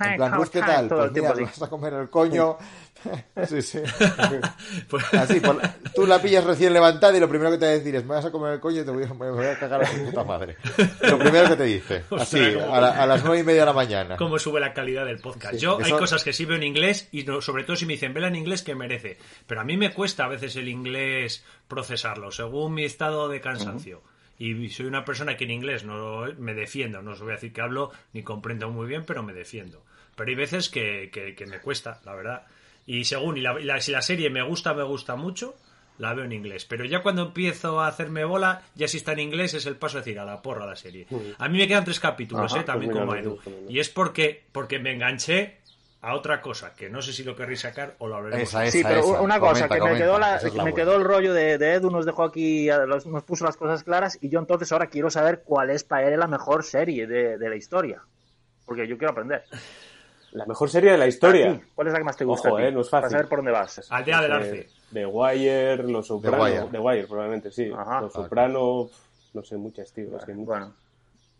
En 0.00 0.16
plan, 0.16 0.32
¿qué 0.50 0.60
tal? 0.60 0.88
Pues 0.88 1.12
mira, 1.12 1.34
vas 1.34 1.62
a 1.62 1.68
comer 1.68 1.92
el 1.94 2.08
coño. 2.10 2.56
sí, 3.48 3.62
sí. 3.62 3.78
Pues- 4.88 5.04
Así, 5.14 5.38
por 5.40 5.56
la- 5.56 5.76
tú 5.94 6.06
la 6.06 6.20
pillas 6.20 6.44
recién 6.44 6.72
levantada 6.72 7.16
y 7.16 7.20
lo 7.20 7.28
primero 7.28 7.50
que 7.50 7.58
te 7.58 7.66
va 7.66 7.72
a 7.72 7.74
decir 7.74 7.94
es, 7.94 8.04
me 8.04 8.14
vas 8.14 8.24
a 8.24 8.32
comer 8.32 8.54
el 8.54 8.60
coño 8.60 8.80
y 8.80 8.84
te 8.84 8.90
voy 8.90 9.04
a, 9.04 9.14
me 9.14 9.30
voy 9.30 9.46
a 9.46 9.58
cagar 9.58 9.84
a 9.84 9.88
tu 9.90 10.04
puta 10.06 10.24
madre. 10.24 10.56
Lo 11.02 11.18
primero 11.18 11.48
que 11.50 11.56
te 11.56 11.64
dice. 11.64 12.04
Así, 12.18 12.38
a, 12.40 12.80
la- 12.80 13.02
a 13.02 13.06
las 13.06 13.22
nueve 13.22 13.40
y 13.40 13.44
media 13.44 13.60
de 13.60 13.66
la 13.66 13.72
mañana. 13.72 14.16
cómo 14.16 14.38
sube 14.38 14.60
la 14.60 14.72
calidad 14.72 15.04
del 15.04 15.18
podcast. 15.20 15.54
Sí, 15.54 15.60
Yo 15.60 15.76
hay 15.78 15.86
eso- 15.90 15.98
cosas 15.98 16.24
que 16.24 16.32
sí 16.32 16.44
veo 16.46 16.56
en 16.56 16.62
inglés 16.64 17.08
y 17.12 17.22
no- 17.24 17.40
sobre 17.40 17.64
todo 17.64 17.76
si 17.76 17.86
me 17.86 17.92
dicen 17.92 18.14
vela 18.14 18.28
en 18.28 18.36
inglés 18.36 18.62
que 18.62 18.74
merece. 18.74 19.18
Pero 19.46 19.60
a 19.60 19.64
mí 19.64 19.76
me 19.76 19.92
cuesta 19.92 20.24
a 20.24 20.28
veces 20.28 20.56
el 20.56 20.68
inglés 20.68 21.44
procesarlo, 21.68 22.32
según 22.32 22.74
mi 22.74 22.84
estado 22.84 23.28
de 23.28 23.40
cansancio. 23.40 24.02
Y 24.38 24.68
soy 24.70 24.86
una 24.86 25.04
persona 25.04 25.36
que 25.36 25.44
en 25.44 25.50
inglés 25.50 25.84
no 25.84 26.26
me 26.38 26.54
defiendo, 26.54 27.02
no 27.02 27.12
os 27.12 27.20
voy 27.20 27.30
a 27.30 27.34
decir 27.34 27.52
que 27.52 27.60
hablo 27.60 27.90
ni 28.12 28.22
comprendo 28.22 28.70
muy 28.70 28.86
bien, 28.86 29.04
pero 29.04 29.22
me 29.22 29.32
defiendo. 29.32 29.84
Pero 30.14 30.30
hay 30.30 30.36
veces 30.36 30.68
que, 30.68 31.10
que- 31.12 31.34
que 31.34 31.46
me 31.46 31.58
cuesta, 31.60 32.00
la 32.04 32.14
verdad. 32.14 32.46
Y 32.86 33.04
según, 33.04 33.36
y 33.36 33.40
la- 33.40 33.58
la- 33.58 33.80
si 33.80 33.90
la 33.92 34.02
serie 34.02 34.30
me 34.30 34.42
gusta, 34.42 34.74
me 34.74 34.82
gusta 34.84 35.16
mucho, 35.16 35.56
la 35.98 36.14
veo 36.14 36.24
en 36.24 36.32
inglés. 36.32 36.64
Pero 36.64 36.84
ya 36.84 37.02
cuando 37.02 37.22
empiezo 37.22 37.80
a 37.80 37.88
hacerme 37.88 38.24
bola, 38.24 38.62
ya 38.76 38.86
si 38.86 38.98
está 38.98 39.12
en 39.12 39.18
inglés 39.18 39.54
es 39.54 39.66
el 39.66 39.74
paso 39.76 39.96
de 39.98 40.02
decir 40.04 40.20
a 40.20 40.24
la 40.24 40.40
porra 40.42 40.64
la 40.66 40.76
serie. 40.76 41.06
A 41.38 41.48
mí 41.48 41.58
me 41.58 41.66
quedan 41.66 41.84
tres 41.84 41.98
capítulos, 41.98 42.52
Ajá, 42.52 42.62
eh, 42.62 42.64
también 42.64 42.92
pues 42.92 43.04
mira, 43.04 43.06
como 43.06 43.20
Edu. 43.20 43.40
Y 43.68 43.80
es 43.80 43.88
porque, 43.90 44.44
porque 44.52 44.78
me 44.78 44.92
enganché 44.92 45.57
a 46.00 46.14
otra 46.14 46.40
cosa, 46.40 46.74
que 46.76 46.88
no 46.88 47.02
sé 47.02 47.12
si 47.12 47.24
lo 47.24 47.34
querréis 47.34 47.60
sacar 47.60 47.94
o 47.98 48.06
lo 48.08 48.16
hablaremos. 48.16 48.48
Esa 48.48 48.64
es. 48.66 48.72
Sí, 48.72 48.82
pero 48.86 49.00
esa. 49.00 49.20
una 49.20 49.40
cosa, 49.40 49.66
Comenta, 49.66 49.68
que 49.68 49.74
me, 49.74 49.80
comenta, 49.80 50.04
quedó, 50.04 50.18
la- 50.18 50.36
esa 50.36 50.46
es 50.48 50.54
la 50.54 50.64
me 50.64 50.74
quedó 50.74 50.94
el 50.96 51.04
rollo 51.04 51.32
de, 51.34 51.58
de 51.58 51.72
Edu, 51.74 51.90
nos 51.90 52.06
dejó 52.06 52.22
aquí, 52.24 52.68
nos 52.86 53.24
puso 53.24 53.44
las 53.44 53.56
cosas 53.56 53.82
claras 53.82 54.16
y 54.20 54.28
yo 54.28 54.38
entonces 54.38 54.70
ahora 54.72 54.86
quiero 54.86 55.10
saber 55.10 55.42
cuál 55.44 55.70
es 55.70 55.82
para 55.84 56.08
él 56.08 56.18
la 56.20 56.26
mejor 56.28 56.62
serie 56.64 57.06
de, 57.06 57.36
de 57.38 57.48
la 57.48 57.56
historia. 57.56 58.02
Porque 58.64 58.86
yo 58.86 58.96
quiero 58.98 59.12
aprender. 59.12 59.44
La 60.32 60.44
mejor 60.44 60.68
serie 60.68 60.92
de 60.92 60.98
la 60.98 61.06
¿A 61.06 61.08
historia. 61.08 61.54
ti? 61.58 61.64
¿Cuál 61.74 61.86
es 61.88 61.92
la 61.94 61.98
que 62.00 62.04
más 62.04 62.16
te 62.16 62.24
gusta? 62.26 62.48
Ojo, 62.48 62.58
a 62.58 62.60
ti? 62.60 62.66
eh, 62.66 62.70
no 62.72 62.82
es 62.82 62.90
fácil. 62.90 63.02
Para 63.04 63.10
saber 63.10 63.28
por 63.28 63.38
dónde 63.38 63.50
vas. 63.52 63.86
Aldea 63.90 64.20
del 64.20 64.32
Arce. 64.32 64.68
The 64.92 65.06
Wire, 65.06 65.82
Los 65.84 66.06
Soprano. 66.06 66.44
Wire. 66.44 66.64
The 66.70 66.78
Wire, 66.78 67.06
probablemente, 67.06 67.50
sí. 67.50 67.72
Ajá. 67.76 68.02
Los 68.02 68.12
Soprano, 68.12 68.86
pf, 68.88 68.98
no 69.32 69.42
sé, 69.42 69.56
muchas, 69.56 69.90
tío. 69.92 70.14
es 70.16 70.24
que 70.26 70.32
muchas. 70.34 70.46
Bueno, 70.46 70.74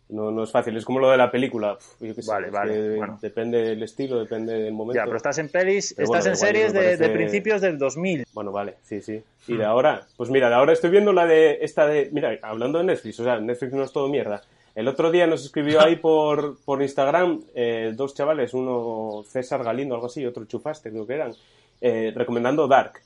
No, 0.09 0.31
no 0.31 0.43
es 0.43 0.51
fácil, 0.51 0.75
es 0.75 0.85
como 0.85 0.99
lo 0.99 1.11
de 1.11 1.17
la 1.17 1.29
película. 1.29 1.77
yo 1.99 2.13
Vale, 2.27 2.49
vale, 2.49 2.73
que 2.73 2.95
bueno. 2.95 3.19
Depende 3.21 3.61
del 3.61 3.83
estilo, 3.83 4.19
depende 4.19 4.53
del 4.53 4.73
momento. 4.73 4.99
ya, 4.99 5.05
pero 5.05 5.17
estás 5.17 5.37
en 5.37 5.49
pelis, 5.49 5.93
Pero 5.95 6.05
estás 6.05 6.23
bueno, 6.23 6.31
en 6.31 6.37
series 6.37 6.73
de, 6.73 6.97
de 6.97 7.09
principios 7.09 7.61
del 7.61 7.77
2000. 7.77 8.25
Bueno, 8.33 8.51
vale, 8.51 8.75
sí, 8.81 9.01
sí. 9.01 9.21
¿Y 9.47 9.57
de 9.57 9.65
ahora? 9.65 10.07
Pues 10.17 10.31
mira, 10.31 10.49
de 10.49 10.55
ahora 10.55 10.73
estoy 10.73 10.89
viendo 10.89 11.13
la 11.13 11.27
de 11.27 11.59
esta 11.61 11.85
de... 11.85 12.09
Mira, 12.11 12.37
hablando 12.41 12.79
de 12.79 12.85
Netflix, 12.85 13.19
o 13.19 13.23
sea, 13.23 13.39
Netflix 13.39 13.73
no 13.73 13.83
es 13.83 13.91
todo 13.91 14.07
mierda. 14.09 14.41
El 14.75 14.87
otro 14.87 15.11
día 15.11 15.27
nos 15.27 15.43
escribió 15.43 15.81
ahí 15.81 15.95
por, 15.95 16.57
por 16.63 16.81
Instagram 16.81 17.41
eh, 17.53 17.91
dos 17.95 18.15
chavales, 18.15 18.53
uno 18.53 19.23
César 19.27 19.63
Galindo, 19.63 19.93
algo 19.93 20.07
así, 20.07 20.21
y 20.21 20.25
otro 20.25 20.45
Chufaste, 20.45 20.89
creo 20.89 21.05
que 21.05 21.13
eran, 21.13 21.33
eh, 21.81 22.13
recomendando 22.15 22.67
Dark, 22.67 23.01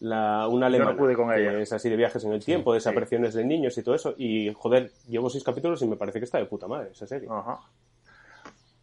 la, 0.00 0.46
una 0.48 0.66
alemana. 0.66 0.96
pude 0.96 1.14
con 1.16 1.28
que 1.30 1.40
ella. 1.40 1.58
Es 1.60 1.72
así 1.72 1.88
de 1.88 1.96
viajes 1.96 2.22
en 2.24 2.32
el 2.32 2.44
tiempo, 2.44 2.72
desapariciones 2.74 3.34
de 3.34 3.44
niños 3.44 3.76
y 3.78 3.82
todo 3.82 3.94
eso. 3.94 4.14
Y, 4.16 4.52
joder, 4.54 4.90
llevo 5.08 5.28
seis 5.30 5.42
capítulos 5.44 5.82
y 5.82 5.86
me 5.88 5.96
parece 5.96 6.18
que 6.18 6.24
está 6.24 6.38
de 6.38 6.44
puta 6.46 6.66
madre 6.68 6.90
esa 6.92 7.06
serie. 7.06 7.28
Ajá. 7.30 7.58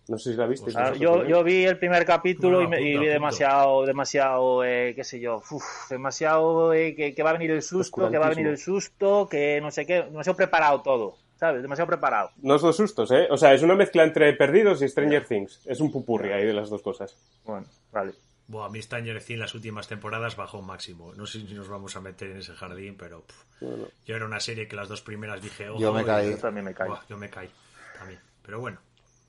No 0.08 0.20
sé 0.20 0.32
si 0.34 0.38
la 0.38 0.46
viste. 0.46 0.72
Yo, 1.00 1.26
yo 1.26 1.44
vi 1.44 1.64
el 1.66 1.80
primer 1.80 2.06
capítulo 2.06 2.60
No, 2.60 2.64
y, 2.64 2.68
me- 2.68 2.80
y 2.82 2.96
vi 2.96 3.08
demasiado, 3.08 3.86
demasiado, 3.88 4.64
eh, 4.64 4.94
qué 4.96 5.04
sé 5.04 5.20
yo, 5.20 5.42
uf, 5.50 5.64
demasiado 5.90 6.74
eh, 6.74 6.94
que, 6.96 7.16
que 7.16 7.24
va 7.24 7.32
a 7.32 7.34
venir 7.34 7.50
el 7.50 7.64
susto, 7.64 8.12
que 8.12 8.20
va 8.20 8.28
a 8.28 8.30
venir 8.30 8.46
el 8.46 8.60
susto, 8.60 9.28
que 9.28 9.60
no 9.62 9.72
sé 9.72 9.88
qué, 9.88 10.04
demasiado 10.04 10.36
preparado 10.38 10.82
todo, 10.84 11.16
¿sabes? 11.40 11.64
Demasiado 11.64 11.88
preparado. 11.88 12.30
No 12.44 12.56
dos 12.60 12.76
sustos, 12.78 13.10
¿eh? 13.10 13.26
O 13.32 13.38
sea, 13.38 13.56
es 13.56 13.64
una 13.64 13.74
mezcla 13.74 14.04
entre 14.04 14.32
Perdidos 14.34 14.84
y 14.84 14.88
Stranger 14.90 15.26
Things. 15.26 15.62
Es 15.66 15.80
un 15.80 15.92
pupurri 15.92 16.32
ahí 16.34 16.46
de 16.46 16.54
las 16.54 16.70
dos 16.70 16.84
cosas. 16.84 17.18
Bueno, 17.44 17.66
vale. 17.92 18.14
Buah, 18.48 18.66
a 18.66 18.70
mí 18.70 18.82
Stranger 18.82 19.24
Things 19.24 19.40
las 19.40 19.56
últimas 19.56 19.88
temporadas 19.88 20.36
bajó 20.36 20.60
un 20.60 20.68
máximo. 20.68 21.14
No 21.16 21.26
sé 21.26 21.40
si 21.48 21.54
nos 21.56 21.68
vamos 21.68 21.96
a 21.96 22.02
meter 22.02 22.30
en 22.32 22.38
ese 22.38 22.54
jardín, 22.54 22.96
pero 22.98 23.22
pff, 23.22 23.44
Bueno. 23.62 23.88
yo 24.06 24.16
era 24.16 24.26
una 24.26 24.40
serie 24.40 24.68
que 24.68 24.76
las 24.76 24.88
dos 24.88 25.02
primeras 25.02 25.42
dije, 25.42 25.70
ojo, 25.70 25.80
Yo 25.80 25.92
me 25.94 26.04
caí. 26.06 26.32
Yo 26.32 26.38
también 26.38 26.66
me 26.66 26.74
caí. 26.74 26.88
Buah, 26.90 27.02
yo 27.10 27.18
me 27.18 27.30
caí 27.30 27.50
también. 27.98 28.20
Pero 28.44 28.60
bueno, 28.60 28.78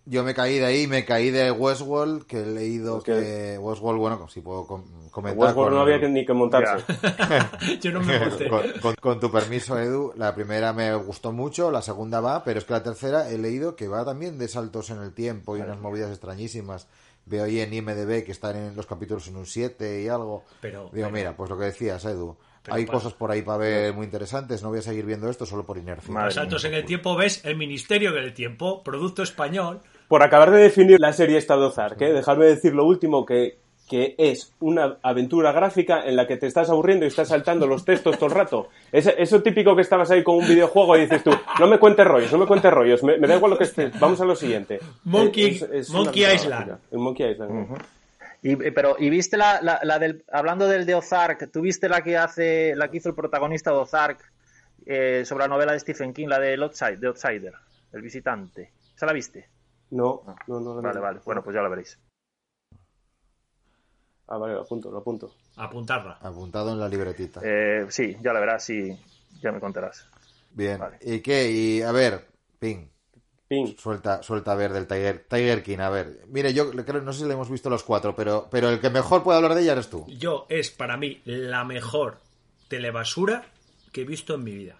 Yo 0.08 0.22
me 0.22 0.34
caí 0.34 0.58
de 0.60 0.64
ahí, 0.66 0.86
me 0.86 1.04
caí 1.04 1.30
de 1.30 1.50
Westworld, 1.50 2.26
que 2.26 2.42
he 2.42 2.46
leído 2.46 3.02
que... 3.02 3.58
Westworld, 3.58 3.98
bueno, 3.98 4.28
si 4.28 4.40
puedo 4.40 4.64
com- 4.66 5.08
comentar... 5.10 5.38
Westworld 5.46 5.68
con- 5.70 5.74
no 5.74 5.80
había 5.80 5.98
que 5.98 6.08
ni 6.08 6.24
que 6.24 6.32
montarse. 6.32 6.84
yo 7.80 7.90
no 7.92 8.00
me 8.02 8.18
monté. 8.20 8.48
con, 8.50 8.62
con- 8.80 8.94
con 8.94 9.18
tu 9.18 9.32
permiso, 9.32 9.76
Edu, 9.80 10.12
la 10.16 10.32
primera 10.34 10.72
me 10.72 10.94
gustó 10.94 11.32
mucho, 11.32 11.70
la 11.72 11.82
segunda 11.82 12.20
va, 12.20 12.44
pero 12.44 12.58
es 12.60 12.64
que 12.64 12.74
la 12.74 12.82
tercera 12.84 13.28
he 13.30 13.38
leído 13.38 13.74
que 13.74 13.88
va 13.88 14.04
también 14.04 14.38
de 14.38 14.46
saltos 14.46 14.90
en 14.90 15.02
el 15.02 15.12
tiempo 15.12 15.56
y 15.56 15.60
unas 15.62 15.80
movidas 15.80 16.10
extrañísimas. 16.10 16.86
Veo 17.26 17.44
ahí 17.44 17.60
en 17.60 17.74
IMDB 17.74 18.24
que 18.24 18.30
están 18.32 18.56
en 18.56 18.76
los 18.76 18.86
capítulos 18.86 19.26
en 19.28 19.36
un 19.36 19.46
7 19.46 20.02
y 20.02 20.08
algo. 20.08 20.44
Pero- 20.60 20.84
Digo, 20.84 20.90
pero- 20.92 21.10
mira, 21.10 21.36
pues 21.36 21.50
lo 21.50 21.58
que 21.58 21.64
decías, 21.66 22.04
Edu. 22.04 22.36
Pero 22.62 22.76
Hay 22.76 22.86
para- 22.86 22.98
cosas 22.98 23.12
por 23.14 23.30
ahí 23.30 23.42
para 23.42 23.58
ver 23.58 23.94
muy 23.94 24.04
interesantes. 24.06 24.62
No 24.62 24.70
voy 24.70 24.78
a 24.78 24.82
seguir 24.82 25.04
viendo 25.04 25.28
esto 25.28 25.44
solo 25.46 25.64
por 25.64 25.76
inercia. 25.78 26.12
Madre 26.12 26.26
Los 26.26 26.34
saltos 26.34 26.64
en 26.64 26.74
el 26.74 26.84
tiempo 26.84 27.16
ves 27.16 27.44
el 27.44 27.56
Ministerio 27.56 28.12
del 28.12 28.32
Tiempo, 28.34 28.82
producto 28.82 29.22
español. 29.22 29.80
Por 30.08 30.22
acabar 30.22 30.50
de 30.52 30.58
definir 30.62 30.98
la 31.00 31.12
serie 31.12 31.36
esta 31.38 31.56
de 31.56 31.64
Ozark, 31.64 32.00
¿eh? 32.02 32.12
dejadme 32.12 32.46
decir 32.46 32.72
lo 32.74 32.84
último, 32.84 33.24
que, 33.26 33.58
que 33.88 34.14
es 34.18 34.52
una 34.60 34.96
aventura 35.02 35.52
gráfica 35.52 36.04
en 36.04 36.16
la 36.16 36.26
que 36.26 36.36
te 36.36 36.46
estás 36.48 36.68
aburriendo 36.70 37.04
y 37.04 37.08
estás 37.08 37.28
saltando 37.28 37.66
los 37.66 37.84
textos 37.84 38.16
todo 38.18 38.26
el 38.30 38.34
rato. 38.34 38.68
Es, 38.90 39.06
eso 39.06 39.42
típico 39.42 39.76
que 39.76 39.82
estabas 39.82 40.10
ahí 40.10 40.24
con 40.24 40.36
un 40.36 40.48
videojuego 40.48 40.96
y 40.96 41.02
dices 41.02 41.22
tú, 41.22 41.30
no 41.60 41.66
me 41.68 41.78
cuentes 41.78 42.04
rollos, 42.06 42.32
no 42.32 42.38
me 42.38 42.46
cuentes 42.46 42.72
rollos, 42.72 43.02
me, 43.04 43.16
me 43.18 43.26
da 43.28 43.36
igual 43.36 43.52
lo 43.52 43.58
que 43.58 43.64
estés, 43.64 43.98
vamos 44.00 44.20
a 44.20 44.24
lo 44.24 44.34
siguiente. 44.34 44.80
Monkey- 45.04 45.60
Monkey 45.92 46.24
Island. 46.34 46.78
El 46.90 46.98
Monkey 46.98 47.30
Island. 47.30 47.78
Y, 48.42 48.52
eh, 48.52 48.72
pero, 48.72 48.96
¿y 48.98 49.08
viste 49.08 49.36
la, 49.36 49.60
la, 49.62 49.80
la 49.82 49.98
del, 49.98 50.24
hablando 50.32 50.66
del 50.68 50.84
de 50.86 50.94
Ozark, 50.94 51.50
¿tú 51.52 51.60
viste 51.62 51.88
la 51.88 52.02
que 52.02 52.16
hace, 52.16 52.74
la 52.76 52.88
que 52.88 52.98
hizo 52.98 53.08
el 53.08 53.14
protagonista 53.14 53.70
de 53.70 53.76
Ozark 53.78 54.18
eh, 54.84 55.22
sobre 55.24 55.44
la 55.44 55.48
novela 55.48 55.72
de 55.72 55.80
Stephen 55.80 56.12
King, 56.12 56.26
la 56.28 56.38
del 56.38 56.62
Outside, 56.62 56.98
de 56.98 57.06
Outsider, 57.08 57.52
el 57.92 58.02
visitante? 58.02 58.70
¿Esa 58.94 59.06
la 59.06 59.12
viste? 59.12 59.48
No, 59.90 60.22
no, 60.48 60.60
no. 60.60 60.74
no, 60.74 60.82
Vale, 60.82 60.96
no. 60.96 61.00
vale. 61.02 61.20
Bueno, 61.24 61.42
pues 61.42 61.54
ya 61.54 61.62
la 61.62 61.68
veréis. 61.68 61.98
Ah, 64.28 64.38
vale, 64.38 64.54
lo 64.54 64.62
apunto, 64.62 64.90
lo 64.90 64.98
apunto. 64.98 65.32
Apuntarla. 65.56 66.18
Apuntado 66.20 66.72
en 66.72 66.80
la 66.80 66.88
libretita. 66.88 67.40
Eh, 67.44 67.86
sí, 67.88 68.16
ya 68.22 68.32
la 68.32 68.40
verás 68.40 68.68
y 68.70 68.96
ya 69.40 69.52
me 69.52 69.60
contarás. 69.60 70.04
Bien. 70.52 70.78
vale. 70.78 70.98
¿Y 71.02 71.20
qué? 71.20 71.50
Y 71.50 71.82
a 71.82 71.92
ver, 71.92 72.26
Ping, 72.58 72.88
Ping. 73.46 73.76
suelta, 73.76 74.22
suelta 74.22 74.52
a 74.52 74.56
ver 74.56 74.72
del 74.72 74.86
Tiger, 74.86 75.26
Tiger 75.28 75.62
King. 75.62 75.78
A 75.78 75.90
ver, 75.90 76.22
mire, 76.28 76.52
yo 76.52 76.70
creo, 76.72 77.02
no 77.02 77.12
sé 77.12 77.20
si 77.20 77.26
le 77.26 77.34
hemos 77.34 77.50
visto 77.50 77.70
los 77.70 77.84
cuatro, 77.84 78.16
pero, 78.16 78.48
pero 78.50 78.68
el 78.70 78.80
que 78.80 78.90
mejor 78.90 79.22
puede 79.22 79.36
hablar 79.36 79.54
de 79.54 79.62
ella 79.62 79.72
eres 79.72 79.90
tú. 79.90 80.04
Yo 80.08 80.46
es 80.48 80.70
para 80.70 80.96
mí 80.96 81.20
la 81.24 81.64
mejor 81.64 82.18
telebasura 82.68 83.44
que 83.92 84.00
he 84.00 84.04
visto 84.04 84.34
en 84.34 84.44
mi 84.44 84.54
vida. 84.56 84.76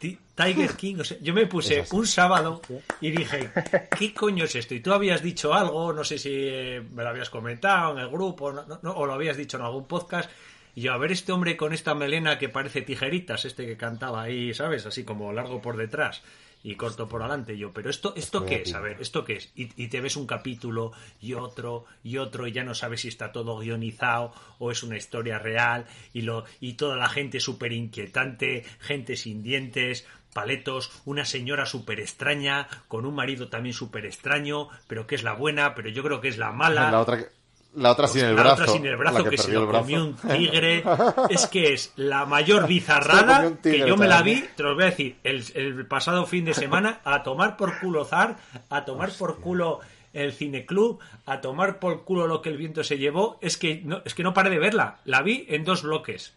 Ti- 0.00 0.18
Tiger 0.34 0.72
King, 0.76 0.96
o 1.00 1.04
sea, 1.04 1.18
yo 1.20 1.32
me 1.34 1.46
puse 1.46 1.74
un 1.92 2.06
sábado 2.06 2.60
y 3.02 3.10
dije, 3.10 3.50
¿qué 3.98 4.12
coño 4.14 4.44
es 4.46 4.56
esto? 4.56 4.74
Y 4.74 4.80
tú 4.80 4.92
habías 4.94 5.22
dicho 5.22 5.52
algo, 5.54 5.92
no 5.92 6.02
sé 6.02 6.18
si 6.18 6.30
eh, 6.32 6.82
me 6.94 7.02
lo 7.02 7.10
habías 7.10 7.28
comentado 7.30 7.92
en 7.92 7.98
el 7.98 8.08
grupo 8.08 8.50
no- 8.50 8.64
no- 8.82 8.92
o 8.92 9.04
lo 9.06 9.12
habías 9.12 9.36
dicho 9.36 9.58
en 9.58 9.62
algún 9.64 9.84
podcast. 9.86 10.30
Y 10.74 10.82
yo, 10.82 10.92
a 10.92 10.98
ver 10.98 11.12
este 11.12 11.32
hombre 11.32 11.56
con 11.56 11.72
esta 11.74 11.94
melena 11.94 12.38
que 12.38 12.48
parece 12.48 12.80
tijeritas, 12.82 13.44
este 13.44 13.66
que 13.66 13.76
cantaba 13.76 14.22
ahí, 14.22 14.54
¿sabes? 14.54 14.86
Así 14.86 15.04
como 15.04 15.32
largo 15.32 15.60
por 15.60 15.76
detrás 15.76 16.22
y 16.62 16.74
corto 16.74 17.08
por 17.08 17.22
adelante. 17.22 17.56
Yo, 17.56 17.72
pero 17.72 17.88
esto, 17.90 18.12
¿esto 18.16 18.44
qué 18.46 18.62
es? 18.62 18.74
A 18.74 18.80
ver, 18.80 19.00
¿esto 19.00 19.24
qué 19.24 19.34
es? 19.34 19.50
Y, 19.56 19.70
y 19.82 19.88
te 19.88 20.00
ves 20.00 20.16
un 20.16 20.26
capítulo 20.26 20.92
y 21.20 21.34
otro 21.34 21.84
y 22.04 22.18
otro 22.18 22.46
y 22.46 22.52
ya 22.52 22.64
no 22.64 22.74
sabes 22.74 23.00
si 23.02 23.08
está 23.08 23.32
todo 23.32 23.58
guionizado 23.58 24.32
o 24.58 24.70
es 24.70 24.82
una 24.82 24.96
historia 24.96 25.38
real 25.38 25.86
y, 26.12 26.22
lo, 26.22 26.44
y 26.60 26.74
toda 26.74 26.96
la 26.96 27.08
gente 27.08 27.40
súper 27.40 27.72
inquietante, 27.72 28.64
gente 28.80 29.16
sin 29.16 29.42
dientes, 29.42 30.06
paletos, 30.34 30.92
una 31.06 31.24
señora 31.24 31.66
súper 31.66 31.98
extraña, 32.00 32.68
con 32.88 33.04
un 33.06 33.14
marido 33.14 33.48
también 33.48 33.74
súper 33.74 34.06
extraño, 34.06 34.68
pero 34.86 35.06
que 35.06 35.14
es 35.16 35.22
la 35.22 35.32
buena, 35.32 35.74
pero 35.74 35.88
yo 35.88 36.02
creo 36.02 36.20
que 36.20 36.28
es 36.28 36.38
la 36.38 36.52
mala. 36.52 36.88
La 36.90 37.00
otra, 37.00 37.18
que- 37.18 37.39
la 37.74 37.92
otra 37.92 38.08
sin 38.08 38.24
el 38.24 38.34
La 38.36 38.42
brazo. 38.42 38.62
otra 38.62 38.72
sin 38.74 38.86
el 38.86 38.96
brazo 38.96 39.18
la 39.24 39.30
que, 39.30 39.38
se 39.38 39.52
lo 39.52 39.70
comió 39.70 40.04
un 40.04 40.14
tigre. 40.36 40.82
Es 41.28 41.46
que 41.46 41.72
es 41.72 41.92
la 41.96 42.26
mayor 42.26 42.66
bizarrada 42.66 43.56
que 43.62 43.78
yo 43.86 43.96
me 43.96 44.08
la 44.08 44.22
vi, 44.22 44.44
te 44.56 44.62
lo 44.62 44.74
voy 44.74 44.84
a 44.84 44.86
decir, 44.86 45.16
el, 45.22 45.44
el 45.54 45.86
pasado 45.86 46.26
fin 46.26 46.44
de 46.44 46.54
semana 46.54 47.00
a 47.04 47.22
tomar 47.22 47.56
por 47.56 47.78
culo 47.78 48.04
Zar, 48.04 48.36
a 48.68 48.84
tomar 48.84 49.10
por 49.12 49.40
culo 49.40 49.80
el 50.12 50.32
cineclub, 50.32 50.98
a 51.26 51.40
tomar 51.40 51.78
por 51.78 52.04
culo 52.04 52.26
lo 52.26 52.42
que 52.42 52.48
el 52.48 52.56
viento 52.56 52.82
se 52.82 52.98
llevó. 52.98 53.38
Es 53.40 53.56
que 53.56 53.80
no, 53.84 54.02
es 54.04 54.14
que 54.14 54.22
no 54.24 54.34
paré 54.34 54.50
de 54.50 54.58
verla. 54.58 54.98
La 55.04 55.22
vi 55.22 55.46
en 55.48 55.64
dos 55.64 55.82
bloques 55.82 56.34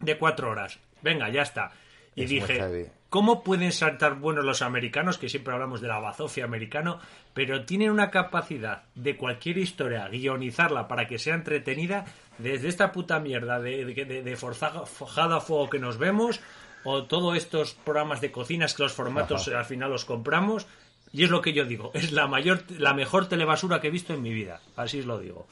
de 0.00 0.16
cuatro 0.18 0.50
horas. 0.50 0.78
Venga, 1.02 1.28
ya 1.28 1.42
está. 1.42 1.72
Y 2.14 2.24
Es 2.24 2.30
dije. 2.30 2.92
¿Cómo 3.10 3.42
pueden 3.42 3.72
saltar 3.72 4.16
buenos 4.16 4.44
los 4.44 4.60
americanos? 4.60 5.16
Que 5.16 5.30
siempre 5.30 5.54
hablamos 5.54 5.80
de 5.80 5.88
la 5.88 5.98
bazofia 5.98 6.44
americano, 6.44 7.00
pero 7.32 7.64
tienen 7.64 7.90
una 7.90 8.10
capacidad 8.10 8.82
de 8.94 9.16
cualquier 9.16 9.56
historia 9.58 10.08
guionizarla 10.08 10.88
para 10.88 11.08
que 11.08 11.18
sea 11.18 11.34
entretenida 11.34 12.04
desde 12.36 12.68
esta 12.68 12.92
puta 12.92 13.18
mierda 13.18 13.60
de, 13.60 13.84
de, 13.86 14.04
de- 14.04 14.22
de 14.22 14.36
forzada- 14.36 14.84
forjada 14.84 15.36
a 15.36 15.40
fuego 15.40 15.70
que 15.70 15.78
nos 15.78 15.96
vemos 15.96 16.40
o 16.84 17.04
todos 17.04 17.34
estos 17.36 17.72
programas 17.74 18.20
de 18.20 18.30
cocinas 18.30 18.74
que 18.74 18.82
los 18.82 18.92
formatos 18.92 19.48
al 19.48 19.64
final 19.64 19.90
los 19.90 20.04
compramos. 20.04 20.66
Y 21.10 21.24
es 21.24 21.30
lo 21.30 21.40
que 21.40 21.54
yo 21.54 21.64
digo, 21.64 21.90
es 21.94 22.12
la 22.12 22.26
mayor, 22.26 22.62
la 22.68 22.92
mejor 22.92 23.26
telebasura 23.26 23.80
que 23.80 23.88
he 23.88 23.90
visto 23.90 24.12
en 24.12 24.20
mi 24.22 24.34
vida. 24.34 24.60
Así 24.76 25.00
os 25.00 25.06
lo 25.06 25.18
digo. 25.18 25.46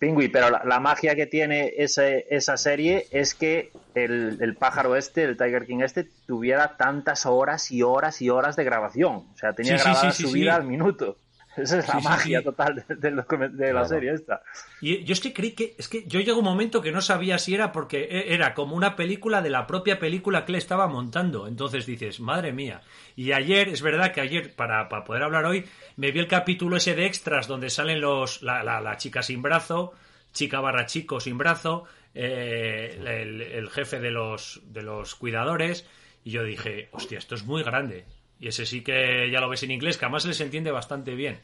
Pingüi, 0.00 0.28
pero 0.28 0.50
la, 0.50 0.62
la 0.64 0.80
magia 0.80 1.14
que 1.14 1.26
tiene 1.26 1.74
ese- 1.76 2.26
esa 2.30 2.56
serie 2.56 3.06
es 3.12 3.34
que 3.34 3.70
el, 3.94 4.38
el 4.40 4.56
pájaro 4.56 4.96
este, 4.96 5.22
el 5.24 5.36
Tiger 5.36 5.66
King 5.66 5.80
este, 5.82 6.08
tuviera 6.26 6.76
tantas 6.78 7.26
horas 7.26 7.70
y 7.70 7.82
horas 7.82 8.20
y 8.22 8.30
horas 8.30 8.56
de 8.56 8.64
grabación. 8.64 9.26
O 9.32 9.36
sea, 9.36 9.52
tenía 9.52 9.76
Sí, 9.78 9.84
grabada 9.84 10.10
sí, 10.10 10.16
sí, 10.22 10.26
su 10.26 10.32
vida 10.32 10.56
al 10.56 10.64
minuto. 10.64 11.16
Esa 11.62 11.78
es 11.78 11.88
la 11.88 12.00
Sí, 12.00 12.04
magia 12.04 12.38
sí. 12.38 12.44
total 12.44 12.84
de, 12.88 12.96
del 12.96 13.16
document- 13.16 13.52
de 13.52 13.66
la 13.66 13.70
Claro. 13.72 13.88
serie 13.88 14.12
esta. 14.14 14.42
Y 14.80 15.04
yo 15.04 15.12
es 15.12 15.20
que 15.20 15.32
creí 15.32 15.52
que. 15.52 15.74
Es 15.78 15.88
que 15.88 16.04
yo 16.06 16.20
llegó 16.20 16.38
un 16.38 16.44
momento 16.44 16.80
que 16.80 16.92
no 16.92 17.00
sabía 17.00 17.38
si 17.38 17.54
era 17.54 17.72
porque 17.72 18.04
e- 18.10 18.34
era 18.34 18.54
como 18.54 18.74
una 18.76 18.96
película 18.96 19.42
de 19.42 19.50
la 19.50 19.66
propia 19.66 19.98
película 19.98 20.44
que 20.44 20.52
le 20.52 20.58
estaba 20.58 20.86
montando. 20.86 21.46
Entonces 21.46 21.86
dices, 21.86 22.20
madre 22.20 22.52
mía. 22.52 22.80
Y 23.16 23.32
ayer, 23.32 23.68
es 23.68 23.82
verdad 23.82 24.12
que 24.12 24.20
ayer, 24.20 24.54
para, 24.54 24.88
para 24.88 25.04
poder 25.04 25.22
hablar 25.22 25.44
hoy, 25.44 25.64
me 25.96 26.10
vi 26.12 26.20
el 26.20 26.28
capítulo 26.28 26.76
ese 26.76 26.94
de 26.94 27.06
extras 27.06 27.46
donde 27.48 27.70
salen 27.70 28.00
los 28.00 28.42
la, 28.42 28.62
la, 28.62 28.80
la 28.80 28.96
chica 28.96 29.22
sin 29.22 29.42
brazo, 29.42 29.92
chica 30.32 30.60
barra 30.60 30.86
chico 30.86 31.20
sin 31.20 31.36
brazo, 31.38 31.84
eh, 32.14 32.96
el, 33.22 33.40
el 33.42 33.70
jefe 33.70 34.00
de 34.00 34.10
los, 34.10 34.60
de 34.64 34.82
los 34.82 35.14
cuidadores. 35.14 35.86
Y 36.24 36.30
yo 36.32 36.44
dije, 36.44 36.88
hostia, 36.92 37.18
esto 37.18 37.34
es 37.34 37.44
muy 37.44 37.62
grande. 37.62 38.04
Y 38.40 38.48
ese 38.48 38.64
sí 38.66 38.82
que 38.82 39.30
ya 39.30 39.40
lo 39.40 39.48
ves 39.48 39.62
en 39.62 39.70
inglés, 39.70 39.98
que 39.98 40.06
además 40.06 40.24
les 40.24 40.40
entiende 40.40 40.70
bastante 40.70 41.14
bien. 41.14 41.40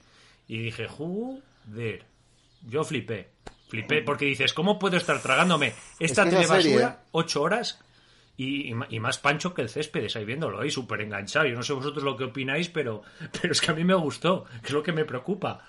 Y 0.49 0.59
dije, 0.59 0.89
joder. 0.89 2.05
Yo 2.69 2.83
flipé. 2.85 3.29
Flipé 3.69 4.03
porque 4.03 4.25
dices, 4.25 4.53
¿cómo 4.53 4.79
puedo 4.79 4.97
estar 4.97 5.21
tragándome 5.21 5.75
esta 5.99 6.23
Es 6.23 6.29
que 6.29 6.37
telebasura 6.37 6.63
serie- 6.63 6.97
ocho 7.13 7.43
horas? 7.43 7.81
Y 8.39 8.75
más 8.75 9.17
pancho 9.19 9.55
que 9.55 9.63
el 9.63 9.71
césped, 9.71 10.09
ahí 10.15 10.25
viéndolo 10.27 10.61
ahí, 10.61 10.71
súper 10.71 11.01
enganchado. 11.01 11.47
Yo 11.47 11.55
no 11.57 11.63
sé 11.63 11.73
vosotros 11.73 12.05
lo 12.05 12.17
que 12.19 12.25
opináis, 12.25 12.69
pero, 12.69 13.03
pero 13.41 13.53
es 13.53 13.61
que 13.63 13.71
a 13.71 13.75
mí 13.75 13.83
me 13.83 13.95
gustó, 13.95 14.45
que 14.61 14.67
es 14.69 14.73
lo 14.73 14.83
que 14.83 14.93
me 14.93 15.05
preocupa. 15.07 15.65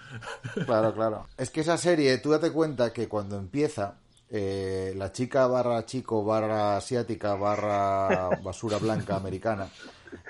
Claro, 0.66 0.94
claro. 0.96 1.28
Es 1.38 1.50
que 1.50 1.62
esa 1.62 1.78
serie, 1.78 2.18
tú 2.18 2.32
date 2.32 2.52
cuenta 2.52 2.92
que 2.92 3.08
cuando 3.08 3.38
empieza, 3.38 4.00
eh, 4.30 4.94
la 4.98 5.14
chica 5.14 5.48
barra 5.48 5.86
chico 5.86 6.26
barra 6.26 6.76
asiática 6.76 7.36
barra 7.36 8.32
basura 8.44 8.78
blanca 8.80 9.16
americana, 9.16 9.70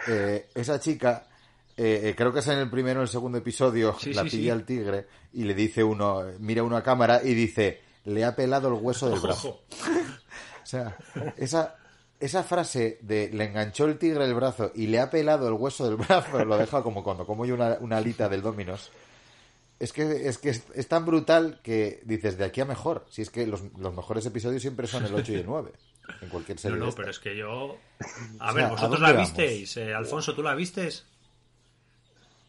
eh, 0.07 0.47
esa 0.55 0.79
chica, 0.79 1.27
eh, 1.75 2.01
eh, 2.05 2.13
creo 2.15 2.33
que 2.33 2.39
es 2.39 2.47
en 2.47 2.59
el 2.59 2.69
primero 2.69 2.99
o 2.99 3.03
el 3.03 3.09
segundo 3.09 3.37
episodio, 3.37 3.95
Sí, 3.99 4.13
la 4.13 4.23
sí, 4.23 4.29
pilla 4.29 4.43
sí. 4.43 4.49
al 4.49 4.65
tigre 4.65 5.07
y 5.33 5.43
le 5.43 5.53
dice 5.53 5.83
uno, 5.83 6.23
mira 6.39 6.63
uno 6.63 6.77
a 6.77 6.83
cámara 6.83 7.21
y 7.23 7.33
dice, 7.33 7.81
le 8.05 8.23
ha 8.25 8.35
pelado 8.35 8.67
el 8.69 8.75
hueso 8.75 9.09
del 9.09 9.19
brazo. 9.19 9.61
O 10.67 10.69
sea, 10.69 10.97
esa, 11.37 11.77
esa 12.19 12.43
frase 12.43 12.97
de 13.01 13.29
le 13.31 13.45
enganchó 13.45 13.85
el 13.85 13.97
tigre 13.97 14.25
el 14.25 14.33
brazo 14.33 14.73
y 14.75 14.87
le 14.87 14.99
ha 14.99 15.09
pelado 15.09 15.47
el 15.47 15.53
hueso 15.53 15.85
del 15.85 15.95
brazo, 15.95 16.43
lo 16.43 16.57
deja 16.57 16.83
como 16.83 17.05
cuando 17.05 17.25
como 17.25 17.45
yo 17.45 17.53
una, 17.53 17.77
una 17.79 17.95
alita 17.95 18.27
del 18.27 18.41
Dominos. 18.41 18.91
Es 19.79 19.93
que, 19.93 20.27
es 20.27 20.37
que 20.39 20.49
es, 20.49 20.63
es 20.73 20.87
tan 20.89 21.05
brutal 21.05 21.61
que 21.63 22.01
dices 22.03 22.37
de 22.37 22.43
aquí 22.43 22.59
a 22.59 22.65
mejor. 22.65 23.05
Si 23.09 23.21
es 23.21 23.29
que 23.29 23.47
los, 23.47 23.61
los 23.77 23.95
mejores 23.95 24.25
episodios 24.25 24.61
siempre 24.61 24.87
son 24.87 25.05
el 25.05 25.13
8 25.15 25.31
y 25.31 25.35
el 25.35 25.45
9. 25.45 25.71
En 26.21 26.29
cualquier 26.29 26.57
No, 26.57 26.61
serie. 26.61 26.79
no, 26.79 26.85
estas. 26.89 26.95
pero 26.97 27.11
es 27.11 27.19
que 27.19 27.35
yo... 27.37 27.77
A 28.39 28.51
O 28.51 28.53
ver, 28.53 28.53
sea, 28.53 28.67
¿a 28.67 28.69
vosotros 28.71 29.01
la 29.01 29.11
vamos? 29.13 29.21
visteis. 29.21 29.77
eh, 29.77 29.93
Alfonso, 29.93 30.33
¿tú 30.35 30.43
la 30.43 30.55
vistes? 30.55 31.05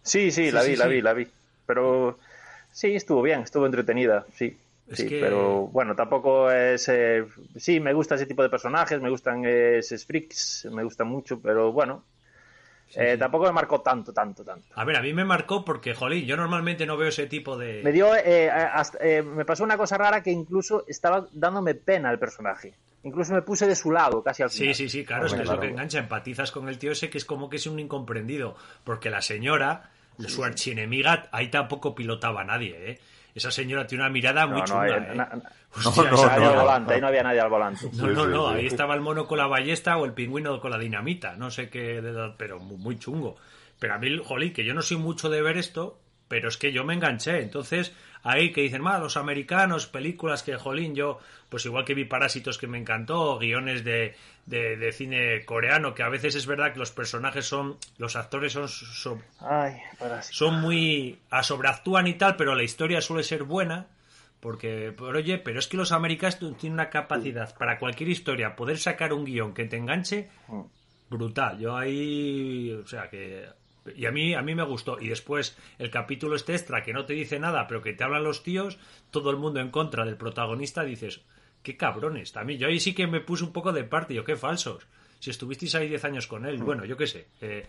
Sí, 0.02 0.30
sí, 0.30 0.50
la 0.50 0.62
sí, 0.62 0.70
vi, 0.70 0.76
la 0.76 0.84
sí. 0.84 0.90
vi, 0.90 1.02
la 1.02 1.12
vi. 1.14 1.28
Pero 1.66 2.18
sí, 2.72 2.94
estuvo 2.94 3.22
bien, 3.22 3.40
estuvo 3.40 3.66
entretenida, 3.66 4.24
sí. 4.34 4.56
Es 4.90 4.96
sí, 4.98 5.08
que- 5.08 5.20
pero 5.20 5.66
bueno, 5.66 5.94
tampoco 5.94 6.50
es... 6.50 6.88
eh, 6.88 7.24
sí, 7.56 7.78
me 7.80 7.92
gusta 7.92 8.14
ese 8.14 8.24
tipo 8.26 8.42
de 8.42 8.48
personajes, 8.48 9.00
me 9.00 9.10
gustan 9.10 9.44
eh, 9.44 9.78
esos 9.78 10.04
freaks, 10.06 10.66
me 10.72 10.82
gustan 10.82 11.08
mucho, 11.08 11.40
pero 11.40 11.72
bueno, 11.72 12.02
eh, 12.94 13.16
tampoco 13.18 13.44
me 13.44 13.52
marcó 13.52 13.82
tanto, 13.82 14.14
tanto, 14.14 14.42
tanto. 14.44 14.64
A 14.74 14.84
ver, 14.84 14.96
a 14.96 15.02
mí 15.02 15.12
me 15.12 15.26
marcó 15.26 15.62
porque, 15.62 15.94
jolín, 15.94 16.24
yo 16.24 16.36
normalmente 16.38 16.86
no 16.86 16.96
veo 16.96 17.08
ese 17.08 17.26
tipo 17.26 17.58
de... 17.58 17.82
Me 17.84 17.92
dio, 17.92 18.14
eh, 18.16 18.48
hasta- 18.50 18.98
eh, 19.02 19.22
me 19.22 19.44
pasó 19.44 19.62
una 19.62 19.76
cosa 19.76 19.98
rara 19.98 20.22
que 20.22 20.30
incluso 20.30 20.84
estaba 20.88 21.28
dándome 21.32 21.74
pena 21.74 22.08
al 22.08 22.18
personaje. 22.18 22.72
Incluso 23.04 23.32
me 23.32 23.42
puse 23.42 23.66
de 23.66 23.76
su 23.76 23.90
lado, 23.92 24.22
casi 24.22 24.42
al 24.42 24.50
Sí, 24.50 24.58
final. 24.60 24.74
sí, 24.74 24.88
sí, 24.88 25.04
claro, 25.04 25.26
es 25.26 25.32
que 25.34 25.42
es 25.42 25.48
lo 25.48 25.60
que 25.60 25.68
engancha, 25.68 25.98
empatizas 26.00 26.50
con 26.50 26.68
el 26.68 26.78
tío 26.78 26.92
ese 26.92 27.08
que 27.10 27.18
es 27.18 27.24
como 27.24 27.48
que 27.48 27.56
es 27.56 27.66
un 27.66 27.78
incomprendido, 27.78 28.56
porque 28.84 29.08
la 29.10 29.22
señora, 29.22 29.90
su 30.18 30.42
archienemiga, 30.44 31.28
ahí 31.32 31.48
tampoco 31.48 31.94
pilotaba 31.94 32.40
a 32.40 32.44
nadie, 32.44 32.90
¿eh? 32.90 32.98
Esa 33.34 33.52
señora 33.52 33.86
tiene 33.86 34.02
una 34.02 34.10
mirada 34.12 34.46
muy 34.48 34.60
No, 34.62 34.66
no, 34.66 34.66
chunga, 34.66 34.96
eh, 34.96 35.12
¿eh? 35.12 35.16
na- 35.16 35.26
na- 35.26 35.42
Hostia, 35.76 36.10
no, 36.10 36.54
volante, 36.56 36.94
ahí 36.94 37.00
no 37.00 37.06
había 37.06 37.22
nadie 37.22 37.40
al 37.40 37.50
volante. 37.50 37.88
no, 37.92 38.08
no, 38.08 38.24
Sí, 38.26 38.32
no, 38.32 38.46
sí, 38.48 38.52
sí. 38.52 38.58
ahí 38.58 38.66
estaba 38.66 38.94
el 38.94 39.00
mono 39.00 39.26
con 39.28 39.38
la 39.38 39.46
ballesta 39.46 39.96
o 39.96 40.04
el 40.04 40.12
pingüino 40.12 40.60
con 40.60 40.70
la 40.72 40.78
dinamita, 40.78 41.36
no 41.36 41.50
sé 41.52 41.70
qué, 41.70 42.00
de 42.02 42.10
edad, 42.10 42.34
pero 42.36 42.58
muy, 42.58 42.78
muy 42.78 42.98
chungo. 42.98 43.36
Pero 43.78 43.94
a 43.94 43.98
mí, 43.98 44.18
jolín, 44.24 44.52
que 44.52 44.64
yo 44.64 44.74
no 44.74 44.82
soy 44.82 44.96
mucho 44.96 45.28
de 45.30 45.40
ver 45.40 45.56
esto, 45.56 46.00
pero 46.26 46.48
es 46.48 46.56
que 46.56 46.72
yo 46.72 46.82
me 46.84 46.94
enganché. 46.94 47.40
Entonces, 47.42 47.92
ahí 48.24 48.50
que 48.50 48.62
dicen, 48.62 48.82
más 48.82 48.98
los 49.00 49.16
americanos, 49.16 49.86
películas 49.86 50.42
que, 50.42 50.56
jolín, 50.56 50.96
yo, 50.96 51.20
pues 51.48 51.64
igual 51.64 51.84
que 51.84 51.94
vi 51.94 52.04
Parásitos 52.04 52.58
que 52.58 52.66
me 52.66 52.78
encantó, 52.78 53.38
guiones 53.38 53.84
de, 53.84 54.14
de, 54.46 54.76
de 54.76 54.92
cine 54.92 55.44
coreano, 55.44 55.94
que 55.94 56.02
a 56.02 56.08
veces 56.08 56.34
es 56.34 56.46
verdad 56.46 56.72
que 56.72 56.78
los 56.78 56.90
personajes 56.90 57.46
son, 57.46 57.78
los 57.96 58.16
actores 58.16 58.52
son, 58.52 58.68
son, 58.68 59.22
Ay, 59.40 59.76
para 59.98 60.22
son 60.22 60.60
muy 60.60 61.18
a 61.30 61.42
sobreactúan 61.42 62.06
y 62.06 62.14
tal, 62.14 62.36
pero 62.36 62.54
la 62.54 62.62
historia 62.62 63.00
suele 63.00 63.22
ser 63.22 63.44
buena. 63.44 63.86
Porque, 64.40 64.94
pero, 64.96 65.18
oye, 65.18 65.38
pero 65.38 65.58
es 65.58 65.66
que 65.66 65.76
los 65.76 65.90
americanos 65.90 66.38
tienen 66.38 66.74
una 66.74 66.90
capacidad 66.90 67.56
para 67.56 67.78
cualquier 67.78 68.08
historia, 68.10 68.54
poder 68.54 68.78
sacar 68.78 69.12
un 69.12 69.24
guion 69.24 69.52
que 69.52 69.64
te 69.64 69.76
enganche, 69.76 70.28
brutal. 71.10 71.58
Yo 71.58 71.76
ahí, 71.76 72.70
o 72.72 72.86
sea, 72.86 73.08
que... 73.10 73.46
Y 73.96 74.06
a 74.06 74.12
mí, 74.12 74.34
a 74.34 74.42
mí 74.42 74.54
me 74.54 74.62
gustó. 74.62 75.00
Y 75.00 75.08
después 75.08 75.56
el 75.78 75.90
capítulo 75.90 76.36
este 76.36 76.52
extra, 76.52 76.82
que 76.82 76.92
no 76.92 77.04
te 77.04 77.14
dice 77.14 77.40
nada, 77.40 77.66
pero 77.66 77.82
que 77.82 77.94
te 77.94 78.04
hablan 78.04 78.22
los 78.22 78.42
tíos, 78.42 78.78
todo 79.10 79.30
el 79.30 79.38
mundo 79.38 79.60
en 79.60 79.70
contra 79.70 80.04
del 80.04 80.16
protagonista, 80.16 80.84
dices, 80.84 81.22
qué 81.62 81.76
cabrones. 81.76 82.32
También, 82.32 82.58
yo 82.60 82.68
ahí 82.68 82.80
sí 82.80 82.94
que 82.94 83.06
me 83.06 83.20
puse 83.20 83.44
un 83.44 83.52
poco 83.52 83.72
de 83.72 83.84
parte, 83.84 84.14
yo, 84.14 84.24
qué 84.24 84.36
falsos. 84.36 84.86
Si 85.20 85.30
estuvisteis 85.30 85.74
ahí 85.74 85.88
10 85.88 86.04
años 86.04 86.26
con 86.26 86.46
él, 86.46 86.58
bueno, 86.62 86.84
yo 86.84 86.96
qué 86.96 87.06
sé. 87.06 87.26
eh, 87.40 87.66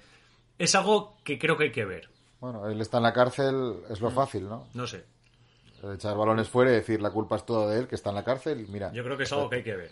es 0.57 0.75
algo 0.75 1.17
que 1.23 1.39
creo 1.39 1.57
que 1.57 1.65
hay 1.65 1.71
que 1.71 1.85
ver. 1.85 2.09
Bueno, 2.41 2.67
él 2.67 2.79
está 2.81 2.97
en 2.97 3.03
la 3.03 3.13
cárcel, 3.13 3.75
es 3.89 3.99
lo 4.01 4.11
fácil, 4.11 4.47
¿no? 4.47 4.67
No 4.73 4.85
sé. 4.87 5.03
Echar 5.93 6.17
balones 6.17 6.49
fuera 6.49 6.71
y 6.71 6.75
decir 6.75 7.01
la 7.01 7.11
culpa 7.11 7.37
es 7.37 7.45
toda 7.45 7.71
de 7.73 7.79
él, 7.79 7.87
que 7.87 7.95
está 7.95 8.09
en 8.09 8.15
la 8.15 8.23
cárcel. 8.25 8.65
Mira, 8.69 8.91
Yo 8.91 9.03
creo 9.03 9.15
que 9.17 9.23
es 9.23 9.31
algo 9.31 9.49
que 9.49 9.57
hay 9.57 9.63
que 9.63 9.75
ver. 9.75 9.91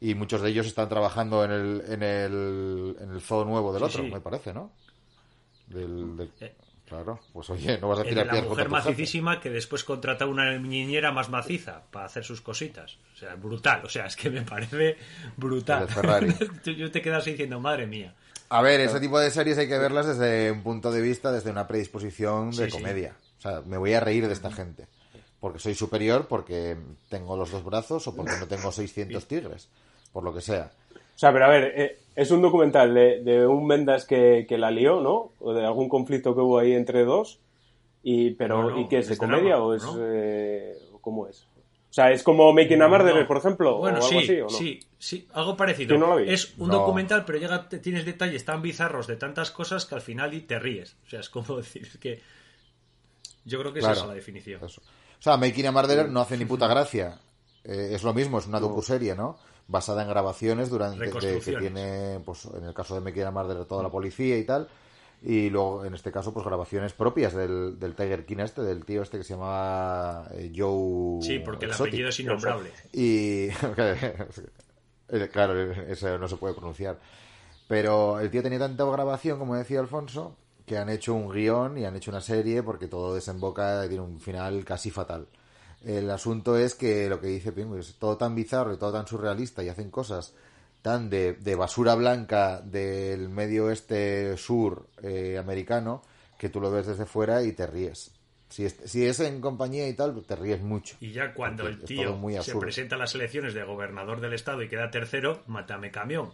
y 0.00 0.14
muchos 0.14 0.40
de 0.42 0.50
ellos 0.50 0.66
están 0.66 0.88
trabajando 0.88 1.44
en 1.44 1.50
el, 1.50 1.82
en 1.88 2.02
el, 2.02 2.96
en 3.00 3.10
el 3.10 3.20
zoo 3.20 3.44
nuevo 3.44 3.72
del 3.72 3.82
Sí, 3.82 3.86
otro, 3.88 4.04
sí. 4.04 4.10
me 4.12 4.20
parece, 4.20 4.52
¿no? 4.54 4.70
Del, 5.68 6.16
del- 6.16 6.30
Eh. 6.40 6.54
Claro, 6.88 7.18
pues 7.32 7.48
oye, 7.50 7.78
no 7.78 7.88
vas 7.88 8.00
a 8.00 8.02
tirar 8.04 8.26
la 8.26 8.42
mujer 8.42 8.68
macicísima 8.68 9.40
que 9.40 9.48
después 9.48 9.84
contrata 9.84 10.26
una 10.26 10.56
niñera 10.58 11.12
más 11.12 11.30
maciza 11.30 11.82
para 11.90 12.04
hacer 12.04 12.24
sus 12.24 12.42
cositas. 12.42 12.98
O 13.14 13.16
sea, 13.16 13.34
brutal. 13.36 13.80
O 13.84 13.88
sea, 13.88 14.06
es 14.06 14.16
que 14.16 14.28
me 14.28 14.42
parece 14.42 14.96
brutal. 15.36 15.88
Yo 16.64 16.90
te 16.90 17.00
quedas 17.00 17.24
diciendo, 17.24 17.58
madre 17.58 17.86
mía. 17.86 18.14
A 18.50 18.60
ver, 18.60 18.80
ese 18.80 19.00
tipo 19.00 19.18
de 19.18 19.30
series 19.30 19.56
hay 19.56 19.66
que 19.66 19.78
verlas 19.78 20.06
desde 20.06 20.52
un 20.52 20.62
punto 20.62 20.92
de 20.92 21.00
vista, 21.00 21.32
desde 21.32 21.50
una 21.50 21.66
predisposición 21.66 22.50
de 22.50 22.66
Sí, 22.66 22.70
sí. 22.70 22.76
comedia. 22.76 23.16
O 23.38 23.40
sea, 23.40 23.62
me 23.62 23.78
voy 23.78 23.94
a 23.94 24.00
reír 24.00 24.26
de 24.26 24.34
esta 24.34 24.52
gente. 24.52 24.86
Porque 25.40 25.58
soy 25.58 25.74
superior, 25.74 26.26
porque 26.28 26.76
tengo 27.08 27.36
los 27.36 27.50
dos 27.50 27.64
brazos 27.64 28.06
o 28.06 28.14
porque 28.14 28.36
no 28.38 28.46
tengo 28.46 28.70
600 28.72 29.26
tigres. 29.26 29.68
Por 30.12 30.22
lo 30.22 30.34
que 30.34 30.42
sea. 30.42 30.70
O 30.94 31.18
sea, 31.18 31.32
pero 31.32 31.46
a 31.46 31.48
ver, 31.48 31.64
eh, 31.76 31.98
es 32.16 32.30
un 32.30 32.42
documental 32.42 32.94
de, 32.94 33.20
de 33.22 33.46
un 33.46 33.66
Mendas 33.66 34.04
que, 34.06 34.46
que 34.48 34.58
la 34.58 34.70
lió, 34.70 35.00
¿no? 35.00 35.32
O 35.40 35.52
de 35.52 35.64
algún 35.64 35.88
conflicto 35.88 36.34
que 36.34 36.40
hubo 36.40 36.58
ahí 36.58 36.72
entre 36.72 37.04
dos. 37.04 37.40
Y, 38.02 38.32
pero, 38.32 38.62
No, 38.62 38.70
no, 38.70 38.80
¿y 38.80 38.88
qué 38.88 38.98
es? 38.98 39.06
¿De 39.08 39.14
es 39.14 39.18
comedia 39.18 39.54
drama, 39.56 39.64
o 39.64 39.74
es, 39.74 39.82
¿no? 39.82 39.96
eh, 39.98 40.78
cómo 41.00 41.26
es? 41.26 41.46
O 41.90 41.94
sea, 41.94 42.10
¿es 42.10 42.22
como 42.24 42.52
Making 42.52 42.82
a 42.82 42.88
Murderer, 42.88 43.22
No. 43.22 43.28
por 43.28 43.36
ejemplo? 43.36 43.78
Bueno, 43.78 43.98
o 44.00 44.02
algo 44.04 44.08
sí, 44.08 44.24
así, 44.24 44.40
¿o 44.40 44.44
no? 44.44 44.50
sí, 44.50 44.80
sí, 44.98 45.28
algo 45.32 45.56
parecido. 45.56 45.94
Yo 45.94 45.98
no 46.00 46.08
lo 46.08 46.16
vi. 46.16 46.28
Es 46.32 46.54
un 46.58 46.68
No. 46.68 46.78
documental, 46.80 47.24
pero 47.24 47.38
llega, 47.38 47.68
tienes 47.68 48.04
detalles 48.04 48.44
tan 48.44 48.62
bizarros 48.62 49.06
de 49.06 49.14
tantas 49.16 49.50
cosas 49.52 49.86
que 49.86 49.94
al 49.94 50.00
final 50.00 50.34
y 50.34 50.40
te 50.40 50.58
ríes. 50.58 50.96
O 51.06 51.08
sea, 51.10 51.20
es 51.20 51.30
como 51.30 51.56
decir 51.56 51.88
que. 52.00 52.20
Yo 53.44 53.60
creo 53.60 53.72
que 53.72 53.78
es 53.78 53.84
Claro. 53.84 53.98
esa 53.98 54.06
la 54.08 54.14
definición. 54.14 54.64
Eso. 54.64 54.80
O 54.80 55.22
sea, 55.22 55.36
Making 55.36 55.66
a 55.68 55.72
Murderer 55.72 56.08
no 56.10 56.20
hace 56.20 56.36
ni 56.36 56.44
puta 56.44 56.66
gracia. 56.68 57.18
Eh, 57.62 57.90
es 57.92 58.02
lo 58.02 58.12
mismo, 58.12 58.38
es 58.38 58.46
una 58.46 58.60
docuserie, 58.60 59.14
¿no? 59.14 59.38
Basada 59.66 60.02
en 60.02 60.08
grabaciones 60.08 60.68
durante 60.68 61.06
de, 61.06 61.40
que 61.40 61.56
tiene, 61.56 62.20
pues 62.24 62.44
en 62.46 62.64
el 62.64 62.74
caso 62.74 62.94
de 62.94 63.00
Making 63.00 63.22
a 63.22 63.30
Murderer, 63.30 63.64
toda 63.64 63.82
la 63.82 63.90
policía 63.90 64.36
y 64.36 64.44
tal. 64.44 64.68
Y 65.22 65.48
luego, 65.48 65.86
en 65.86 65.94
este 65.94 66.12
caso, 66.12 66.34
pues 66.34 66.44
grabaciones 66.44 66.92
propias 66.92 67.32
del, 67.32 67.78
del 67.78 67.94
Tiger 67.94 68.26
King 68.26 68.40
este, 68.40 68.60
del 68.60 68.84
tío 68.84 69.00
este 69.00 69.16
que 69.16 69.24
se 69.24 69.32
llamaba 69.32 70.28
eh, 70.32 70.52
Joe 70.54 71.22
Sí, 71.22 71.38
porque 71.38 71.64
el 71.64 71.70
Exotic. 71.70 71.92
apellido 71.94 72.08
es 72.10 72.20
innombrable. 72.20 72.70
Y 72.92 73.48
claro, 75.32 75.72
eso 75.88 76.18
no 76.18 76.28
se 76.28 76.36
puede 76.36 76.54
pronunciar. 76.54 76.98
Pero 77.68 78.20
el 78.20 78.30
tío 78.30 78.42
tenía 78.42 78.58
tanta 78.58 78.84
grabación, 78.84 79.38
como 79.38 79.56
decía 79.56 79.80
Alfonso, 79.80 80.36
que 80.66 80.76
han 80.76 80.90
hecho 80.90 81.14
un 81.14 81.30
guion 81.30 81.78
y 81.78 81.86
han 81.86 81.96
hecho 81.96 82.10
una 82.10 82.20
serie 82.20 82.62
porque 82.62 82.86
todo 82.88 83.14
desemboca 83.14 83.84
y 83.86 83.88
tiene 83.88 84.04
un 84.04 84.20
final 84.20 84.64
casi 84.64 84.90
fatal. 84.90 85.26
El 85.86 86.10
asunto 86.10 86.56
es 86.56 86.74
que 86.74 87.08
lo 87.08 87.20
que 87.20 87.26
dice 87.28 87.52
Pingu 87.52 87.76
es 87.76 87.94
todo 87.98 88.16
tan 88.16 88.34
bizarro 88.34 88.72
y 88.72 88.76
todo 88.78 88.92
tan 88.92 89.06
surrealista 89.06 89.62
y 89.62 89.68
hacen 89.68 89.90
cosas 89.90 90.34
tan 90.82 91.08
de, 91.10 91.32
de 91.34 91.54
basura 91.54 91.94
blanca 91.94 92.60
del 92.60 93.28
medio 93.28 93.66
oeste 93.66 94.36
sur 94.36 94.86
eh, 95.02 95.38
americano 95.38 96.02
que 96.38 96.48
tú 96.48 96.60
lo 96.60 96.70
ves 96.70 96.86
desde 96.86 97.06
fuera 97.06 97.42
y 97.42 97.52
te 97.52 97.66
ríes. 97.66 98.12
Si 98.50 98.64
es, 98.66 98.76
si 98.84 99.04
es 99.06 99.18
en 99.20 99.40
compañía 99.40 99.88
y 99.88 99.94
tal, 99.94 100.22
te 100.24 100.36
ríes 100.36 100.60
mucho. 100.62 100.96
Y 101.00 101.12
ya 101.12 101.32
cuando 101.34 101.66
el 101.66 101.80
tío 101.82 102.14
muy 102.16 102.40
se 102.42 102.54
presenta 102.56 102.96
a 102.96 102.98
las 102.98 103.14
elecciones 103.14 103.52
de 103.54 103.64
gobernador 103.64 104.20
del 104.20 104.34
estado 104.34 104.62
y 104.62 104.68
queda 104.68 104.90
tercero, 104.90 105.42
mátame 105.46 105.90
camión. 105.90 106.32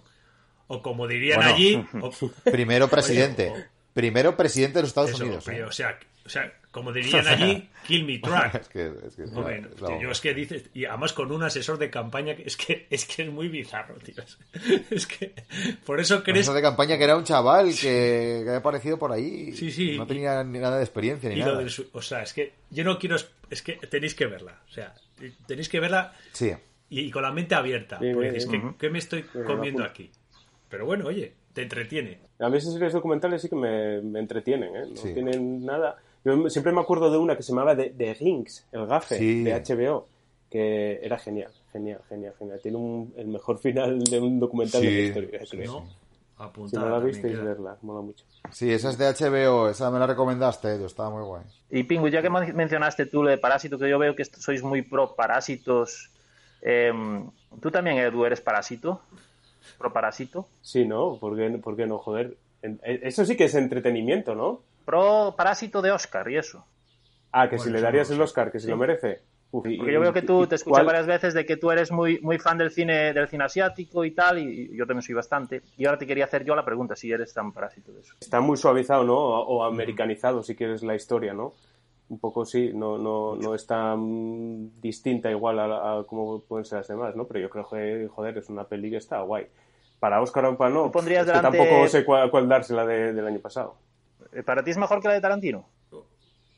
O 0.67 0.83
como 0.83 1.07
dirían 1.09 1.39
Bueno. 1.39 1.55
allí, 1.55 1.87
o- 2.03 2.11
Primero 2.51 2.89
presidente. 2.91 3.51
Oye, 3.51 3.67
Primero 3.95 4.37
presidente 4.37 4.79
de 4.79 4.83
los 4.83 4.91
Estados 4.91 5.11
eso, 5.11 5.25
Unidos. 5.25 5.45
pero, 5.47 5.65
¿eh? 5.67 5.69
o, 5.69 5.73
sea, 5.73 5.99
o 6.25 6.29
sea, 6.29 6.53
como 6.71 6.93
dirían 6.93 7.27
allí, 7.27 7.69
kill 7.87 8.05
me 8.05 8.19
truck. 8.19 8.55
es 8.55 8.69
que, 8.69 8.93
es 9.07 9.17
que- 9.17 9.27
la 9.27 9.71
tío, 9.89 10.01
yo 10.03 10.11
es 10.11 10.21
que 10.21 10.35
dices, 10.35 10.71
y 10.73 10.85
además 10.85 11.13
con 11.13 11.33
un 11.33 11.43
asesor 11.43 11.79
de 11.79 11.91
campaña 11.91 12.33
es 12.33 12.57
que 12.57 12.87
es 12.91 13.05
que 13.07 13.23
es 13.25 13.31
muy 13.33 13.49
bizarro, 13.49 13.97
tío. 13.97 14.15
Es 14.91 15.07
que 15.07 15.33
por 15.85 15.99
eso 16.01 16.23
crees 16.23 16.41
Eso 16.47 16.55
de 16.55 16.63
campaña 16.63 16.97
que 16.99 17.05
era 17.05 17.17
un 17.17 17.25
chaval 17.25 17.71
que, 17.75 18.41
que 18.43 18.45
había 18.49 18.57
aparecido 18.59 18.99
por 18.99 19.11
ahí. 19.13 19.53
Sí, 19.53 19.71
sí, 19.73 19.97
No 19.97 20.05
y- 20.05 20.07
tenía 20.07 20.43
ni 20.45 20.59
nada 20.59 20.77
de 20.79 20.85
experiencia 20.85 21.29
ni 21.29 21.37
y 21.37 21.39
lo 21.41 21.47
nada. 21.47 21.59
del 21.59 21.71
su- 21.71 21.89
o 21.93 22.03
sea, 22.03 22.23
es 22.23 22.33
que 22.33 22.53
yo 22.71 22.85
no 22.85 22.99
quiero 22.99 23.17
es 23.51 23.63
que 23.63 23.73
tenéis 23.75 24.15
que 24.15 24.27
verla, 24.27 24.61
o 24.69 24.71
sea, 24.73 24.95
tenéis 25.47 25.69
que 25.69 25.81
verla 25.81 26.13
Sí. 26.33 26.53
y, 26.89 27.01
y 27.01 27.11
con 27.11 27.23
la 27.23 27.33
mente 27.33 27.55
abierta, 27.57 27.99
Bien, 27.99 28.15
porque 28.15 28.31
bien, 28.31 28.37
es 28.41 28.49
bien. 28.49 28.71
que 28.73 28.79
¿qué 28.79 28.91
me 28.91 28.99
estoy 29.01 29.25
Bien, 29.35 29.45
comiendo 29.45 29.83
aquí? 29.85 30.11
Pero 30.69 30.87
bueno, 30.87 31.07
oye, 31.07 31.33
te 31.53 31.63
entretiene. 31.63 32.21
A 32.39 32.49
mí 32.49 32.59
esas 32.59 32.73
series 32.75 32.93
documentales 32.93 33.43
sí 33.43 33.49
que 33.49 33.57
me, 33.57 34.01
me 34.03 34.21
entretienen, 34.21 34.77
¿eh? 34.77 34.85
No 34.89 34.97
Sí. 34.97 35.13
tienen 35.13 35.65
nada... 35.67 35.97
Yo 36.25 36.51
siempre 36.51 36.73
me 36.73 36.81
acuerdo 36.81 37.11
de 37.11 37.19
una 37.19 37.37
que 37.37 37.43
se 37.43 37.53
llamaba 37.53 37.75
The, 37.77 37.91
The 37.91 38.15
Rings, 38.15 38.67
El 38.73 38.87
Gafe, 38.87 39.17
Sí. 39.19 39.43
de 39.45 39.55
HBO, 39.55 40.07
que 40.51 41.01
era 41.03 41.19
genial, 41.19 41.51
genial, 41.73 42.01
genial, 42.09 42.35
genial. 42.39 42.61
Tiene 42.63 42.77
un- 42.77 43.15
el 43.17 43.29
mejor 43.29 43.59
final 43.59 44.03
de 44.05 44.21
un 44.21 44.39
documental 44.41 44.83
de 44.83 44.91
la 44.91 45.01
historia, 45.01 45.41
creo. 45.51 45.73
¿no? 45.73 45.87
Si 45.87 46.43
Apuntada 46.43 46.87
no 46.89 46.99
la 46.99 47.05
visteis, 47.05 47.35
queda. 47.35 47.45
verla, 47.45 47.77
mola 47.83 48.01
mucho. 48.01 48.25
Sí, 48.51 48.73
esa 48.73 48.89
es 48.91 48.97
de 48.99 49.07
HBO. 49.07 49.69
Esa 49.69 49.91
me 49.91 49.99
la 49.99 50.07
recomendaste, 50.07 50.69
Edu. 50.69 50.87
Estaba 50.87 51.11
muy 51.11 51.23
guay. 51.23 51.43
Y 51.71 51.83
Pingu, 51.85 52.09
ya 52.09 52.23
que 52.23 52.31
men- 52.31 52.57
mencionaste 52.57 53.05
tú 53.07 53.23
lo 53.23 53.29
de 53.31 53.37
parásito, 53.39 53.79
que 53.79 53.89
yo 53.91 53.99
veo 53.99 54.17
que 54.17 54.25
sois 54.25 54.63
muy 54.63 54.83
pro 54.83 55.15
parásitos. 55.15 56.11
em, 56.63 57.31
¿Tú 57.61 57.71
también, 57.71 57.97
Edu, 57.99 58.25
eres 58.27 58.41
parásito? 58.43 59.01
¿Pro 59.79 59.93
parásito? 59.93 60.47
Sí, 60.63 60.85
¿no? 60.87 61.17
¿Por 61.19 61.37
qué, 61.37 61.49
por 61.59 61.75
qué 61.77 61.87
no? 61.87 61.99
Joder. 61.99 62.37
Eh, 62.63 63.01
Eso 63.03 63.25
sí 63.25 63.35
que 63.37 63.45
es 63.45 63.55
entretenimiento, 63.55 64.35
¿no? 64.35 64.61
Pro 64.85 65.35
parásito 65.37 65.83
de 65.83 65.91
Oscar 65.93 66.31
y 66.31 66.37
eso. 66.37 66.65
Ah, 67.33 67.49
que 67.49 67.57
Bueno, 67.57 67.65
si 67.65 67.71
le 67.71 67.81
darías 67.81 68.09
no 68.11 68.17
el 68.17 68.23
Oscar, 68.23 68.51
que 68.51 68.59
si 68.61 68.69
lo 68.69 68.77
merece. 68.77 69.21
Uf, 69.53 69.67
y- 69.67 69.77
Porque 69.79 69.93
yo 69.93 70.01
veo 70.01 70.13
que 70.13 70.23
tú 70.23 70.47
te 70.47 70.57
cuál- 70.65 70.87
varias 70.87 71.07
veces 71.07 71.35
de 71.35 71.45
que 71.45 71.57
tú 71.57 71.71
eres 71.73 71.91
muy, 71.91 72.21
muy 72.21 72.39
fan 72.39 72.57
del 72.59 72.71
cine, 72.71 73.13
del 73.13 73.29
cine 73.29 73.45
asiático 73.45 74.05
y 74.05 74.13
tal, 74.13 74.39
y 74.39 74.77
yo 74.77 74.87
también 74.87 75.03
soy 75.03 75.15
bastante. 75.15 75.63
Y 75.77 75.87
ahora 75.87 75.99
te 75.99 76.07
quería 76.07 76.25
hacer 76.25 76.45
yo 76.45 76.55
la 76.55 76.65
pregunta, 76.65 76.95
si 76.95 77.11
eres 77.11 77.33
tan 77.35 77.53
parásito 77.53 77.93
de 77.93 78.01
eso. 78.01 78.15
Está 78.21 78.41
muy 78.41 78.57
suavizado, 78.57 79.03
¿no? 79.05 79.17
O, 79.17 79.41
o 79.59 79.65
americanizado, 79.65 80.43
si 80.45 80.55
quieres, 80.55 80.83
la 80.85 80.95
historia, 80.95 81.33
¿no? 81.35 81.55
Un 82.09 82.19
poco 82.19 82.45
sí, 82.45 82.73
no, 82.75 82.99
no, 82.99 83.37
no 83.37 83.55
es 83.55 83.67
tan 83.67 84.81
distinta 84.81 85.31
igual 85.31 85.59
a, 85.61 85.99
a 85.99 86.05
como 86.05 86.41
pueden 86.43 86.65
ser 86.65 86.79
las 86.79 86.89
demás, 86.89 87.15
¿no? 87.17 87.25
Pero 87.27 87.41
yo 87.41 87.51
creo 87.51 87.69
que, 87.69 88.09
joder, 88.09 88.39
es 88.39 88.49
una 88.49 88.65
peli 88.65 88.91
que 88.91 88.97
está 88.97 89.21
guay. 89.23 89.47
Para 90.01 90.21
Oscar 90.21 90.45
o 90.47 90.57
para 90.57 90.71
no, 90.75 90.85
¿Tú 90.87 90.93
pondrías 90.93 91.27
es 91.27 91.33
que 91.33 91.39
delante- 91.39 91.59
tampoco 91.59 91.89
sé 91.89 92.05
cuál, 92.05 92.31
cuál 92.31 92.49
dársela 92.49 92.87
de- 92.87 93.13
del 93.13 93.27
año 93.27 93.39
pasado. 93.41 93.77
Eh, 94.33 94.43
¿Para 94.43 94.63
ti 94.63 94.71
es 94.71 94.77
mejor 94.77 95.01
que 95.01 95.09
la 95.09 95.15
de 95.15 95.21
Tarantino? 95.21 95.69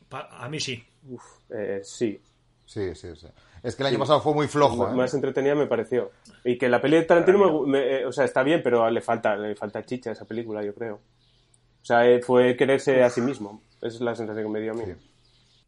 Pa- 0.08 0.28
a 0.30 0.48
mí 0.48 0.60
sí. 0.60 0.84
Uf, 1.08 1.22
eh, 1.50 1.80
sí, 1.82 2.20
Sí, 2.64 2.94
sí, 2.94 3.08
sí. 3.16 3.26
Es 3.62 3.76
que 3.76 3.82
el 3.82 3.88
año 3.88 3.98
pasado 3.98 4.20
fue 4.20 4.32
muy 4.34 4.46
flojo, 4.48 4.84
M- 4.84 4.92
¿eh? 4.92 4.96
más 4.96 5.12
entretenida 5.14 5.54
me 5.54 5.66
pareció. 5.66 6.10
Y 6.44 6.56
que 6.56 6.68
la 6.68 6.80
peli 6.80 6.96
de 6.96 7.02
Tarantino, 7.02 7.62
me 7.62 7.72
me- 7.72 8.00
eh, 8.00 8.06
o 8.06 8.12
sea, 8.12 8.24
está 8.24 8.42
bien, 8.42 8.62
pero 8.62 8.88
le 8.88 9.00
falta, 9.02 9.36
le 9.36 9.54
falta 9.56 9.84
chicha 9.84 10.10
a 10.10 10.12
esa 10.14 10.24
película, 10.24 10.62
yo 10.64 10.74
creo. 10.74 10.94
O 10.96 11.84
sea, 11.84 12.08
eh, 12.08 12.22
fue 12.22 12.56
quererse 12.56 13.02
a 13.02 13.10
sí 13.10 13.20
mismo. 13.20 13.62
Esa 13.78 13.88
es 13.96 14.00
la 14.00 14.14
sensación 14.14 14.46
que 14.46 14.50
me 14.52 14.60
dio 14.60 14.72
a 14.72 14.74
mí. 14.74 14.84
Sí. 14.86 14.92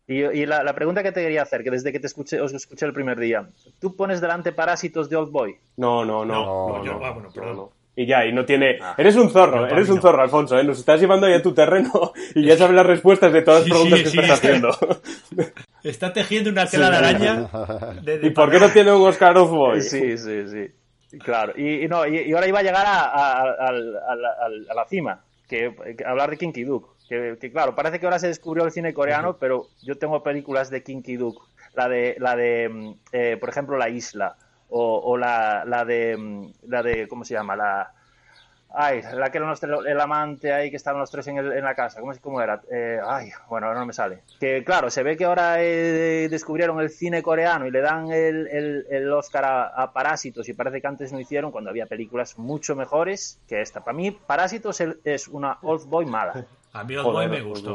Y, 0.06 0.22
y 0.22 0.46
la, 0.46 0.62
la 0.62 0.74
pregunta 0.74 1.02
que 1.02 1.12
te 1.12 1.22
quería 1.22 1.42
hacer, 1.42 1.62
que 1.64 1.70
desde 1.70 1.90
que 1.92 2.00
te 2.00 2.06
escuché, 2.06 2.40
os 2.40 2.52
escuché 2.52 2.86
el 2.86 2.92
primer 2.92 3.18
día, 3.18 3.48
¿tú 3.80 3.96
pones 3.96 4.20
delante 4.20 4.52
parásitos 4.52 5.08
de 5.10 5.16
Old 5.16 5.30
Boy? 5.32 5.56
No, 5.76 6.04
no, 6.04 6.24
no. 6.24 6.34
No, 6.44 6.78
no, 6.78 6.84
yo- 6.84 6.92
no, 6.98 7.04
ah, 7.04 7.10
bueno, 7.10 7.28
no, 7.28 7.34
perdón. 7.34 7.68
Y 7.96 8.06
ya, 8.06 8.24
y 8.26 8.32
no 8.32 8.44
tiene... 8.44 8.78
Ah. 8.82 8.94
Eres 8.98 9.14
un 9.16 9.30
zorro, 9.30 9.66
eres 9.68 9.88
un 9.88 9.96
no. 9.96 10.02
zorro, 10.02 10.22
Alfonso, 10.22 10.58
¿eh? 10.58 10.64
Nos 10.64 10.80
estás 10.80 11.00
llevando 11.00 11.28
ya 11.28 11.36
a 11.36 11.42
tu 11.42 11.54
terreno 11.54 12.12
y 12.34 12.44
ya 12.44 12.56
sabes 12.56 12.74
las 12.74 12.86
respuestas 12.86 13.32
de 13.32 13.42
todas 13.42 13.60
las 13.60 13.64
Sí, 13.66 13.70
preguntas 13.70 13.98
sí, 13.98 14.04
que 14.04 14.10
sí. 14.10 14.18
estás 14.18 14.38
haciendo. 14.38 14.76
Está 15.84 16.12
tejiendo 16.12 16.50
una 16.50 16.66
tela 16.66 16.90
de 16.90 16.96
araña. 16.96 17.48
de- 18.02 18.18
de 18.18 18.26
¿Y 18.26 18.30
por 18.30 18.50
qué 18.50 18.58
no 18.58 18.70
tiene 18.70 18.90
un 18.90 19.06
Oscar 19.06 19.36
of 19.36 19.50
Boy? 19.50 19.80
Sí, 19.82 20.16
sí, 20.16 20.48
sí. 20.48 21.18
Claro. 21.18 21.52
Y, 21.56 21.84
y 21.84 21.88
no, 21.88 22.06
y, 22.06 22.20
y 22.22 22.32
ahora 22.32 22.48
iba 22.48 22.58
a 22.60 22.62
llegar 22.62 22.84
a, 22.86 23.70
la 24.74 24.84
cima, 24.88 25.20
que, 25.48 25.74
que 25.96 26.04
hablar 26.04 26.30
de 26.30 26.36
Kinky 26.38 26.64
Duke. 26.64 26.88
Que, 27.08 27.36
que, 27.38 27.52
claro, 27.52 27.74
parece 27.74 28.00
que 28.00 28.06
ahora 28.06 28.18
se 28.18 28.28
descubrió 28.28 28.64
el 28.64 28.72
cine 28.72 28.94
coreano, 28.94 29.36
pero 29.38 29.68
yo 29.82 29.96
tengo 29.98 30.22
películas 30.22 30.70
de 30.70 30.82
Kinky 30.82 31.16
Duke. 31.16 31.40
La 31.74 31.88
de, 31.88 32.16
la 32.18 32.34
de 32.36 32.68
mm, 32.68 32.92
eh, 33.12 33.36
por 33.38 33.50
ejemplo, 33.50 33.76
La 33.76 33.88
Isla. 33.90 34.36
O, 34.76 34.98
o 35.12 35.16
la, 35.16 35.64
la 35.64 35.84
de, 35.84 36.16
mm, 36.16 36.52
la 36.68 36.82
de, 36.82 37.06
¿cómo 37.06 37.24
se 37.24 37.34
llama? 37.34 37.54
La, 37.54 37.92
ay, 38.76 39.02
la 39.14 39.30
que 39.30 39.38
era 39.38 39.46
los 39.46 39.60
tres- 39.60 39.78
el 39.86 40.00
amante 40.00 40.52
ahí 40.52 40.68
que 40.68 40.76
estaban 40.76 40.98
los 41.00 41.12
tres 41.12 41.28
en, 41.28 41.38
el- 41.38 41.52
en 41.52 41.62
la 41.62 41.76
casa. 41.76 42.00
¿Cómo, 42.00 42.10
es- 42.10 42.18
cómo 42.18 42.40
era? 42.40 42.60
Eh, 42.72 42.98
ay, 43.06 43.30
bueno, 43.48 43.68
ahora 43.68 43.78
no 43.78 43.86
me 43.86 43.92
sale. 43.92 44.22
Que 44.40 44.64
claro, 44.64 44.90
se 44.90 45.04
ve 45.04 45.16
que 45.16 45.26
ahora 45.26 45.62
eh, 45.62 46.26
descubrieron 46.28 46.80
el 46.80 46.90
cine 46.90 47.22
coreano 47.22 47.66
y 47.66 47.70
le 47.70 47.80
dan 47.80 48.10
el, 48.10 48.48
el, 48.48 48.86
el 48.90 49.12
Oscar 49.12 49.44
a, 49.44 49.66
a 49.68 49.92
Parásitos 49.92 50.48
y 50.48 50.54
parece 50.54 50.80
que 50.80 50.86
antes 50.88 51.12
no 51.12 51.20
hicieron 51.20 51.52
cuando 51.52 51.70
había 51.70 51.86
películas 51.86 52.36
mucho 52.36 52.74
mejores 52.74 53.38
que 53.46 53.60
esta. 53.60 53.84
Para 53.84 53.96
mí, 53.96 54.10
Parásitos 54.10 54.80
es, 54.80 54.96
es 55.04 55.28
una 55.28 55.56
Old 55.62 55.84
Boy 55.86 56.06
mala. 56.06 56.44
A 56.72 56.82
mí 56.82 56.96
Old 56.96 57.04
Boy 57.12 57.28
me 57.28 57.40
gustó. 57.42 57.70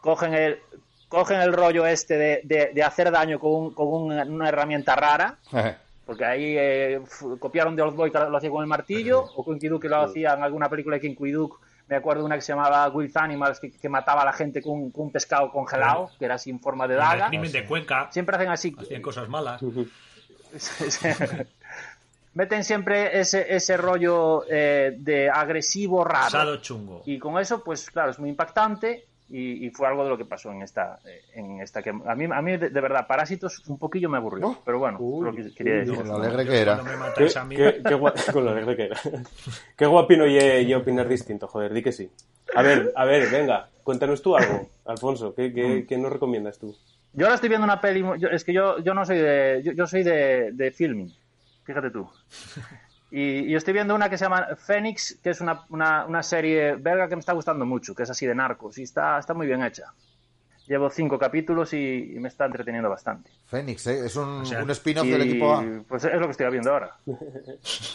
Cogen 0.00 0.34
el, 0.34 0.60
cogen 1.08 1.40
el 1.40 1.52
rollo 1.52 1.84
este 1.84 2.16
de, 2.16 2.40
de, 2.44 2.70
de 2.72 2.82
hacer 2.84 3.10
daño 3.10 3.40
con, 3.40 3.52
un- 3.52 3.74
con 3.74 3.88
una, 3.88 4.22
una 4.22 4.48
herramienta 4.48 4.94
rara 4.94 5.38
porque 6.08 6.24
ahí 6.24 6.56
eh, 6.56 7.02
copiaron 7.38 7.76
de 7.76 7.82
Old 7.82 7.94
Boy 7.94 8.10
que 8.10 8.18
lo 8.18 8.34
hacía 8.34 8.48
con 8.48 8.62
el 8.62 8.66
martillo, 8.66 9.22
o 9.36 9.44
Kinky 9.44 9.68
Duke 9.68 9.82
que 9.82 9.90
lo 9.90 10.00
hacía 10.00 10.32
en 10.32 10.42
alguna 10.42 10.66
película 10.70 10.96
de 10.96 11.02
Kinky 11.02 11.30
Duke. 11.32 11.58
Me 11.86 11.96
acuerdo 11.96 12.22
de 12.22 12.26
una 12.26 12.34
que 12.36 12.40
se 12.40 12.52
llamaba 12.52 12.88
Wild 12.88 13.12
Animals, 13.14 13.60
que, 13.60 13.70
que 13.72 13.88
mataba 13.90 14.22
a 14.22 14.24
la 14.24 14.32
gente 14.32 14.62
con, 14.62 14.90
con 14.90 15.04
un 15.04 15.12
pescado 15.12 15.52
congelado, 15.52 16.10
que 16.18 16.24
era 16.24 16.36
así 16.36 16.48
en 16.48 16.60
forma 16.60 16.88
de 16.88 16.94
El 16.94 17.00
daga. 17.00 17.28
crimen 17.28 17.52
de 17.52 17.66
Cuenca. 17.66 18.08
Siempre 18.10 18.36
hacen 18.36 18.48
así. 18.48 18.74
Hacían 18.78 19.02
cosas 19.02 19.28
malas. 19.28 19.60
Meten 22.32 22.64
siempre 22.64 23.20
ese, 23.20 23.54
ese 23.54 23.76
rollo 23.76 24.46
eh, 24.48 24.94
de 24.96 25.28
agresivo 25.28 26.04
raro. 26.04 26.30
Sado 26.30 26.56
chungo. 26.56 27.02
Y 27.04 27.18
con 27.18 27.38
eso, 27.38 27.62
pues 27.62 27.90
claro, 27.90 28.12
es 28.12 28.18
muy 28.18 28.30
impactante 28.30 29.04
Y, 29.30 29.66
y 29.66 29.70
fue 29.70 29.86
algo 29.88 30.04
de 30.04 30.08
lo 30.10 30.16
que 30.16 30.24
pasó 30.24 30.50
en 30.50 30.62
esta, 30.62 30.98
eh, 31.04 31.20
en 31.34 31.60
esta 31.60 31.82
que 31.82 31.90
a 31.90 32.14
mí, 32.14 32.24
a 32.32 32.40
mí 32.42 32.56
de, 32.56 32.70
de 32.70 32.80
verdad, 32.80 33.06
Parásitos 33.06 33.62
un 33.68 33.78
poquillo 33.78 34.08
me 34.08 34.16
aburrió, 34.16 34.46
Oh. 34.48 34.62
pero 34.64 34.78
bueno, 34.78 34.96
Uy, 35.00 35.26
lo 35.26 35.34
que 35.34 35.54
quería 35.54 35.74
decir. 35.74 35.94
Con 35.96 36.08
lo 36.08 36.16
alegre 36.16 36.46
que 36.46 36.58
era. 36.60 36.78
Qué, 36.82 36.96
matáis 36.96 37.36
a 37.36 37.44
mí. 37.44 37.54
qué- 37.56 37.82
qué 37.86 37.94
gua- 37.94 38.14
con 38.32 38.44
lo 38.46 38.52
alegre 38.52 38.74
que 38.76 38.84
era. 38.84 38.96
Qué 39.76 39.84
guapino 39.84 40.26
y, 40.26 40.72
opinar 40.72 41.06
distinto, 41.08 41.46
joder, 41.46 41.74
di 41.74 41.82
que 41.82 41.92
sí. 41.92 42.10
A 42.54 42.62
ver, 42.62 42.90
a 42.96 43.04
ver, 43.04 43.28
venga, 43.30 43.68
cuéntanos 43.84 44.22
tú 44.22 44.34
algo, 44.34 44.66
Alfonso, 44.86 45.34
¿qué, 45.34 45.50
Mm. 45.50 45.54
qué, 45.54 45.86
qué 45.86 45.98
nos 45.98 46.10
recomiendas 46.10 46.58
tú? 46.58 46.74
Yo 47.12 47.26
ahora 47.26 47.34
estoy 47.34 47.50
viendo 47.50 47.64
una 47.66 47.80
peli, 47.82 48.02
mu- 48.02 48.16
yo- 48.16 48.28
es 48.30 48.44
que 48.44 48.54
yo, 48.54 48.78
yo 48.78 48.94
no 48.94 49.04
soy 49.04 49.18
de, 49.18 49.60
yo, 49.62 49.72
yo 49.72 49.86
soy 49.86 50.04
de, 50.04 50.52
de 50.52 50.70
filming, 50.70 51.12
fíjate 51.64 51.90
tú. 51.90 52.08
Y, 53.10 53.50
y 53.50 53.54
estoy 53.54 53.72
viendo 53.74 53.94
una 53.94 54.10
que 54.10 54.18
se 54.18 54.24
llama 54.26 54.48
Phoenix, 54.56 55.18
que 55.22 55.30
es 55.30 55.40
una, 55.40 55.62
una, 55.70 56.04
una 56.06 56.22
serie 56.22 56.74
belga 56.76 57.08
que 57.08 57.16
me 57.16 57.20
está 57.20 57.32
gustando 57.32 57.64
mucho, 57.64 57.94
que 57.94 58.02
es 58.02 58.10
así 58.10 58.26
de 58.26 58.34
narcos, 58.34 58.76
y 58.78 58.82
está, 58.82 59.18
está 59.18 59.32
muy 59.34 59.46
bien 59.46 59.62
hecha. 59.64 59.92
Llevo 60.66 60.90
cinco 60.90 61.18
capítulos 61.18 61.72
y, 61.72 62.12
y 62.14 62.20
me 62.20 62.28
está 62.28 62.44
entreteniendo 62.44 62.90
bastante. 62.90 63.30
Fénix, 63.46 63.86
¿eh? 63.86 64.04
Es 64.04 64.16
un, 64.16 64.42
O 64.42 64.44
sea, 64.44 64.62
un 64.62 64.70
spin-off 64.72 65.06
del 65.06 65.22
equipo 65.22 65.54
A. 65.54 65.64
Pues 65.88 66.04
es 66.04 66.12
lo 66.20 66.26
que 66.26 66.32
estoy 66.32 66.50
viendo 66.50 66.70
ahora. 66.70 66.94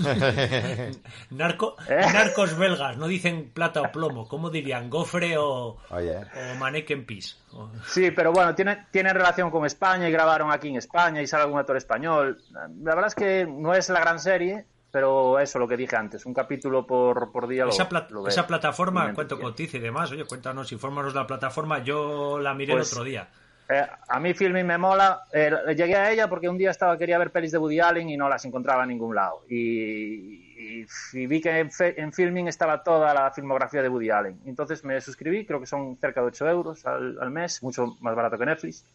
Narco- 1.31 1.75
¿Eh? 1.87 2.01
Narcos 2.11 2.57
belgas, 2.57 2.97
no 2.97 3.07
dicen 3.07 3.51
plata 3.53 3.81
o 3.81 3.91
plomo. 3.91 4.27
¿Cómo 4.27 4.49
dirían? 4.49 4.89
¿Gofre 4.89 5.37
o, 5.37 5.77
Oye, 5.89 6.17
o 6.17 6.55
Mannequin 6.59 7.05
Peace? 7.05 7.35
O- 7.51 7.69
Sí, 7.87 8.11
pero 8.11 8.31
bueno, 8.31 8.55
tiene, 8.55 8.87
tiene 8.91 9.13
relación 9.13 9.51
con 9.51 9.65
España 9.65 10.09
y 10.09 10.11
grabaron 10.11 10.51
aquí 10.51 10.69
en 10.69 10.77
España 10.77 11.21
y 11.21 11.27
sale 11.27 11.43
algún 11.43 11.59
actor 11.59 11.77
español. 11.77 12.41
La 12.51 12.95
verdad 12.95 13.07
es 13.07 13.15
que 13.15 13.45
no 13.45 13.73
es 13.73 13.89
la 13.89 13.99
gran 13.99 14.19
serie, 14.19 14.65
pero 14.93 15.39
eso 15.39 15.57
lo 15.57 15.67
que 15.67 15.75
dije 15.75 15.95
antes, 15.95 16.23
un 16.27 16.35
capítulo 16.35 16.85
por, 16.85 17.31
por 17.31 17.47
día 17.47 17.63
lo, 17.65 17.71
Esa, 17.71 17.89
pla- 17.89 18.05
lo 18.11 18.27
esa 18.27 18.45
plataforma, 18.45 19.11
¿cuánto 19.15 19.39
cotiza 19.39 19.77
y 19.77 19.79
demás? 19.79 20.11
Oye, 20.11 20.23
cuéntanos, 20.23 20.71
infórmanos 20.71 21.15
la 21.15 21.25
plataforma. 21.25 21.79
Yo 21.83 22.37
la 22.39 22.53
miré 22.53 22.73
Pues- 22.73 22.91
el 22.91 22.97
otro 22.99 23.03
día. 23.03 23.27
Eh, 23.69 23.81
a 24.09 24.19
mí 24.19 24.33
Filming 24.35 24.67
me 24.67 24.77
mola. 24.77 25.23
Eh, 25.33 25.49
llegué 25.75 25.95
a 25.95 26.11
ella 26.11 26.27
porque 26.29 26.47
un 26.47 26.57
día 26.59 26.69
estaba 26.69 26.95
quería 26.97 27.17
ver 27.17 27.31
pelis 27.31 27.51
de 27.53 27.57
Woody 27.57 27.79
Allen 27.79 28.07
y 28.09 28.17
no 28.17 28.29
las 28.29 28.45
encontraba 28.45 28.83
en 28.83 28.89
ningún 28.89 29.15
lado. 29.15 29.45
Y, 29.49 29.55
y- 30.81 30.85
y 31.13 31.25
vi 31.27 31.41
que 31.41 31.57
en, 31.59 31.69
en 31.79 32.13
Filming 32.13 32.47
estaba 32.47 32.83
toda 32.83 33.13
la 33.15 33.31
filmografía 33.31 33.81
de 33.81 33.89
Woody 33.89 34.11
Allen. 34.11 34.39
Entonces 34.45 34.83
me 34.83 35.01
suscribí, 35.01 35.43
creo 35.45 35.59
que 35.59 35.65
son 35.65 35.97
cerca 35.97 36.21
de 36.21 36.27
8 36.27 36.47
euros 36.49 36.85
al, 36.85 37.17
al 37.19 37.31
mes, 37.31 37.63
mucho 37.63 37.95
más 38.01 38.13
barato 38.15 38.37
que 38.37 38.45
Netflix. 38.45 38.85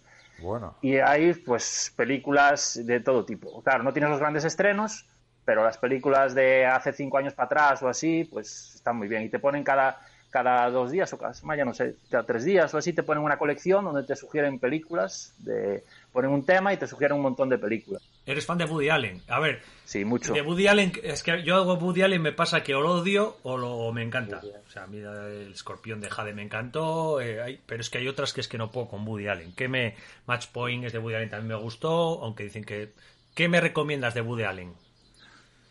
bueno. 0.40 0.76
Y 0.82 0.98
hay 0.98 1.32
pues 1.34 1.92
películas 1.96 2.78
de 2.84 3.00
todo 3.00 3.24
tipo. 3.24 3.60
Claro, 3.62 3.82
no 3.82 3.92
tienes 3.92 4.10
los 4.10 4.20
grandes 4.20 4.44
estrenos, 4.44 5.06
pero 5.48 5.64
las 5.64 5.78
películas 5.78 6.34
de 6.34 6.66
hace 6.66 6.92
cinco 6.92 7.16
años 7.16 7.32
para 7.32 7.46
atrás 7.46 7.82
o 7.82 7.88
así, 7.88 8.24
pues 8.30 8.74
están 8.74 8.96
muy 8.98 9.08
bien. 9.08 9.22
Y 9.22 9.30
te 9.30 9.38
ponen 9.38 9.64
cada, 9.64 9.98
cada 10.28 10.68
dos 10.68 10.90
días 10.90 11.10
o 11.14 11.16
cada 11.16 11.32
semana, 11.32 11.56
ya 11.60 11.64
no 11.64 11.72
sé, 11.72 11.94
cada 12.10 12.24
tres 12.26 12.44
días 12.44 12.74
o 12.74 12.76
así, 12.76 12.92
te 12.92 13.02
ponen 13.02 13.24
una 13.24 13.38
colección 13.38 13.82
donde 13.82 14.02
te 14.02 14.14
sugieren 14.14 14.58
películas, 14.58 15.32
de, 15.38 15.84
ponen 16.12 16.32
un 16.32 16.44
tema 16.44 16.74
y 16.74 16.76
te 16.76 16.86
sugieren 16.86 17.16
un 17.16 17.22
montón 17.22 17.48
de 17.48 17.56
películas. 17.56 18.02
Eres 18.26 18.44
fan 18.44 18.58
de 18.58 18.66
Woody 18.66 18.90
Allen. 18.90 19.22
A 19.28 19.40
ver, 19.40 19.62
Sí, 19.86 20.04
mucho. 20.04 20.34
de 20.34 20.42
Woody 20.42 20.66
Allen, 20.66 20.92
es 21.02 21.22
que 21.22 21.42
yo 21.42 21.56
hago 21.56 21.76
Woody 21.76 22.02
Allen 22.02 22.20
me 22.20 22.32
pasa 22.32 22.62
que 22.62 22.74
o 22.74 22.82
lo 22.82 22.96
odio 22.96 23.38
o 23.42 23.56
lo 23.56 23.90
me 23.90 24.02
encanta. 24.02 24.42
O 24.66 24.70
sea, 24.70 24.86
mira, 24.86 25.12
el 25.28 25.52
escorpión 25.52 26.02
de 26.02 26.10
Jade 26.10 26.34
me 26.34 26.42
encantó, 26.42 27.22
eh, 27.22 27.40
hay- 27.40 27.58
pero 27.64 27.80
es 27.80 27.88
que 27.88 27.96
hay 27.96 28.08
otras 28.08 28.34
que 28.34 28.42
es 28.42 28.48
que 28.48 28.58
no 28.58 28.70
puedo 28.70 28.88
con 28.88 29.08
Woody 29.08 29.28
Allen. 29.28 29.54
Que 29.54 29.66
me 29.68 29.94
Match 30.26 30.48
Point 30.48 30.84
es 30.84 30.92
de 30.92 30.98
Woody 30.98 31.14
Allen 31.14 31.30
también 31.30 31.56
me 31.56 31.62
gustó, 31.64 32.22
aunque 32.22 32.42
dicen 32.44 32.64
que 32.64 32.92
¿qué 33.34 33.48
me 33.48 33.62
recomiendas 33.62 34.12
de 34.12 34.20
Woody 34.20 34.42
Allen? 34.42 34.74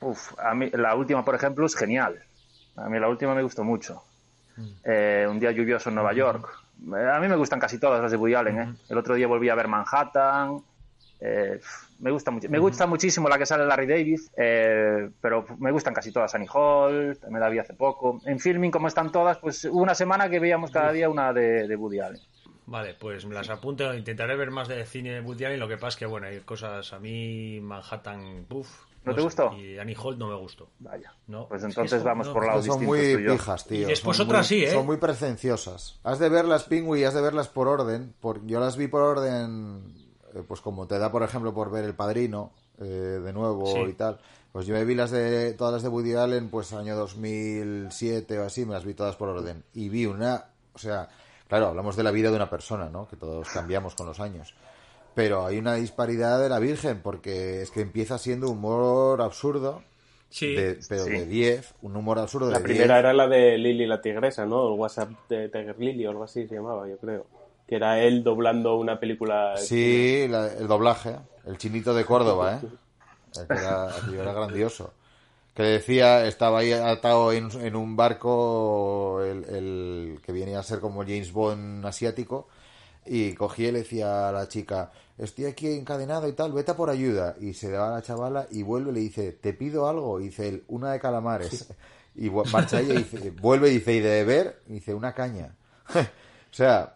Uf, 0.01 0.33
a 0.39 0.53
mí 0.53 0.69
la 0.73 0.95
última, 0.95 1.25
por 1.25 1.35
ejemplo, 1.35 1.65
es 1.65 1.75
genial. 1.75 2.19
A 2.75 2.89
mí 2.89 2.99
la 2.99 3.09
última 3.09 3.33
me 3.33 3.43
gustó 3.43 3.63
mucho. 3.63 4.03
Eh, 4.83 5.25
un 5.29 5.39
día 5.39 5.51
lluvioso 5.51 5.89
en 5.89 5.95
Nueva 5.95 6.13
York. 6.13 6.47
Eh, 6.95 7.09
a 7.11 7.19
mí 7.19 7.27
me 7.27 7.35
gustan 7.35 7.59
casi 7.59 7.79
todas 7.79 8.01
las 8.01 8.11
de 8.11 8.17
Woody 8.17 8.35
Allen. 8.35 8.59
¿eh? 8.59 8.73
El 8.89 8.97
otro 8.97 9.15
día 9.15 9.27
volví 9.27 9.49
a 9.49 9.55
ver 9.55 9.67
Manhattan. 9.67 10.61
Eh, 11.19 11.59
me 11.99 12.11
gusta 12.11 12.29
mucho. 12.29 12.47
Me 12.49 12.59
gusta 12.59 12.85
muchísimo 12.85 13.27
la 13.27 13.37
que 13.37 13.45
sale 13.45 13.65
Larry 13.65 13.87
David, 13.87 14.19
eh, 14.35 15.09
pero 15.19 15.45
me 15.57 15.71
gustan 15.71 15.93
casi 15.93 16.11
todas. 16.11 16.33
Annie 16.35 16.47
Hall, 16.53 17.17
me 17.29 17.39
la 17.39 17.49
vi 17.49 17.57
hace 17.59 17.73
poco. 17.73 18.21
En 18.25 18.39
filming, 18.39 18.69
como 18.69 18.87
están 18.87 19.11
todas, 19.11 19.37
pues 19.39 19.65
hubo 19.65 19.81
una 19.81 19.95
semana 19.95 20.29
que 20.29 20.39
veíamos 20.39 20.69
cada 20.69 20.91
día 20.91 21.09
una 21.09 21.33
de, 21.33 21.67
de 21.67 21.75
Woody 21.75 21.99
Allen. 21.99 22.21
Vale, 22.67 22.95
pues 22.95 23.25
me 23.25 23.33
las 23.33 23.49
apunto, 23.49 23.93
intentaré 23.93 24.35
ver 24.35 24.51
más 24.51 24.67
de 24.67 24.85
cine 24.85 25.13
de 25.13 25.21
Woody 25.21 25.45
Allen, 25.45 25.59
lo 25.59 25.69
que 25.69 25.77
pasa 25.77 25.87
es 25.87 25.95
que 25.95 26.05
bueno, 26.05 26.27
hay 26.27 26.41
cosas 26.41 26.91
a 26.91 26.99
mí 26.99 27.59
Manhattan, 27.61 28.45
uff. 28.49 28.83
¿No 29.07 29.15
te 29.15 29.21
gustó? 29.21 29.53
Y 29.57 29.77
Annie 29.79 29.95
Hall 29.95 30.17
no 30.19 30.27
me 30.27 30.35
gustó. 30.35 30.69
Vaya. 30.79 31.13
No, 31.27 31.47
Pues 31.47 31.63
entonces 31.63 31.99
son- 31.99 32.05
vamos 32.05 32.27
no, 32.27 32.33
por 32.33 32.45
lados 32.45 32.65
son 32.65 32.85
muy 32.85 32.99
tú 33.13 33.19
y 33.19 33.23
yo. 33.25 33.31
pijas, 33.33 33.65
tío. 33.65 33.81
Y 33.81 33.85
después 33.85 34.17
son 34.17 34.27
otras 34.27 34.49
muy- 34.51 34.59
sí, 34.59 34.65
¿eh? 34.65 34.71
Son 34.71 34.85
muy 34.85 34.97
pretenciosas. 34.97 35.99
Has 36.03 36.19
de 36.19 36.29
verlas, 36.29 36.63
Pingüi, 36.65 37.03
has 37.03 37.13
de 37.13 37.21
verlas 37.21 37.47
por 37.47 37.67
orden. 37.67 38.13
Por... 38.19 38.45
Yo 38.45 38.59
las 38.59 38.77
vi 38.77 38.87
por 38.87 39.01
orden, 39.01 39.93
eh, 40.33 40.43
pues 40.47 40.61
como 40.61 40.87
te 40.87 40.97
da, 40.99 41.11
por 41.11 41.23
ejemplo, 41.23 41.53
por 41.53 41.71
ver 41.71 41.83
El 41.85 41.95
Padrino, 41.95 42.51
eh, 42.79 42.83
de 42.83 43.33
nuevo 43.33 43.65
Sí. 43.73 43.79
y 43.89 43.93
tal. 43.93 44.19
Pues 44.51 44.65
yo 44.65 44.73
me 44.73 44.85
vi 44.85 44.95
las 44.95 45.11
de, 45.11 45.53
todas 45.53 45.73
las 45.73 45.83
de 45.83 45.89
Woody 45.89 46.13
Allen, 46.15 46.49
pues 46.49 46.73
año 46.73 46.95
2007 46.95 48.39
o 48.39 48.45
así, 48.45 48.65
me 48.65 48.73
las 48.73 48.85
vi 48.85 48.93
todas 48.93 49.15
por 49.15 49.29
orden. 49.29 49.63
Y 49.73 49.89
vi 49.89 50.05
una, 50.05 50.45
o 50.73 50.77
sea, 50.79 51.09
claro, 51.47 51.67
hablamos 51.67 51.95
de 51.95 52.03
la 52.03 52.11
vida 52.11 52.29
de 52.29 52.35
una 52.35 52.49
persona, 52.49 52.89
¿no? 52.89 53.07
Que 53.07 53.15
todos 53.17 53.47
cambiamos 53.49 53.93
con 53.95 54.07
los 54.07 54.19
años. 54.19 54.53
Pero 55.17 55.47
hay 55.47 55.57
una 55.57 55.73
disparidad 55.73 56.39
de 56.39 56.47
la 56.47 56.59
Virgen, 56.59 57.01
porque 57.01 57.63
es 57.63 57.71
que 57.71 57.81
empieza 57.81 58.19
siendo 58.19 58.51
humor 58.51 59.19
absurdo, 59.19 59.81
Sí, 60.29 60.53
de- 60.53 60.77
pero 60.87 61.05
Sí. 61.05 61.09
de 61.11 61.25
10, 61.25 61.73
un 61.81 61.95
humor 61.95 62.19
absurdo 62.19 62.51
La 62.51 62.59
de 62.59 62.63
primera 62.63 62.85
10. 62.95 62.99
era 62.99 63.13
la 63.13 63.27
de 63.27 63.57
Lily 63.57 63.87
la 63.87 63.99
tigresa, 63.99 64.45
¿no? 64.45 64.71
El 64.71 64.79
WhatsApp 64.79 65.09
de 65.27 65.49
Tiger 65.49 65.79
Lily 65.79 66.05
o 66.05 66.11
algo 66.11 66.23
así 66.25 66.47
se 66.47 66.53
llamaba, 66.55 66.87
yo 66.87 66.97
creo. 66.97 67.25
Que 67.67 67.77
era 67.77 67.99
él 67.99 68.23
doblando 68.23 68.75
una 68.77 68.99
película. 68.99 69.55
Sí, 69.57 70.27
la- 70.29 70.53
el 70.53 70.67
doblaje, 70.67 71.15
el 71.47 71.57
chinito 71.57 71.93
de 71.95 72.05
Córdoba, 72.05 72.59
¿eh? 72.61 72.67
El 73.41 73.47
que 73.47 73.53
era, 73.55 73.89
era 74.21 74.33
grandioso. 74.33 74.93
Que 75.55 75.63
decía, 75.63 76.27
estaba 76.27 76.59
ahí 76.59 76.73
atado 76.73 77.31
en, 77.31 77.49
en 77.61 77.75
un 77.75 77.95
barco, 77.95 79.21
el, 79.23 79.45
el 79.45 80.19
que 80.21 80.31
venía 80.31 80.59
a 80.59 80.63
ser 80.63 80.79
como 80.79 81.01
James 81.01 81.31
Bond 81.33 81.83
asiático, 81.85 82.47
y 83.07 83.33
cogía 83.33 83.69
y 83.69 83.71
le 83.71 83.79
decía 83.79 84.29
a 84.29 84.31
la 84.31 84.47
chica, 84.47 84.91
estoy 85.17 85.45
aquí 85.45 85.67
encadenado 85.67 86.27
y 86.27 86.33
tal, 86.33 86.51
vete 86.53 86.71
a 86.71 86.75
por 86.75 86.89
ayuda. 86.89 87.35
Y 87.39 87.53
se 87.53 87.71
va 87.71 87.89
a 87.89 87.91
la 87.91 88.01
chavala 88.01 88.47
y 88.51 88.63
vuelve 88.63 88.91
y 88.91 88.93
le 88.93 88.99
dice, 89.01 89.31
te 89.33 89.53
pido 89.53 89.87
algo. 89.87 90.19
Y 90.19 90.25
dice 90.25 90.47
él, 90.49 90.63
una 90.67 90.91
de 90.91 90.99
calamares. 90.99 91.67
Y 92.19 92.31
marcha 92.31 92.81
ella 92.81 92.95
y 92.95 93.03
dice, 93.03 93.29
vuelve 93.29 93.69
y 93.69 93.75
dice, 93.75 93.93
¿y 93.93 93.99
de 93.99 94.09
beber? 94.09 94.59
Y 94.67 94.73
dice, 94.73 94.91
una 94.91 95.13
caña. 95.13 95.55
o 95.93 96.03
sea, 96.49 96.95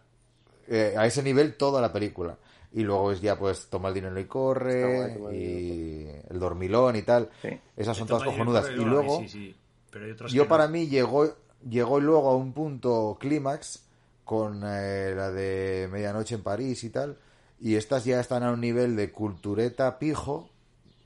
eh, 0.68 0.96
a 0.98 1.06
ese 1.06 1.22
nivel 1.22 1.58
toda 1.58 1.80
la 1.80 1.94
película. 1.94 2.40
Y 2.74 2.82
luego 2.82 3.12
es 3.12 3.22
ya 3.22 3.38
pues 3.38 3.68
toma 3.70 3.90
el 3.90 3.94
dinero 3.94 4.20
y 4.20 4.26
corre 4.26 5.20
y 5.32 6.08
el 6.28 6.40
dormilón 6.40 6.96
y 6.96 7.04
tal. 7.04 7.30
Sí. 7.42 7.50
Esas 7.78 7.96
son 7.96 8.08
todas 8.08 8.24
y 8.24 8.26
cojonudas. 8.26 8.72
Y 8.72 8.84
luego, 8.84 9.20
sí, 9.20 9.28
sí, 9.28 9.56
pero 9.92 10.06
hay 10.06 10.12
otras 10.12 10.32
yo 10.32 10.48
para 10.48 10.66
no. 10.66 10.72
mí 10.72 10.88
llegó, 10.88 11.36
llegó 11.70 12.00
luego 12.00 12.30
a 12.30 12.36
un 12.36 12.54
punto 12.54 13.18
clímax 13.20 13.84
con 14.32 14.64
eh, 14.66 15.14
la 15.14 15.30
de 15.30 15.90
Medianoche 15.92 16.36
en 16.36 16.42
París 16.42 16.86
y 16.86 16.90
tal. 16.90 17.18
Y 17.60 17.76
estas 17.76 18.06
ya 18.06 18.22
están 18.22 18.44
a 18.44 18.52
un 18.54 18.62
nivel 18.62 18.96
de 18.96 19.12
cultureta 19.12 20.00
pijo, 20.00 20.50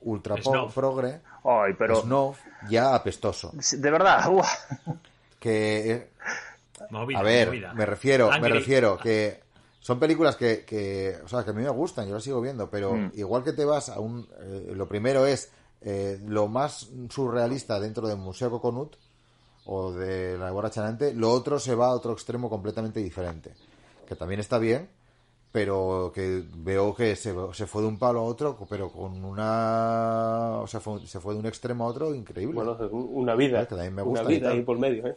ultra 0.02 0.36
po- 0.36 0.42
Snob. 0.42 0.72
progre, 0.72 1.22
Ay, 1.42 1.72
pero 1.76 1.96
ya 2.68 2.94
apestoso. 2.94 3.50
de 3.52 3.90
verdad, 3.90 4.28
¡buah! 4.30 4.46
Que 5.40 5.90
eh, 5.90 6.10
Movida, 6.90 7.18
a 7.18 7.22
ver, 7.24 7.48
movida. 7.48 7.72
me 7.74 7.84
refiero, 7.84 8.30
me 8.40 8.48
refiero 8.48 8.96
que 8.96 9.40
son 9.80 9.98
películas 9.98 10.36
que, 10.36 10.64
que, 10.64 11.18
o 11.24 11.26
sea, 11.26 11.42
que 11.42 11.50
a 11.50 11.52
mí 11.52 11.62
me 11.64 11.70
gustan, 11.70 12.06
yo 12.06 12.14
las 12.14 12.22
sigo 12.22 12.40
viendo, 12.40 12.70
pero 12.70 12.92
Mm. 12.94 13.10
igual 13.14 13.42
que 13.42 13.52
te 13.54 13.64
vas 13.64 13.88
a 13.88 13.98
un, 13.98 14.28
eh, 14.40 14.70
lo 14.72 14.86
primero 14.86 15.26
es 15.26 15.50
eh, 15.80 16.20
lo 16.24 16.46
más 16.46 16.88
surrealista 17.10 17.80
dentro 17.80 18.06
del 18.06 18.18
Museo 18.18 18.50
Coconut 18.52 18.94
o 19.66 19.92
de 19.92 20.38
la 20.38 20.50
Borracha 20.50 20.76
Chanante, 20.76 21.12
lo 21.14 21.30
otro 21.32 21.58
se 21.58 21.74
va 21.74 21.86
a 21.88 21.94
otro 21.94 22.12
extremo 22.12 22.48
completamente 22.50 23.00
diferente, 23.00 23.52
que 24.08 24.14
también 24.16 24.40
está 24.40 24.58
bien, 24.58 24.88
pero 25.52 26.12
que 26.14 26.44
veo 26.56 26.94
que 26.94 27.16
se, 27.16 27.34
se 27.52 27.66
fue 27.66 27.82
de 27.82 27.88
un 27.88 27.98
palo 27.98 28.20
a 28.20 28.24
otro, 28.24 28.58
pero 28.68 28.90
con 28.90 29.24
una, 29.24 30.58
o 30.60 30.66
sea, 30.66 30.80
fue- 30.80 31.06
se 31.06 31.18
fue 31.20 31.34
de 31.34 31.40
un 31.40 31.46
extremo 31.46 31.84
a 31.84 31.88
otro 31.88 32.14
increíble. 32.14 32.54
Bueno, 32.54 32.76
una 32.90 33.34
vida. 33.34 33.60
Que 33.60 33.74
también 33.74 33.94
me 33.94 34.02
una 34.02 34.20
gusta 34.20 34.32
y 34.32 34.38
vida 34.38 34.50
ahí 34.50 34.62
por 34.62 34.78
medio, 34.78 35.06
¿eh? 35.06 35.16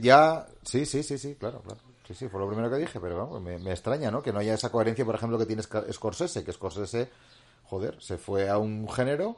Ya, 0.00 0.46
sí, 0.62 0.86
sí, 0.86 1.02
sí, 1.02 1.18
sí, 1.18 1.34
claro, 1.34 1.60
claro. 1.60 1.80
Sí, 2.06 2.14
sí, 2.14 2.28
fue 2.28 2.40
lo 2.40 2.46
primero 2.48 2.70
que 2.70 2.76
dije, 2.76 3.00
pero 3.00 3.16
vamos, 3.16 3.40
me, 3.40 3.58
me 3.58 3.70
extraña, 3.70 4.10
¿no? 4.10 4.22
Que 4.22 4.32
no 4.32 4.38
haya 4.38 4.54
esa 4.54 4.70
coherencia, 4.70 5.04
por 5.04 5.14
ejemplo, 5.14 5.38
que 5.38 5.46
tiene 5.46 5.62
Scorsese, 5.62 6.44
que 6.44 6.52
Scorsese, 6.52 7.08
joder, 7.64 8.00
se 8.02 8.18
fue 8.18 8.48
a 8.50 8.58
un 8.58 8.88
género 8.88 9.36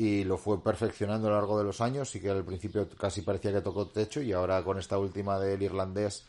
y 0.00 0.22
lo 0.22 0.38
fue 0.38 0.62
perfeccionando 0.62 1.26
a 1.26 1.30
lo 1.30 1.36
largo 1.38 1.58
de 1.58 1.64
los 1.64 1.80
años 1.80 2.14
y 2.14 2.20
que 2.20 2.30
al 2.30 2.44
principio 2.44 2.88
casi 2.96 3.22
parecía 3.22 3.52
que 3.52 3.60
tocó 3.60 3.88
techo 3.88 4.22
y 4.22 4.32
ahora 4.32 4.62
con 4.62 4.78
esta 4.78 4.96
última 4.96 5.40
del 5.40 5.60
irlandés 5.60 6.24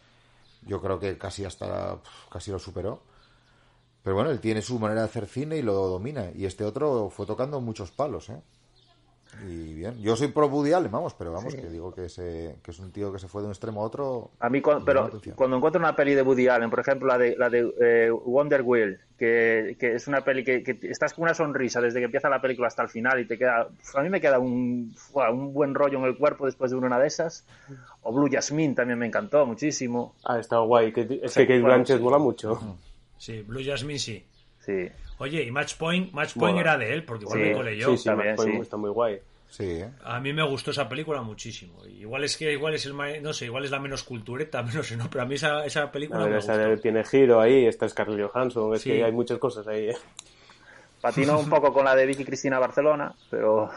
yo 0.66 0.82
creo 0.82 1.00
que 1.00 1.20
casi 1.20 1.46
hasta 1.46 2.00
casi 2.32 2.50
lo 2.50 2.58
superó. 2.58 3.04
Pero 4.02 4.16
bueno, 4.16 4.32
él 4.32 4.40
tiene 4.40 4.64
su 4.64 4.80
manera 4.80 5.02
de 5.02 5.06
hacer 5.06 5.28
cine 5.28 5.58
y 5.58 5.62
lo 5.62 5.74
domina 5.88 6.32
y 6.34 6.46
este 6.46 6.66
otro 6.66 7.12
fue 7.12 7.28
tocando 7.28 7.62
muchos 7.62 7.92
palos, 7.92 8.30
¿eh? 8.30 8.42
Y 9.48 9.74
bien, 9.76 9.98
yo 10.02 10.16
soy 10.16 10.30
pro 10.30 10.48
Woody 10.48 10.74
Allen, 10.74 10.92
vamos, 10.92 11.14
pero 11.14 11.32
vamos, 11.32 11.54
que 11.56 11.70
digo 11.70 11.94
que, 11.94 12.10
se, 12.10 12.56
que 12.64 12.72
es 12.72 12.80
un 12.80 12.92
tío 12.92 13.12
que 13.14 13.20
se 13.20 13.28
fue 13.28 13.42
de 13.42 13.46
un 13.48 13.52
extremo 13.52 13.82
a 13.82 13.86
otro. 13.86 14.32
A 14.40 14.50
mí, 14.50 14.58
me 14.58 14.62
cu- 14.62 14.72
llama 14.72 14.80
la 14.80 14.86
pero 14.86 15.36
cuando 15.36 15.58
encuentro 15.58 15.80
una 15.80 15.96
peli 15.96 16.14
de 16.16 16.24
Woody 16.24 16.48
Allen, 16.48 16.70
por 16.70 16.80
ejemplo, 16.80 17.08
la 17.08 17.18
de, 17.18 17.36
la 17.38 17.50
de 17.50 17.74
eh, 17.80 18.10
Wonder 18.12 18.64
Wheel, 18.64 19.00
que, 19.18 19.78
que 19.80 19.94
es 19.96 20.08
una 20.08 20.22
peli 20.24 20.44
que, 20.44 20.64
que 20.64 20.78
estás 20.90 21.14
con 21.14 21.24
una 21.24 21.34
sonrisa 21.34 21.80
desde 21.80 22.00
que 22.00 22.06
empieza 22.06 22.28
la 22.28 22.42
película 22.42 22.68
hasta 22.68 22.82
el 22.84 22.90
final 22.90 23.20
y 23.20 23.28
te 23.28 23.38
queda. 23.38 23.70
A 23.96 24.02
mí 24.02 24.10
me 24.10 24.20
queda 24.20 24.40
un, 24.40 24.94
un 25.32 25.54
buen 25.54 25.74
rollo 25.76 26.00
en 26.00 26.06
el 26.06 26.18
cuerpo 26.18 26.46
después 26.46 26.72
de 26.72 26.78
una 26.78 27.00
de 27.00 27.08
esas. 27.08 27.46
O 28.02 28.12
Blue 28.12 28.30
Jasmine 28.32 28.74
también 28.74 28.98
me 29.00 29.06
encantó 29.06 29.46
muchísimo. 29.46 30.16
Ah, 30.26 30.40
está 30.40 30.58
guay. 30.60 30.92
Que, 30.92 31.02
es 31.24 31.34
que 31.36 31.46
Kate 31.48 31.62
Blanchett 31.62 32.02
mola 32.02 32.18
mucho. 32.18 32.60
Sí, 33.18 33.42
Blue 33.44 33.62
Jasmine 33.64 34.00
sí. 34.00 34.26
Sí. 34.66 34.88
Oye, 35.18 35.44
y 35.44 35.52
Match 35.52 35.76
Point, 35.78 36.14
Match 36.14 36.34
Point 36.34 36.56
Bueno. 36.56 36.60
era 36.62 36.78
de 36.78 36.94
él, 36.94 37.04
porque 37.04 37.26
igual 37.26 37.40
Sí, 37.40 37.46
me 37.46 37.54
colé 37.54 37.78
yo. 37.78 37.92
Sí, 37.92 37.98
sí, 37.98 38.04
también, 38.06 38.30
Match 38.30 38.38
Point 38.38 38.56
sí. 38.56 38.62
está 38.62 38.78
muy 38.78 38.90
guay. 38.90 39.20
Sí, 39.50 39.64
¿eh? 39.66 39.90
A 40.04 40.20
mí 40.20 40.32
me 40.32 40.44
gustó 40.48 40.70
esa 40.72 40.88
película 40.88 41.22
muchísimo. 41.24 41.84
Igual 41.88 42.24
es 42.24 42.38
que 42.38 42.52
igual 42.54 42.76
es 42.76 42.86
el 42.86 42.94
ma- 42.94 43.18
no 43.22 43.34
sé, 43.34 43.46
igual 43.46 43.66
es 43.66 43.72
la 43.72 43.80
menos 43.80 44.04
cultureta, 44.04 44.62
no 44.74 44.84
sé, 44.84 44.96
no, 44.96 45.10
pero 45.10 45.24
a 45.24 45.26
mí 45.26 45.36
esa, 45.36 45.66
esa 45.66 45.92
película 45.92 46.20
ver, 46.24 46.34
me 46.34 46.38
esa 46.38 46.56
gustó. 46.68 46.82
tiene 46.82 47.04
giro 47.04 47.42
ahí, 47.42 47.66
está 47.66 47.90
Scarlett 47.90 48.30
Johansson, 48.32 48.74
es 48.76 48.82
Sí. 48.82 48.92
que 48.92 49.04
hay 49.04 49.12
muchas 49.12 49.40
cosas 49.40 49.68
ahí. 49.68 49.90
¿eh? 49.90 49.98
Patinó 51.02 51.40
un 51.40 51.50
poco 51.50 51.74
con 51.74 51.86
la 51.86 51.96
de 51.96 52.06
Vicky 52.06 52.26
Cristina 52.26 52.60
Barcelona, 52.60 53.14
pero. 53.30 53.70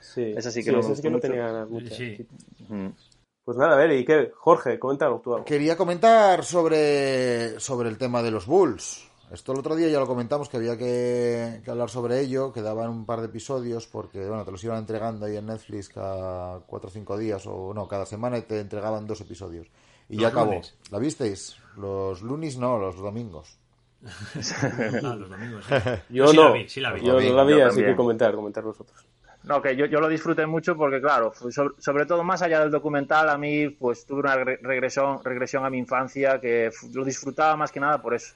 Sí, 0.00 0.34
Esa 0.36 0.50
sí 0.50 0.62
que 0.62 0.70
no 0.70 0.78
me 0.78 0.84
esa 0.84 0.94
sí 0.96 1.02
que 1.02 1.08
no 1.10 1.16
mucho. 1.16 1.28
tenía 1.28 1.66
mucha. 1.68 1.94
Sí. 1.94 2.26
mm. 2.68 2.88
Pues 3.44 3.56
nada, 3.58 3.74
a 3.74 3.76
ver, 3.76 3.92
¿y 3.92 4.04
qué? 4.04 4.30
Jorge, 4.34 4.78
coméntanos 4.78 5.22
tú 5.22 5.34
algo. 5.34 5.44
Quería 5.44 5.76
comentar 5.76 6.44
sobre, 6.44 7.58
sobre 7.60 7.88
el 7.88 7.98
tema 7.98 8.22
de 8.22 8.30
los 8.30 8.46
Bulls. 8.46 9.03
Esto 9.30 9.52
el 9.52 9.58
otro 9.58 9.74
día 9.74 9.88
ya 9.88 9.98
lo 9.98 10.06
comentamos 10.06 10.48
que 10.48 10.58
había 10.58 10.76
que, 10.78 11.60
que 11.64 11.70
hablar 11.70 11.90
sobre 11.90 12.20
ello, 12.20 12.52
quedaban 12.52 12.90
un 12.90 13.04
par 13.06 13.20
de 13.20 13.26
episodios 13.26 13.86
porque 13.86 14.26
bueno, 14.28 14.44
te 14.44 14.52
los 14.52 14.62
iban 14.62 14.78
entregando 14.78 15.26
ahí 15.26 15.36
en 15.36 15.46
Netflix 15.46 15.88
cada 15.88 16.60
cuatro 16.60 16.88
o 16.88 16.92
cinco 16.92 17.16
días 17.18 17.44
o 17.46 17.72
no, 17.74 17.88
cada 17.88 18.06
semana 18.06 18.38
y 18.38 18.42
te 18.42 18.60
entregaban 18.60 19.06
dos 19.06 19.20
episodios. 19.22 19.66
Y 20.08 20.18
ya 20.18 20.28
acabó. 20.28 20.52
lunes. 20.52 20.74
¿La 20.90 20.98
visteis? 20.98 21.56
Los 21.76 22.22
lunes 22.22 22.58
no, 22.58 22.78
los 22.78 22.96
domingos. 22.96 23.58
Ah, 25.02 25.14
los 25.16 25.30
domingos. 25.30 25.64
sí. 25.66 25.74
Yo 26.10 26.28
sí 26.28 26.36
no, 26.36 26.44
la 26.44 26.50
vi, 26.52 26.68
sí 26.68 26.80
la 26.80 26.92
vi. 26.92 27.00
yo 27.00 27.18
Yo 27.20 27.30
no 27.30 27.36
la 27.36 27.44
vi, 27.44 27.58
yo 27.58 27.66
así 27.66 27.82
que 27.82 27.96
comentar, 27.96 28.34
comentar 28.34 28.62
vosotros. 28.62 29.06
No, 29.44 29.60
que 29.60 29.76
yo, 29.76 29.86
yo 29.86 30.00
lo 30.00 30.08
disfruté 30.08 30.46
mucho 30.46 30.74
porque, 30.76 31.00
claro, 31.00 31.32
sobre, 31.34 31.74
sobre 31.78 32.06
todo 32.06 32.22
más 32.22 32.40
allá 32.42 32.60
del 32.60 32.70
documental, 32.70 33.28
a 33.28 33.36
mí 33.36 33.68
pues 33.70 34.06
tuve 34.06 34.20
una 34.20 34.36
re- 34.36 34.58
regresión, 34.62 35.22
regresión 35.24 35.64
a 35.66 35.70
mi 35.70 35.78
infancia 35.78 36.40
que 36.40 36.70
lo 36.92 37.04
disfrutaba 37.04 37.56
más 37.56 37.70
que 37.72 37.80
nada 37.80 38.00
por 38.00 38.14
eso. 38.14 38.34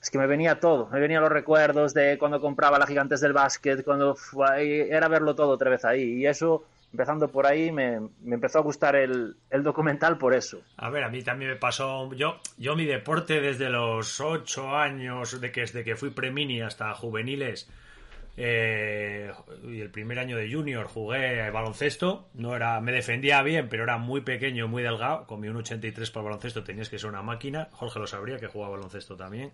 Es 0.00 0.10
que 0.10 0.18
me 0.18 0.26
venía 0.26 0.60
todo, 0.60 0.88
me 0.90 0.98
venían 0.98 1.22
los 1.22 1.30
recuerdos 1.30 1.92
de 1.92 2.16
cuando 2.18 2.40
compraba 2.40 2.78
la 2.78 2.86
Gigantes 2.86 3.20
del 3.20 3.34
Básquet, 3.34 3.84
cuando 3.84 4.14
fu- 4.14 4.42
ahí, 4.44 4.80
era 4.90 5.08
verlo 5.08 5.34
todo 5.34 5.48
otra 5.50 5.68
vez 5.68 5.84
ahí. 5.84 6.14
Y 6.20 6.26
eso, 6.26 6.64
empezando 6.90 7.28
por 7.28 7.46
ahí, 7.46 7.70
me, 7.70 8.00
empezó 8.26 8.60
a 8.60 8.62
gustar 8.62 8.96
el, 8.96 9.36
documental 9.62 10.16
por 10.16 10.32
eso. 10.34 10.62
A 10.78 10.88
ver, 10.88 11.04
a 11.04 11.10
mí 11.10 11.22
también 11.22 11.50
me 11.50 11.56
pasó. 11.58 12.12
Yo, 12.14 12.40
yo 12.56 12.76
mi 12.76 12.86
deporte 12.86 13.42
desde 13.42 13.68
los 13.68 14.20
ocho 14.20 14.74
años, 14.74 15.38
de 15.38 15.52
que, 15.52 15.60
desde 15.60 15.84
que 15.84 15.96
fui 15.96 16.08
premini 16.10 16.62
hasta 16.62 16.94
juveniles, 16.94 17.68
eh, 18.36 19.30
y 19.64 19.80
el 19.80 19.90
primer 19.90 20.18
año 20.18 20.36
de 20.36 20.50
junior 20.50 20.86
jugué 20.86 21.50
baloncesto. 21.50 22.28
No 22.34 22.56
era, 22.56 22.80
me 22.80 22.92
defendía 22.92 23.42
bien, 23.42 23.68
pero 23.68 23.82
era 23.82 23.98
muy 23.98 24.22
pequeño, 24.22 24.66
muy 24.66 24.82
delgado. 24.82 25.26
Con 25.26 25.40
mi 25.40 25.48
1,83 25.48 26.10
para 26.10 26.24
baloncesto 26.24 26.64
tenías 26.64 26.88
que 26.88 26.98
ser 26.98 27.10
una 27.10 27.22
máquina. 27.22 27.68
Jorge 27.72 27.98
lo 27.98 28.06
sabría 28.06 28.38
que 28.38 28.46
jugaba 28.46 28.76
baloncesto 28.76 29.16
también. 29.16 29.52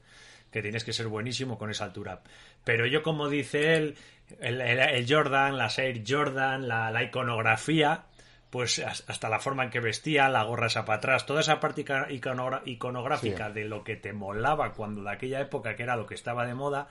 Que 0.56 0.62
tienes 0.62 0.84
que 0.84 0.94
ser 0.94 1.06
buenísimo 1.08 1.58
con 1.58 1.68
esa 1.70 1.84
altura. 1.84 2.22
Pero 2.64 2.86
yo, 2.86 3.02
como 3.02 3.28
dice 3.28 3.74
él, 3.76 3.94
el, 4.40 4.58
el- 4.62 4.78
el 4.80 5.06
Jordan, 5.06 5.58
la 5.58 5.68
Air 5.76 6.02
Jordan, 6.08 6.66
la, 6.66 6.90
la 6.90 7.02
iconografía, 7.02 8.04
pues 8.48 8.78
as- 8.78 9.04
hasta 9.06 9.28
la 9.28 9.38
forma 9.38 9.64
en 9.64 9.70
que 9.70 9.80
vestía, 9.80 10.30
la 10.30 10.44
gorra 10.44 10.68
esa 10.68 10.86
para 10.86 10.96
atrás, 10.96 11.26
toda 11.26 11.40
esa 11.42 11.60
parte 11.60 11.82
iconogra- 11.82 12.62
iconográfica 12.64 13.50
de 13.50 13.66
lo 13.66 13.84
que 13.84 13.96
te 13.96 14.14
molaba 14.14 14.72
cuando 14.72 15.02
de 15.02 15.10
aquella 15.10 15.40
época, 15.40 15.76
que 15.76 15.82
era 15.82 15.94
lo 15.96 16.06
que 16.06 16.14
estaba 16.14 16.46
de 16.46 16.54
moda, 16.54 16.88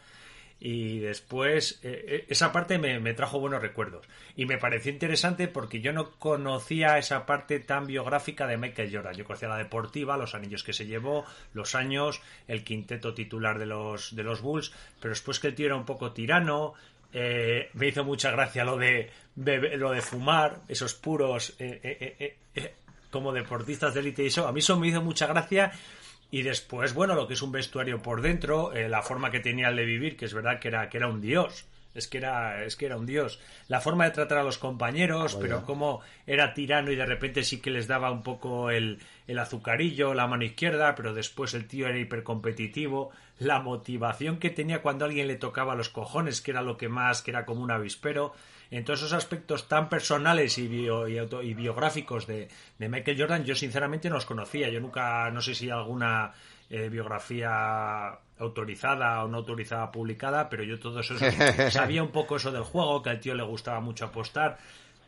y 0.60 1.00
después 1.00 1.80
eh, 1.84 2.06
eh, 2.08 2.26
esa 2.30 2.52
parte 2.52 2.78
me, 2.78 3.00
me 3.00 3.14
trajo 3.14 3.40
buenos 3.40 3.62
recuerdos. 3.62 4.08
Y 4.36 4.46
me 4.46 4.58
pareció 4.58 4.92
interesante 4.92 5.48
porque 5.48 5.82
yo 5.82 5.92
no 5.94 6.12
conocía 6.12 6.98
esa 6.98 7.26
parte 7.26 7.60
tan 7.60 7.86
biográfica 7.88 8.48
de 8.48 8.58
Michael 8.58 8.90
Jordan. 8.96 9.14
Yo 9.16 9.26
conocía 9.26 9.50
la 9.50 9.58
deportiva, 9.58 10.18
los 10.18 10.34
anillos 10.34 10.64
que 10.64 10.74
se 10.74 10.86
llevó, 10.88 11.26
los 11.54 11.76
años, 11.76 12.22
el 12.48 12.64
quinteto 12.64 13.14
titular 13.14 13.60
de 13.60 13.66
los, 13.66 14.16
de 14.16 14.24
los 14.24 14.42
Bulls, 14.42 14.72
pero 15.00 15.10
después 15.14 15.40
que 15.40 15.48
el 15.48 15.56
tío 15.56 15.68
era 15.68 15.76
un 15.76 15.86
poco 15.86 16.14
tirano, 16.14 16.74
eh, 17.14 17.70
me 17.74 17.88
hizo 17.90 18.04
mucha 18.04 18.32
gracia 18.32 18.64
lo 18.66 18.78
de 18.78 19.10
bebe- 19.36 19.78
lo 19.78 19.92
de 19.92 20.02
fumar, 20.02 20.62
esos 20.68 20.94
puros 20.96 21.56
eh, 21.60 21.80
eh, 21.84 22.38
eh, 22.56 22.74
como 23.12 23.32
deportistas 23.32 23.94
de 23.94 24.00
élite 24.02 24.24
y 24.24 24.28
eso. 24.28 24.48
A 24.48 24.52
mí 24.52 24.60
eso 24.60 24.78
me 24.80 24.88
hizo 24.88 25.02
mucha 25.02 25.28
gracia. 25.28 25.72
Y 26.32 26.42
después, 26.42 26.94
bueno, 26.94 27.16
lo 27.16 27.28
que 27.28 27.36
es 27.36 27.42
un 27.42 27.52
vestuario 27.52 28.02
por 28.02 28.22
dentro, 28.22 28.74
eh, 28.74 28.90
la 28.90 29.02
forma 29.02 29.32
que 29.32 29.40
tenía 29.40 29.70
el 29.70 29.76
de 29.76 29.86
vivir, 29.86 30.18
que 30.18 30.26
es 30.26 30.34
verdad 30.34 30.60
que 30.60 30.68
era, 30.68 30.90
que 30.90 30.98
era 30.98 31.08
un 31.08 31.22
dios. 31.22 31.66
Es 31.94 32.10
que 32.10 32.18
era, 32.18 32.66
es 32.66 32.76
que 32.76 32.88
era 32.88 32.98
un 32.98 33.06
dios. 33.06 33.40
La 33.70 33.80
forma 33.80 34.04
de 34.04 34.12
tratar 34.12 34.40
a 34.40 34.44
los 34.44 34.58
compañeros, 34.58 35.38
pero 35.40 35.64
cómo 35.64 36.02
era 36.28 36.54
tirano 36.54 36.92
y 36.92 36.98
de 36.98 37.06
repente 37.06 37.42
sí 37.46 37.62
que 37.62 37.72
les 37.72 37.88
daba 37.88 38.12
un 38.12 38.22
poco 38.22 38.70
el, 38.70 39.00
el 39.28 39.40
azucarillo, 39.40 40.14
la 40.14 40.28
mano 40.28 40.44
izquierda, 40.44 40.94
pero 40.94 41.14
después 41.14 41.54
el 41.54 41.70
tío 41.70 41.88
era 41.88 41.98
hipercompetitivo. 41.98 43.12
La 43.40 43.62
motivación 43.62 44.40
que 44.40 44.50
tenía 44.50 44.82
cuando 44.82 45.06
alguien 45.06 45.28
le 45.28 45.38
tocaba 45.38 45.74
los 45.74 45.88
cojones, 45.88 46.42
que 46.42 46.52
era 46.52 46.62
lo 46.62 46.76
que 46.76 46.90
más, 46.90 47.22
que 47.22 47.32
era 47.32 47.46
como 47.46 47.62
un 47.62 47.72
avispero. 47.72 48.34
En 48.72 48.84
todos 48.84 49.00
esos 49.00 49.14
aspectos 49.14 49.68
tan 49.68 49.90
personales 49.90 50.58
y, 50.58 50.68
bio- 50.68 51.08
y, 51.08 51.18
auto- 51.18 51.44
y 51.44 51.54
biográficos 51.54 52.28
de, 52.28 52.48
de 52.80 52.90
Michael 52.90 53.20
Jordan, 53.20 53.44
yo 53.46 53.56
sinceramente 53.56 54.10
no 54.10 54.16
los 54.16 54.26
conocía. 54.26 54.70
Yo 54.70 54.80
nunca, 54.80 55.30
no 55.32 55.42
sé 55.42 55.54
si 55.56 55.70
alguna 55.70 56.34
eh, 56.70 56.90
biografía 56.90 58.20
autorizada 58.40 59.24
o 59.24 59.28
no 59.28 59.38
autorizada 59.38 59.92
publicada, 59.92 60.50
pero 60.50 60.64
yo 60.64 60.80
todo 60.80 61.00
eso 61.00 61.16
sabía 61.72 62.04
un 62.04 62.12
poco 62.12 62.36
eso 62.38 62.52
del 62.52 62.64
juego, 62.64 63.02
que 63.02 63.10
al 63.12 63.20
tío 63.20 63.36
le 63.36 63.44
gustaba 63.44 63.80
mucho 63.80 64.06
apostar. 64.06 64.58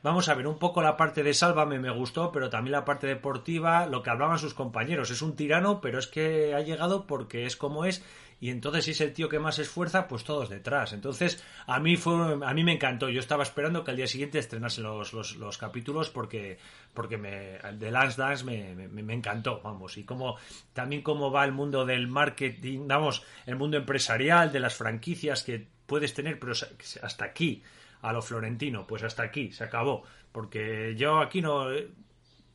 Vamos 0.03 0.29
a 0.29 0.35
ver, 0.35 0.45
un 0.47 0.59
poco 0.59 0.81
la 0.81 0.95
parte 0.95 1.23
de 1.23 1.33
Sálvame 1.33 1.79
me 1.79 1.89
gustó, 1.89 2.31
pero 2.31 2.49
también 2.49 2.71
la 2.73 2.85
parte 2.85 3.07
deportiva, 3.07 3.87
lo 3.87 4.03
que 4.03 4.11
hablaban 4.11 4.37
sus 4.37 4.53
compañeros. 4.53 5.09
Es 5.09 5.21
un 5.23 5.35
tirano, 5.35 5.81
pero 5.81 5.97
es 5.99 6.07
que 6.07 6.53
ha 6.53 6.61
llegado 6.61 7.07
porque 7.07 7.45
es 7.45 7.57
como 7.57 7.83
es. 7.83 8.03
Y 8.39 8.51
entonces, 8.51 8.85
si 8.85 8.91
es 8.91 9.01
el 9.01 9.13
tío 9.13 9.29
que 9.29 9.39
más 9.39 9.57
esfuerza, 9.57 10.07
pues 10.07 10.23
todos 10.23 10.49
detrás. 10.49 10.93
Entonces, 10.93 11.43
a 11.65 11.79
mí 11.79 11.97
fue, 11.97 12.37
a 12.45 12.53
mí 12.53 12.63
me 12.63 12.73
encantó. 12.73 13.09
Yo 13.09 13.19
estaba 13.19 13.43
esperando 13.43 13.83
que 13.83 13.91
al 13.91 13.97
día 13.97 14.05
siguiente 14.07 14.37
estrenasen 14.37 14.83
los, 14.83 15.11
los, 15.13 15.35
los 15.37 15.57
capítulos 15.57 16.09
porque, 16.09 16.59
porque 16.93 17.17
me, 17.17 17.57
The 17.79 17.89
Last 17.89 18.17
Dance 18.17 18.43
me, 18.43 18.75
me, 18.75 18.87
me 18.87 19.13
encantó, 19.13 19.61
vamos. 19.63 19.97
Y 19.97 20.03
como, 20.03 20.37
también 20.73 21.01
cómo 21.01 21.31
va 21.31 21.45
el 21.45 21.51
mundo 21.51 21.85
del 21.85 22.07
marketing, 22.07 22.87
vamos, 22.87 23.23
el 23.47 23.55
mundo 23.55 23.77
empresarial, 23.77 24.51
de 24.51 24.59
las 24.59 24.75
franquicias 24.75 25.43
que 25.43 25.67
puedes 25.87 26.13
tener, 26.13 26.39
pero 26.39 26.53
hasta 27.01 27.25
aquí 27.25 27.63
a 28.01 28.13
lo 28.13 28.21
florentino, 28.21 28.85
pues 28.85 29.03
hasta 29.03 29.23
aquí, 29.23 29.51
se 29.51 29.63
acabó. 29.63 30.03
Porque 30.31 30.95
yo 30.95 31.19
aquí 31.19 31.41
no. 31.41 31.67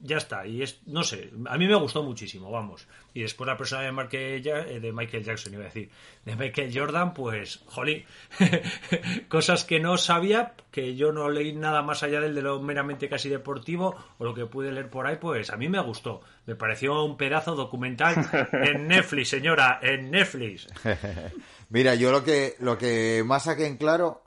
Ya 0.04 0.16
está, 0.16 0.44
y 0.44 0.62
es, 0.62 0.80
no 0.86 1.04
sé, 1.04 1.30
a 1.46 1.56
mí 1.56 1.68
me 1.68 1.76
gustó 1.76 2.02
muchísimo, 2.02 2.50
vamos. 2.50 2.88
Y 3.14 3.22
después 3.22 3.46
la 3.46 3.56
persona 3.56 3.82
de, 3.82 3.92
Marque- 3.92 4.40
de 4.42 4.92
Michael 4.92 5.22
Jackson, 5.22 5.52
iba 5.54 5.62
a 5.62 5.66
decir, 5.66 5.90
de 6.24 6.34
Michael 6.34 6.72
Jordan, 6.76 7.14
pues, 7.14 7.60
jolín, 7.66 8.04
cosas 9.28 9.64
que 9.64 9.80
no 9.80 9.96
sabía, 9.98 10.54
que 10.70 10.96
yo 10.96 11.12
no 11.12 11.28
leí 11.30 11.52
nada 11.52 11.82
más 11.82 12.02
allá 12.02 12.20
del 12.20 12.34
de 12.34 12.42
lo 12.42 12.60
meramente 12.60 13.08
casi 13.08 13.28
deportivo, 13.28 13.94
o 14.18 14.24
lo 14.24 14.34
que 14.34 14.46
pude 14.46 14.72
leer 14.72 14.90
por 14.90 15.06
ahí, 15.06 15.16
pues 15.20 15.50
a 15.50 15.56
mí 15.56 15.68
me 15.68 15.80
gustó. 15.80 16.20
Me 16.46 16.56
pareció 16.56 17.04
un 17.04 17.16
pedazo 17.16 17.54
documental 17.54 18.14
en 18.52 18.88
Netflix, 18.88 19.28
señora, 19.28 19.78
en 19.82 20.10
Netflix. 20.10 20.66
Mira, 21.70 21.94
yo 21.94 22.10
lo 22.10 22.24
que, 22.24 22.54
lo 22.60 22.76
que 22.76 23.22
más 23.24 23.44
saqué 23.44 23.66
en 23.66 23.76
claro, 23.76 24.22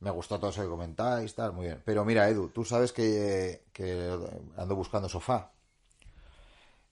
me 0.00 0.10
gustó 0.10 0.38
todo 0.38 0.50
eso 0.50 0.62
que 0.62 0.68
comentáis, 0.68 1.34
tal, 1.34 1.52
muy 1.52 1.66
bien. 1.66 1.82
Pero 1.84 2.04
mira, 2.04 2.28
Edu, 2.28 2.48
tú 2.48 2.64
sabes 2.64 2.92
que, 2.92 3.64
que 3.72 4.16
ando 4.56 4.76
buscando 4.76 5.08
sofá. 5.08 5.52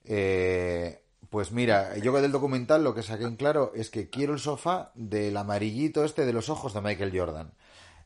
Eh, 0.05 1.03
pues 1.31 1.53
mira, 1.53 1.97
yo 1.99 2.13
del 2.21 2.33
documental 2.33 2.85
lo 2.85 2.95
que 2.95 3.03
saqué 3.03 3.25
en 3.25 3.37
claro 3.37 3.73
es 3.75 3.91
que 3.91 4.09
quiero 4.09 4.33
el 4.33 4.39
sofá 4.39 4.91
del 4.95 5.37
amarillito 5.37 6.05
este 6.05 6.27
de 6.27 6.33
los 6.33 6.49
ojos 6.49 6.73
de 6.75 6.81
Michael 6.81 7.19
Jordan. 7.19 7.53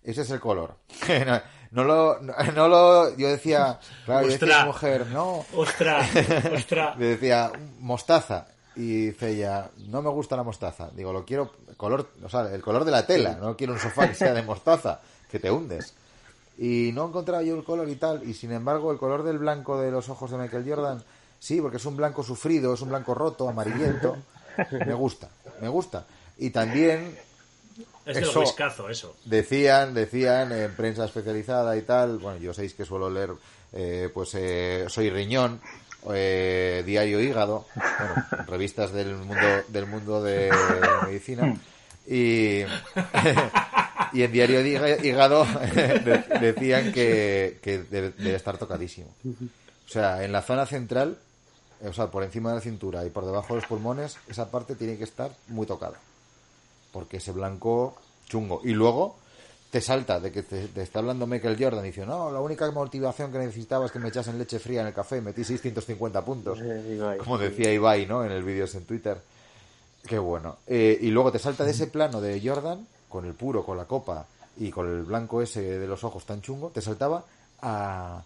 Ese 0.03 0.23
es 0.23 0.31
el 0.31 0.41
color. 0.41 0.77
no, 1.71 1.85
lo, 1.85 2.21
no, 2.21 2.69
lo, 2.69 3.17
yo 3.17 3.29
decía, 3.29 3.79
claro, 4.05 4.27
yo 4.27 4.33
decía 4.33 4.65
mujer, 4.65 5.07
no, 5.09 5.45
ostras. 5.55 6.09
le 6.99 7.07
decía 7.07 7.53
mostaza 7.79 8.49
y 8.79 9.07
dice 9.07 9.31
ella 9.31 9.71
no 9.89 10.01
me 10.03 10.09
gusta 10.09 10.37
la 10.37 10.45
mostaza 10.45 10.89
digo 10.95 11.13
lo 11.13 11.25
quiero 11.25 11.51
color 11.77 12.09
o 12.23 12.29
sea 12.29 12.43
el 12.55 12.63
color 12.63 12.85
de 12.85 12.93
la 12.93 13.05
tela 13.07 13.37
no 13.41 13.57
quiero 13.57 13.73
un 13.73 13.81
sofá 13.81 14.09
que 14.09 14.15
sea 14.15 14.33
de 14.33 14.43
mostaza 14.43 15.01
que 15.31 15.41
te 15.41 15.51
hundes 15.51 15.95
y 16.57 16.93
no 16.95 17.09
encontraba 17.09 17.43
yo 17.43 17.57
el 17.57 17.65
color 17.65 17.89
y 17.89 17.97
tal 17.97 18.23
y 18.29 18.35
sin 18.35 18.53
embargo 18.53 18.93
el 18.93 18.99
color 18.99 19.25
del 19.25 19.39
blanco 19.39 19.81
de 19.81 19.91
los 19.91 20.09
ojos 20.09 20.31
de 20.31 20.39
Michael 20.39 20.65
Jordan 20.67 21.03
sí 21.41 21.61
porque 21.61 21.79
es 21.79 21.85
un 21.87 21.97
blanco 21.97 22.23
sufrido 22.23 22.73
es 22.73 22.81
un 22.81 22.91
blanco 22.91 23.15
roto 23.15 23.49
amarillento 23.49 24.17
me 24.87 24.95
gusta 24.95 25.29
me 25.61 25.69
gusta 25.69 26.07
y 26.39 26.51
también 26.51 27.19
Es 28.07 28.17
eso 28.17 28.41
whiskazo, 28.41 28.89
eso. 28.89 29.17
decían, 29.25 29.93
decían 29.93 30.53
en 30.53 30.73
prensa 30.75 31.05
especializada 31.05 31.77
y 31.77 31.83
tal. 31.83 32.19
Bueno, 32.19 32.39
yo 32.39 32.55
sabéis 32.55 32.73
que 32.75 32.85
suelo 32.85 33.11
leer, 33.11 33.33
eh, 33.73 34.09
pues 34.15 34.31
eh, 34.35 34.87
soy 34.89 35.11
riñón, 35.11 35.61
eh, 36.13 36.83
diario 36.87 37.21
hígado, 37.21 37.67
bueno, 37.75 38.45
revistas 38.47 38.93
del 38.93 39.15
mundo 39.17 39.47
del 39.69 39.87
mundo 39.87 40.23
de 40.23 40.49
la 40.49 41.03
medicina 41.07 41.57
y 42.07 42.63
y 44.13 44.23
en 44.23 44.33
diario 44.33 44.61
Hí- 44.65 45.07
hígado 45.07 45.45
de- 45.75 46.25
decían 46.41 46.93
que, 46.93 47.59
que 47.63 47.79
debe, 47.79 48.11
debe 48.17 48.37
estar 48.37 48.57
tocadísimo. 48.59 49.09
O 49.25 49.91
sea, 49.91 50.25
en 50.25 50.33
la 50.33 50.43
zona 50.43 50.67
central, 50.67 51.19
o 51.85 51.93
sea, 51.93 52.07
por 52.09 52.23
encima 52.23 52.51
de 52.51 52.57
la 52.57 52.61
cintura 52.63 53.05
y 53.05 53.11
por 53.11 53.25
debajo 53.27 53.55
de 53.55 53.61
los 53.61 53.69
pulmones, 53.69 54.17
esa 54.29 54.51
parte 54.51 54.75
tiene 54.75 54.97
que 54.97 55.05
estar 55.05 55.31
muy 55.49 55.67
tocada. 55.67 55.99
Porque 56.93 57.19
ese 57.19 57.33
blanco 57.33 57.97
chungo. 58.29 58.61
Y 58.65 58.71
luego 58.73 59.19
te 59.71 59.81
salta 59.81 60.19
de 60.21 60.33
que 60.33 60.43
te, 60.43 60.69
te 60.69 60.83
está 60.83 61.01
hablando 61.01 61.27
Michael 61.27 61.57
Jordan 61.63 61.85
y 61.85 61.89
dice, 61.89 62.07
no, 62.07 62.31
la 62.31 62.41
única 62.41 62.71
motivación 62.71 63.31
que 63.31 63.39
necesitaba 63.39 63.87
es 63.87 63.93
que 63.93 63.99
me 63.99 64.09
echasen 64.09 64.39
leche 64.39 64.59
fría 64.59 64.81
en 64.81 64.87
el 64.89 64.95
café 64.95 65.19
y 65.19 65.21
metí 65.21 65.45
650 65.45 66.25
puntos. 66.25 66.59
Ibai. 66.61 67.19
Como 67.19 67.37
decía 67.39 67.73
Ibai, 67.73 68.07
¿no? 68.07 68.25
En 68.25 68.33
el 68.33 68.43
vídeo 68.43 68.67
en 68.73 68.85
Twitter. 68.85 69.19
Qué 70.07 70.19
bueno. 70.19 70.57
Eh, 70.67 70.99
y 71.03 71.09
luego 71.11 71.31
te 71.33 71.39
salta 71.39 71.65
de 71.65 71.73
ese 71.73 71.89
plano 71.89 72.21
de 72.21 72.41
Jordan, 72.43 72.87
con 73.09 73.27
el 73.27 73.35
puro, 73.35 73.65
con 73.65 73.77
la 73.77 73.85
copa 73.85 74.27
y 74.59 74.71
con 74.71 74.87
el 74.89 75.03
blanco 75.03 75.43
ese 75.43 75.61
de 75.79 75.87
los 75.87 76.03
ojos 76.05 76.25
tan 76.25 76.41
chungo, 76.41 76.71
te 76.71 76.81
saltaba 76.81 77.25
a, 77.61 78.23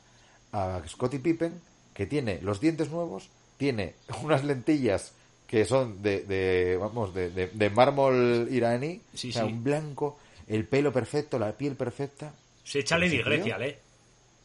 a 0.52 0.82
Scottie 0.88 1.18
Pippen, 1.18 1.52
que 1.92 2.06
tiene 2.06 2.40
los 2.40 2.60
dientes 2.60 2.90
nuevos, 2.90 3.28
tiene 3.56 3.94
unas 4.22 4.44
lentillas 4.44 5.12
que 5.46 5.64
son 5.64 6.02
de, 6.02 6.20
de 6.22 6.76
vamos, 6.80 7.12
de, 7.14 7.30
de- 7.30 7.48
de 7.48 7.70
mármol 7.70 8.48
iraní, 8.50 9.00
Sí, 9.12 9.30
o 9.30 9.32
sea, 9.32 9.42
sí. 9.44 9.52
un 9.52 9.62
blanco, 9.62 10.18
el 10.48 10.66
pelo 10.66 10.92
perfecto, 10.92 11.38
la 11.38 11.52
piel 11.52 11.74
perfecta. 11.76 12.32
Se 12.64 12.80
echa 12.80 12.98
Lady 12.98 13.18
Grecia, 13.22 13.56
¿eh? 13.60 13.78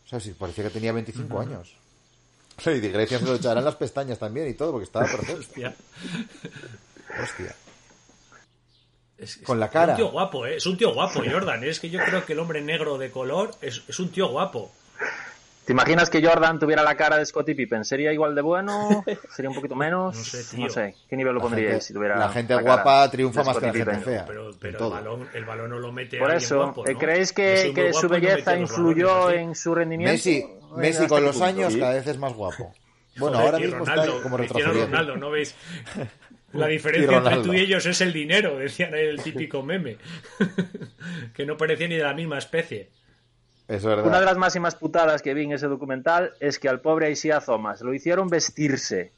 O 0.05 0.09
sea, 0.09 0.19
si 0.19 0.31
parecía 0.31 0.63
que 0.65 0.69
tenía 0.71 0.91
25 0.93 1.39
años. 1.39 1.73
Y 2.65 2.79
de 2.79 2.89
Grecia 2.89 3.19
se 3.19 3.25
lo 3.25 3.35
echarán 3.35 3.63
las 3.65 3.75
pestañas 3.75 4.17
también 4.17 4.47
y 4.47 4.53
todo, 4.55 4.71
porque 4.71 4.85
estaba 4.85 5.05
perfecto. 5.05 5.41
Hostia. 5.41 5.75
Hostia. 7.21 7.55
Es- 9.17 9.37
es- 9.37 9.43
Con 9.43 9.59
la 9.59 9.65
Es 9.67 9.71
cara. 9.71 9.93
un 9.93 9.97
tío 9.97 10.11
guapo, 10.11 10.45
¿eh? 10.45 10.57
Es 10.57 10.65
un 10.65 10.77
tío 10.77 10.93
guapo, 10.93 11.21
Jordan. 11.29 11.63
Es 11.63 11.79
que 11.79 11.89
yo 11.89 11.99
creo 12.03 12.25
que 12.25 12.33
el 12.33 12.39
hombre 12.39 12.61
negro 12.61 12.97
de 12.97 13.11
color 13.11 13.51
es, 13.61 13.83
es 13.87 13.99
un 13.99 14.09
tío 14.11 14.27
guapo. 14.29 14.71
¿Te 15.67 15.73
imaginas 15.73 16.09
que 16.09 16.25
Jordan 16.25 16.59
tuviera 16.59 16.81
la 16.81 16.95
cara 16.95 17.17
de 17.17 17.25
Scottie 17.25 17.53
Pippen? 17.53 17.83
¿Sería 17.83 18.13
igual 18.13 18.33
de 18.33 18.41
bueno? 18.41 19.03
¿Sería 19.35 19.49
un 19.49 19.55
poquito 19.55 19.75
menos? 19.75 20.15
No 20.15 20.23
sé, 20.23 20.55
tío. 20.55 20.67
¿Qué 21.09 21.17
nivel 21.17 21.33
lo 21.33 21.39
La 21.39 21.43
pondríais 21.43 21.71
gente- 21.71 21.85
si 21.85 21.93
tuviera 21.93 22.15
la 22.17 22.29
gente 22.29 22.53
cara 22.53 22.61
guapa 22.61 23.11
triunfa 23.11 23.43
más 23.43 23.57
que 23.57 23.65
la 23.65 23.73
gente 23.73 23.97
fea. 23.97 24.25
Pero, 24.25 24.49
el, 24.49 24.89
balón, 24.89 25.27
el 25.33 25.43
balón 25.43 25.69
no 25.71 25.79
lo 25.79 25.91
mete 25.91 26.19
Por 26.19 26.33
eso, 26.33 26.55
guapo, 26.55 26.85
¿no? 26.87 26.97
¿creéis 26.97 27.33
que, 27.33 27.73
su 27.91 28.07
no 28.07 28.13
belleza 28.13 28.57
influyó 28.57 29.25
balones, 29.25 29.39
en 29.41 29.55
su 29.55 29.75
rendimiento? 29.75 30.13
Messi, 30.13 30.45
Messi 30.77 31.05
con 31.05 31.19
qué 31.19 31.25
los 31.25 31.41
años 31.41 31.75
cada 31.75 31.95
vez 31.95 32.07
es 32.07 32.17
más 32.17 32.31
guapo. 32.33 32.73
Bueno, 33.17 33.37
Joder, 33.39 33.55
ahora 33.55 33.59
mismo 33.59 33.79
Ronaldo, 33.79 34.03
está 34.03 34.23
como 34.23 34.37
retrocediendo. 34.37 34.85
Ronaldo, 34.85 35.17
¿no 35.17 35.31
veis? 35.31 35.53
La 36.53 36.67
diferencia 36.67 37.17
entre 37.17 37.41
tú 37.41 37.53
y 37.53 37.59
ellos 37.59 37.85
es 37.85 37.99
el 37.99 38.13
dinero, 38.13 38.57
decían 38.57 38.95
el 38.95 39.21
típico 39.21 39.63
meme. 39.63 39.97
que 41.35 41.45
no 41.45 41.57
parecía 41.57 41.89
ni 41.89 41.97
de 41.97 42.03
la 42.03 42.13
misma 42.13 42.37
especie. 42.37 42.87
Es 43.67 43.83
verdad. 43.83 44.05
Una 44.05 44.19
de 44.19 44.25
las 44.25 44.37
máximas 44.37 44.75
putadas 44.75 45.21
que 45.21 45.33
vi 45.33 45.43
en 45.43 45.51
ese 45.53 45.67
documental 45.67 46.33
es 46.39 46.57
que 46.59 46.69
al 46.69 46.79
pobre 46.79 47.11
Isaiah 47.11 47.41
Thomas 47.41 47.81
lo 47.81 47.93
hicieron 47.93 48.27
vestirse. 48.29 49.11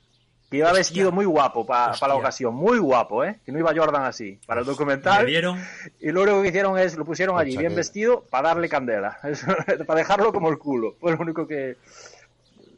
Que 0.49 0.57
iba 0.57 0.65
Hostia. 0.69 0.79
vestido 0.79 1.11
muy 1.11 1.25
guapo 1.25 1.63
para 1.67 1.91
Hostia. 1.91 2.07
la 2.07 2.15
ocasión, 2.15 2.55
muy 2.55 2.79
guapo, 2.79 3.23
¿eh? 3.23 3.39
Que 3.45 3.51
no 3.51 3.59
iba 3.59 3.71
Jordan 3.75 4.05
así, 4.05 4.39
para 4.47 4.61
el 4.61 4.65
documental. 4.65 5.23
Le 5.25 5.31
dieron 5.31 5.61
Y 5.99 6.11
lo 6.11 6.23
único 6.23 6.41
que 6.41 6.47
hicieron 6.47 6.79
es, 6.79 6.97
lo 6.97 7.05
pusieron 7.05 7.35
Con 7.35 7.45
allí 7.45 7.55
bien 7.55 7.75
vestido 7.75 8.23
para 8.31 8.47
darle 8.49 8.67
candela. 8.67 9.19
Para 9.85 9.99
dejarlo 9.99 10.33
como 10.33 10.49
el 10.49 10.57
culo. 10.57 10.95
Fue 10.99 11.11
lo 11.11 11.19
único 11.19 11.45
que... 11.47 11.77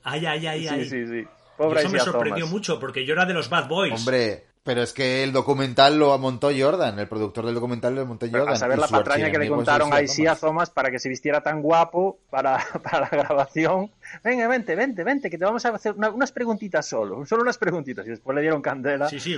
Ay, 0.03 0.26
ay, 0.26 0.48
ay, 0.48 0.61
Sí, 0.64 0.68
ay. 0.73 0.85
sí, 0.89 1.07
sí. 1.07 1.27
Pobre 1.56 1.80
eso 1.80 1.89
me 1.89 1.98
Isaiah 1.98 2.11
sorprendió 2.11 2.43
Thomas. 2.43 2.52
mucho 2.52 2.77
porque 2.80 3.06
yo 3.06 3.14
era 3.14 3.26
de 3.26 3.34
los 3.35 3.49
Bad 3.49 3.69
Boys. 3.69 3.93
Hombre, 3.93 4.43
pero 4.63 4.81
es 4.83 4.93
que 4.93 5.23
el 5.23 5.31
documental 5.31 5.97
lo 5.97 6.17
montó 6.19 6.51
Jordan. 6.55 6.99
El 6.99 7.07
productor 7.07 7.45
del 7.45 7.55
documental 7.55 7.95
lo 7.95 8.05
montó 8.05 8.27
Jordan. 8.29 8.49
a 8.49 8.55
saber 8.55 8.77
la 8.77 8.88
patraña 8.88 9.31
que 9.31 9.38
le 9.39 9.49
contaron 9.49 9.91
a 9.93 10.01
Isaiah 10.01 10.35
Thomas. 10.35 10.69
Para 10.69 10.91
que 10.91 10.99
se 10.99 11.09
vistiera 11.09 11.41
tan 11.41 11.61
guapo 11.61 12.19
para, 12.29 12.57
para 12.83 13.01
la 13.01 13.09
grabación. 13.09 13.91
Venga, 14.23 14.47
vente, 14.47 14.75
vente, 14.75 15.03
vente, 15.03 15.29
que 15.29 15.38
te 15.38 15.45
vamos 15.45 15.65
a 15.65 15.69
hacer 15.69 15.93
una- 15.93 16.09
unas 16.11 16.31
preguntitas 16.31 16.88
solo, 16.88 17.25
solo 17.25 17.41
unas 17.43 17.57
preguntitas. 17.57 18.05
Y 18.05 18.09
después 18.11 18.35
le 18.35 18.41
dieron 18.41 18.61
candela. 18.61 19.09
Sí, 19.09 19.19
sí. 19.19 19.33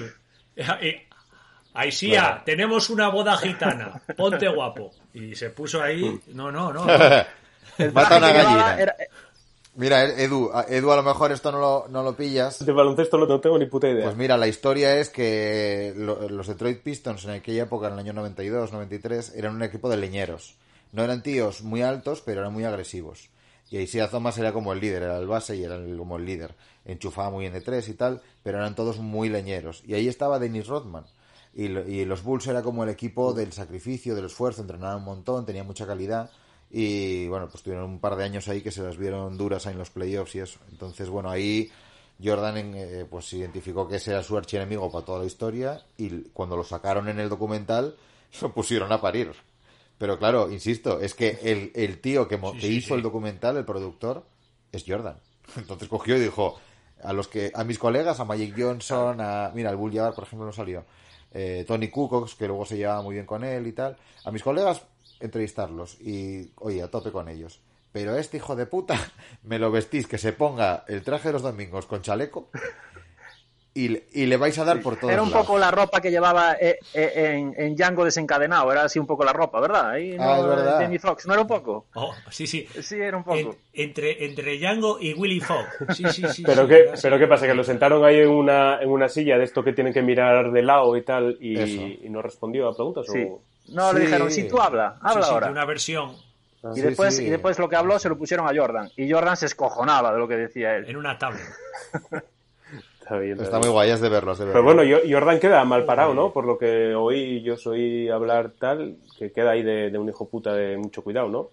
Eh, 0.56 0.66
eh, 0.82 1.08
Aisía, 1.74 2.42
tenemos 2.46 2.90
una 2.90 3.08
boda 3.10 3.36
gitana. 3.38 4.02
Ponte 4.16 4.48
guapo. 4.48 4.92
Y 5.14 5.36
se 5.36 5.50
puso 5.50 5.82
ahí. 5.82 6.20
No, 6.34 6.52
no, 6.52 6.72
no. 6.72 6.86
El 7.80 7.92
Mata 7.92 8.20
traje 8.20 8.24
una 8.24 8.28
que 8.34 8.38
llevaba 8.40 8.56
gallina. 8.70 8.82
era- 8.82 8.96
Mira, 9.76 10.04
Edu, 10.06 10.52
a- 10.54 10.66
Edu 10.70 10.92
a 10.92 10.96
lo 10.96 11.04
mejor 11.04 11.32
esto 11.32 11.52
no 11.52 11.60
lo, 11.60 11.88
no 11.90 12.04
lo 12.04 12.16
pillas. 12.16 12.64
De 12.64 12.72
baloncesto 12.72 13.18
no 13.18 13.40
tengo 13.42 13.58
ni 13.58 13.66
puta 13.66 13.90
idea. 13.90 14.04
Pues 14.04 14.16
mira, 14.16 14.38
la 14.38 14.48
historia 14.48 14.98
es 15.00 15.10
que 15.10 15.94
lo- 15.96 16.30
los 16.30 16.48
Detroit 16.48 16.82
Pistons 16.84 17.24
en 17.26 17.32
aquella 17.32 17.64
época, 17.64 17.88
en 17.88 17.94
el 17.94 18.00
año 18.00 18.14
92, 18.14 18.72
93, 18.72 19.34
eran 19.36 19.56
un 19.56 19.64
equipo 19.64 19.90
de 19.90 19.98
leñeros. 19.98 20.56
No 20.92 21.04
eran 21.04 21.24
tíos 21.24 21.64
muy 21.64 21.82
altos, 21.82 22.22
pero 22.22 22.42
eran 22.42 22.54
muy 22.54 22.66
agresivos. 22.66 23.30
Y 23.72 23.80
Isaiah 23.80 24.12
Thomas 24.12 24.38
era 24.38 24.54
como 24.54 24.74
el 24.74 24.80
líder, 24.80 25.02
era 25.04 25.18
el 25.18 25.26
base 25.26 25.56
y 25.56 25.64
era 25.64 25.78
como 25.98 26.18
el 26.18 26.26
líder. 26.26 26.54
Enchufaba 26.86 27.32
muy 27.32 27.42
bien 27.42 27.54
de 27.54 27.62
tres 27.62 27.88
y 27.90 27.96
tal, 27.96 28.22
pero 28.44 28.60
eran 28.60 28.76
todos 28.76 29.00
muy 29.00 29.30
leñeros. 29.30 29.82
Y 29.88 29.96
ahí 29.96 30.08
estaba 30.08 30.38
Dennis 30.38 30.68
Rodman. 30.68 31.06
Y, 31.56 31.66
y 31.66 32.06
los 32.06 32.22
Bulls 32.24 32.46
era 32.46 32.62
como 32.62 32.84
el 32.84 32.90
equipo 32.92 33.34
del 33.34 33.54
sacrificio, 33.54 34.14
del 34.14 34.26
esfuerzo, 34.26 34.62
entrenaban 34.62 34.98
un 34.98 35.06
montón, 35.06 35.46
tenía 35.48 35.64
mucha 35.64 35.88
calidad. 35.88 36.30
Y 36.76 37.28
bueno, 37.28 37.48
pues 37.50 37.64
tuvieron 37.64 37.86
un 37.88 38.00
par 38.00 38.16
de 38.16 38.24
años 38.24 38.48
ahí 38.48 38.62
que 38.62 38.72
se 38.72 38.82
las 38.82 38.98
vieron 38.98 39.38
duras 39.38 39.68
ahí 39.68 39.74
en 39.74 39.80
los 39.80 39.92
playoffs 39.92 40.34
y 40.36 40.40
eso. 40.40 40.60
Entonces, 40.72 41.08
bueno, 41.08 41.30
ahí 41.30 41.72
Jordan 42.24 42.58
eh, 42.76 43.06
pues 43.10 43.32
identificó 43.34 43.88
que 43.88 43.98
ese 43.98 44.10
era 44.12 44.24
su 44.24 44.36
archienemigo 44.36 44.92
para 44.92 45.06
toda 45.06 45.20
la 45.20 45.26
historia 45.26 45.86
y 45.98 46.10
cuando 46.34 46.58
lo 46.58 46.64
sacaron 46.64 47.08
en 47.10 47.20
el 47.20 47.30
documental 47.30 47.96
lo 48.42 48.52
pusieron 48.54 48.92
a 48.92 49.00
parir. 49.00 49.32
Pero 50.00 50.18
claro, 50.18 50.52
insisto, 50.52 51.00
es 51.00 51.14
que 51.14 51.38
el, 51.44 51.72
el 51.76 52.02
tío 52.02 52.28
que, 52.28 52.38
Sí, 52.38 52.58
que 52.60 52.68
sí, 52.68 52.78
hizo 52.78 52.88
sí. 52.88 52.94
el 52.96 53.04
documental, 53.04 53.56
el 53.58 53.66
productor, 53.66 54.26
es 54.72 54.84
Jordan. 54.88 55.20
Entonces 55.56 55.88
cogió 55.88 56.18
y 56.18 56.22
dijo 56.22 56.60
a 57.04 57.14
los 57.14 57.28
que 57.28 57.52
a 57.54 57.64
mis 57.64 57.78
colegas, 57.78 58.20
a 58.20 58.26
Magic 58.26 58.56
Johnson, 58.58 59.22
a 59.22 59.52
mira, 59.54 59.70
el 59.70 59.76
Bull 59.78 59.94
Jabbar, 59.94 60.16
por 60.16 60.24
ejemplo, 60.24 60.48
no 60.48 60.54
salió. 60.54 60.86
eh, 61.32 61.66
Tony 61.68 61.90
Kukoc, 61.90 62.36
que 62.38 62.48
luego 62.48 62.66
se 62.66 62.78
llevaba 62.78 63.02
muy 63.04 63.14
bien 63.16 63.26
con 63.28 63.44
él 63.44 63.68
y 63.68 63.74
tal. 63.74 63.96
A 64.26 64.32
mis 64.32 64.42
colegas 64.44 64.82
entrevistarlos 65.24 66.00
y, 66.02 66.52
oye, 66.58 66.82
a 66.84 66.90
tope 66.90 67.12
con 67.12 67.30
ellos. 67.30 67.60
Pero 67.92 68.16
este 68.18 68.38
hijo 68.38 68.56
de 68.56 68.66
puta, 68.66 68.96
me 69.44 69.60
lo 69.60 69.72
vestís 69.72 70.08
que 70.08 70.18
se 70.18 70.34
ponga 70.34 70.84
el 70.88 71.04
traje 71.04 71.30
de 71.30 71.34
los 71.34 71.42
domingos 71.44 71.86
con 71.86 72.02
chaleco 72.02 72.50
y, 73.76 73.88
le- 73.88 74.04
y 74.14 74.26
le 74.28 74.38
vais 74.38 74.58
a 74.60 74.66
dar 74.66 74.82
por 74.82 74.98
todos 74.98 75.12
Era 75.12 75.24
un 75.24 75.32
lados. 75.32 75.48
poco 75.48 75.58
la 75.58 75.72
ropa 75.72 76.00
que 76.00 76.12
llevaba 76.12 76.54
eh, 76.62 76.78
eh, 76.94 77.12
en, 77.36 77.56
en 77.58 77.76
Django 77.76 78.06
desencadenado, 78.06 78.72
era 78.72 78.84
así 78.84 79.00
un 79.00 79.08
poco 79.08 79.24
la 79.24 79.34
ropa, 79.34 79.60
¿verdad? 79.60 79.90
Ahí, 79.92 80.16
Ah, 80.20 80.38
es 80.40 80.46
verdad. 80.46 80.80
Jamie 80.82 81.00
Foxx, 81.00 81.26
¿no 81.26 81.34
era 81.34 81.42
un 81.42 81.48
poco? 81.48 81.88
Oh, 81.96 82.14
sí, 82.30 82.46
sí. 82.46 82.68
Sí, 82.82 82.96
era 82.98 83.18
un 83.18 83.24
poco. 83.24 83.38
En- 83.38 83.56
entre, 83.74 84.26
entre 84.26 84.60
Django 84.60 85.00
y 85.00 85.14
Willy 85.14 85.40
Fogg. 85.40 85.66
Sí, 85.96 86.04
sí, 86.12 86.24
sí. 86.28 86.44
pero 86.44 86.64
sí, 86.64 86.70
qué, 86.70 86.92
pero 87.02 87.18
qué 87.18 87.26
pasa, 87.28 87.48
que 87.48 87.56
lo 87.56 87.64
sentaron 87.64 88.06
ahí 88.06 88.20
en 88.20 88.30
una, 88.30 88.80
en 88.80 88.90
una 88.90 89.10
silla 89.10 89.40
de 89.40 89.44
esto 89.46 89.64
que 89.64 89.74
tienen 89.74 89.92
que 89.94 90.04
mirar 90.04 90.52
de 90.52 90.62
lado 90.62 90.96
y 90.96 91.02
tal 91.04 91.38
y 91.42 91.98
no 92.10 92.22
respondió 92.22 92.68
a 92.68 92.76
preguntas 92.76 93.08
Sí. 93.12 93.24
o 93.28 93.42
No, 93.70 93.92
Sí. 93.92 93.96
le 93.98 94.02
dijeron, 94.06 94.32
si 94.32 94.48
tú 94.48 94.60
habla, 94.62 94.98
habla 95.02 95.24
sí, 95.26 95.32
ahora. 95.32 95.50
una 95.52 95.66
versión 95.66 96.16
Y 96.72 96.76
Sí, 96.76 96.82
después, 96.82 97.16
sí. 97.18 97.26
y 97.26 97.30
después 97.30 97.60
lo 97.60 97.68
que 97.68 97.76
habló 97.76 98.00
se 98.00 98.08
lo 98.10 98.18
pusieron 98.18 98.48
a 98.48 98.56
Jordan. 98.58 98.90
Y 98.96 99.12
Jordan 99.12 99.36
se 99.38 99.46
escojonaba 99.48 100.14
de 100.14 100.20
lo 100.20 100.28
que 100.28 100.38
decía 100.38 100.76
él. 100.78 100.86
en 100.90 100.96
una 100.98 101.18
tablet. 101.18 101.42
está 103.02 103.18
bien. 103.18 103.34
está 103.34 103.44
Está 103.44 103.58
bien. 103.58 103.68
muy 103.68 103.70
guay, 103.74 103.90
es 103.92 104.02
de 104.02 104.10
verlos, 104.10 104.38
de 104.40 104.46
Pero 104.46 104.64
bueno, 104.64 104.84
yo- 104.84 105.00
Jordan 105.10 105.40
queda 105.40 105.64
mal 105.66 105.86
parado, 105.86 106.14
¿no? 106.14 106.32
Por 106.32 106.46
lo 106.46 106.58
que 106.58 106.96
oí, 106.96 107.42
yo 107.42 107.58
soy 107.58 108.10
hablar 108.10 108.52
tal, 108.60 108.98
que 109.18 109.32
queda 109.32 109.52
ahí 109.52 109.64
de, 109.64 109.90
de 109.92 109.98
un 109.98 110.08
hijo 110.10 110.28
puta 110.28 110.54
de 110.54 110.78
mucho 110.78 111.04
cuidado, 111.04 111.30
¿no? 111.30 111.50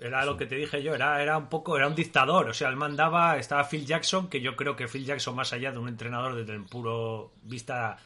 Era 0.00 0.24
lo 0.24 0.36
que 0.36 0.46
te 0.46 0.54
dije 0.54 0.84
yo, 0.84 0.94
era, 0.94 1.20
era 1.20 1.36
un 1.36 1.48
poco, 1.48 1.76
era 1.76 1.88
un 1.88 1.96
dictador. 1.96 2.48
O 2.48 2.54
sea, 2.54 2.68
él 2.68 2.76
mandaba, 2.76 3.38
estaba 3.38 3.64
Phil 3.64 3.84
Jackson, 3.84 4.28
que 4.28 4.40
yo 4.40 4.54
creo 4.54 4.76
que 4.76 4.86
Phil 4.86 5.04
Jackson, 5.04 5.34
más 5.34 5.52
allá 5.52 5.72
de 5.72 5.78
un 5.78 5.88
entrenador 5.88 6.36
desde 6.36 6.52
el 6.54 6.62
puro 6.62 7.32
vista 7.42 7.96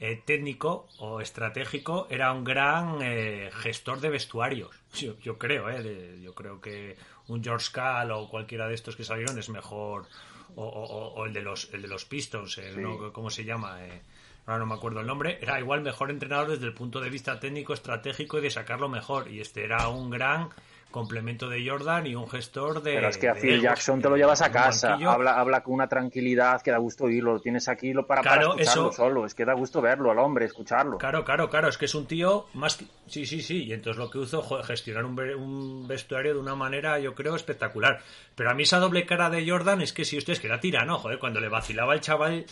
eh, 0.00 0.20
técnico 0.24 0.88
o 0.98 1.20
estratégico, 1.20 2.06
era 2.10 2.32
un 2.32 2.44
gran 2.44 2.98
eh, 3.02 3.50
gestor 3.52 4.00
de 4.00 4.10
vestuarios. 4.10 4.70
Yo, 4.94 5.18
yo 5.20 5.36
creo, 5.38 5.68
¿eh? 5.68 5.82
de- 5.82 6.22
yo 6.22 6.34
creo 6.34 6.60
que 6.60 6.96
un 7.28 7.42
George 7.44 7.68
Cal 7.72 8.10
o 8.12 8.28
cualquiera 8.28 8.66
de 8.68 8.74
estos 8.74 8.96
que 8.96 9.04
salieron 9.04 9.38
es 9.38 9.48
mejor. 9.50 10.06
O, 10.54 10.62
o- 10.64 10.84
o- 10.84 11.14
o 11.14 11.26
el 11.26 11.32
de 11.34 11.42
los 11.42 11.68
el 11.74 11.82
de 11.82 11.88
los 11.88 12.04
Pistons, 12.06 12.58
¿no? 12.76 13.12
¿cómo 13.12 13.28
se 13.28 13.44
llama? 13.44 13.84
Eh, 13.84 14.00
ahora 14.46 14.60
no 14.60 14.66
me 14.66 14.74
acuerdo 14.74 15.00
el 15.00 15.06
nombre. 15.06 15.38
Era 15.42 15.58
igual 15.60 15.82
mejor 15.82 16.10
entrenador 16.10 16.48
desde 16.48 16.64
el 16.66 16.72
punto 16.72 17.00
de 17.00 17.10
vista 17.10 17.38
técnico, 17.40 17.74
estratégico 17.74 18.38
y 18.38 18.42
de 18.42 18.50
sacarlo 18.50 18.88
mejor. 18.88 19.28
Y 19.30 19.40
este 19.40 19.64
era 19.64 19.88
un 19.88 20.08
gran 20.08 20.48
complemento 20.90 21.48
de 21.50 21.68
Jordan 21.68 22.06
y 22.06 22.14
un 22.14 22.28
gestor 22.28 22.82
de. 22.82 22.94
Pero 22.94 23.08
es 23.08 23.18
que 23.18 23.28
a 23.28 23.34
Phil. 23.34 23.60
Jackson 23.60 24.00
te 24.00 24.08
lo 24.08 24.16
llevas 24.16 24.40
a 24.40 24.50
casa, 24.50 24.94
habla, 24.94 25.38
habla 25.38 25.62
con 25.62 25.74
una 25.74 25.88
tranquilidad 25.88 26.62
que 26.62 26.70
da 26.70 26.78
gusto 26.78 27.04
oírlo, 27.04 27.34
lo 27.34 27.40
tienes 27.40 27.68
aquí 27.68 27.92
lo 27.92 28.06
para, 28.06 28.22
para 28.22 28.36
Claro, 28.36 28.50
escucharlo 28.54 28.88
eso- 28.90 28.92
solo, 28.96 29.26
es 29.26 29.34
que 29.34 29.44
da 29.44 29.52
gusto 29.52 29.82
verlo 29.82 30.10
al 30.10 30.18
hombre, 30.18 30.46
escucharlo. 30.46 30.96
Claro, 30.98 31.24
claro, 31.24 31.50
claro, 31.50 31.68
es 31.68 31.76
que 31.76 31.84
es 31.84 31.94
un 31.94 32.06
tío 32.06 32.46
más... 32.54 32.78
Sí, 33.06 33.26
sí, 33.26 33.42
sí, 33.42 33.64
y 33.64 33.72
entonces 33.72 33.98
lo 34.02 34.10
que 34.10 34.18
hizo 34.20 34.42
gestionar 34.62 35.04
un, 35.04 35.18
un 35.20 35.86
vestuario 35.88 36.32
de 36.34 36.40
una 36.40 36.54
manera, 36.54 36.98
yo 36.98 37.14
creo, 37.14 37.36
espectacular. 37.36 38.00
Pero 38.34 38.50
a 38.50 38.54
mí 38.54 38.62
esa 38.62 38.78
doble 38.78 39.04
cara 39.04 39.28
de 39.28 39.48
Jordan 39.48 39.82
es 39.82 39.92
que 39.92 40.04
si 40.04 40.16
usted 40.16 40.32
es 40.34 40.40
que 40.40 40.46
era 40.46 40.60
tirano, 40.60 40.98
joder, 40.98 41.18
cuando 41.18 41.40
le 41.40 41.48
vacilaba 41.48 41.94
el 41.94 42.00
chaval, 42.00 42.46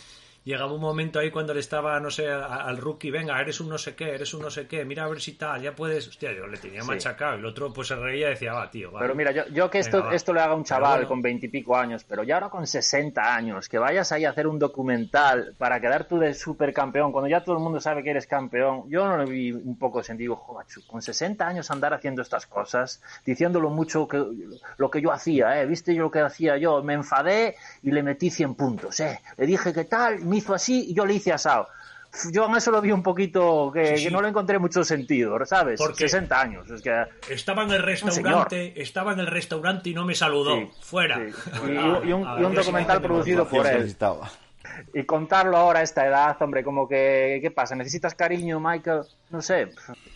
llegaba 0.45 0.71
un 0.73 0.79
momento 0.79 1.19
ahí 1.19 1.31
cuando 1.31 1.53
le 1.53 1.59
estaba, 1.59 1.99
no 1.99 2.09
sé, 2.09 2.29
al 2.29 2.77
rookie, 2.77 3.11
venga, 3.11 3.39
eres 3.41 3.59
un 3.59 3.67
no 3.67 3.77
sé 3.77 3.95
qué, 3.95 4.11
eres 4.15 4.33
un 4.33 4.41
no 4.43 4.49
sé 4.51 4.67
qué, 4.67 4.85
mira 4.85 5.03
a 5.03 5.07
ver 5.09 5.19
si 5.19 5.33
tal, 5.33 5.61
ya 5.61 5.75
puedes... 5.75 6.07
Hostia, 6.07 6.31
yo 6.33 6.47
le 6.47 6.57
tenía 6.57 6.83
machacado, 6.83 7.35
el 7.35 7.45
otro 7.45 7.73
pues 7.73 7.87
se 7.89 7.95
reía 7.95 8.27
y 8.27 8.29
decía, 8.31 8.53
va, 8.53 8.69
tío, 8.71 8.91
vale. 8.91 9.03
Pero 9.05 9.15
mira, 9.15 9.31
yo, 9.31 9.47
yo 9.51 9.69
que 9.69 9.79
esto, 9.79 9.97
Venga, 9.97 10.09
va. 10.09 10.15
esto 10.15 10.33
le 10.33 10.39
haga 10.41 10.55
un 10.55 10.63
chaval 10.63 10.93
bueno. 10.99 11.07
con 11.09 11.21
veintipico 11.21 11.75
años, 11.75 12.03
pero 12.07 12.23
ya 12.23 12.35
ahora 12.35 12.49
con 12.49 12.65
60 12.67 13.35
años, 13.35 13.67
que 13.67 13.77
vayas 13.79 14.11
ahí 14.11 14.23
a 14.23 14.29
hacer 14.29 14.45
un 14.47 14.59
documental 14.59 15.55
para 15.57 15.79
quedar 15.81 16.07
tú 16.07 16.19
de 16.19 16.33
supercampeón, 16.33 17.11
cuando 17.11 17.27
ya 17.27 17.43
todo 17.43 17.57
el 17.57 17.61
mundo 17.63 17.79
sabe 17.81 18.03
que 18.03 18.11
eres 18.11 18.27
campeón, 18.27 18.87
yo 18.89 19.07
no 19.07 19.17
le 19.17 19.25
vi 19.25 19.51
un 19.51 19.77
poco 19.79 20.03
sentido, 20.03 20.35
"Jo, 20.35 20.53
macho, 20.53 20.81
con 20.87 21.01
60 21.01 21.47
años 21.47 21.71
andar 21.71 21.93
haciendo 21.93 22.21
estas 22.21 22.45
cosas, 22.45 23.01
diciendo 23.25 23.59
lo 23.59 23.71
mucho 23.71 24.07
que 24.07 24.23
lo 24.77 24.91
que 24.91 25.01
yo 25.01 25.11
hacía, 25.11 25.59
¿eh? 25.61 25.65
¿Viste 25.65 25.95
yo 25.95 26.03
lo 26.03 26.11
que 26.11 26.19
hacía 26.19 26.57
yo? 26.57 26.83
Me 26.83 26.93
enfadé 26.93 27.55
y 27.81 27.91
le 27.91 28.03
metí 28.03 28.29
100 28.29 28.53
puntos, 28.55 28.99
¿eh? 28.99 29.19
Le 29.37 29.45
dije 29.47 29.73
que 29.73 29.85
tal, 29.85 30.19
me 30.35 30.39
hizo 30.39 30.53
así 30.53 30.87
y 30.89 30.93
yo 30.93 31.05
le 31.05 31.13
hice 31.15 31.31
asado. 31.31 31.67
Yo 32.31 32.45
en 32.45 32.55
eso 32.55 32.71
lo 32.71 32.79
vi 32.81 32.91
un 32.91 33.03
poquito, 33.03 33.69
que, 33.73 33.87
Sí, 33.87 33.97
sí. 33.97 34.03
que 34.05 34.11
no 34.11 34.21
le 34.21 34.29
encontré 34.29 34.57
mucho 34.57 34.83
sentido, 34.85 35.37
¿sabes? 35.45 35.77
Porque- 35.77 36.07
60 36.07 36.39
años, 36.41 36.69
es 36.69 36.81
que... 36.81 37.03
Estaba 37.29 37.63
en 37.63 37.71
el 37.71 37.83
restaurante, 37.83 38.81
estaba 38.81 39.11
en 39.13 39.19
el 39.19 39.27
restaurante 39.27 39.89
y 39.89 39.93
no 39.93 40.05
me 40.05 40.15
saludó. 40.15 40.55
Sí, 40.55 40.69
Fuera. 40.81 41.17
sí. 41.17 41.33
Y, 41.67 42.09
y 42.09 42.13
un, 42.13 42.21
y 42.51 42.55
documental 42.55 43.01
producido 43.01 43.45
por 43.47 43.67
él. 43.67 43.77
Necesitaba. 43.79 44.31
Y 44.93 45.03
contarlo 45.03 45.57
ahora 45.57 45.79
a 45.79 45.83
esta 45.83 46.05
edad, 46.07 46.35
hombre, 46.41 46.63
como 46.63 46.87
que, 46.87 47.39
¿qué 47.41 47.51
pasa? 47.51 47.75
¿Necesitas 47.75 48.15
cariño, 48.15 48.59
Michael? 48.61 49.01
No 49.29 49.41
sé. 49.41 49.69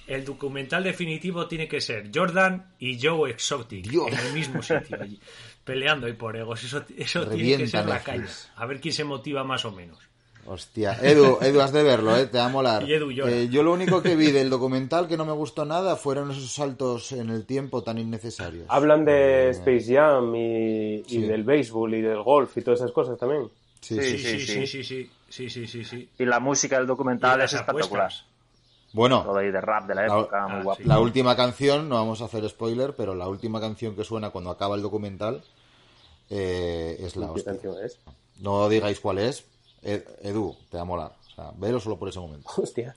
El 0.08 0.24
documental 0.26 0.84
definitivo 0.84 1.48
tiene 1.48 1.68
que 1.68 1.82
ser 1.82 2.10
Jordan 2.14 2.74
y 2.80 2.98
Joe 3.02 3.30
Exotic 3.32 3.86
Dios. 3.88 4.08
en 4.12 4.20
el 4.20 4.34
mismo 4.34 4.62
sitio, 4.62 4.98
allí, 5.02 5.20
peleando 5.66 6.08
ahí 6.08 6.14
por 6.14 6.36
egos. 6.38 6.64
Eso, 6.64 6.84
eso 6.98 7.28
tiene 7.28 7.58
que 7.58 7.68
ser 7.68 7.86
la 7.86 8.00
caña. 8.00 8.26
A 8.56 8.66
ver 8.66 8.80
quién 8.82 8.94
se 8.94 9.04
motiva 9.04 9.44
más 9.44 9.66
o 9.66 9.72
menos. 9.72 10.00
Hostia, 10.46 10.98
Edu, 11.02 11.38
Edu, 11.42 11.62
has 11.62 11.72
de 11.72 11.84
verlo, 11.84 12.16
¿eh? 12.18 12.26
te 12.26 12.38
va 12.40 12.46
a 12.46 12.50
molar. 12.50 12.84
Y 12.90 12.94
Edu 12.94 13.12
llora. 13.12 13.32
Eh, 13.32 13.50
yo 13.50 13.62
lo 13.62 13.72
único 13.72 14.02
que 14.02 14.16
vi 14.16 14.32
del 14.32 14.50
documental 14.50 15.08
que 15.08 15.16
no 15.16 15.24
me 15.26 15.32
gustó 15.34 15.64
nada 15.64 15.96
fueron 15.96 16.32
esos 16.32 16.52
saltos 16.52 17.12
en 17.12 17.30
el 17.30 17.46
tiempo 17.46 17.84
tan 17.84 18.00
innecesarios. 18.00 18.66
Hablan 18.70 19.06
de 19.06 19.48
Eh, 19.48 19.50
Space 19.52 19.94
Jam 19.94 20.34
y, 20.36 21.02
del 21.22 21.44
béisbol 21.44 21.94
y 21.94 22.02
del 22.02 22.24
golf 22.24 22.58
y 22.58 22.62
todas 22.62 22.80
esas 22.80 22.92
cosas 22.92 23.18
también. 23.20 23.48
Sí, 23.82 23.96
Sí, 24.02 24.18
sí. 24.18 24.18
Sí, 24.18 24.40
sí, 24.40 24.40
sí. 24.40 24.66
sí, 24.66 24.66
sí, 24.66 24.84
sí, 24.84 25.10
sí, 25.30 25.50
sí, 25.50 25.68
sí, 25.68 25.84
sí. 25.86 26.10
Y 26.18 26.26
la 26.26 26.40
música 26.40 26.78
del 26.78 26.88
documental 26.88 27.42
es 27.42 27.54
espectacular. 27.54 27.86
apuestas. 28.08 28.26
Bueno, 28.92 29.22
Todo 29.24 29.38
ahí 29.38 29.52
de 29.52 29.62
rap 29.62 29.86
de 29.88 29.94
la 29.94 30.08
La- 30.08 30.18
época, 30.20 30.48
muy 30.48 30.60
ah, 30.62 30.64
guapo. 30.64 30.82
sí. 30.82 30.88
la 30.88 31.00
última 31.00 31.36
canción, 31.36 31.88
no 31.90 31.96
vamos 31.96 32.22
a 32.24 32.26
hacer 32.26 32.50
spoiler, 32.50 32.96
pero 32.96 33.14
la 33.14 33.28
última 33.28 33.62
canción 33.62 33.96
que 33.96 34.04
suena 34.04 34.32
cuando 34.32 34.50
acaba 34.50 34.76
el 34.76 34.82
documental 34.82 35.44
eh, 36.32 36.98
es 37.00 37.16
la 37.16 37.28
¿Qué 37.28 37.32
hostia. 37.34 37.52
canción 37.54 37.76
es? 37.86 38.00
No 38.40 38.68
digáis 38.68 39.00
cuál 39.00 39.20
es. 39.20 39.46
Ed- 39.82 40.06
Edu, 40.22 40.56
te 40.70 40.78
va 40.78 40.84
a 40.84 40.86
molar. 40.86 41.12
O 41.28 41.36
sea, 41.36 41.52
velo 41.58 41.80
solo 41.80 41.98
por 41.98 42.10
ese 42.10 42.20
momento. 42.20 42.50
Hostia. 42.58 42.96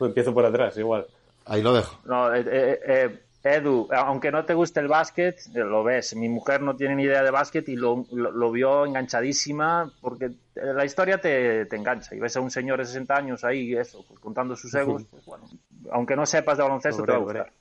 Empiezo 0.00 0.32
por 0.32 0.44
atrás, 0.46 0.76
igual. 0.78 1.06
Ahí 1.44 1.60
lo 1.62 1.72
dejo. 1.72 1.98
No, 2.04 2.32
eh, 2.34 2.44
eh, 2.46 2.80
eh, 2.86 3.18
Edu, 3.44 3.88
aunque 3.92 4.30
no 4.30 4.44
te 4.44 4.54
guste 4.54 4.78
el 4.80 4.86
básquet, 4.86 5.36
lo 5.54 5.82
ves. 5.82 6.14
Mi 6.14 6.28
mujer 6.28 6.62
no 6.62 6.76
tiene 6.76 6.94
ni 6.94 7.02
idea 7.02 7.22
de 7.24 7.30
básquet 7.32 7.68
y 7.68 7.74
lo, 7.76 8.06
lo- 8.12 8.30
lo 8.30 8.50
vio 8.52 8.86
enganchadísima 8.86 9.90
porque 10.00 10.30
la 10.54 10.84
historia 10.84 11.20
te, 11.20 11.66
te 11.66 11.76
engancha. 11.76 12.14
Y 12.14 12.20
ves 12.20 12.36
a 12.36 12.40
un 12.40 12.50
señor 12.52 12.78
de 12.78 12.84
60 12.86 13.16
años 13.16 13.42
ahí, 13.44 13.74
eso, 13.74 14.04
pues, 14.06 14.20
contando 14.20 14.54
sus 14.56 14.72
egos. 14.74 15.02
Pues, 15.10 15.24
bueno, 15.26 15.48
aunque 15.90 16.14
no 16.14 16.24
sepas 16.24 16.56
de 16.56 16.62
baloncesto, 16.62 17.02
te 17.04 17.12
va 17.12 17.18
a 17.18 17.20
gustar. 17.20 17.52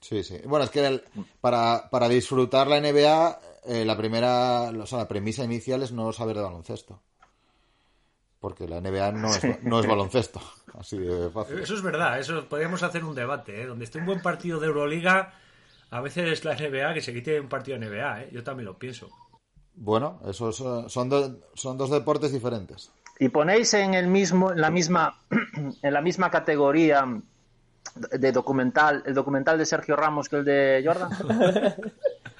Sí, 0.00 0.24
sí. 0.24 0.38
Bueno, 0.46 0.64
es 0.64 0.70
que 0.70 0.84
el- 0.86 1.02
para, 1.40 1.88
para 1.90 2.08
disfrutar 2.08 2.66
la 2.66 2.78
NBA, 2.80 3.38
eh, 3.66 3.84
la 3.84 3.96
primera, 3.96 4.70
o 4.70 4.86
sea, 4.86 4.98
la 4.98 5.08
premisa 5.08 5.44
inicial 5.44 5.82
es 5.84 5.92
no 5.92 6.12
saber 6.12 6.36
de 6.36 6.42
baloncesto. 6.42 7.00
Porque 8.40 8.66
la 8.66 8.80
NBA 8.80 9.12
no 9.12 9.28
es, 9.28 9.62
no 9.62 9.80
es 9.80 9.86
baloncesto. 9.86 10.40
Así 10.78 10.96
de 10.98 11.28
fácil. 11.30 11.58
Eso 11.58 11.74
es 11.74 11.82
verdad, 11.82 12.18
eso 12.18 12.48
podríamos 12.48 12.82
hacer 12.82 13.04
un 13.04 13.14
debate, 13.14 13.62
¿eh? 13.62 13.66
Donde 13.66 13.84
esté 13.84 13.98
un 13.98 14.06
buen 14.06 14.22
partido 14.22 14.58
de 14.58 14.66
Euroliga, 14.68 15.34
a 15.90 16.00
veces 16.00 16.26
es 16.30 16.44
la 16.44 16.54
NBA 16.54 16.94
que 16.94 17.02
se 17.02 17.12
quite 17.12 17.38
un 17.38 17.48
partido 17.48 17.78
de 17.78 17.86
NBA, 17.86 18.22
¿eh? 18.22 18.28
Yo 18.32 18.42
también 18.42 18.64
lo 18.66 18.78
pienso. 18.78 19.08
Bueno, 19.74 20.20
esos 20.26 20.56
son, 20.56 20.88
son, 20.88 21.08
do- 21.10 21.38
son 21.54 21.76
dos 21.76 21.90
deportes 21.90 22.32
diferentes. 22.32 22.90
y 23.18 23.28
ponéis 23.28 23.74
en 23.74 23.92
el 23.94 24.06
mismo 24.08 24.52
en 24.52 24.60
la 24.62 24.70
misma 24.70 25.18
en 25.82 25.92
la 25.92 26.00
misma 26.00 26.30
categoría 26.30 27.04
de 28.12 28.32
documental 28.32 29.02
el 29.06 29.14
documental 29.14 29.58
de 29.58 29.66
Sergio 29.66 29.96
Ramos 29.96 30.28
que 30.28 30.36
el 30.36 30.44
de 30.44 30.82
Jordan 30.84 31.10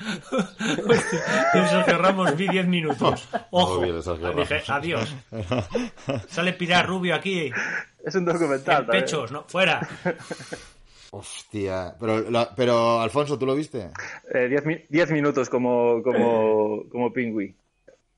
En 1.55 1.69
Sergio 1.69 1.99
Ramos 1.99 2.37
vi 2.37 2.49
10 2.49 2.67
minutos. 2.67 3.29
Ojo, 3.51 3.81
Muy 3.81 3.91
bien, 3.91 4.03
Sergio 4.03 4.33
dije, 4.33 4.63
adiós. 4.69 5.15
Sale 6.29 6.53
Pilar 6.55 6.87
Rubio 6.87 7.15
aquí, 7.15 7.51
es 8.05 8.15
un 8.15 8.25
documental 8.25 8.85
en 8.85 8.89
pechos, 8.91 9.31
¿no? 9.33 9.45
Fuera. 9.49 9.87
Hostia. 11.13 11.95
Pero, 11.99 12.31
la- 12.31 12.55
pero 12.55 13.01
Alfonso, 13.01 13.39
¿tú 13.39 13.45
lo 13.47 13.55
viste? 13.55 13.91
Eh, 14.33 14.49
diez, 14.49 14.65
mi- 14.65 14.85
diez 14.89 15.11
minutos 15.11 15.49
como 15.51 16.03
como 16.03 16.85
como 16.91 17.13
pingüí 17.13 17.55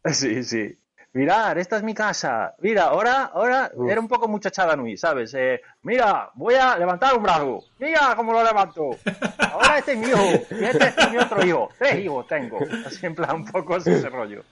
sí 0.05 0.43
sí 0.45 0.77
Mirar, 1.15 1.59
esta 1.59 1.77
es 1.77 1.83
mi 1.83 1.93
casa. 1.93 2.55
Mira, 2.61 2.85
ahora, 2.85 3.25
ahora 3.35 3.71
era 3.87 4.01
un 4.01 4.09
poco 4.09 4.29
muchachada 4.29 4.75
Nui, 4.77 4.97
¿sabes? 4.97 5.35
Eh, 5.35 5.61
mira, 5.83 6.31
voy 6.35 6.55
a 6.55 6.79
levantar 6.79 7.15
un 7.15 7.23
brazo. 7.23 7.65
Mira 7.79 8.15
cómo 8.17 8.33
lo 8.33 8.43
levanto. 8.43 8.91
Ahora 9.53 9.77
este 9.79 9.93
es 9.93 9.99
mi 9.99 10.07
hijo. 10.07 10.19
Y 10.59 10.65
este 10.65 10.87
es 10.89 11.11
mi 11.11 11.19
otro 11.19 11.45
hijo. 11.45 11.69
Tres 11.79 11.99
hijos 11.99 12.27
tengo. 12.27 12.59
Así 12.87 13.05
en 13.05 13.15
plan, 13.15 13.37
un 13.37 13.45
poco 13.45 13.77
ese 13.77 14.09
rollo. 14.09 14.43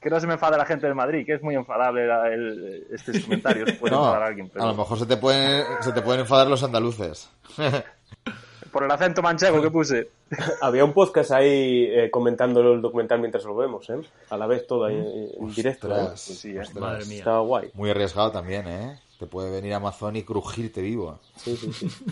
Que 0.00 0.08
no 0.08 0.18
se 0.18 0.26
me 0.26 0.34
enfade 0.34 0.56
la 0.56 0.64
gente 0.64 0.86
de 0.86 0.94
Madrid, 0.94 1.26
que 1.26 1.34
es 1.34 1.42
muy 1.42 1.54
enfadable 1.54 2.06
la- 2.06 2.28
el, 2.32 2.86
estos 2.92 3.18
comentarios. 3.20 3.72
Puede 3.72 3.94
No, 3.94 4.00
enfadar 4.04 4.22
a 4.22 4.26
alguien, 4.26 4.48
pero 4.48 4.64
a 4.64 4.68
lo 4.68 4.74
mejor 4.74 4.98
se 4.98 5.04
te 5.06 5.18
pueden, 5.18 5.64
se 5.82 5.92
te 5.92 6.00
pueden 6.00 6.20
enfadar 6.22 6.46
los 6.46 6.62
andaluces. 6.62 7.28
por 8.76 8.84
el 8.84 8.90
acento 8.90 9.22
manchego 9.22 9.62
que 9.62 9.70
puse. 9.70 10.10
Había 10.60 10.84
un 10.84 10.92
podcast 10.92 11.30
ahí 11.30 11.86
eh, 11.90 12.10
comentando 12.10 12.60
el 12.74 12.82
documental 12.82 13.20
mientras 13.20 13.42
lo 13.44 13.56
vemos, 13.56 13.88
¿eh? 13.88 13.98
A 14.28 14.36
la 14.36 14.46
vez 14.46 14.66
todo 14.66 14.84
ahí 14.84 14.96
en, 14.96 15.54
directo. 15.54 15.88
¿eh? 15.96 16.10
Sí. 16.14 16.54
Madre 16.78 17.06
mía. 17.06 17.18
Estaba 17.20 17.40
guay. 17.40 17.70
Muy 17.72 17.88
arriesgado 17.88 18.30
también, 18.32 18.68
¿eh? 18.68 19.00
Te 19.18 19.26
puede 19.26 19.50
venir 19.50 19.72
Amazon 19.72 20.14
y 20.16 20.24
crujirte 20.24 20.82
vivo. 20.82 21.18
Sí, 21.36 21.56
sí, 21.56 21.72
sí. 21.72 21.88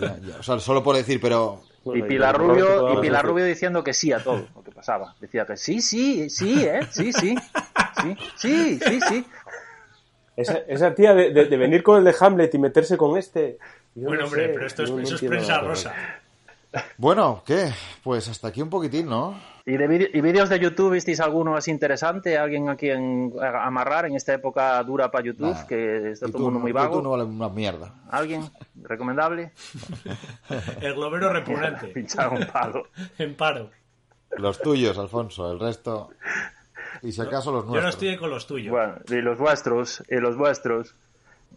Ya, 0.00 0.16
ya. 0.26 0.36
O 0.38 0.42
sea, 0.42 0.58
solo 0.60 0.82
por 0.82 0.96
decir, 0.96 1.20
pero... 1.20 1.60
Y 1.84 2.00
Pilar 2.02 2.38
Rubio, 2.38 2.94
y 2.94 3.00
Pilar. 3.02 3.26
Rubio 3.26 3.44
diciendo 3.44 3.84
que 3.84 3.92
sí 3.92 4.10
a 4.12 4.22
todo 4.22 4.46
lo 4.54 4.62
que 4.62 4.70
pasaba. 4.70 5.14
Decía 5.20 5.44
que 5.44 5.56
sí, 5.58 5.82
sí, 5.82 6.30
sí, 6.30 6.64
¿eh? 6.64 6.80
Sí, 6.90 7.12
sí. 7.12 7.34
Sí, 8.00 8.16
sí, 8.36 8.78
sí, 8.78 9.00
sí. 9.08 9.26
Esa, 10.36 10.58
esa 10.68 10.94
tía 10.94 11.12
de, 11.12 11.30
de- 11.32 11.44
de 11.46 11.56
venir 11.58 11.82
con 11.82 11.98
el 11.98 12.04
de 12.04 12.14
Hamlet 12.18 12.54
y 12.54 12.58
meterse 12.58 12.96
con 12.96 13.18
este. 13.18 13.58
Yo 13.94 14.08
Bueno, 14.08 14.22
no 14.22 14.26
hombre, 14.28 14.46
sé, 14.48 14.52
pero 14.54 14.66
esto 14.66 14.82
es, 14.84 14.90
no- 14.90 14.96
no 14.96 15.02
eso 15.02 15.14
es 15.16 15.22
entiendo 15.22 15.36
prensa 15.36 15.56
nada. 15.56 15.68
rosa. 15.68 15.94
Bueno, 16.96 17.42
¿qué? 17.44 17.70
Pues 18.02 18.28
hasta 18.28 18.48
aquí 18.48 18.62
un 18.62 18.70
poquitín, 18.70 19.06
¿no? 19.06 19.38
¿Y 19.66 19.76
de 19.76 20.10
y 20.12 20.20
vídeos 20.22 20.48
de 20.48 20.58
YouTube 20.58 20.92
visteis 20.94 21.20
alguno 21.20 21.54
así 21.54 21.70
interesante? 21.70 22.38
¿Alguien 22.38 22.68
a 22.70 22.76
quien 22.76 23.32
amarrar 23.40 24.06
en 24.06 24.16
esta 24.16 24.32
época 24.32 24.82
dura 24.82 25.10
para 25.10 25.22
YouTube? 25.24 25.54
Que 25.68 26.12
está 26.12 26.26
todo 26.28 26.38
el 26.38 26.42
mundo 26.44 26.58
no- 26.58 26.62
muy 26.62 26.72
vago. 26.72 26.88
YouTube 26.94 27.02
no 27.04 27.10
vale 27.10 27.24
una 27.24 27.48
mierda. 27.50 27.94
¿Alguien? 28.10 28.42
¿Recomendable? 28.82 29.52
El 30.80 30.94
globero 30.94 31.30
repugnante. 31.32 31.88
Pinchar 31.94 32.30
un 32.32 32.46
palo. 32.46 32.88
En 33.18 33.34
paro. 33.34 33.70
Los 34.38 34.58
tuyos, 34.62 34.96
Alfonso, 34.98 35.52
el 35.52 35.60
resto... 35.60 36.08
Y 37.02 37.12
si 37.12 37.20
acaso 37.20 37.52
los 37.52 37.64
Yo 37.64 37.66
no 37.68 37.72
nuestros. 37.82 37.94
estoy 37.94 38.16
con 38.16 38.30
los 38.30 38.46
tuyos. 38.46 38.70
Bueno, 38.70 38.94
y 39.08 39.20
los 39.20 39.36
vuestros, 39.38 40.02
y 40.08 40.16
los 40.16 40.36
vuestros. 40.36 40.94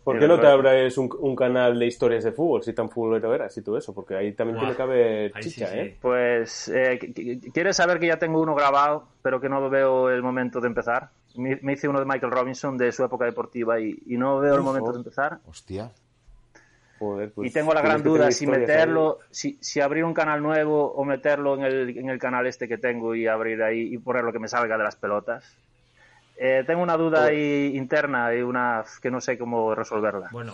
¿Por 0.03 0.19
qué 0.19 0.27
no 0.27 0.39
te 0.39 0.47
abres 0.47 0.97
un, 0.97 1.09
un 1.19 1.35
canal 1.35 1.77
de 1.79 1.85
historias 1.87 2.23
de 2.23 2.31
fútbol 2.31 2.61
si 2.63 2.73
tan 2.73 2.89
futbolero 2.89 3.33
eras 3.33 3.57
y 3.57 3.61
todo 3.61 3.77
eso? 3.77 3.93
Porque 3.93 4.15
ahí 4.15 4.33
también 4.33 4.59
tiene 4.59 4.75
que 4.75 4.81
haber 4.81 5.31
sí, 5.41 5.49
chicha, 5.49 5.67
sí. 5.67 5.77
¿eh? 5.77 5.97
Pues, 6.01 6.67
eh, 6.69 6.99
qu- 6.99 7.13
qu- 7.13 7.51
¿quieres 7.53 7.75
saber 7.75 7.99
que 7.99 8.07
ya 8.07 8.17
tengo 8.17 8.41
uno 8.41 8.53
grabado, 8.55 9.07
pero 9.21 9.39
que 9.41 9.49
no 9.49 9.67
veo 9.69 10.09
el 10.09 10.21
momento 10.21 10.59
de 10.61 10.67
empezar? 10.67 11.09
Me, 11.35 11.57
me 11.61 11.73
hice 11.73 11.87
uno 11.87 11.99
de 11.99 12.05
Michael 12.05 12.31
Robinson 12.31 12.77
de 12.77 12.91
su 12.91 13.03
época 13.03 13.25
deportiva 13.25 13.79
y, 13.79 13.97
y 14.05 14.17
no 14.17 14.39
veo 14.39 14.53
el 14.53 14.59
Uf, 14.61 14.65
momento 14.65 14.89
oh. 14.89 14.93
de 14.93 14.97
empezar. 14.99 15.39
Hostia. 15.47 15.91
Joder, 16.97 17.31
pues 17.33 17.49
y 17.49 17.53
tengo 17.53 17.73
la 17.73 17.81
gran 17.81 18.01
duda 18.01 18.31
si 18.31 18.47
meterlo, 18.47 19.19
si, 19.29 19.57
si 19.59 19.81
abrir 19.81 20.05
un 20.05 20.13
canal 20.13 20.41
nuevo 20.41 20.93
o 20.93 21.03
meterlo 21.03 21.55
en 21.55 21.63
el, 21.63 21.97
en 21.97 22.09
el 22.09 22.17
canal 22.19 22.47
este 22.47 22.69
que 22.69 22.77
tengo 22.77 23.13
y 23.15 23.27
abrir 23.27 23.61
ahí 23.63 23.93
y 23.93 23.97
poner 23.97 24.23
lo 24.23 24.31
que 24.31 24.39
me 24.39 24.47
salga 24.47 24.77
de 24.77 24.83
las 24.85 24.95
pelotas. 24.95 25.57
Eh, 26.37 26.63
tengo 26.67 26.81
una 26.83 26.97
duda 26.97 27.25
ahí 27.25 27.71
interna 27.75 28.33
y 28.35 28.41
una 28.41 28.83
que 29.01 29.09
no 29.09 29.21
sé 29.21 29.37
cómo 29.37 29.73
resolverla. 29.73 30.29
Bueno, 30.31 30.53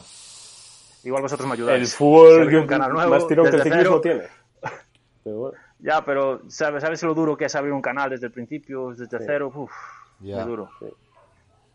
Igual 1.04 1.24
vosotros 1.24 1.48
me 1.48 1.54
ayudáis. 1.56 1.80
El 1.82 1.88
Si 1.88 1.96
fútbol 1.98 2.42
abrir 2.44 2.60
un 2.60 2.68
canal 2.68 2.94
nuevo, 2.94 3.10
más 3.10 3.28
tirón 3.28 3.50
que 3.50 3.56
el 3.58 3.64
ciclismo 3.64 4.00
cero, 4.00 4.02
tiene. 4.02 4.24
Pero 5.24 5.38
bueno, 5.38 5.58
Ya, 5.80 6.06
pero 6.06 6.42
¿sabes, 6.48 6.84
¿sabes 6.84 7.02
lo 7.04 7.14
duro 7.16 7.36
que 7.36 7.46
es 7.46 7.56
abrir 7.56 7.74
un 7.74 7.82
canal 7.82 8.10
desde 8.12 8.28
el 8.28 8.32
principio, 8.32 8.90
desde 8.92 9.18
Sí. 9.18 9.24
cero? 9.26 9.52
Uf, 9.54 9.72
Ya. 10.20 10.38
muy 10.38 10.46
duro. 10.46 10.70
sí. 10.80 10.86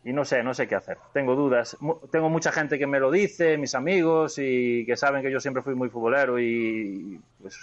Y 0.04 0.12
no 0.12 0.24
sé, 0.24 0.44
no 0.44 0.54
sé 0.54 0.68
qué 0.68 0.76
hacer. 0.76 0.98
Tengo 1.12 1.34
dudas. 1.34 1.76
Mu- 1.80 1.98
Tengo 2.12 2.28
mucha 2.28 2.52
gente 2.52 2.78
que 2.78 2.86
me 2.86 3.00
lo 3.00 3.10
dice, 3.10 3.58
mis 3.58 3.74
amigos, 3.74 4.36
y 4.38 4.86
que 4.86 4.96
saben 4.96 5.20
que 5.22 5.32
yo 5.32 5.40
siempre 5.40 5.64
fui 5.64 5.74
muy 5.74 5.88
futbolero 5.88 6.38
y 6.38 7.20
pues 7.42 7.58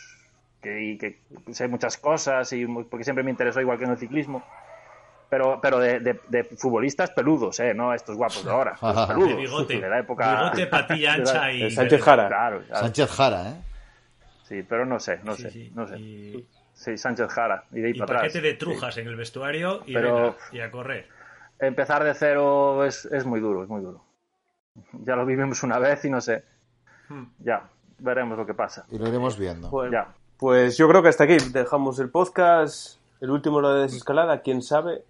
que, 0.61 0.82
y 0.84 0.98
que 0.98 1.22
sé 1.53 1.70
muchas 1.70 1.98
cosas, 1.98 2.52
y 2.52 2.65
porque 2.65 3.06
siempre 3.06 3.24
me 3.24 3.32
interesó 3.32 3.61
igual 3.61 3.78
que 3.78 3.86
en 3.86 3.91
el 3.91 3.98
ciclismo. 3.98 4.44
Pero, 5.34 5.60
pero 5.60 5.80
de, 5.80 5.99
de- 5.99 6.19
de 6.27 6.43
futbolistas 6.43 7.10
peludos, 7.10 7.60
¿eh? 7.60 7.73
No 7.73 7.91
estos 7.91 8.15
guapos 8.15 8.45
de 8.45 8.51
ahora. 8.51 8.76
los 8.81 9.07
peludos. 9.07 9.30
De 9.30 9.35
bigote. 9.35 9.80
De 9.81 9.89
la 9.89 9.97
época... 9.99 10.35
Bigote, 10.43 10.68
patilla 10.77 11.14
ancha 11.14 11.51
y. 11.51 11.72
Sánchez 11.72 12.03
Jara. 12.03 12.27
Claro, 12.27 12.61
claro. 12.68 12.81
Sánchez 12.85 13.10
Jara, 13.10 13.49
¿eh? 13.49 13.55
Sí, 14.43 14.61
pero 14.69 14.85
no 14.85 14.99
sé, 14.99 15.19
no 15.23 15.34
Sí, 15.35 15.41
sé, 15.41 15.49
sí. 15.49 15.72
no 15.73 15.88
sé. 15.88 15.97
Y, 15.99 16.47
Sí, 16.76 16.97
Sánchez 16.99 17.30
Jara, 17.30 17.64
y 17.72 17.80
de 17.81 17.88
ahí 17.88 17.93
y 17.95 17.99
para 17.99 18.03
atrás. 18.19 18.22
paquete 18.22 18.41
de 18.41 18.53
trujas 18.53 18.95
en 18.97 19.07
el 19.07 19.15
vestuario 19.15 19.81
y, 19.88 19.93
Pero- 19.93 20.14
venga, 20.15 20.35
y 20.51 20.60
a 20.60 20.69
correr. 20.69 21.07
empezar 21.60 22.03
de 22.03 22.14
cero 22.14 22.85
es, 22.85 23.05
es 23.05 23.26
muy 23.26 23.39
duro, 23.39 23.64
es 23.64 23.69
muy 23.69 23.81
duro. 23.81 24.03
Ya 25.03 25.15
lo 25.15 25.26
vivimos 25.26 25.64
una 25.64 25.80
vez 25.80 26.05
y 26.05 26.10
no 26.11 26.22
sé. 26.22 26.43
Hmm. 27.10 27.23
Ya, 27.39 27.64
veremos 27.97 28.38
lo 28.38 28.45
que 28.45 28.53
pasa. 28.53 28.85
Y 28.91 28.99
lo 28.99 29.07
iremos 29.07 29.38
viendo. 29.39 29.69
Bueno, 29.69 29.91
Ya. 29.93 30.07
pues 30.38 30.77
yo 30.77 30.88
creo 30.88 31.01
que 31.01 31.10
hasta 31.10 31.23
aquí 31.23 31.38
dejamos 31.51 31.97
el 31.99 32.10
podcast, 32.10 32.99
el 33.22 33.31
último 33.31 33.61
lo 33.61 33.73
de 33.73 33.84
desescalada, 33.84 34.41
quién 34.41 34.61
sabe. 34.61 35.03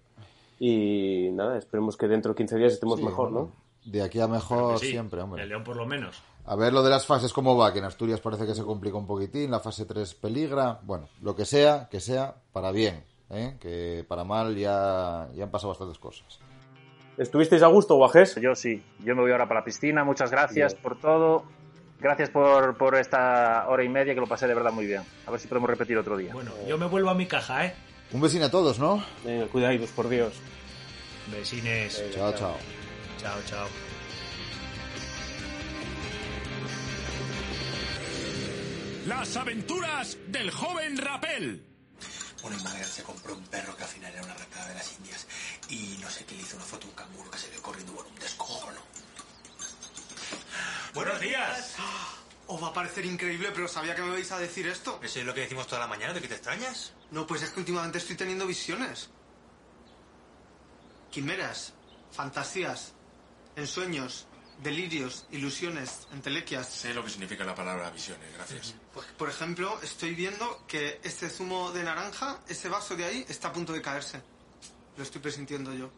Y 0.58 1.30
nada, 1.32 1.58
esperemos 1.58 1.96
que 1.96 2.06
dentro 2.06 2.32
de 2.32 2.36
15 2.36 2.56
días 2.56 2.72
estemos 2.74 2.98
Sí, 2.98 3.04
mejor, 3.04 3.32
¿no? 3.32 3.52
De 3.84 4.02
aquí 4.02 4.20
a 4.20 4.28
mejor 4.28 4.78
Sí, 4.78 4.90
siempre, 4.90 5.20
hombre. 5.20 5.42
El 5.42 5.48
León 5.50 5.64
por 5.64 5.76
lo 5.76 5.86
menos. 5.86 6.22
A 6.46 6.56
ver 6.56 6.72
lo 6.72 6.82
de 6.82 6.90
las 6.90 7.06
fases 7.06 7.32
cómo 7.32 7.56
va, 7.56 7.72
que 7.72 7.78
en 7.78 7.86
Asturias 7.86 8.20
parece 8.20 8.46
que 8.46 8.54
se 8.54 8.62
complica 8.62 8.96
un 8.96 9.06
poquitín, 9.06 9.50
la 9.50 9.60
fase 9.60 9.86
3 9.86 10.14
peligra, 10.14 10.78
bueno, 10.82 11.08
lo 11.22 11.34
que 11.34 11.44
sea, 11.44 11.88
que 11.90 12.00
sea 12.00 12.34
para 12.52 12.70
bien, 12.70 13.04
¿eh? 13.30 13.56
que 13.58 14.04
para 14.06 14.24
mal 14.24 14.54
ya, 14.54 15.28
ya 15.34 15.44
han 15.44 15.50
pasado 15.50 15.70
bastantes 15.70 15.98
cosas. 15.98 16.38
¿Estuvisteis 17.16 17.62
a 17.62 17.68
gusto, 17.68 17.94
Guajes? 17.94 18.34
Yo 18.36 18.54
sí, 18.54 18.82
yo 19.04 19.14
me 19.14 19.22
voy 19.22 19.30
ahora 19.32 19.46
para 19.46 19.60
la 19.60 19.64
piscina. 19.64 20.04
Muchas 20.04 20.30
gracias 20.30 20.72
Bien. 20.72 20.82
por 20.82 20.98
todo. 20.98 21.44
Gracias 22.00 22.28
por, 22.28 22.76
por 22.76 22.96
esta 22.96 23.66
hora 23.68 23.84
y 23.84 23.88
media 23.88 24.14
que 24.14 24.20
lo 24.20 24.26
pasé 24.26 24.46
de 24.46 24.54
verdad 24.54 24.72
muy 24.72 24.84
bien. 24.84 25.02
A 25.26 25.30
ver 25.30 25.40
si 25.40 25.46
podemos 25.48 25.70
repetir 25.70 25.96
otro 25.96 26.16
día. 26.16 26.34
Bueno, 26.34 26.50
yo 26.66 26.76
me 26.76 26.86
vuelvo 26.86 27.10
a 27.10 27.14
mi 27.14 27.26
caja, 27.26 27.66
¿eh? 27.66 27.74
Un 28.12 28.20
vecino 28.20 28.44
a 28.46 28.50
todos, 28.50 28.78
¿no? 28.78 29.04
Venga, 29.24 29.46
por 29.94 30.08
Dios. 30.08 30.34
Besines. 31.32 32.00
Venga, 32.00 32.14
Chao, 32.14 32.32
chao. 32.34 32.56
Chao, 33.20 33.40
chao. 33.46 33.68
Las 39.06 39.36
aventuras 39.36 40.16
del 40.28 40.50
joven 40.50 40.96
Rapel. 40.96 41.62
Una 42.42 42.56
Málaga 42.58 42.84
se 42.84 43.02
compró 43.02 43.34
un 43.34 43.44
perro 43.44 43.76
que 43.76 43.82
al 43.82 43.88
final 43.88 44.12
era 44.12 44.22
una 44.22 44.32
arrancada 44.34 44.68
de 44.68 44.74
las 44.74 44.92
Indias 44.98 45.26
y 45.68 45.98
no 46.00 46.10
sé 46.10 46.24
qué 46.24 46.34
le 46.34 46.42
hizo 46.42 46.56
una 46.56 46.64
foto 46.64 46.86
a 46.86 46.90
un 46.90 46.96
canguro 46.96 47.30
que 47.30 47.38
se 47.38 47.50
ve 47.50 47.56
corriendo 47.56 47.94
por 47.94 48.06
un 48.06 48.14
descojono. 48.16 48.80
Buenos 50.94 51.20
días. 51.20 51.74
Os 52.46 52.62
va 52.62 52.68
a 52.68 52.72
parecer 52.72 53.06
increíble, 53.06 53.50
pero 53.54 53.66
sabía 53.68 53.94
que 53.94 54.02
me 54.02 54.10
vais 54.10 54.30
a 54.32 54.38
decir 54.38 54.66
esto. 54.66 55.00
¿Eso 55.02 55.18
es 55.20 55.24
lo 55.24 55.32
que 55.32 55.40
decimos 55.40 55.66
toda 55.66 55.80
la 55.80 55.86
mañana? 55.86 56.12
¿De 56.12 56.20
que 56.20 56.28
te 56.28 56.34
extrañas? 56.34 56.92
No, 57.10 57.26
pues 57.26 57.42
es 57.42 57.50
que 57.50 57.60
últimamente 57.60 57.98
estoy 57.98 58.16
teniendo 58.16 58.46
visiones. 58.46 59.08
Quimeras, 61.10 61.72
fantasías, 62.12 62.92
ensueños, 63.56 64.26
delirios, 64.62 65.26
ilusiones, 65.30 66.06
entelequias. 66.12 66.68
Sé 66.68 66.92
lo 66.92 67.02
que 67.02 67.10
significa 67.10 67.44
la 67.44 67.54
palabra 67.54 67.90
visiones, 67.90 68.32
gracias. 68.34 68.74
Pues, 68.92 69.06
por 69.16 69.28
ejemplo, 69.28 69.80
estoy 69.82 70.14
viendo 70.14 70.64
que 70.66 71.00
este 71.02 71.30
zumo 71.30 71.72
de 71.72 71.82
naranja, 71.82 72.40
ese 72.48 72.68
vaso 72.68 72.94
de 72.94 73.04
ahí, 73.04 73.24
está 73.28 73.48
a 73.48 73.52
punto 73.52 73.72
de 73.72 73.80
caerse. 73.80 74.20
Lo 74.96 75.02
estoy 75.02 75.20
presintiendo 75.20 75.72
yo. 75.72 75.90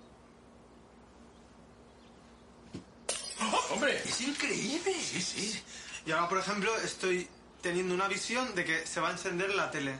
¡Hombre! 3.70 4.00
¡Es 4.04 4.20
increíble! 4.22 4.94
Sí, 4.94 5.20
sí. 5.20 5.62
Y 6.06 6.12
ahora, 6.12 6.28
por 6.28 6.38
ejemplo, 6.38 6.74
estoy 6.84 7.28
teniendo 7.60 7.92
una 7.92 8.06
visión 8.06 8.54
de 8.54 8.64
que 8.64 8.86
se 8.86 9.00
va 9.00 9.08
a 9.08 9.12
encender 9.12 9.52
la 9.52 9.72
tele. 9.72 9.98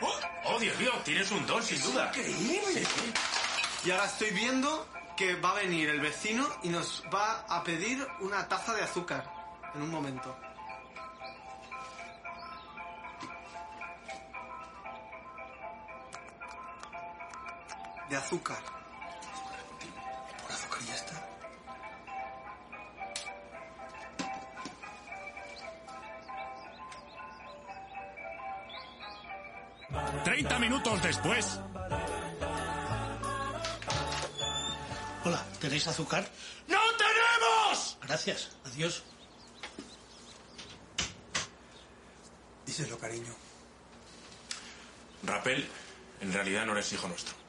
¡Oh, 0.00 0.20
oh, 0.46 0.58
Dios 0.58 0.76
mío! 0.80 0.90
Tienes 1.04 1.30
un 1.30 1.46
don, 1.46 1.62
sin 1.62 1.80
duda. 1.80 2.08
¡Increíble! 2.08 2.82
Y 3.84 3.90
ahora 3.92 4.06
estoy 4.06 4.30
viendo 4.30 4.88
que 5.16 5.36
va 5.36 5.50
a 5.50 5.54
venir 5.54 5.88
el 5.88 6.00
vecino 6.00 6.44
y 6.64 6.68
nos 6.68 7.04
va 7.14 7.46
a 7.48 7.62
pedir 7.62 8.04
una 8.18 8.48
taza 8.48 8.74
de 8.74 8.82
azúcar 8.82 9.32
en 9.76 9.82
un 9.82 9.90
momento. 9.90 10.36
De 18.12 18.18
azúcar. 18.18 18.62
Por 20.42 20.52
azúcar 20.52 20.82
y 20.82 20.86
ya 20.86 20.94
está. 20.94 21.28
Treinta 30.24 30.58
minutos 30.58 31.02
después. 31.02 31.58
Hola, 35.24 35.46
¿tenéis 35.58 35.86
azúcar? 35.86 36.28
¡No 36.68 36.80
tenemos! 36.98 37.96
Gracias, 38.02 38.58
adiós. 38.66 39.04
Díselo, 42.66 42.98
cariño. 42.98 43.34
Rapel, 45.22 45.66
en 46.20 46.30
realidad 46.30 46.66
no 46.66 46.72
eres 46.72 46.92
hijo 46.92 47.08
nuestro. 47.08 47.41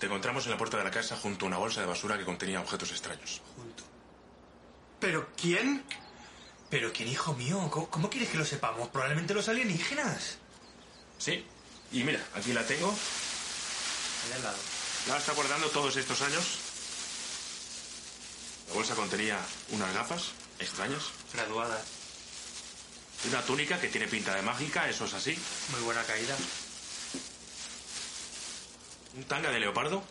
Te 0.00 0.06
encontramos 0.06 0.46
en 0.46 0.52
la 0.52 0.56
puerta 0.56 0.78
de 0.78 0.84
la 0.84 0.90
casa 0.90 1.14
junto 1.14 1.44
a 1.44 1.48
una 1.48 1.58
bolsa 1.58 1.82
de 1.82 1.86
basura 1.86 2.16
que 2.16 2.24
contenía 2.24 2.58
objetos 2.58 2.90
extraños. 2.90 3.42
Junto. 3.54 3.84
¿Pero 4.98 5.28
quién? 5.36 5.84
Pero 6.70 6.90
quién, 6.90 7.08
hijo 7.08 7.34
mío, 7.34 7.68
¿cómo, 7.70 7.90
cómo 7.90 8.08
quieres 8.08 8.30
que 8.30 8.38
lo 8.38 8.46
sepamos? 8.46 8.88
Probablemente 8.88 9.34
los 9.34 9.46
alienígenas. 9.50 10.38
Sí. 11.18 11.44
Y 11.92 12.02
mira, 12.02 12.24
aquí 12.34 12.54
la 12.54 12.66
tengo. 12.66 12.88
Ahí 12.88 14.32
al 14.36 14.42
lado. 14.42 14.56
La 15.06 15.18
está 15.18 15.34
guardando 15.34 15.68
todos 15.68 15.94
estos 15.94 16.22
años. 16.22 16.44
La 18.68 18.74
bolsa 18.76 18.94
contenía 18.94 19.38
unas 19.68 19.92
gafas 19.92 20.30
extrañas. 20.58 21.02
Graduada. 21.34 21.78
y 23.26 23.28
Una 23.28 23.42
túnica 23.42 23.78
que 23.78 23.88
tiene 23.88 24.08
pinta 24.08 24.34
de 24.34 24.40
mágica, 24.40 24.88
eso 24.88 25.04
es 25.04 25.12
así. 25.12 25.38
Muy 25.72 25.82
buena 25.82 26.02
caída. 26.04 26.34
Un 29.16 29.24
tanga 29.24 29.50
de 29.50 29.60
leopardo. 29.60 30.02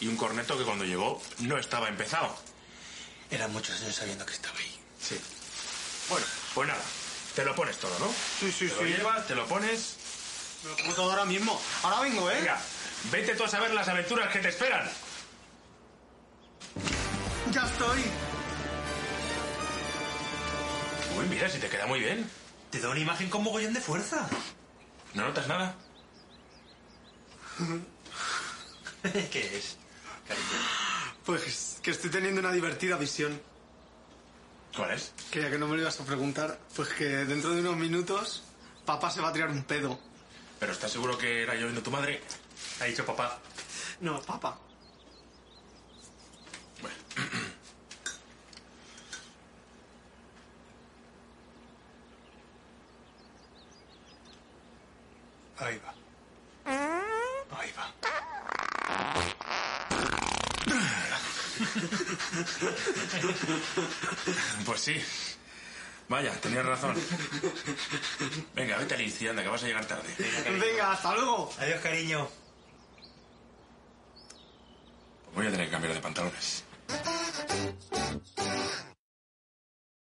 Y 0.00 0.08
un 0.08 0.16
corneto 0.16 0.58
que 0.58 0.64
cuando 0.64 0.84
llegó 0.84 1.20
no 1.40 1.58
estaba 1.58 1.88
empezado. 1.88 2.34
Eran 3.30 3.52
muchos 3.52 3.80
años 3.80 3.94
sabiendo 3.94 4.26
que 4.26 4.32
estaba 4.34 4.58
ahí. 4.58 4.80
Sí. 5.00 5.18
Bueno, 6.08 6.26
pues 6.54 6.68
nada. 6.68 6.82
Te 7.34 7.44
lo 7.44 7.54
pones 7.54 7.76
todo, 7.78 7.98
¿no? 7.98 8.12
Sí, 8.40 8.52
sí, 8.52 8.68
Te 8.68 8.74
lo 8.74 8.84
llevas, 8.84 9.26
te 9.26 9.34
lo 9.34 9.46
pones. 9.46 9.96
Me 10.64 10.70
lo 10.70 10.76
pongo 10.76 10.94
todo 10.94 11.10
ahora 11.10 11.24
mismo. 11.24 11.60
Ahora 11.82 12.00
vengo, 12.00 12.30
¿eh? 12.30 12.34
Venga, 12.34 12.60
vete 13.10 13.34
tú 13.34 13.44
a 13.44 13.48
saber 13.48 13.72
las 13.72 13.88
aventuras 13.88 14.30
que 14.32 14.40
te 14.40 14.48
esperan. 14.48 14.90
Ya 17.52 17.64
estoy. 17.64 18.02
Uy, 21.16 21.26
mira, 21.26 21.48
si 21.48 21.58
te 21.58 21.68
queda 21.68 21.86
muy 21.86 22.00
bien. 22.00 22.41
Te 22.72 22.80
da 22.80 22.88
una 22.88 23.00
imagen 23.00 23.28
con 23.28 23.42
mogollón 23.42 23.74
de 23.74 23.82
fuerza. 23.82 24.26
¿No 25.12 25.26
notas 25.26 25.46
nada? 25.46 25.74
¿Qué 29.30 29.58
es? 29.58 29.76
Cariño. 30.26 30.46
Pues 31.26 31.78
que 31.82 31.90
estoy 31.90 32.08
teniendo 32.08 32.40
una 32.40 32.50
divertida 32.50 32.96
visión. 32.96 33.38
¿Cuál 34.74 34.92
es? 34.92 35.12
Creía 35.30 35.50
que 35.50 35.58
no 35.58 35.68
me 35.68 35.76
lo 35.76 35.82
ibas 35.82 36.00
a 36.00 36.04
preguntar. 36.04 36.58
Pues 36.74 36.88
que 36.88 37.04
dentro 37.04 37.50
de 37.50 37.60
unos 37.60 37.76
minutos 37.76 38.42
papá 38.86 39.10
se 39.10 39.20
va 39.20 39.28
a 39.28 39.32
tirar 39.34 39.50
un 39.50 39.64
pedo. 39.64 40.00
¿Pero 40.58 40.72
estás 40.72 40.92
seguro 40.92 41.18
que 41.18 41.42
era 41.42 41.54
yo 41.54 41.64
viendo 41.64 41.82
tu 41.82 41.90
madre? 41.90 42.22
Ha 42.80 42.84
dicho 42.84 43.04
papá. 43.04 43.38
No, 44.00 44.22
papá. 44.22 44.58
Ahí 55.58 55.80
va. 55.84 55.94
Ahí 57.58 57.72
va. 57.76 57.92
Pues 64.64 64.80
sí. 64.80 65.02
Vaya, 66.08 66.32
tenías 66.40 66.66
razón. 66.66 66.94
Venga, 68.54 68.76
vete 68.78 68.94
al 68.94 69.28
anda, 69.30 69.42
que 69.42 69.48
vas 69.48 69.62
a 69.62 69.66
llegar 69.66 69.86
tarde. 69.86 70.14
Venga, 70.60 70.92
hasta 70.92 71.14
luego. 71.14 71.50
Adiós, 71.58 71.80
cariño. 71.80 72.28
Voy 75.34 75.46
a 75.46 75.50
tener 75.50 75.66
que 75.66 75.72
cambiar 75.72 75.94
de 75.94 76.00
pantalones. 76.00 76.64